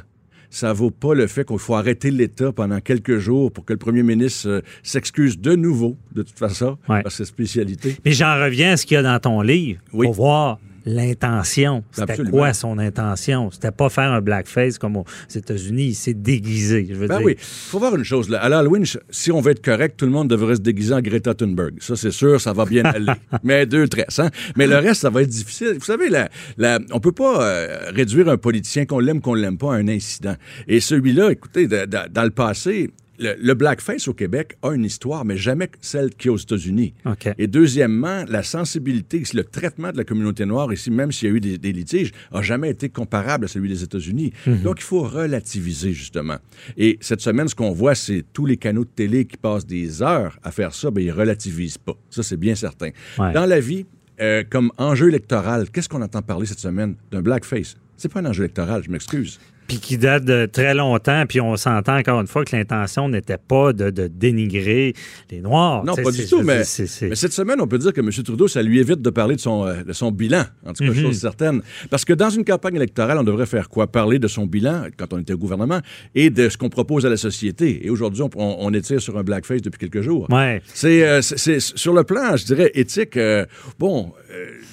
ça 0.53 0.71
vaut 0.71 0.91
pas 0.91 1.15
le 1.15 1.25
fait 1.25 1.47
qu'il 1.47 1.57
faut 1.57 1.73
arrêter 1.73 2.11
l'État 2.11 2.51
pendant 2.51 2.79
quelques 2.79 3.17
jours 3.17 3.51
pour 3.51 3.65
que 3.65 3.73
le 3.73 3.79
premier 3.79 4.03
ministre 4.03 4.47
euh, 4.47 4.61
s'excuse 4.83 5.39
de 5.39 5.55
nouveau, 5.55 5.97
de 6.11 6.21
toute 6.21 6.37
façon, 6.37 6.77
ouais. 6.87 7.01
à 7.03 7.09
sa 7.09 7.25
spécialité. 7.25 7.97
Mais 8.05 8.11
j'en 8.11 8.35
reviens 8.35 8.73
à 8.73 8.77
ce 8.77 8.85
qu'il 8.85 8.93
y 8.93 8.97
a 8.99 9.01
dans 9.01 9.19
ton 9.19 9.41
livre. 9.41 9.81
Oui. 9.93 10.05
Pour 10.05 10.13
voir 10.13 10.59
l'intention. 10.85 11.83
C'était 11.91 12.23
quoi 12.23 12.53
son 12.53 12.77
intention? 12.77 13.51
C'était 13.51 13.71
pas 13.71 13.89
faire 13.89 14.11
un 14.11 14.21
blackface 14.21 14.77
comme 14.77 14.97
aux 14.97 15.05
États-Unis. 15.33 15.87
Il 15.87 15.95
s'est 15.95 16.13
déguisé. 16.13 16.87
Je 16.89 16.95
veux 16.95 17.07
ben 17.07 17.17
dire. 17.17 17.25
oui. 17.25 17.35
faut 17.39 17.79
voir 17.79 17.95
une 17.95 18.03
chose. 18.03 18.29
Là. 18.29 18.41
À 18.41 18.49
l'Halloween, 18.49 18.85
si 19.09 19.31
on 19.31 19.41
veut 19.41 19.51
être 19.51 19.63
correct, 19.63 19.97
tout 19.97 20.05
le 20.05 20.11
monde 20.11 20.29
devrait 20.29 20.55
se 20.55 20.61
déguiser 20.61 20.93
en 20.93 21.01
Greta 21.01 21.33
Thunberg. 21.33 21.75
Ça, 21.79 21.95
c'est 21.95 22.11
sûr, 22.11 22.39
ça 22.39 22.53
va 22.53 22.65
bien 22.65 22.83
aller. 22.85 23.13
Mais 23.43 23.65
deux 23.65 23.87
tresses. 23.87 24.19
Hein? 24.19 24.29
Mais 24.55 24.67
le 24.67 24.77
reste, 24.77 25.01
ça 25.01 25.09
va 25.09 25.21
être 25.21 25.29
difficile. 25.29 25.75
Vous 25.77 25.85
savez, 25.85 26.09
la, 26.09 26.29
la, 26.57 26.79
on 26.91 26.99
peut 26.99 27.11
pas 27.11 27.43
euh, 27.43 27.77
réduire 27.93 28.29
un 28.29 28.37
politicien 28.37 28.85
qu'on 28.85 28.99
l'aime, 28.99 29.21
qu'on 29.21 29.33
l'aime 29.33 29.57
pas 29.57 29.73
à 29.73 29.77
un 29.77 29.87
incident. 29.87 30.35
Et 30.67 30.79
celui-là, 30.79 31.31
écoutez, 31.31 31.67
dans 31.67 32.23
le 32.23 32.29
passé, 32.31 32.91
le, 33.19 33.53
blackface 33.53 34.07
au 34.07 34.13
Québec 34.13 34.57
a 34.61 34.71
une 34.71 34.85
histoire, 34.85 35.25
mais 35.25 35.37
jamais 35.37 35.69
celle 35.81 36.09
qu'il 36.11 36.27
y 36.27 36.29
a 36.29 36.33
aux 36.33 36.37
États-Unis. 36.37 36.93
Et 37.37 37.47
deuxièmement, 37.47 38.23
la 38.27 38.43
sensibilité, 38.43 39.23
le 39.33 39.43
traitement 39.43 39.91
de 39.91 39.97
la 39.97 40.03
communauté 40.03 40.45
noire 40.45 40.71
ici, 40.73 40.91
même 40.91 41.11
s'il 41.11 41.29
y 41.29 41.31
a 41.31 41.35
eu 41.35 41.39
des, 41.39 41.73
litiges, 41.73 42.11
a 42.31 42.41
jamais 42.41 42.69
été 42.69 42.89
comparable 42.89 43.45
à 43.45 43.47
celui 43.47 43.69
des 43.69 43.83
États-Unis. 43.83 44.33
Mhm. 44.45 44.61
Donc, 44.61 44.79
il 44.79 44.83
faut 44.83 45.03
relativiser, 45.03 45.93
justement. 45.93 46.37
Et 46.77 46.97
cette 47.01 47.21
semaine, 47.21 47.47
ce 47.47 47.55
qu'on 47.55 47.71
voit, 47.71 47.95
c'est 47.95 48.23
tous 48.33 48.45
les 48.45 48.57
canaux 48.57 48.85
de 48.85 48.89
télé 48.89 49.25
qui 49.25 49.37
passent 49.37 49.65
des 49.65 50.01
heures 50.01 50.37
à 50.43 50.51
faire 50.51 50.73
ça, 50.73 50.91
ben, 50.91 51.03
ils 51.03 51.11
relativisent 51.11 51.77
pas. 51.77 51.95
Ça, 52.09 52.23
c'est 52.23 52.37
bien 52.37 52.55
certain. 52.55 52.89
Dans 53.17 53.45
la 53.45 53.59
vie, 53.59 53.85
euh, 54.21 54.43
comme 54.49 54.71
enjeu 54.77 55.09
électoral, 55.09 55.69
qu'est-ce 55.69 55.89
qu'on 55.89 56.01
entend 56.01 56.21
parler 56.21 56.45
cette 56.45 56.59
semaine 56.59 56.95
d'un 57.11 57.21
blackface? 57.21 57.75
C'est 57.97 58.11
pas 58.11 58.19
un 58.19 58.25
enjeu 58.25 58.43
électoral, 58.43 58.83
je 58.83 58.91
m'excuse 58.91 59.39
puis 59.67 59.77
qui 59.79 59.97
date 59.97 60.25
de 60.25 60.45
très 60.45 60.73
longtemps, 60.73 61.25
puis 61.27 61.41
on 61.41 61.55
s'entend 61.55 61.97
encore 61.97 62.19
une 62.21 62.27
fois 62.27 62.43
que 62.45 62.55
l'intention 62.55 63.09
n'était 63.09 63.37
pas 63.37 63.73
de, 63.73 63.89
dénigrer 64.07 64.93
les 65.31 65.41
Noirs. 65.41 65.83
Non, 65.83 65.95
pas 65.95 66.11
du 66.11 66.27
tout, 66.27 66.41
mais, 66.41 66.63
cette 66.63 67.33
semaine, 67.33 67.59
on 67.61 67.67
peut 67.67 67.77
dire 67.77 67.93
que 67.93 68.01
M. 68.01 68.09
Trudeau, 68.09 68.47
ça 68.47 68.61
lui 68.61 68.79
évite 68.79 69.01
de 69.01 69.09
parler 69.09 69.35
de 69.35 69.41
son, 69.41 69.65
euh, 69.65 69.83
de 69.83 69.93
son 69.93 70.11
bilan, 70.11 70.43
en 70.65 70.73
tout 70.73 70.83
cas, 70.83 70.91
mm-hmm. 70.91 71.01
chose 71.01 71.17
certaine. 71.17 71.61
Parce 71.89 72.05
que 72.05 72.13
dans 72.13 72.29
une 72.29 72.45
campagne 72.45 72.75
électorale, 72.75 73.17
on 73.17 73.23
devrait 73.23 73.45
faire 73.45 73.69
quoi? 73.69 73.87
Parler 73.87 74.19
de 74.19 74.27
son 74.27 74.45
bilan, 74.45 74.87
quand 74.97 75.13
on 75.13 75.19
était 75.19 75.33
au 75.33 75.37
gouvernement, 75.37 75.79
et 76.15 76.29
de 76.29 76.49
ce 76.49 76.57
qu'on 76.57 76.69
propose 76.69 77.05
à 77.05 77.09
la 77.09 77.17
société. 77.17 77.85
Et 77.85 77.89
aujourd'hui, 77.89 78.23
on, 78.23 78.29
on, 78.35 78.73
étire 78.73 79.01
sur 79.01 79.17
un 79.17 79.23
blackface 79.23 79.61
depuis 79.61 79.79
quelques 79.79 80.01
jours. 80.01 80.27
Ouais. 80.29 80.61
C'est 80.73 81.05
euh, 81.05 81.21
sur 81.21 81.93
le 81.93 82.03
plan, 82.03 82.35
je 82.35 82.45
dirais, 82.45 82.71
éthique, 82.73 83.17
euh, 83.17 83.45
bon, 83.79 84.13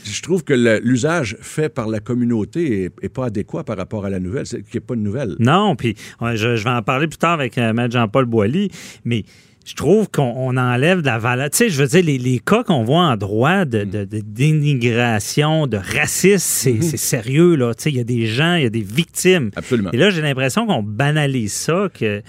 je 0.05 0.23
trouve 0.23 0.45
que 0.45 0.55
l'usage 0.83 1.37
fait 1.41 1.69
par 1.69 1.89
la 1.89 2.01
communauté 2.01 2.91
est, 3.03 3.09
pas 3.09 3.27
adéquat 3.27 3.65
par 3.65 3.77
rapport 3.77 4.05
à 4.05 4.11
la 4.11 4.21
nouvelle, 4.21 4.45
qui 4.47 4.63
n'est 4.75 4.81
pas 4.81 4.95
une 4.95 5.03
nouvelle. 5.03 5.37
Non, 5.39 5.77
puis 5.77 5.95
je, 6.35 6.63
vais 6.63 6.71
en 6.71 6.83
parler 6.83 7.07
plus 7.07 7.19
tard 7.19 7.33
avec 7.33 7.59
euh, 7.59 7.71
M. 7.71 7.91
Jean-Paul 7.91 8.27
Boilly, 8.27 8.71
mais 9.05 9.25
je 9.67 9.75
trouve 9.75 10.11
qu'on 10.11 10.57
enlève 10.57 11.01
de 11.01 11.07
la 11.07 11.19
valeur. 11.19 11.51
Tu 11.51 11.59
sais, 11.59 11.69
je 11.69 11.81
veux 11.81 11.87
dire, 11.87 12.03
les, 12.03 12.39
cas 12.41 12.65
qu'on 12.65 12.83
voit 12.83 13.03
en 13.03 13.17
droit 13.17 13.65
de, 13.65 13.85
dénigration, 13.85 15.67
de 15.67 15.77
racisme, 15.77 16.73
mhm. 16.73 16.83
c'est 16.83 16.97
sérieux, 16.97 17.55
là. 17.57 17.75
Tu 17.75 17.85
sais, 17.85 17.91
il 17.91 17.97
y 17.97 18.01
a 18.01 18.05
des 18.05 18.27
gens, 18.27 18.55
il 18.55 18.63
y 18.63 18.67
a 18.67 18.71
des 18.71 18.83
victimes. 18.83 19.51
Absolument. 19.55 19.91
Et 19.93 19.97
là, 19.97 20.11
j'ai 20.11 20.23
l'impression 20.23 20.67
qu'on 20.67 20.83
banalise 20.83 21.53
ça, 21.53 21.89
que 21.93 22.23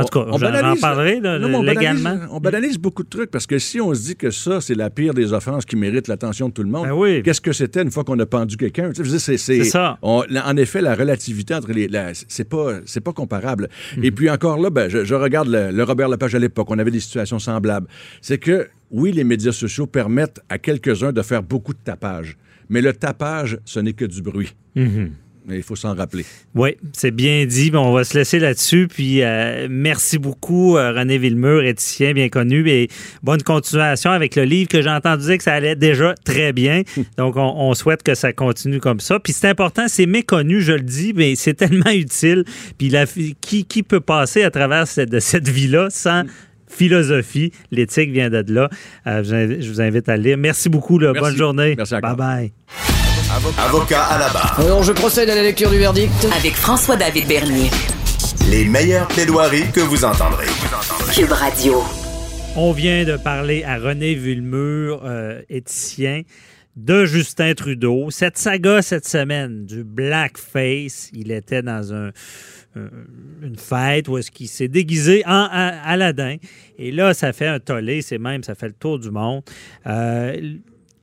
en 0.00 0.04
tout 0.04 0.18
cas, 0.18 0.26
on 0.30 0.38
parlerai 0.76 1.20
légalement. 1.62 2.18
On 2.30 2.40
banalise, 2.40 2.78
beaucoup 2.78 3.02
de 3.02 3.08
trucs 3.08 3.30
parce 3.30 3.46
que 3.46 3.58
si 3.58 3.80
on 3.80 3.94
se 3.94 4.02
dit 4.02 4.16
que 4.16 4.30
ça, 4.30 4.60
c'est 4.60 4.74
la 4.74 4.90
pire 4.90 5.14
des 5.14 5.32
offenses 5.32 5.64
qui 5.64 5.76
mérite 5.76 6.08
l'attention 6.08 6.48
de 6.48 6.54
tout 6.54 6.62
le 6.62 6.70
monde, 6.70 6.86
ben 6.88 7.22
qu'est-ce 7.22 7.40
que 7.40 7.52
c'était 7.52 7.82
une 7.82 7.90
fois 7.90 8.04
qu'on 8.04 8.18
a 8.18 8.26
pendu 8.26 8.56
quelqu'un? 8.56 8.90
C'est 8.94 9.64
ça. 9.64 9.98
en 10.02 10.56
effet, 10.56 10.80
la 10.80 10.94
relativité 10.94 11.54
entre 11.54 11.72
les. 11.72 11.88
c'est 12.28 12.48
pas, 12.48 12.80
pas 13.04 13.12
comparable. 13.12 13.68
Mhm. 13.96 14.04
Et 14.04 14.10
puis 14.10 14.30
encore 14.30 14.58
là, 14.58 14.70
ben, 14.70 14.88
je, 14.88 15.14
regarde 15.14 15.48
le, 15.48 15.82
Robert 15.82 16.08
Lepage 16.08 16.34
à 16.34 16.38
l'époque, 16.38 16.70
on 16.70 16.78
avait 16.78 16.90
des 16.90 17.00
situations 17.00 17.38
semblables. 17.38 17.88
C'est 18.20 18.38
que, 18.38 18.68
oui, 18.90 19.12
les 19.12 19.24
médias 19.24 19.52
sociaux 19.52 19.86
permettent 19.86 20.40
à 20.48 20.58
quelques-uns 20.58 21.12
de 21.12 21.22
faire 21.22 21.42
beaucoup 21.42 21.72
de 21.72 21.78
tapage. 21.82 22.36
Mais 22.68 22.80
le 22.80 22.92
tapage, 22.92 23.58
ce 23.64 23.80
n'est 23.80 23.94
que 23.94 24.04
du 24.04 24.22
bruit. 24.22 24.54
Il 25.50 25.62
faut 25.62 25.76
s'en 25.76 25.94
rappeler. 25.94 26.24
Oui, 26.54 26.76
c'est 26.92 27.10
bien 27.10 27.46
dit. 27.46 27.70
On 27.74 27.92
va 27.92 28.04
se 28.04 28.16
laisser 28.16 28.38
là-dessus. 28.38 28.88
Puis 28.88 29.22
euh, 29.22 29.66
merci 29.70 30.18
beaucoup, 30.18 30.76
euh, 30.76 30.92
René 30.92 31.18
Villemur, 31.18 31.62
éthicien 31.62 32.12
bien 32.12 32.28
connu. 32.28 32.68
Et 32.68 32.88
bonne 33.22 33.42
continuation 33.42 34.10
avec 34.10 34.36
le 34.36 34.44
livre 34.44 34.68
que 34.68 34.82
j'ai 34.82 34.90
entendu 34.90 35.24
dire 35.24 35.38
que 35.38 35.44
ça 35.44 35.54
allait 35.54 35.76
déjà 35.76 36.14
très 36.24 36.52
bien. 36.52 36.82
Donc, 37.16 37.34
on, 37.36 37.74
souhaite 37.74 38.02
que 38.02 38.14
ça 38.14 38.32
continue 38.32 38.80
comme 38.80 39.00
ça. 39.00 39.20
Puis 39.20 39.32
c'est 39.32 39.48
important, 39.48 39.86
c'est 39.88 40.06
méconnu, 40.06 40.60
je 40.60 40.72
le 40.72 40.80
dis, 40.80 41.12
mais 41.14 41.34
c'est 41.36 41.54
tellement 41.54 41.90
utile. 41.90 42.44
Puis 42.76 42.88
la, 42.88 43.06
qui, 43.40 43.64
qui 43.64 43.82
peut 43.82 44.00
passer 44.00 44.42
à 44.42 44.50
travers 44.50 44.86
cette, 44.86 45.10
de 45.10 45.20
cette 45.20 45.48
vie-là 45.48 45.88
sans 45.90 46.24
philosophie? 46.66 47.52
L'éthique 47.70 48.10
vient 48.10 48.30
de 48.30 48.44
là. 48.52 48.68
Euh, 49.06 49.22
je, 49.22 49.68
vous 49.68 49.80
invite 49.80 50.08
à 50.08 50.16
lire. 50.16 50.36
Merci 50.36 50.68
beaucoup. 50.68 50.98
Bonne 50.98 51.36
journée. 51.36 51.74
Merci 51.76 51.94
bye 52.00 52.16
bye. 52.16 52.52
Avocat 53.38 54.02
à 54.02 54.18
la 54.18 54.28
barre. 54.30 54.58
Alors, 54.58 54.82
je 54.82 54.90
procède 54.90 55.30
à 55.30 55.34
la 55.36 55.42
lecture 55.42 55.70
du 55.70 55.78
verdict. 55.78 56.10
Avec 56.36 56.54
François-David 56.54 57.28
Bernier. 57.28 57.70
Les 58.50 58.64
meilleures 58.64 59.06
plaidoiries 59.06 59.70
que 59.70 59.78
vous 59.78 60.04
entendrez. 60.04 60.46
Cube 61.14 61.30
Radio. 61.30 61.84
On 62.56 62.72
vient 62.72 63.04
de 63.04 63.16
parler 63.16 63.62
à 63.62 63.78
René 63.78 64.14
Villemur, 64.14 65.02
euh, 65.04 65.40
éthicien 65.48 66.22
de 66.74 67.04
Justin 67.04 67.54
Trudeau. 67.54 68.10
Cette 68.10 68.38
saga 68.38 68.82
cette 68.82 69.06
semaine 69.06 69.66
du 69.66 69.84
blackface, 69.84 71.10
il 71.12 71.30
était 71.30 71.62
dans 71.62 71.94
un, 71.94 72.10
une 73.42 73.56
fête 73.56 74.08
où 74.08 74.18
est-ce 74.18 74.30
qu'il 74.30 74.48
s'est 74.48 74.68
déguisé 74.68 75.22
en 75.26 75.48
Aladdin. 75.52 76.36
Et 76.78 76.90
là, 76.90 77.14
ça 77.14 77.32
fait 77.32 77.46
un 77.46 77.60
tollé, 77.60 78.02
c'est 78.02 78.18
même, 78.18 78.42
ça 78.42 78.54
fait 78.54 78.66
le 78.66 78.74
tour 78.74 78.98
du 78.98 79.10
monde. 79.10 79.42
Euh, 79.86 80.56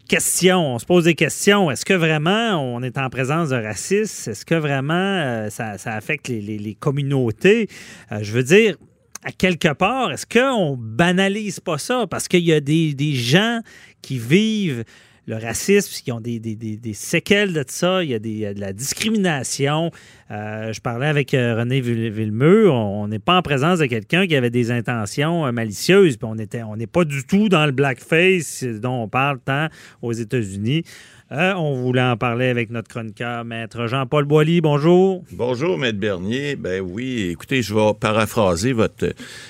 question, 0.08 0.76
on 0.76 0.80
se 0.80 0.86
pose 0.86 1.06
des 1.06 1.16
questions. 1.16 1.70
Est-ce 1.72 1.86
que 1.86 1.94
vraiment 1.94 2.58
on 2.62 2.82
est 2.82 2.98
en 2.98 3.10
présence 3.10 3.50
de 3.50 3.56
racisme? 3.56 4.32
Est-ce 4.32 4.46
que 4.46 4.56
vraiment 4.56 4.94
euh, 4.94 5.50
ça, 5.50 5.76
affecte 5.86 6.28
les, 6.28 6.78
communautés? 6.80 7.68
Euh, 8.12 8.20
je 8.22 8.32
veux 8.32 8.44
dire, 8.44 8.78
à 9.24 9.32
quelque 9.32 9.74
part, 9.74 10.12
est-ce 10.12 10.26
qu'on 10.26 10.78
banalise 10.78 11.60
pas 11.60 11.78
ça? 11.78 12.06
Parce 12.10 12.28
qu'il 12.28 12.44
y 12.44 12.54
a 12.54 12.60
des, 12.60 13.14
gens 13.14 13.60
qui 14.02 14.20
vivent 14.20 14.84
le 15.28 15.36
racisme, 15.36 15.92
qui 16.04 16.12
ont 16.12 16.22
des, 16.22 16.40
des, 16.40 16.56
des, 16.56 16.94
séquelles 16.94 17.54
de 17.54 17.64
ça. 17.68 18.04
Il 18.04 18.10
y 18.10 18.14
a, 18.14 18.20
des, 18.20 18.54
de 18.54 18.60
la 18.60 18.74
discrimination. 18.74 19.92
Euh, 20.32 20.72
je 20.74 20.82
parlais 20.82 21.08
avec 21.08 21.34
euh, 21.34 21.56
René 21.56 21.82
Villemeux. 21.82 22.70
On 22.70 23.08
n'est 23.08 23.20
pas 23.20 23.38
en 23.38 23.42
présence 23.42 23.80
de 23.80 23.86
quelqu'un 23.86 24.28
qui 24.28 24.36
avait 24.36 24.50
des 24.50 24.72
intentions 24.72 25.52
malicieuses. 25.52 26.18
Puis 26.18 26.28
on 26.28 26.36
on 26.70 26.78
n'est 26.78 26.88
pas 26.88 27.06
du 27.06 27.26
tout 27.26 27.50
dans 27.50 27.66
le 27.66 27.72
blackface 27.72 28.64
dont 28.64 29.04
on 29.04 29.08
parle 29.08 29.40
tant 29.40 29.68
aux 30.02 30.14
États-Unis. 30.14 30.84
Euh, 31.32 31.54
on 31.56 31.74
voulait 31.82 32.04
en 32.04 32.18
parler 32.18 32.48
avec 32.48 32.70
notre 32.70 32.88
chroniqueur, 32.88 33.46
Maître 33.46 33.88
Jean-Paul 33.88 34.26
Boilly. 34.26 34.62
Bonjour. 34.62 35.24
Bonjour, 35.32 35.76
Maître 35.76 35.98
Bernier. 35.98 36.56
Ben 36.56 36.82
oui, 36.82 37.30
écoutez, 37.32 37.64
je 37.64 37.74
vais 37.74 37.94
paraphraser 38.00 38.74
votre, 38.74 39.08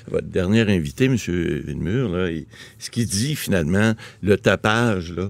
votre 0.07 0.27
dernier 0.27 0.61
invité, 0.61 1.05
M. 1.05 1.15
Villemur. 1.15 2.29
Ce 2.79 2.89
qu'il 2.89 3.07
dit, 3.07 3.35
finalement, 3.35 3.93
le 4.23 4.37
tapage, 4.37 5.11
là, 5.11 5.23
euh, 5.23 5.29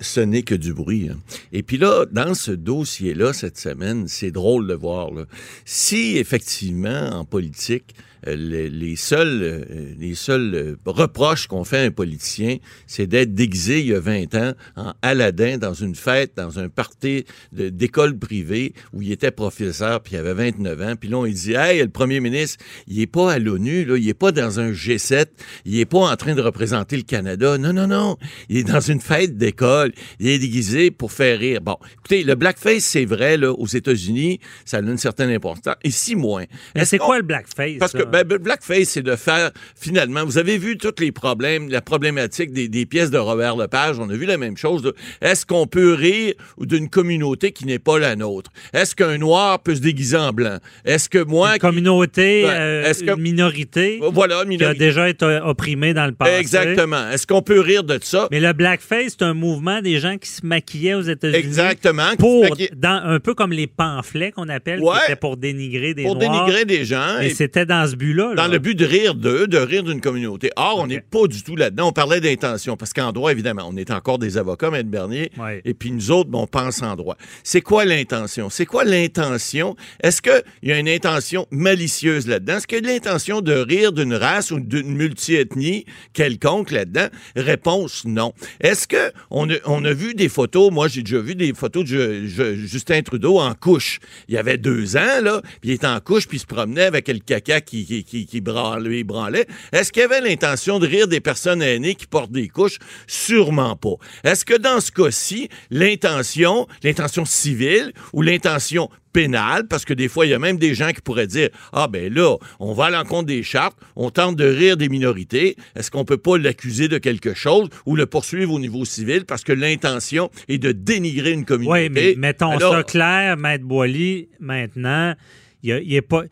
ce 0.00 0.20
n'est 0.20 0.42
que 0.42 0.54
du 0.54 0.72
bruit. 0.72 1.08
Hein. 1.10 1.18
Et 1.52 1.62
puis 1.62 1.78
là, 1.78 2.06
dans 2.10 2.34
ce 2.34 2.50
dossier-là, 2.50 3.32
cette 3.32 3.58
semaine, 3.58 4.08
c'est 4.08 4.30
drôle 4.30 4.66
de 4.66 4.74
voir. 4.74 5.12
Là. 5.12 5.24
Si, 5.64 6.16
effectivement, 6.16 7.10
en 7.10 7.24
politique, 7.24 7.94
euh, 8.26 8.36
les, 8.36 8.96
seuls, 8.96 9.40
euh, 9.42 9.94
les 9.98 10.14
seuls 10.14 10.54
euh, 10.54 10.76
reproches 10.86 11.46
qu'on 11.46 11.64
fait 11.64 11.78
à 11.78 11.82
un 11.82 11.90
politicien, 11.90 12.56
c'est 12.86 13.06
d'être 13.06 13.34
déguisé 13.34 13.80
il 13.80 13.86
y 13.86 13.94
a 13.94 14.00
20 14.00 14.34
ans 14.34 14.52
en 14.76 14.92
Aladdin 15.02 15.58
dans 15.58 15.74
une 15.74 15.94
fête, 15.94 16.32
dans 16.36 16.58
un 16.58 16.68
party 16.68 17.24
d'école 17.52 18.18
privée 18.18 18.74
où 18.92 19.02
il 19.02 19.12
était 19.12 19.30
professeur, 19.30 20.00
puis 20.00 20.14
il 20.14 20.18
avait 20.18 20.34
29 20.34 20.80
ans. 20.82 20.94
Puis 20.98 21.08
là, 21.08 21.18
on 21.18 21.24
lui 21.24 21.34
dit, 21.34 21.54
hey, 21.54 21.82
le 21.82 21.88
premier 21.88 22.20
ministre, 22.20 22.64
il 22.86 23.00
est 23.00 23.06
pas 23.06 23.32
à 23.32 23.38
l'ONU, 23.38 23.84
là, 23.84 23.96
il 23.96 24.08
est 24.08 24.14
pas 24.14 24.32
dans 24.32 24.60
un 24.60 24.72
G7, 24.72 25.26
il 25.64 25.78
est 25.78 25.84
pas 25.84 25.98
en 25.98 26.16
train 26.16 26.34
de 26.34 26.42
représenter 26.42 26.96
le 26.96 27.02
Canada. 27.02 27.58
Non, 27.58 27.72
non, 27.72 27.86
non. 27.86 28.16
Il 28.48 28.58
est 28.58 28.64
dans 28.64 28.80
une 28.80 29.00
fête 29.00 29.36
d'école. 29.36 29.92
Il 30.18 30.28
est 30.28 30.38
déguisé 30.38 30.90
pour 30.90 31.12
faire 31.12 31.38
rire. 31.38 31.60
Bon, 31.60 31.76
écoutez, 31.94 32.24
le 32.24 32.34
blackface, 32.34 32.84
c'est 32.84 33.04
vrai, 33.04 33.36
là, 33.36 33.52
aux 33.52 33.66
États-Unis, 33.66 34.40
ça 34.64 34.78
a 34.78 34.80
une 34.80 34.98
certaine 34.98 35.30
importance. 35.30 35.74
Ici, 35.84 36.14
moins. 36.14 36.44
Mais 36.74 36.84
c'est 36.84 36.98
quoi 36.98 37.16
le 37.18 37.22
blackface? 37.22 37.78
Parce 37.78 37.92
que 37.92 38.04
ben, 38.22 38.38
blackface, 38.38 38.90
c'est 38.90 39.02
de 39.02 39.16
faire, 39.16 39.50
finalement, 39.74 40.24
vous 40.24 40.38
avez 40.38 40.58
vu 40.58 40.76
tous 40.76 40.94
les 41.00 41.10
problèmes, 41.10 41.68
la 41.68 41.80
problématique 41.80 42.52
des, 42.52 42.86
pièces 42.86 43.10
de 43.10 43.18
Robert 43.18 43.56
Lepage, 43.56 43.98
on 43.98 44.08
a 44.10 44.14
vu 44.14 44.26
la 44.26 44.36
même 44.36 44.56
chose. 44.56 44.92
Est-ce 45.20 45.46
qu'on 45.46 45.66
peut 45.66 45.94
rire 45.94 46.34
d'une 46.58 46.88
communauté 46.88 47.52
qui 47.52 47.64
n'est 47.64 47.78
pas 47.78 47.98
la 47.98 48.14
nôtre? 48.14 48.50
Est-ce 48.72 48.94
qu'un 48.94 49.18
noir 49.18 49.60
peut 49.60 49.74
se 49.74 49.80
déguiser 49.80 50.16
en 50.16 50.32
blanc? 50.32 50.58
Est-ce 50.84 51.08
que 51.08 51.24
moi... 51.24 51.54
Une 51.54 51.58
communauté, 51.58 52.44
euh, 52.46 52.84
est-ce 52.84 53.02
que... 53.02 53.10
une 53.10 53.22
minorité 53.22 54.00
voilà, 54.12 54.44
qui 54.44 54.64
a 54.64 54.74
déjà 54.74 55.08
été 55.08 55.40
opprimée 55.42 55.94
dans 55.94 56.06
le 56.06 56.12
passé. 56.12 56.32
Exactement. 56.32 57.08
Est-ce 57.10 57.26
qu'on 57.26 57.42
peut 57.42 57.60
rire 57.60 57.84
de 57.84 57.98
ça? 58.02 58.28
Mais 58.30 58.40
le 58.40 58.52
blackface, 58.52 59.16
c'est 59.18 59.22
un 59.22 59.34
mouvement 59.34 59.80
des 59.80 59.98
gens 59.98 60.18
qui 60.18 60.28
se 60.28 60.44
maquillaient 60.44 60.94
aux 60.94 61.02
États-Unis. 61.02 61.38
Exactement. 61.38 62.14
Pour, 62.18 62.46
dans, 62.76 63.02
un 63.04 63.20
peu 63.20 63.34
comme 63.34 63.52
les 63.52 63.66
pamphlets 63.66 64.32
qu'on 64.32 64.48
appelle, 64.48 64.80
qui 64.80 64.86
étaient 65.04 65.16
pour 65.16 65.36
dénigrer 65.36 65.94
des 65.94 66.02
Pour 66.02 66.16
dénigrer 66.16 66.64
des 66.64 66.84
gens. 66.84 67.20
Et, 67.20 67.30
c'était 67.30 67.66
dans 67.66 67.86
ce 67.86 67.96
dans 68.12 68.48
le 68.48 68.58
but 68.58 68.74
de 68.74 68.84
rire 68.84 69.14
d'eux, 69.14 69.46
de 69.46 69.58
rire 69.58 69.82
d'une 69.82 70.00
communauté. 70.00 70.50
Or, 70.56 70.78
on 70.80 70.86
n'est 70.86 71.00
pas 71.00 71.26
du 71.26 71.42
tout 71.42 71.56
là-dedans. 71.56 71.88
On 71.88 71.92
parlait 71.92 72.20
d'intention, 72.20 72.76
parce 72.76 72.92
qu'en 72.92 73.12
droit, 73.12 73.32
évidemment, 73.32 73.66
on 73.68 73.76
est 73.76 73.90
encore 73.90 74.18
des 74.18 74.36
avocats, 74.36 74.70
Maître 74.70 74.90
Bernier, 74.90 75.30
et 75.64 75.74
puis 75.74 75.90
nous 75.90 76.10
autres, 76.10 76.30
on 76.32 76.46
pense 76.46 76.82
en 76.82 76.96
droit. 76.96 77.16
C'est 77.42 77.60
quoi 77.60 77.84
l'intention? 77.84 78.50
C'est 78.50 78.66
quoi 78.66 78.84
l'intention? 78.84 79.76
Est-ce 80.02 80.20
qu'il 80.20 80.42
y 80.62 80.72
a 80.72 80.78
une 80.78 80.88
intention 80.88 81.46
malicieuse 81.50 82.26
là-dedans? 82.26 82.56
Est-ce 82.56 82.66
qu'il 82.66 82.84
y 82.84 82.88
a 82.88 82.92
l'intention 82.92 83.40
de 83.40 83.52
rire 83.52 83.92
d'une 83.92 84.14
race 84.14 84.50
ou 84.50 84.60
d'une 84.60 84.94
multiethnie 84.94 85.84
quelconque 86.12 86.70
là-dedans? 86.70 87.06
Réponse, 87.36 88.04
non. 88.04 88.32
Est-ce 88.60 88.88
que 88.88 89.12
on 89.30 89.48
a, 89.50 89.54
on 89.66 89.84
a 89.84 89.92
vu 89.92 90.14
des 90.14 90.28
photos, 90.28 90.72
moi 90.72 90.88
j'ai 90.88 91.02
déjà 91.02 91.20
vu 91.20 91.34
des 91.34 91.52
photos 91.54 91.84
de 91.84 92.24
Justin 92.24 93.02
Trudeau 93.02 93.38
en 93.38 93.54
couche. 93.54 94.00
Il 94.28 94.34
y 94.34 94.38
avait 94.38 94.58
deux 94.58 94.96
ans, 94.96 95.20
là, 95.22 95.40
puis 95.60 95.70
il 95.70 95.72
était 95.72 95.86
en 95.86 96.00
couche, 96.00 96.26
puis 96.26 96.38
il 96.38 96.40
se 96.40 96.46
promenait 96.46 96.84
avec 96.84 97.08
le 97.08 97.18
caca 97.18 97.60
qui, 97.60 97.84
qui, 98.02 98.26
qui, 98.26 98.40
branlait. 98.40 99.46
Est-ce 99.72 99.92
qu'il 99.92 100.02
y 100.02 100.04
avait 100.04 100.20
l'intention 100.20 100.78
de 100.78 100.86
rire 100.86 101.08
des 101.08 101.20
personnes 101.20 101.62
aînées 101.62 101.94
qui 101.94 102.06
portent 102.06 102.32
des 102.32 102.48
couches? 102.48 102.78
Sûrement 103.06 103.76
pas. 103.76 103.94
Est-ce 104.24 104.44
que 104.44 104.56
dans 104.56 104.80
ce 104.80 104.90
cas-ci, 104.90 105.48
l'intention, 105.70 106.66
l'intention 106.82 107.24
civile 107.24 107.92
ou 108.12 108.22
l'intention 108.22 108.88
pénale, 109.14 109.66
parce 109.68 109.86
que 109.86 109.94
des 109.94 110.08
fois, 110.08 110.26
il 110.26 110.30
y 110.30 110.34
a 110.34 110.38
même 110.38 110.58
des 110.58 110.74
gens 110.74 110.90
qui 110.90 111.00
pourraient 111.00 111.28
dire 111.28 111.48
Ah, 111.72 111.88
ben 111.88 112.12
là, 112.12 112.36
on 112.60 112.74
va 112.74 112.86
à 112.86 112.90
l'encontre 112.90 113.26
des 113.26 113.42
chartes, 113.42 113.78
on 113.96 114.10
tente 114.10 114.36
de 114.36 114.44
rire 114.44 114.76
des 114.76 114.90
minorités. 114.90 115.56
Est-ce 115.76 115.90
qu'on 115.90 116.04
peut 116.04 116.18
pas 116.18 116.36
l'accuser 116.36 116.88
de 116.88 116.98
quelque 116.98 117.32
chose 117.32 117.68
ou 117.86 117.96
le 117.96 118.04
poursuivre 118.04 118.52
au 118.52 118.58
niveau 118.58 118.84
civil 118.84 119.24
parce 119.24 119.44
que 119.44 119.52
l'intention 119.52 120.30
est 120.48 120.58
de 120.58 120.72
dénigrer 120.72 121.30
une 121.30 121.46
communauté? 121.46 121.84
Oui, 121.84 121.88
mais 121.90 122.14
mettons 122.18 122.58
ça 122.58 122.82
clair, 122.82 123.36
Maître 123.36 123.64
Boily, 123.64 124.28
maintenant, 124.40 125.14
il 125.62 125.76
n'y 125.86 125.96
a, 125.96 126.02
pas 126.02 126.24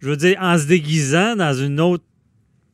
je 0.00 0.08
veux 0.08 0.16
dire, 0.16 0.38
en 0.40 0.58
se 0.58 0.66
déguisant 0.66 1.36
dans 1.36 1.54
une 1.54 1.80
autre 1.80 2.04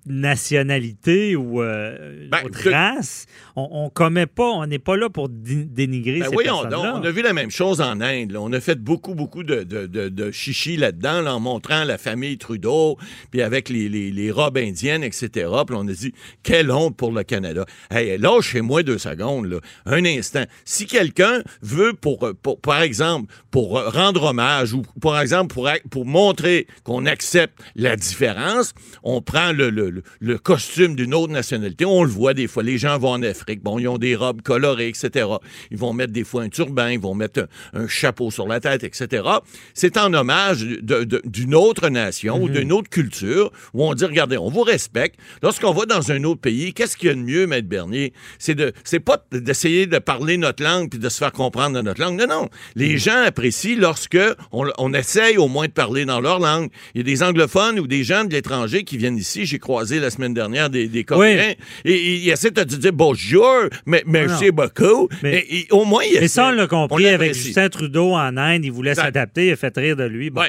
nationalité 0.07 1.37
ou 1.37 1.63
euh, 1.63 2.29
ben, 2.31 2.45
autre 2.45 2.71
race, 2.71 3.27
on, 3.57 3.85
ne 3.85 3.89
commet 3.91 4.27
pas, 4.27 4.49
on 4.49 4.67
n'est 4.67 4.79
pas 4.79 4.97
là 4.97 5.11
pour 5.11 5.29
dénigrer 5.29 6.21
ben 6.21 6.31
ces 6.31 6.37
oui, 6.37 6.45
on, 6.49 6.67
on, 6.73 7.03
a 7.03 7.11
vu 7.11 7.23
la 7.23 7.33
même 7.33 7.51
chose 7.51 7.81
en 7.81 8.01
Inde. 8.01 8.37
On 8.39 8.53
a 8.53 8.61
fait 8.61 8.77
beaucoup, 8.77 9.15
beaucoup 9.15 9.43
de, 9.43 9.63
de, 9.63 9.87
de, 9.87 10.31
chichi 10.31 10.77
là-dedans, 10.77 11.27
en 11.27 11.41
montrant 11.41 11.85
la 11.85 11.99
famille 11.99 12.39
Trudeau, 12.39 12.97
puis 13.31 13.43
avec 13.43 13.69
les, 13.69 13.89
les, 13.89 14.11
les, 14.11 14.31
robes 14.31 14.59
indiennes, 14.59 15.03
etc. 15.03 15.29
Puis 15.67 15.77
on 15.77 15.89
a 15.89 15.93
dit, 15.93 16.13
quelle 16.43 16.71
honte 16.71 16.97
pour 16.97 17.13
le 17.13 17.23
Canada. 17.23 17.65
Hey, 17.91 18.19
lâchez-moi 18.19 18.83
deux 18.83 18.99
secondes, 18.99 19.47
là. 19.47 19.59
un 19.87 20.05
instant. 20.05 20.45
Si 20.65 20.87
quelqu'un 20.87 21.43
veut, 21.63 21.95
pour, 21.95 22.33
pour, 22.43 22.61
par 22.61 22.83
exemple, 22.83 23.33
pour 23.51 23.81
rendre 23.93 24.25
hommage 24.25 24.73
ou, 24.73 24.83
par 25.01 25.21
exemple, 25.21 25.53
pour, 25.53 25.69
pour 25.91 26.07
montrer 26.07 26.67
qu'on 26.85 27.07
accepte 27.07 27.59
la 27.75 27.97
différence, 27.97 28.75
on 29.03 29.23
prend 29.23 29.53
le, 29.53 29.71
le 29.71 29.96
le, 30.21 30.39
costume 30.39 30.95
d'une 30.95 31.15
autre 31.15 31.33
nationalité. 31.33 31.85
On 31.85 32.05
le 32.05 32.11
voit 32.11 32.35
des 32.35 32.47
fois. 32.47 32.63
Les 32.63 32.79
gens 32.79 32.99
vont 32.99 33.11
en 33.11 33.23
Afrique. 33.23 33.63
Bon, 33.63 33.79
ils 33.79 33.89
ont 33.89 33.99
des 33.99 34.15
robes 34.15 34.43
colorées, 34.43 34.89
etc. 34.89 35.27
Ils 35.71 35.79
vont 35.79 35.93
mettre 35.93 36.13
des 36.13 36.25
fois 36.25 36.43
un 36.43 36.49
turban, 36.49 36.89
ils 36.89 37.01
vont 37.01 37.15
mettre 37.15 37.49
un, 37.73 37.89
chapeau 37.89 38.31
sur 38.31 38.47
la 38.47 38.61
tête, 38.61 38.85
etc. 38.85 39.23
C'est 39.75 39.97
en 39.97 40.13
hommage 40.13 40.65
d'une 40.65 41.55
autre 41.55 41.89
nation 41.89 42.37
ou 42.37 42.49
mhm. 42.49 42.55
d'une 42.55 42.73
autre 42.73 42.91
culture 42.91 43.51
où 43.75 43.85
on 43.85 43.95
dit, 43.95 44.05
regardez, 44.05 44.37
on 44.37 44.51
vous 44.51 44.63
respecte. 44.63 45.19
Lorsqu'on 45.43 45.73
va 45.73 45.87
dans 45.87 46.11
un 46.11 46.25
autre 46.25 46.41
pays, 46.41 46.75
qu'est-ce 46.75 46.97
qu'il 46.97 47.09
y 47.09 47.13
a 47.13 47.15
de 47.15 47.21
mieux, 47.21 47.47
Maître 47.47 47.69
Bernier? 47.69 48.13
C'est 48.39 48.55
de, 48.55 48.73
c'est 48.85 49.01
pas 49.01 49.25
d'essayer 49.33 49.87
de 49.87 49.99
parler 49.99 50.37
notre 50.37 50.63
langue 50.63 50.91
puis 50.91 50.99
de 50.99 51.09
se 51.09 51.19
faire 51.19 51.33
comprendre 51.33 51.75
dans 51.75 51.83
notre 51.83 52.01
langue. 52.01 52.19
Non, 52.19 52.27
non. 52.29 52.49
Les 52.75 52.93
mhm. 52.93 52.99
gens 52.99 53.23
apprécient 53.23 53.79
lorsque 53.79 54.19
on, 54.53 54.67
on 54.79 54.93
essaye 54.93 55.39
au 55.39 55.49
moins 55.49 55.67
de 55.67 55.73
parler 55.73 56.05
dans 56.05 56.21
leur 56.21 56.39
langue. 56.39 56.71
Il 56.95 56.99
y 56.99 57.01
a 57.01 57.05
des 57.05 57.23
anglophones 57.23 57.79
ou 57.79 57.87
des 57.87 58.05
gens 58.05 58.25
de 58.25 58.33
l'étranger 58.33 58.85
qui 58.85 58.97
viennent 58.97 59.17
ici. 59.17 59.47
J'ai 59.47 59.59
croisé 59.59 59.86
la 59.95 60.11
semaine 60.11 60.35
dernière 60.35 60.71
des, 60.71 60.89
des 60.89 61.05
Coréens. 61.05 61.55
Et, 61.85 62.17
il 62.17 62.29
essaie 62.29 62.51
de 62.51 62.63
te 62.63 62.75
dire 62.75 62.93
bonjour, 62.93 63.69
mais 63.87 64.03
merci 64.07 64.51
beaucoup. 64.51 65.09
Mais, 65.23 65.47
et, 65.49 65.67
au 65.71 65.85
moins, 65.85 66.03
il 66.05 66.21
Mais 66.21 66.29
ça, 66.29 66.49
on 66.49 66.53
l'a 66.53 66.67
compris 66.67 67.07
avec 67.09 67.35
Justin 67.35 67.69
Trudeau 67.69 68.13
en 68.13 68.37
Inde. 68.37 68.65
Il 68.65 68.73
voulait 68.73 68.95
s'adapter. 68.95 69.49
Il 69.49 69.53
a 69.53 69.57
fait 69.57 69.77
rire 69.77 69.97
de 69.97 70.05
lui. 70.05 70.31
Bon. 70.31 70.43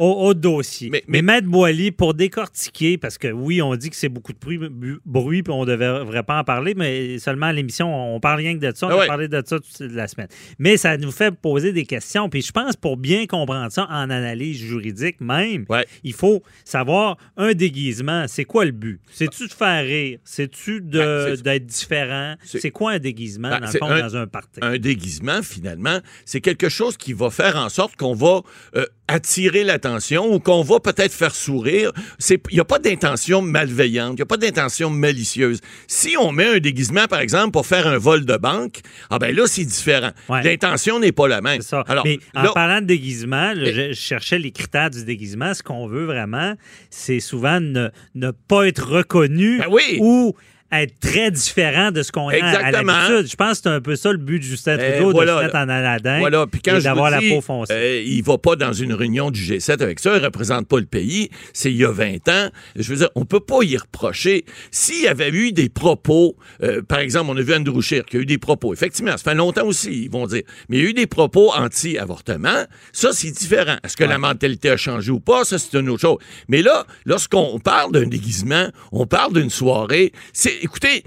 au, 0.00 0.34
dossier. 0.34 0.90
Mais, 0.90 1.02
mais, 1.08 1.22
Maître 1.22 1.46
Boily, 1.48 1.90
pour 1.90 2.14
décortiquer, 2.14 2.98
parce 2.98 3.18
que 3.18 3.28
oui, 3.28 3.62
on 3.62 3.74
dit 3.76 3.90
que 3.90 3.96
c'est 3.96 4.08
beaucoup 4.08 4.32
de 4.32 4.38
bruit, 4.38 4.60
bruit 5.04 5.42
puis 5.42 5.52
on 5.52 5.64
ne 5.64 5.76
devrait 5.76 6.22
pas 6.22 6.38
en 6.38 6.44
parler, 6.44 6.74
mais 6.74 7.18
seulement 7.18 7.46
à 7.46 7.52
l'émission, 7.52 8.14
on 8.14 8.20
parle 8.20 8.38
rien 8.38 8.54
que 8.58 8.64
de 8.64 8.72
ça. 8.74 8.86
On 8.86 8.98
ah 8.98 9.02
a 9.02 9.06
parlé 9.06 9.28
de 9.28 9.42
ça 9.44 9.58
toute 9.58 9.80
la 9.80 10.08
semaine. 10.08 10.28
Mais 10.58 10.76
ça 10.76 10.96
nous 10.96 11.10
fait 11.10 11.30
poser 11.30 11.72
des 11.72 11.84
questions. 11.84 12.28
Puis 12.28 12.42
je 12.42 12.52
pense, 12.52 12.76
pour 12.76 12.96
bien 12.96 13.26
comprendre 13.26 13.70
ça 13.72 13.86
en 13.90 14.10
analyse 14.10 14.58
juridique 14.58 15.20
même, 15.20 15.64
il 16.04 16.12
faut 16.12 16.42
savoir 16.64 17.16
un 17.36 17.52
déguisement. 17.52 18.26
C'est 18.28 18.44
quoi 18.44 18.57
le 18.64 18.72
but? 18.72 19.00
C'est-tu 19.10 19.46
de 19.46 19.52
faire 19.52 19.84
rire? 19.84 20.18
C'est-tu 20.24 20.80
ben, 20.80 21.34
d'être 21.36 21.66
différent? 21.66 22.34
C'est 22.44 22.70
quoi 22.70 22.92
un 22.92 22.98
déguisement, 22.98 23.50
ben, 23.50 23.60
dans, 23.60 23.86
un, 23.86 24.00
dans 24.00 24.16
un 24.16 24.26
party? 24.26 24.60
Un 24.62 24.78
déguisement, 24.78 25.42
finalement, 25.42 25.98
c'est 26.24 26.40
quelque 26.40 26.68
chose 26.68 26.96
qui 26.96 27.12
va 27.12 27.30
faire 27.30 27.56
en 27.56 27.68
sorte 27.68 27.96
qu'on 27.96 28.14
va 28.14 28.42
euh, 28.76 28.86
attirer 29.08 29.64
l'attention 29.64 30.32
ou 30.32 30.38
qu'on 30.38 30.62
va 30.62 30.80
peut-être 30.80 31.12
faire 31.12 31.34
sourire. 31.34 31.92
Il 32.30 32.38
n'y 32.52 32.60
a 32.60 32.64
pas 32.64 32.78
d'intention 32.78 33.42
malveillante, 33.42 34.12
il 34.12 34.16
n'y 34.16 34.22
a 34.22 34.26
pas 34.26 34.36
d'intention 34.36 34.90
malicieuse. 34.90 35.60
Si 35.86 36.16
on 36.18 36.30
met 36.30 36.46
un 36.46 36.58
déguisement, 36.58 37.06
par 37.06 37.20
exemple, 37.20 37.50
pour 37.50 37.66
faire 37.66 37.86
un 37.86 37.98
vol 37.98 38.24
de 38.24 38.36
banque, 38.36 38.80
ah 39.10 39.18
ben 39.18 39.34
là, 39.34 39.46
c'est 39.46 39.64
différent. 39.64 40.10
L'intention 40.28 41.00
n'est 41.00 41.12
pas 41.12 41.26
la 41.26 41.40
même. 41.40 41.62
Ça. 41.62 41.84
Alors, 41.88 42.04
mais 42.04 42.18
en 42.36 42.52
parlant 42.52 42.80
de 42.80 42.86
déguisement, 42.86 43.54
je, 43.56 43.92
cherchais 43.92 44.38
les 44.38 44.52
critères 44.52 44.90
du 44.90 45.04
déguisement. 45.04 45.54
Ce 45.54 45.62
qu'on 45.62 45.86
veut 45.86 46.04
vraiment, 46.04 46.54
c'est 46.90 47.20
souvent 47.20 47.60
ne, 47.60 47.88
ne 48.14 48.30
pas 48.30 48.68
être 48.68 48.86
reconnu 48.86 49.58
ben 49.58 49.66
oui. 49.70 49.98
ou 50.00 50.36
être 50.70 51.00
très 51.00 51.30
différent 51.30 51.90
de 51.90 52.02
ce 52.02 52.12
qu'on 52.12 52.28
a 52.28 52.34
à 52.34 52.70
l'habitude. 52.70 53.30
Je 53.30 53.36
pense 53.36 53.58
que 53.58 53.62
c'est 53.62 53.68
un 53.68 53.80
peu 53.80 53.96
ça 53.96 54.12
le 54.12 54.18
but 54.18 54.38
de 54.38 54.44
Justin 54.44 54.76
eh, 54.78 55.00
Trudeau, 55.00 55.12
de 55.22 55.26
se 55.26 55.42
mettre 55.42 55.56
en 55.56 55.68
Aladin 55.68 56.18
voilà. 56.18 56.46
Puis 56.46 56.60
quand 56.60 56.78
d'avoir 56.78 57.10
la 57.10 57.20
peau 57.20 57.40
foncée. 57.40 57.72
Euh, 57.72 58.02
il 58.04 58.22
va 58.22 58.38
pas 58.38 58.56
dans 58.56 58.72
une 58.72 58.92
réunion 58.92 59.30
du 59.30 59.40
G7 59.40 59.82
avec 59.82 60.00
ça, 60.00 60.16
il 60.16 60.24
représente 60.24 60.68
pas 60.68 60.78
le 60.78 60.86
pays. 60.86 61.30
C'est 61.52 61.70
il 61.70 61.78
y 61.78 61.84
a 61.84 61.90
20 61.90 62.28
ans. 62.28 62.50
Je 62.76 62.90
veux 62.90 62.96
dire, 62.96 63.10
on 63.14 63.24
peut 63.24 63.40
pas 63.40 63.62
y 63.62 63.76
reprocher. 63.76 64.44
S'il 64.70 65.02
y 65.02 65.08
avait 65.08 65.30
eu 65.30 65.52
des 65.52 65.68
propos, 65.68 66.36
euh, 66.62 66.82
par 66.82 66.98
exemple, 66.98 67.30
on 67.30 67.36
a 67.36 67.42
vu 67.42 67.54
Andrew 67.54 67.80
Scheer 67.80 68.04
qui 68.04 68.16
a 68.18 68.20
eu 68.20 68.26
des 68.26 68.38
propos. 68.38 68.72
Effectivement, 68.72 69.12
ça 69.12 69.18
fait 69.18 69.34
longtemps 69.34 69.66
aussi, 69.66 70.04
ils 70.04 70.10
vont 70.10 70.26
dire. 70.26 70.42
Mais 70.68 70.78
il 70.78 70.84
y 70.84 70.86
a 70.86 70.90
eu 70.90 70.94
des 70.94 71.06
propos 71.06 71.52
anti-avortement. 71.52 72.64
Ça, 72.92 73.12
c'est 73.12 73.30
différent. 73.30 73.76
Est-ce 73.84 73.96
que 73.96 74.04
la 74.04 74.18
mentalité 74.18 74.70
a 74.70 74.76
changé 74.76 75.10
ou 75.10 75.20
pas? 75.20 75.44
Ça, 75.44 75.58
c'est 75.58 75.78
une 75.78 75.88
autre 75.88 76.02
chose. 76.02 76.18
Mais 76.48 76.62
là, 76.62 76.86
lorsqu'on 77.04 77.58
parle 77.58 77.92
d'un 77.92 78.06
déguisement, 78.06 78.68
on 78.92 79.06
parle 79.06 79.32
d'une 79.32 79.50
soirée, 79.50 80.12
c'est 80.32 80.57
écoutez, 80.62 81.02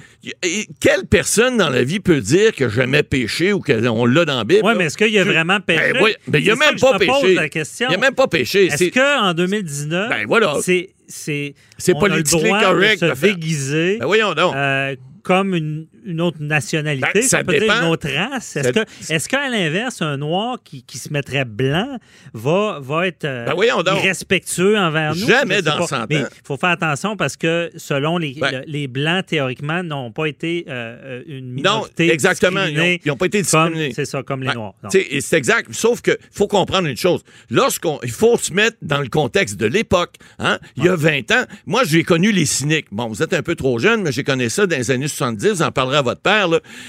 quelle 0.80 1.06
personne 1.06 1.58
dans 1.58 1.70
la 1.70 1.84
vie 1.84 2.00
peut 2.00 2.22
dire 2.22 2.54
que 2.54 2.70
jamais 2.70 3.04
péché 3.04 3.54
ou 3.54 3.60
qu'on 3.60 4.06
l'a 4.06 4.26
dans 4.26 4.38
la 4.38 4.44
Bible? 4.44 4.62
Oui, 4.64 4.74
mais 4.78 4.86
est-ce 4.86 4.98
qu'il 4.98 5.12
y 5.12 5.20
a 5.20 5.24
vraiment 5.24 5.60
péché? 5.60 5.94
Ben, 5.94 6.02
oui, 6.04 6.16
mais 6.28 6.40
il 6.40 6.46
n'y 6.46 6.52
a 6.52 6.56
même 6.56 6.80
pas 6.80 6.98
péché. 6.98 7.38
Il 7.82 7.88
n'y 7.88 7.96
a 7.96 7.98
même 7.98 8.16
pas 8.16 8.28
péché. 8.28 8.66
Est-ce 8.66 8.90
qu'en 8.90 9.34
2019, 9.34 10.10
ben, 10.10 10.26
voilà. 10.28 10.56
c'est 10.62 10.94
c'est 11.08 11.94
politiquement 12.00 12.60
correct 12.60 13.04
de 13.04 13.14
se 13.14 13.22
déguiser 13.22 13.98
ben, 14.00 14.06
voyons 14.06 14.34
donc. 14.34 14.56
Euh, 14.56 14.96
comme 15.24 15.56
une, 15.56 15.88
une 16.06 16.22
autre 16.22 16.38
nationalité, 16.40 17.08
ben, 17.14 17.24
ça 17.24 17.44
peut 17.44 17.56
être 17.56 17.64
une 17.64 17.88
autre 17.88 18.08
race. 18.10 18.56
Est-ce 18.56 18.72
que, 18.72 19.14
est 19.14 19.28
qu'à 19.28 19.50
l'inverse, 19.50 20.02
un 20.02 20.18
noir 20.18 20.58
qui, 20.64 20.84
qui, 20.84 20.98
se 20.98 21.12
mettrait 21.12 21.46
blanc 21.46 21.98
va, 22.34 22.80
va 22.82 23.08
être 23.08 23.26
euh, 23.26 23.46
ben 23.46 23.96
irrespectueux 23.98 24.78
envers 24.78 25.16
nous? 25.16 25.28
Jamais 25.28 25.62
dans 25.62 25.86
100 25.86 25.96
ans. 25.96 26.06
Mais 26.10 26.22
il 26.22 26.28
faut 26.46 26.58
faire 26.58 26.70
attention 26.70 27.16
parce 27.16 27.38
que 27.38 27.72
selon 27.76 28.18
les, 28.18 28.34
ben 28.40 28.64
les 28.66 28.88
Blancs, 28.88 29.26
théoriquement, 29.26 29.84
n'ont 29.84 30.12
pas 30.12 30.26
été 30.26 30.66
euh, 30.68 31.22
une 31.28 31.52
minorité 31.52 32.08
Non, 32.08 32.14
exactement. 32.14 32.66
Ils 32.66 33.00
n'ont 33.06 33.18
pas 33.18 33.28
été 33.28 33.42
discriminés. 33.42 33.94
C'est 33.94 34.06
ça, 34.06 34.24
comme 34.24 34.44
les 34.44 34.54
Noirs. 34.54 34.74
C'est 34.90 35.34
exact. 35.34 35.74
Sauf 35.74 36.02
qu'il 36.02 36.18
faut 36.32 36.48
comprendre 36.48 36.88
une 36.88 36.98
chose. 36.98 37.24
Lorsqu'on, 37.50 38.00
il 38.04 38.12
faut 38.12 38.38
se 38.38 38.54
mettre 38.54 38.78
dans 38.82 39.00
le 39.00 39.10
contexte 39.10 39.58
de 39.58 39.66
l'époque. 39.66 40.16
Hein? 40.40 40.60
Il 40.78 40.86
y 40.86 40.90
a 40.90 40.96
20 40.96 41.32
ans, 41.32 41.44
moi, 41.66 41.84
j'ai 41.86 42.04
connu 42.04 42.32
les 42.32 42.46
cyniques. 42.46 42.88
Bon, 42.92 43.08
vous 43.08 43.22
êtes 43.24 43.34
un 43.34 43.44
peu 43.44 43.56
trop 43.56 43.80
jeune, 43.80 44.04
mais 44.04 44.12
j'ai 44.12 44.24
connu 44.24 44.50
ça 44.50 44.66
dans 44.68 44.78
les 44.78 44.92
années 44.92 45.08
70, 45.12 45.48
vous 45.50 45.62
en 45.62 45.72
parlerez 45.72 45.98
à 45.98 46.02
votre 46.02 46.22
père, 46.22 46.48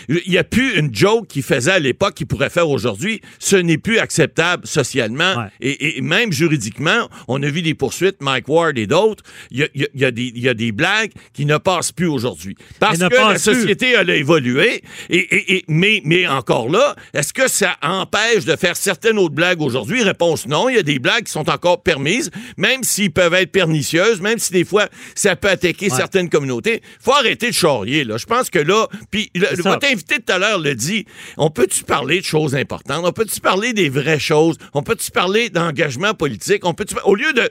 il 0.08 0.22
n'y 0.28 0.38
a 0.38 0.44
plus 0.44 0.78
une 0.78 0.94
joke 0.94 1.28
qu'il 1.28 1.42
faisait 1.42 1.72
à 1.72 1.78
l'époque 1.78 2.14
qu'il 2.14 2.26
pourrait 2.26 2.50
faire 2.50 2.68
aujourd'hui. 2.68 3.20
Ce 3.38 3.56
n'est 3.56 3.78
plus 3.78 3.98
acceptable 3.98 4.66
socialement 4.66 5.46
et, 5.60 6.00
même 6.00 6.32
juridiquement. 6.32 7.08
On 7.28 7.42
a 7.42 7.48
vu 7.48 7.62
des 7.62 7.74
poursuites, 7.74 8.16
Mike 8.20 8.48
Ward 8.48 8.78
et 8.78 8.86
d'autres. 8.86 9.22
Il 9.50 9.68
y 9.94 10.04
a, 10.04 10.54
des 10.54 10.72
blagues 10.72 11.12
qui 11.32 11.46
ne 11.46 11.58
passent 11.58 11.92
plus 11.92 12.06
aujourd'hui. 12.06 12.56
Parce 12.78 12.98
que 12.98 13.14
la 13.14 13.38
société, 13.38 13.96
a 13.96 14.02
évolué. 14.02 14.82
Et, 15.10 15.64
mais, 15.68 16.00
mais 16.04 16.26
encore 16.26 16.68
là, 16.68 16.94
est-ce 17.14 17.32
que 17.32 17.48
ça 17.48 17.76
empêche 17.82 18.44
de 18.44 18.56
faire 18.56 18.76
certaines 18.76 19.18
autres 19.18 19.34
blagues 19.34 19.60
aujourd'hui? 19.60 20.02
Réponse 20.02 20.46
non. 20.46 20.68
Il 20.68 20.76
y 20.76 20.78
a 20.78 20.82
des 20.82 20.98
blagues 20.98 21.24
qui 21.24 21.32
sont 21.32 21.48
encore 21.50 21.82
permises, 21.82 22.30
même 22.56 22.82
s'ils 22.82 23.12
peuvent 23.12 23.34
être 23.34 23.52
pernicieuses, 23.52 24.20
même 24.20 24.38
si 24.38 24.52
des 24.52 24.64
fois 24.64 24.88
ça 25.14 25.36
peut 25.36 25.48
attaquer 25.48 25.90
certaines 25.90 26.28
communautés. 26.28 26.82
faut 27.00 27.12
arrêter 27.12 27.48
de 27.48 27.54
charrier. 27.54 28.04
Là. 28.04 28.11
Je 28.18 28.26
pense 28.26 28.50
que 28.50 28.58
là, 28.58 28.86
puis 29.10 29.30
votre 29.58 29.86
invité 29.86 30.16
tout 30.16 30.32
à 30.32 30.38
l'heure 30.38 30.58
le 30.58 30.74
dit, 30.74 31.06
on 31.36 31.50
peut-tu 31.50 31.84
parler 31.84 32.20
de 32.20 32.24
choses 32.24 32.54
importantes? 32.54 33.04
On 33.04 33.12
peut-tu 33.12 33.40
parler 33.40 33.72
des 33.72 33.88
vraies 33.88 34.18
choses? 34.18 34.56
On 34.74 34.82
peut-tu 34.82 35.10
parler 35.10 35.50
d'engagement 35.50 36.14
politique? 36.14 36.64
On 36.64 36.74
peut 36.74 36.86
au 37.04 37.14
lieu 37.14 37.32
de... 37.32 37.48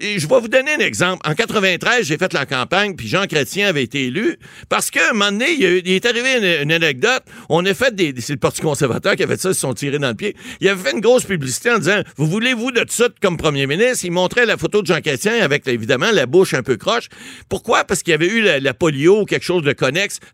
Je 0.00 0.26
vais 0.26 0.40
vous 0.40 0.48
donner 0.48 0.74
un 0.74 0.78
exemple. 0.78 1.28
En 1.28 1.34
93, 1.34 2.06
j'ai 2.06 2.18
fait 2.18 2.32
la 2.32 2.46
campagne, 2.46 2.94
puis 2.96 3.08
Jean 3.08 3.26
Chrétien 3.26 3.68
avait 3.68 3.82
été 3.82 4.06
élu, 4.06 4.36
parce 4.68 4.90
qu'à 4.90 5.10
un 5.10 5.12
moment 5.12 5.32
donné, 5.32 5.52
il, 5.52 5.90
est 5.90 6.06
arrivé 6.06 6.62
une, 6.62 6.72
anecdote. 6.72 7.22
On 7.48 7.64
a 7.64 7.74
fait 7.74 7.94
des... 7.94 8.14
C'est 8.18 8.34
le 8.34 8.38
Parti 8.38 8.60
conservateur 8.60 9.16
qui 9.16 9.22
avait 9.22 9.34
fait 9.34 9.42
ça, 9.42 9.50
ils 9.50 9.54
se 9.54 9.60
sont 9.60 9.74
tirés 9.74 9.98
dans 9.98 10.08
le 10.08 10.14
pied. 10.14 10.36
Il 10.60 10.68
avait 10.68 10.82
fait 10.82 10.92
une 10.92 11.00
grosse 11.00 11.24
publicité 11.24 11.70
en 11.70 11.78
disant, 11.78 12.02
vous 12.16 12.26
voulez-vous 12.26 12.70
de 12.72 12.80
tout 12.80 12.92
ça 12.92 13.08
comme 13.20 13.36
premier 13.36 13.66
ministre? 13.66 14.04
Il 14.04 14.12
montrait 14.12 14.46
la 14.46 14.56
photo 14.56 14.82
de 14.82 14.86
Jean 14.86 15.00
Chrétien 15.00 15.42
avec, 15.42 15.66
évidemment, 15.66 16.10
la 16.12 16.26
bouche 16.26 16.54
un 16.54 16.62
peu 16.62 16.76
croche. 16.76 17.08
Pourquoi? 17.48 17.84
Parce 17.84 18.02
qu'il 18.02 18.12
y 18.12 18.14
avait 18.14 18.28
eu 18.28 18.42
la, 18.42 18.60
la 18.60 18.74
polio 18.74 19.22
ou 19.22 19.24
quelque 19.24 19.44
chose 19.44 19.62
de 19.62 19.72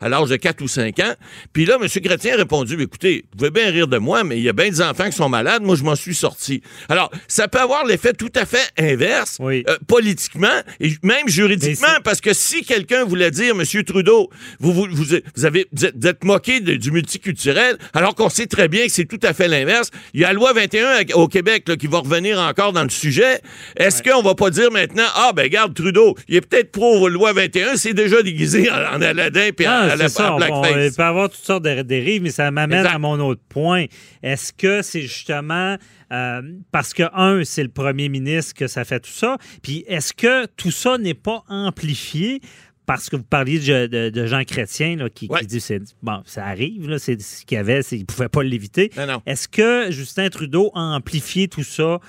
à 0.01 0.09
l'âge 0.09 0.29
de 0.29 0.37
4 0.37 0.61
ou 0.63 0.69
5 0.69 0.99
ans. 1.01 1.15
Puis 1.53 1.65
là, 1.65 1.79
M. 1.81 1.89
Chrétien 1.89 2.35
a 2.35 2.37
répondu, 2.37 2.81
écoutez, 2.81 3.25
vous 3.33 3.39
pouvez 3.39 3.51
bien 3.51 3.71
rire 3.71 3.89
de 3.89 3.99
moi, 3.99 4.25
mais 4.25 4.39
il 4.39 4.43
y 4.43 4.49
a 4.49 4.53
bien 4.53 4.69
des 4.69 4.81
enfants 4.83 5.07
qui 5.07 5.17
sont 5.17 5.29
malades, 5.29 5.63
moi 5.63 5.77
je 5.77 5.83
m'en 5.83 5.95
suis 5.95 6.15
sorti. 6.15 6.63
Alors, 6.89 7.11
ça 7.29 7.49
peut 7.49 7.61
avoir 7.61 7.85
l'effet 7.85 8.13
tout 8.13 8.33
à 8.35 8.47
fait 8.47 8.71
inverse, 8.79 9.39
euh, 9.41 9.63
politiquement 9.87 10.49
et 10.81 10.93
même 11.03 11.29
juridiquement, 11.29 12.01
parce 12.05 12.21
que 12.21 12.33
si 12.33 12.63
quelqu'un 12.63 13.05
voulait 13.05 13.31
dire, 13.31 13.55
M. 13.59 13.85
Trudeau, 13.85 14.31
vous, 14.59 14.73
vous, 14.73 14.87
vous, 14.91 15.45
avez, 15.45 15.67
vous 15.73 15.87
êtes, 15.87 16.25
moqué 16.25 16.61
du 16.61 16.91
multiculturel, 16.91 17.79
alors 17.95 18.15
qu'on 18.15 18.29
sait 18.29 18.47
très 18.47 18.69
bien 18.69 18.87
que 18.87 18.93
c'est 18.93 19.07
tout 19.07 19.21
à 19.23 19.33
fait 19.33 19.49
l'inverse. 19.49 19.91
Il 20.15 20.21
y 20.21 20.25
a 20.25 20.29
la 20.29 20.35
loi 20.35 20.53
21 20.53 21.15
au 21.15 21.29
Québec 21.29 21.71
qui 21.79 21.87
va 21.87 21.99
revenir 21.99 22.39
encore 22.39 22.73
dans 22.73 22.83
le 22.83 22.91
sujet. 22.91 23.41
Est-ce 23.77 24.03
qu'on 24.03 24.23
va 24.23 24.35
pas 24.35 24.51
dire 24.51 24.71
maintenant, 24.71 25.07
ah 25.15 25.33
ben 25.35 25.49
garde 25.49 25.75
Trudeau, 25.75 26.17
il 26.29 26.37
est 26.37 26.41
peut-être 26.41 26.73
pro 26.73 27.09
loi 27.09 27.33
21, 27.33 27.77
c'est 27.77 27.95
déjà 27.95 28.23
déguisé 28.23 28.71
en, 28.71 29.01
Aladin 29.41 29.53
puis 29.57 29.67
ah, 29.67 29.97
la, 29.97 30.09
ça, 30.09 30.37
il 30.39 30.93
peut 30.93 31.03
avoir 31.03 31.31
toutes 31.31 31.41
sortes 31.41 31.65
de 31.65 31.83
dérives, 31.83 32.23
mais 32.23 32.31
ça 32.31 32.51
m'amène 32.51 32.87
à 32.87 32.99
mon 32.99 33.19
autre 33.21 33.43
point. 33.49 33.87
Est-ce 34.23 34.53
que 34.53 34.83
c'est 34.83 35.03
justement 35.03 35.77
euh, 36.13 36.43
parce 36.73 36.93
que, 36.93 37.05
un, 37.15 37.45
c'est 37.45 37.63
le 37.63 37.69
premier 37.69 38.09
ministre 38.09 38.55
que 38.55 38.67
ça 38.67 38.85
fait 38.85 39.01
tout 39.01 39.11
ça, 39.11 39.37
puis 39.63 39.85
est-ce 39.87 40.13
que 40.13 40.47
tout 40.47 40.71
ça 40.71 40.99
n'est 40.99 41.15
pas 41.15 41.45
amplifié? 41.49 42.41
Parce 42.87 43.09
que 43.09 43.15
vous 43.15 43.23
parliez 43.23 43.61
de, 43.61 44.27
Jean 44.27 44.43
Chrétien 44.43 44.97
qui, 45.15 45.29
dit 45.47 45.65
bon, 46.03 46.23
ça 46.25 46.45
arrive, 46.45 46.99
c'est 46.99 47.21
ce 47.21 47.47
qu'il 47.47 47.55
y 47.55 47.59
avait, 47.59 47.83
il 47.93 48.01
ne 48.01 48.05
pouvait 48.05 48.29
pas 48.29 48.43
l'éviter. 48.43 48.91
Est-ce 49.27 49.47
que 49.47 49.93
Justin 49.93 50.29
Trudeau 50.29 50.73
a 50.75 50.81
amplifié 50.81 51.47
tout 51.47 51.63
ça 51.63 52.01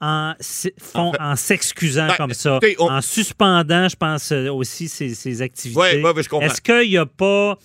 en, 0.00 0.34
en, 0.94 1.36
s'excusant 1.36 2.08
ben, 2.08 2.14
comme 2.16 2.34
ça, 2.34 2.60
en 2.78 3.00
suspendant, 3.00 3.88
je 3.88 3.96
pense, 3.96 4.32
euh, 4.32 4.48
aussi 4.48 4.88
ses, 4.88 5.42
activités. 5.42 6.02
Est-ce 6.40 6.60
qu'il 6.60 6.90
n'y 6.90 6.96
a 6.96 7.06
pas, 7.06 7.58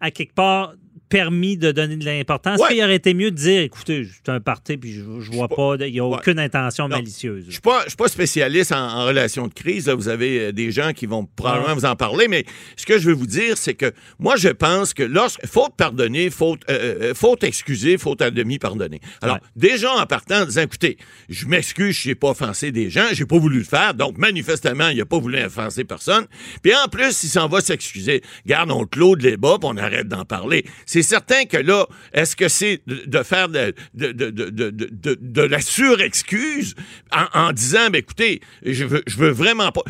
à 0.00 0.10
quelque 0.10 0.34
part, 0.34 0.74
permis 1.08 1.56
de 1.56 1.72
donner 1.72 1.96
de 1.96 2.04
l'importance. 2.04 2.60
Il 2.70 2.82
aurait 2.82 2.96
été 2.96 3.14
mieux 3.14 3.30
de 3.30 3.36
dire, 3.36 3.62
écoutez, 3.62 4.06
c'est 4.12 4.30
un 4.30 4.40
parti, 4.40 4.76
puis 4.76 4.92
je, 4.92 5.02
je 5.20 5.32
vois 5.32 5.48
pas, 5.48 5.76
il 5.80 5.92
n'y 5.92 6.00
a 6.00 6.04
aucune 6.04 6.38
intention 6.38 6.88
malicieuse. 6.88 7.44
Je 7.44 7.46
ne 7.48 7.52
suis 7.52 7.96
pas 7.96 8.08
spécialiste 8.08 8.72
en, 8.72 9.06
relation 9.08 9.46
de 9.46 9.54
crise. 9.54 9.88
Vous 9.88 10.08
avez 10.08 10.40
euh, 10.40 10.52
des 10.52 10.70
gens 10.70 10.92
qui 10.92 11.06
vont 11.06 11.24
probablement 11.24 11.74
vous 11.74 11.84
en 11.84 11.96
parler, 11.96 12.28
mais 12.28 12.44
ce 12.76 12.84
que 12.84 12.98
je 12.98 13.08
veux 13.08 13.14
vous 13.14 13.26
dire, 13.26 13.56
c'est 13.56 13.74
que 13.74 13.92
moi, 14.18 14.36
je 14.36 14.48
pense 14.48 14.92
que 14.92 15.02
lorsque 15.02 15.46
faut 15.46 15.68
pardonner, 15.70 16.30
faut, 16.30 16.56
euh, 16.68 17.10
euh, 17.10 17.14
faut 17.14 17.36
excuser, 17.42 17.96
faut 17.96 18.20
à 18.22 18.30
demi 18.30 18.58
pardonner. 18.58 19.00
Alors, 19.22 19.38
des 19.56 19.78
gens 19.78 19.96
en 19.98 20.06
partant 20.06 20.42
en 20.42 20.44
disant, 20.44 20.62
écoutez, 20.62 20.98
je 21.28 21.46
m'excuse, 21.46 21.96
je 21.96 22.08
n'ai 22.08 22.14
pas 22.14 22.30
offensé 22.30 22.72
des 22.72 22.90
gens, 22.90 23.06
j'ai 23.12 23.24
pas 23.24 23.38
voulu 23.38 23.58
le 23.58 23.64
faire, 23.64 23.94
donc 23.94 24.18
manifestement, 24.18 24.88
il 24.88 24.98
n'a 24.98 25.06
pas 25.06 25.18
voulu 25.18 25.42
offenser 25.42 25.84
personne. 25.84 26.26
Puis 26.62 26.72
en 26.74 26.88
plus, 26.88 27.22
il 27.22 27.28
s'en 27.28 27.48
va 27.48 27.60
s'excuser. 27.60 28.22
Garde, 28.46 28.70
on 28.70 28.84
clôt 28.84 29.16
de 29.16 29.22
débat, 29.22 29.56
puis 29.60 29.70
on 29.72 29.76
arrête 29.76 30.08
d'en 30.08 30.24
parler 30.24 30.64
c'est 30.86 30.97
certain 31.02 31.44
que 31.44 31.56
là, 31.56 31.86
est-ce 32.12 32.36
que 32.36 32.48
c'est 32.48 32.80
de, 32.86 33.22
faire 33.22 33.48
de, 33.48 33.74
de, 33.94 35.42
la 35.42 35.60
surexcuse 35.60 36.74
en, 37.12 37.26
en 37.48 37.52
disant, 37.52 37.90
ben, 37.90 37.98
écoutez, 37.98 38.40
je 38.64 38.84
veux, 38.84 39.02
je 39.06 39.16
veux 39.16 39.30
vraiment 39.30 39.72
pas. 39.72 39.82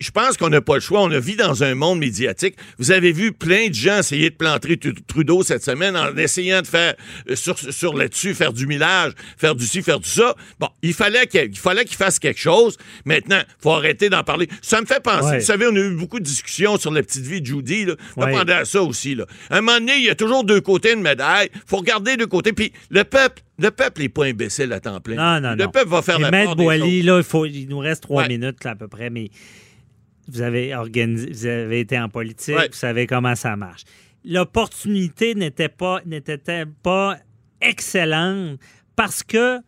Je 0.00 0.10
pense 0.10 0.36
qu'on 0.36 0.48
n'a 0.48 0.60
pas 0.60 0.74
le 0.74 0.80
choix. 0.80 1.00
On 1.02 1.10
a 1.10 1.18
vu 1.18 1.34
dans 1.34 1.62
un 1.62 1.74
monde 1.74 1.98
médiatique. 1.98 2.56
Vous 2.78 2.90
avez 2.90 3.12
vu 3.12 3.32
plein 3.32 3.68
de 3.68 3.74
gens 3.74 3.98
essayer 3.98 4.30
de 4.30 4.34
planter 4.34 4.78
Trudeau 5.06 5.42
cette 5.42 5.64
semaine 5.64 5.96
en 5.96 6.16
essayant 6.16 6.62
de 6.62 6.66
faire 6.66 6.94
euh, 7.28 7.36
sur, 7.36 7.58
sur 7.58 7.94
là-dessus, 7.94 8.34
faire 8.34 8.52
du 8.52 8.66
millage, 8.66 9.12
faire 9.36 9.54
du 9.54 9.66
ci, 9.66 9.82
faire 9.82 10.00
du 10.00 10.08
ça. 10.08 10.34
Bon, 10.58 10.68
il 10.82 10.94
fallait 10.94 11.26
qu'il 11.26 11.58
fallait 11.58 11.84
qu'il 11.84 11.96
fasse 11.96 12.18
quelque 12.18 12.40
chose. 12.40 12.76
Maintenant, 13.04 13.40
il 13.40 13.62
faut 13.62 13.72
arrêter 13.72 14.10
d'en 14.10 14.22
parler. 14.24 14.48
Ça 14.60 14.80
me 14.80 14.86
fait 14.86 15.02
penser. 15.02 15.38
Vous 15.38 15.44
savez, 15.44 15.66
on 15.66 15.76
a 15.76 15.80
eu 15.80 15.94
beaucoup 15.94 16.18
de 16.18 16.24
discussions 16.24 16.78
sur 16.78 16.90
la 16.90 17.02
petite 17.02 17.24
vie 17.24 17.40
de 17.40 17.46
Judy. 17.46 17.84
Là. 17.84 17.94
On 18.16 18.24
ouais. 18.24 18.50
à 18.50 18.64
ça 18.64 18.82
aussi. 18.82 19.14
Là. 19.14 19.26
À 19.50 19.58
un 19.58 19.60
moment 19.60 19.78
donné, 19.78 19.96
il 19.96 20.04
y 20.04 20.10
a 20.10 20.14
toujours 20.14 20.44
deux 20.44 20.51
côtés 20.60 20.94
de 20.94 21.00
médaille. 21.00 21.48
faut 21.66 21.78
regarder 21.78 22.16
deux 22.16 22.26
côtés. 22.26 22.52
Puis 22.52 22.72
le 22.90 23.04
peuple, 23.04 23.42
le 23.58 23.70
peuple 23.70 24.02
n'est 24.02 24.08
pas 24.08 24.24
imbécile 24.24 24.72
à 24.72 24.80
temps 24.80 25.00
plein. 25.00 25.40
Non, 25.40 25.48
non, 25.48 25.56
le 25.56 25.70
peuple 25.70 25.88
va 25.88 26.02
faire 26.02 26.18
la 26.18 26.30
part 26.30 26.56
Boily, 26.56 27.02
là, 27.02 27.18
il, 27.18 27.24
faut, 27.24 27.46
il 27.46 27.68
nous 27.68 27.78
reste 27.78 28.02
trois 28.02 28.28
minutes 28.28 28.64
là, 28.64 28.72
à 28.72 28.76
peu 28.76 28.88
près, 28.88 29.10
mais 29.10 29.30
vous 30.28 30.40
avez, 30.40 30.74
organisé, 30.74 31.30
vous 31.30 31.46
avez 31.46 31.80
été 31.80 31.98
en 31.98 32.08
politique, 32.08 32.56
vous 32.56 32.72
savez 32.72 33.06
comment 33.06 33.34
ça 33.34 33.56
marche. 33.56 33.82
L'opportunité 34.24 35.34
n'était 35.34 35.68
pas, 35.68 36.00
n'était 36.06 36.38
pas 36.82 37.18
excellente 37.60 38.58
parce 38.94 39.22
que 39.22 39.60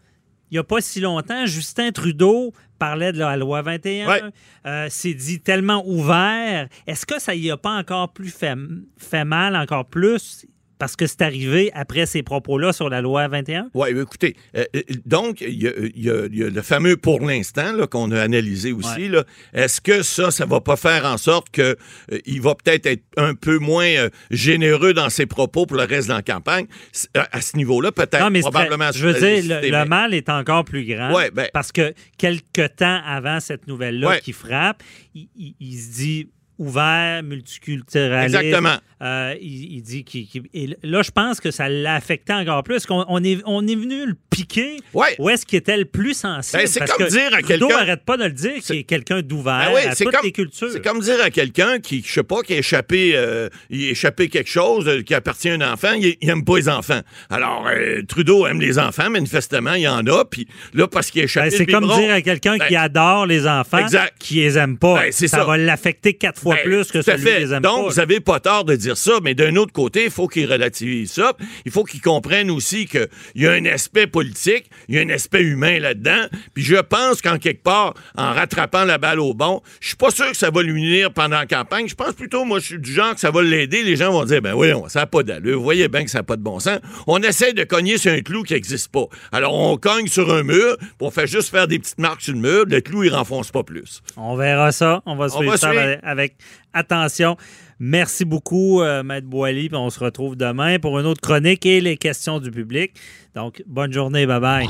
il 0.51 0.55
n'y 0.55 0.59
a 0.59 0.65
pas 0.65 0.81
si 0.81 1.01
longtemps, 1.01 1.47
Justin 1.47 1.91
Trudeau 1.91 2.53
parlait 2.79 3.13
de 3.13 3.19
la 3.19 3.37
loi 3.37 3.63
21, 3.63 4.31
euh, 4.67 4.89
s'est 4.89 5.15
dit 5.15 5.41
tellement 5.41 5.83
ouvert. 5.85 6.69
Est-ce 6.87 7.07
que 7.07 7.19
ça 7.19 7.35
y 7.35 7.51
a 7.51 7.57
pas 7.57 7.77
encore 7.77 8.13
plus 8.13 8.29
fait, 8.29 8.55
fait 8.97 9.25
mal, 9.25 9.57
encore 9.57 9.87
plus? 9.87 10.47
Parce 10.79 10.97
que 10.97 11.07
c'est 11.07 11.23
arrivé 11.23 11.71
après 11.75 12.07
ces 12.07 12.23
propos-là 12.23 12.73
sur 12.73 12.89
la 12.89 13.01
loi 13.01 13.29
21? 13.29 13.69
Oui, 13.75 13.89
écoutez, 13.91 14.37
euh, 14.57 14.65
euh, 14.75 14.83
donc, 15.05 15.41
il 15.41 15.63
y, 15.63 16.11
a, 16.11 16.27
le 16.29 16.63
fameux 16.63 16.97
pour 16.97 17.21
l'instant 17.21 17.87
qu'on 17.87 18.11
a 18.11 18.21
analysé 18.21 18.73
aussi. 18.73 19.11
Est-ce 19.53 19.81
que 19.81 20.03
ça, 20.03 20.31
ça 20.31 20.47
va 20.47 20.61
pas 20.61 20.77
faire 20.77 21.05
en 21.05 21.17
sorte 21.17 21.51
qu'il 21.51 21.65
euh, 21.65 22.19
il 22.27 22.41
va 22.41 22.55
peut-être 22.55 22.87
être 22.87 23.05
un 23.17 23.35
peu 23.35 23.59
moins 23.59 24.09
généreux 24.31 24.95
dans 24.95 25.11
ses 25.11 25.27
propos 25.27 25.67
pour 25.67 25.77
le 25.77 25.85
reste 25.85 26.09
de 26.09 26.15
la 26.15 26.23
campagne? 26.23 26.67
À, 27.15 27.41
ce 27.41 27.57
niveau-là, 27.57 27.93
peut-être, 27.93 28.41
probablement. 28.41 28.91
je 28.93 29.07
veux 29.07 29.15
dire, 29.15 29.61
le, 29.63 29.85
mal 29.85 30.15
est 30.15 30.29
encore 30.29 30.65
plus 30.65 30.85
grand. 30.85 31.13
Ben 31.35 31.49
parce 31.53 31.73
que 31.73 31.95
quelques 32.19 32.77
temps 32.77 33.01
avant 33.05 33.41
cette 33.41 33.67
nouvelle-là 33.67 34.21
qui 34.21 34.33
frappe, 34.33 34.83
il 35.15 35.79
se 35.79 35.93
dit 35.95 36.29
ouvert, 36.59 37.23
multiculturaliste. 37.23 38.37
Exactement. 38.37 38.77
Euh, 39.03 39.35
il, 39.41 39.83
dit 39.83 40.05
qu'il. 40.05 40.77
là, 40.83 41.03
je 41.03 41.11
pense 41.11 41.41
que 41.41 41.51
ça 41.51 41.69
l'a 41.69 41.95
affecté 41.95 42.33
encore 42.33 42.63
plus. 42.63 42.87
qu'on 42.87 43.05
on 43.09 43.23
est, 43.23 43.43
on 43.45 43.67
est 43.67 43.75
venu 43.75 44.07
le 44.07 44.15
piquer. 44.31 44.79
Ouais. 44.95 45.15
Où 45.19 45.29
est-ce 45.29 45.45
qu'il 45.45 45.59
était 45.59 45.77
le 45.77 45.85
plus 45.85 46.15
sensible? 46.15 46.63
Ben, 46.63 46.67
c'est 46.67 46.87
comme 46.87 47.09
dire 47.09 47.35
à 47.35 47.43
quelqu'un. 47.43 47.69
n'arrête 47.69 48.05
pas 48.05 48.17
de 48.17 48.25
le 48.25 48.33
dire, 48.33 48.63
qu'il 48.63 48.77
est 48.77 48.85
quelqu'un 48.85 49.21
d'ouvert 49.21 49.73
ben 49.75 49.91
à 49.91 49.95
toutes 49.95 50.11
comme, 50.11 50.25
les 50.25 50.33
cultures. 50.33 50.71
C'est 50.73 50.83
comme 50.83 51.01
dire 51.01 51.21
à 51.23 51.31
quelqu'un 51.31 51.81
qui, 51.81 52.03
je 52.07 52.13
sais 52.13 52.23
pas, 52.23 52.43
qui 52.43 52.55
a 52.55 52.59
échappé, 52.59 53.13
euh, 53.15 53.49
il 53.69 53.89
a 53.89 53.91
échappé 53.91 54.29
quelque 54.29 54.49
chose 54.49 54.89
euh, 54.89 55.03
qui 55.03 55.15
appartient 55.15 55.51
à 55.51 55.55
un 55.55 55.73
enfant, 55.73 55.93
il, 55.93 56.17
n'aime 56.23 56.45
pas 56.45 56.57
les 56.57 56.69
enfants. 56.69 57.01
Alors, 57.29 57.69
Trudeau 58.09 58.47
aime 58.47 58.61
les 58.61 58.79
enfants, 58.79 59.11
manifestement, 59.11 59.75
il 59.75 59.83
y 59.83 59.89
en 59.89 60.07
a. 60.07 60.25
Puis 60.25 60.47
là, 60.73 60.87
parce 60.87 61.11
qu'il 61.11 61.21
a 61.21 61.25
échappé. 61.25 61.51
Ben, 61.51 61.57
c'est 61.59 61.67
comme 61.67 61.93
dire 61.95 62.13
à 62.13 62.23
quelqu'un 62.23 62.59
qui 62.59 62.77
adore 62.77 63.27
les 63.27 63.47
enfants, 63.47 63.79
exact. 63.79 64.15
qui 64.19 64.37
les 64.37 64.57
aime 64.57 64.79
pas. 64.79 65.11
ça, 65.11 65.29
ça, 65.29 65.45
va 65.45 65.59
l'affecter 65.59 66.15
quatre 66.15 66.44
fois 66.45 66.57
plus 66.63 66.91
que 66.91 67.03
celui 67.03 67.23
fait. 67.23 67.35
qui 67.35 67.41
les 67.41 67.53
aime 67.53 67.63
Donc, 67.63 67.91
vous 67.91 67.97
n'avez 67.97 68.21
pas 68.21 68.41
tort 68.41 68.65
de 68.65 68.77
dire 68.77 68.97
ça, 68.97 69.19
mais 69.23 69.35
d'un 69.35 69.57
autre 69.57 69.73
côté, 69.73 70.05
il 70.05 70.11
faut 70.11 70.29
qu'il 70.29 70.51
relativise 70.51 71.13
ça. 71.13 71.33
Il 71.65 71.73
faut 71.73 71.85
qu'il 71.85 72.01
comprenne 72.01 72.51
aussi 72.51 72.87
qu'il 72.87 73.09
y 73.35 73.47
a 73.47 73.53
un 73.53 73.65
aspect 73.65 74.07
politique, 74.07 74.71
il 74.89 74.95
y 74.95 74.99
a 74.99 75.03
un 75.03 75.09
aspect 75.09 75.43
humain 75.43 75.79
là-dedans. 75.79 76.27
Puis 76.55 76.63
je 76.63 76.77
pense 76.77 77.23
qu'en 77.23 77.39
quelque 77.39 77.63
part, 77.63 77.95
en 78.17 78.33
rattrapant 78.33 78.85
la 78.85 78.99
balle 78.99 79.21
au 79.21 79.35
bon, 79.35 79.63
je 79.81 79.89
suis 79.89 79.97
pas 79.97 80.11
sûr 80.11 80.31
que 80.31 80.37
ça 80.37 80.51
va 80.51 80.63
lui 80.63 80.81
nuire 80.81 81.13
pendant 81.13 81.39
la 81.39 81.47
campagne. 81.47 81.89
Je 81.89 81.95
pense 81.95 82.13
plutôt, 82.13 82.45
moi, 82.45 82.59
je 82.61 82.67
suis 82.67 82.79
du 82.79 82.93
genre 82.93 83.15
que 83.15 83.21
ça 83.21 83.31
va 83.31 83.43
l'aider. 83.43 83.83
Les 83.83 83.97
gens 83.97 84.13
vont 84.13 84.25
dire, 84.25 84.43
ben 84.43 84.55
oui, 84.55 84.69
ça 84.89 85.01
n'a 85.01 85.07
pas 85.07 85.23
d'allure. 85.23 85.59
Vous 85.59 85.65
voyez 85.65 85.89
bien 85.89 86.05
que 86.05 86.11
ça 86.11 86.19
n'a 86.19 86.25
pas 86.25 86.37
de 86.37 86.43
bon 86.43 86.61
sens. 86.61 86.79
On 87.07 87.19
essaie 87.23 87.53
de 87.53 87.65
cogner 87.65 87.99
sur 87.99 88.13
un 88.13 88.21
clou 88.21 88.43
qui 88.43 88.55
n'existe 88.55 88.93
pas. 88.93 89.07
Alors, 89.33 89.55
on 89.55 89.77
cogne 89.77 90.07
sur 90.07 90.33
un 90.33 90.43
mur, 90.43 90.77
puis 90.79 90.89
on 91.01 91.11
fait 91.11 91.27
juste 91.27 91.51
faire 91.51 91.67
des 91.67 91.79
petites 91.79 91.99
marques 91.99 92.23
sur 92.23 92.35
le 92.35 92.41
mur. 92.41 92.65
Le 92.67 92.81
clou, 92.81 93.05
il 93.05 93.15
renfonce 93.15 93.51
pas 93.51 93.63
plus. 93.63 94.03
On 94.17 94.37
verra 94.37 94.73
ça. 94.73 95.03
On 95.07 95.17
va 95.17 95.29
suivre 95.29 95.57
ça 95.57 95.73
avec 96.03 96.34
attention. 96.73 97.37
Merci 97.79 98.25
beaucoup, 98.25 98.81
euh, 98.81 99.03
Maître 99.03 99.27
Boily. 99.27 99.69
On 99.73 99.91
se 99.91 100.01
retrouve 100.01 100.37
demain 100.37 100.79
pour 100.79 100.99
une 100.99 101.07
autre 101.07 101.21
chronique 101.21 101.67
et 101.67 101.81
les 101.81 101.97
questions 101.97 102.39
du 102.39 102.51
public. 102.51 102.93
Donc, 103.35 103.63
bonne 103.67 103.93
journée. 103.93 104.27
Bye 104.27 104.41
bye. 104.41 104.69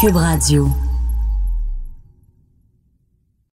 Cube 0.00 0.16
Radio. 0.16 0.68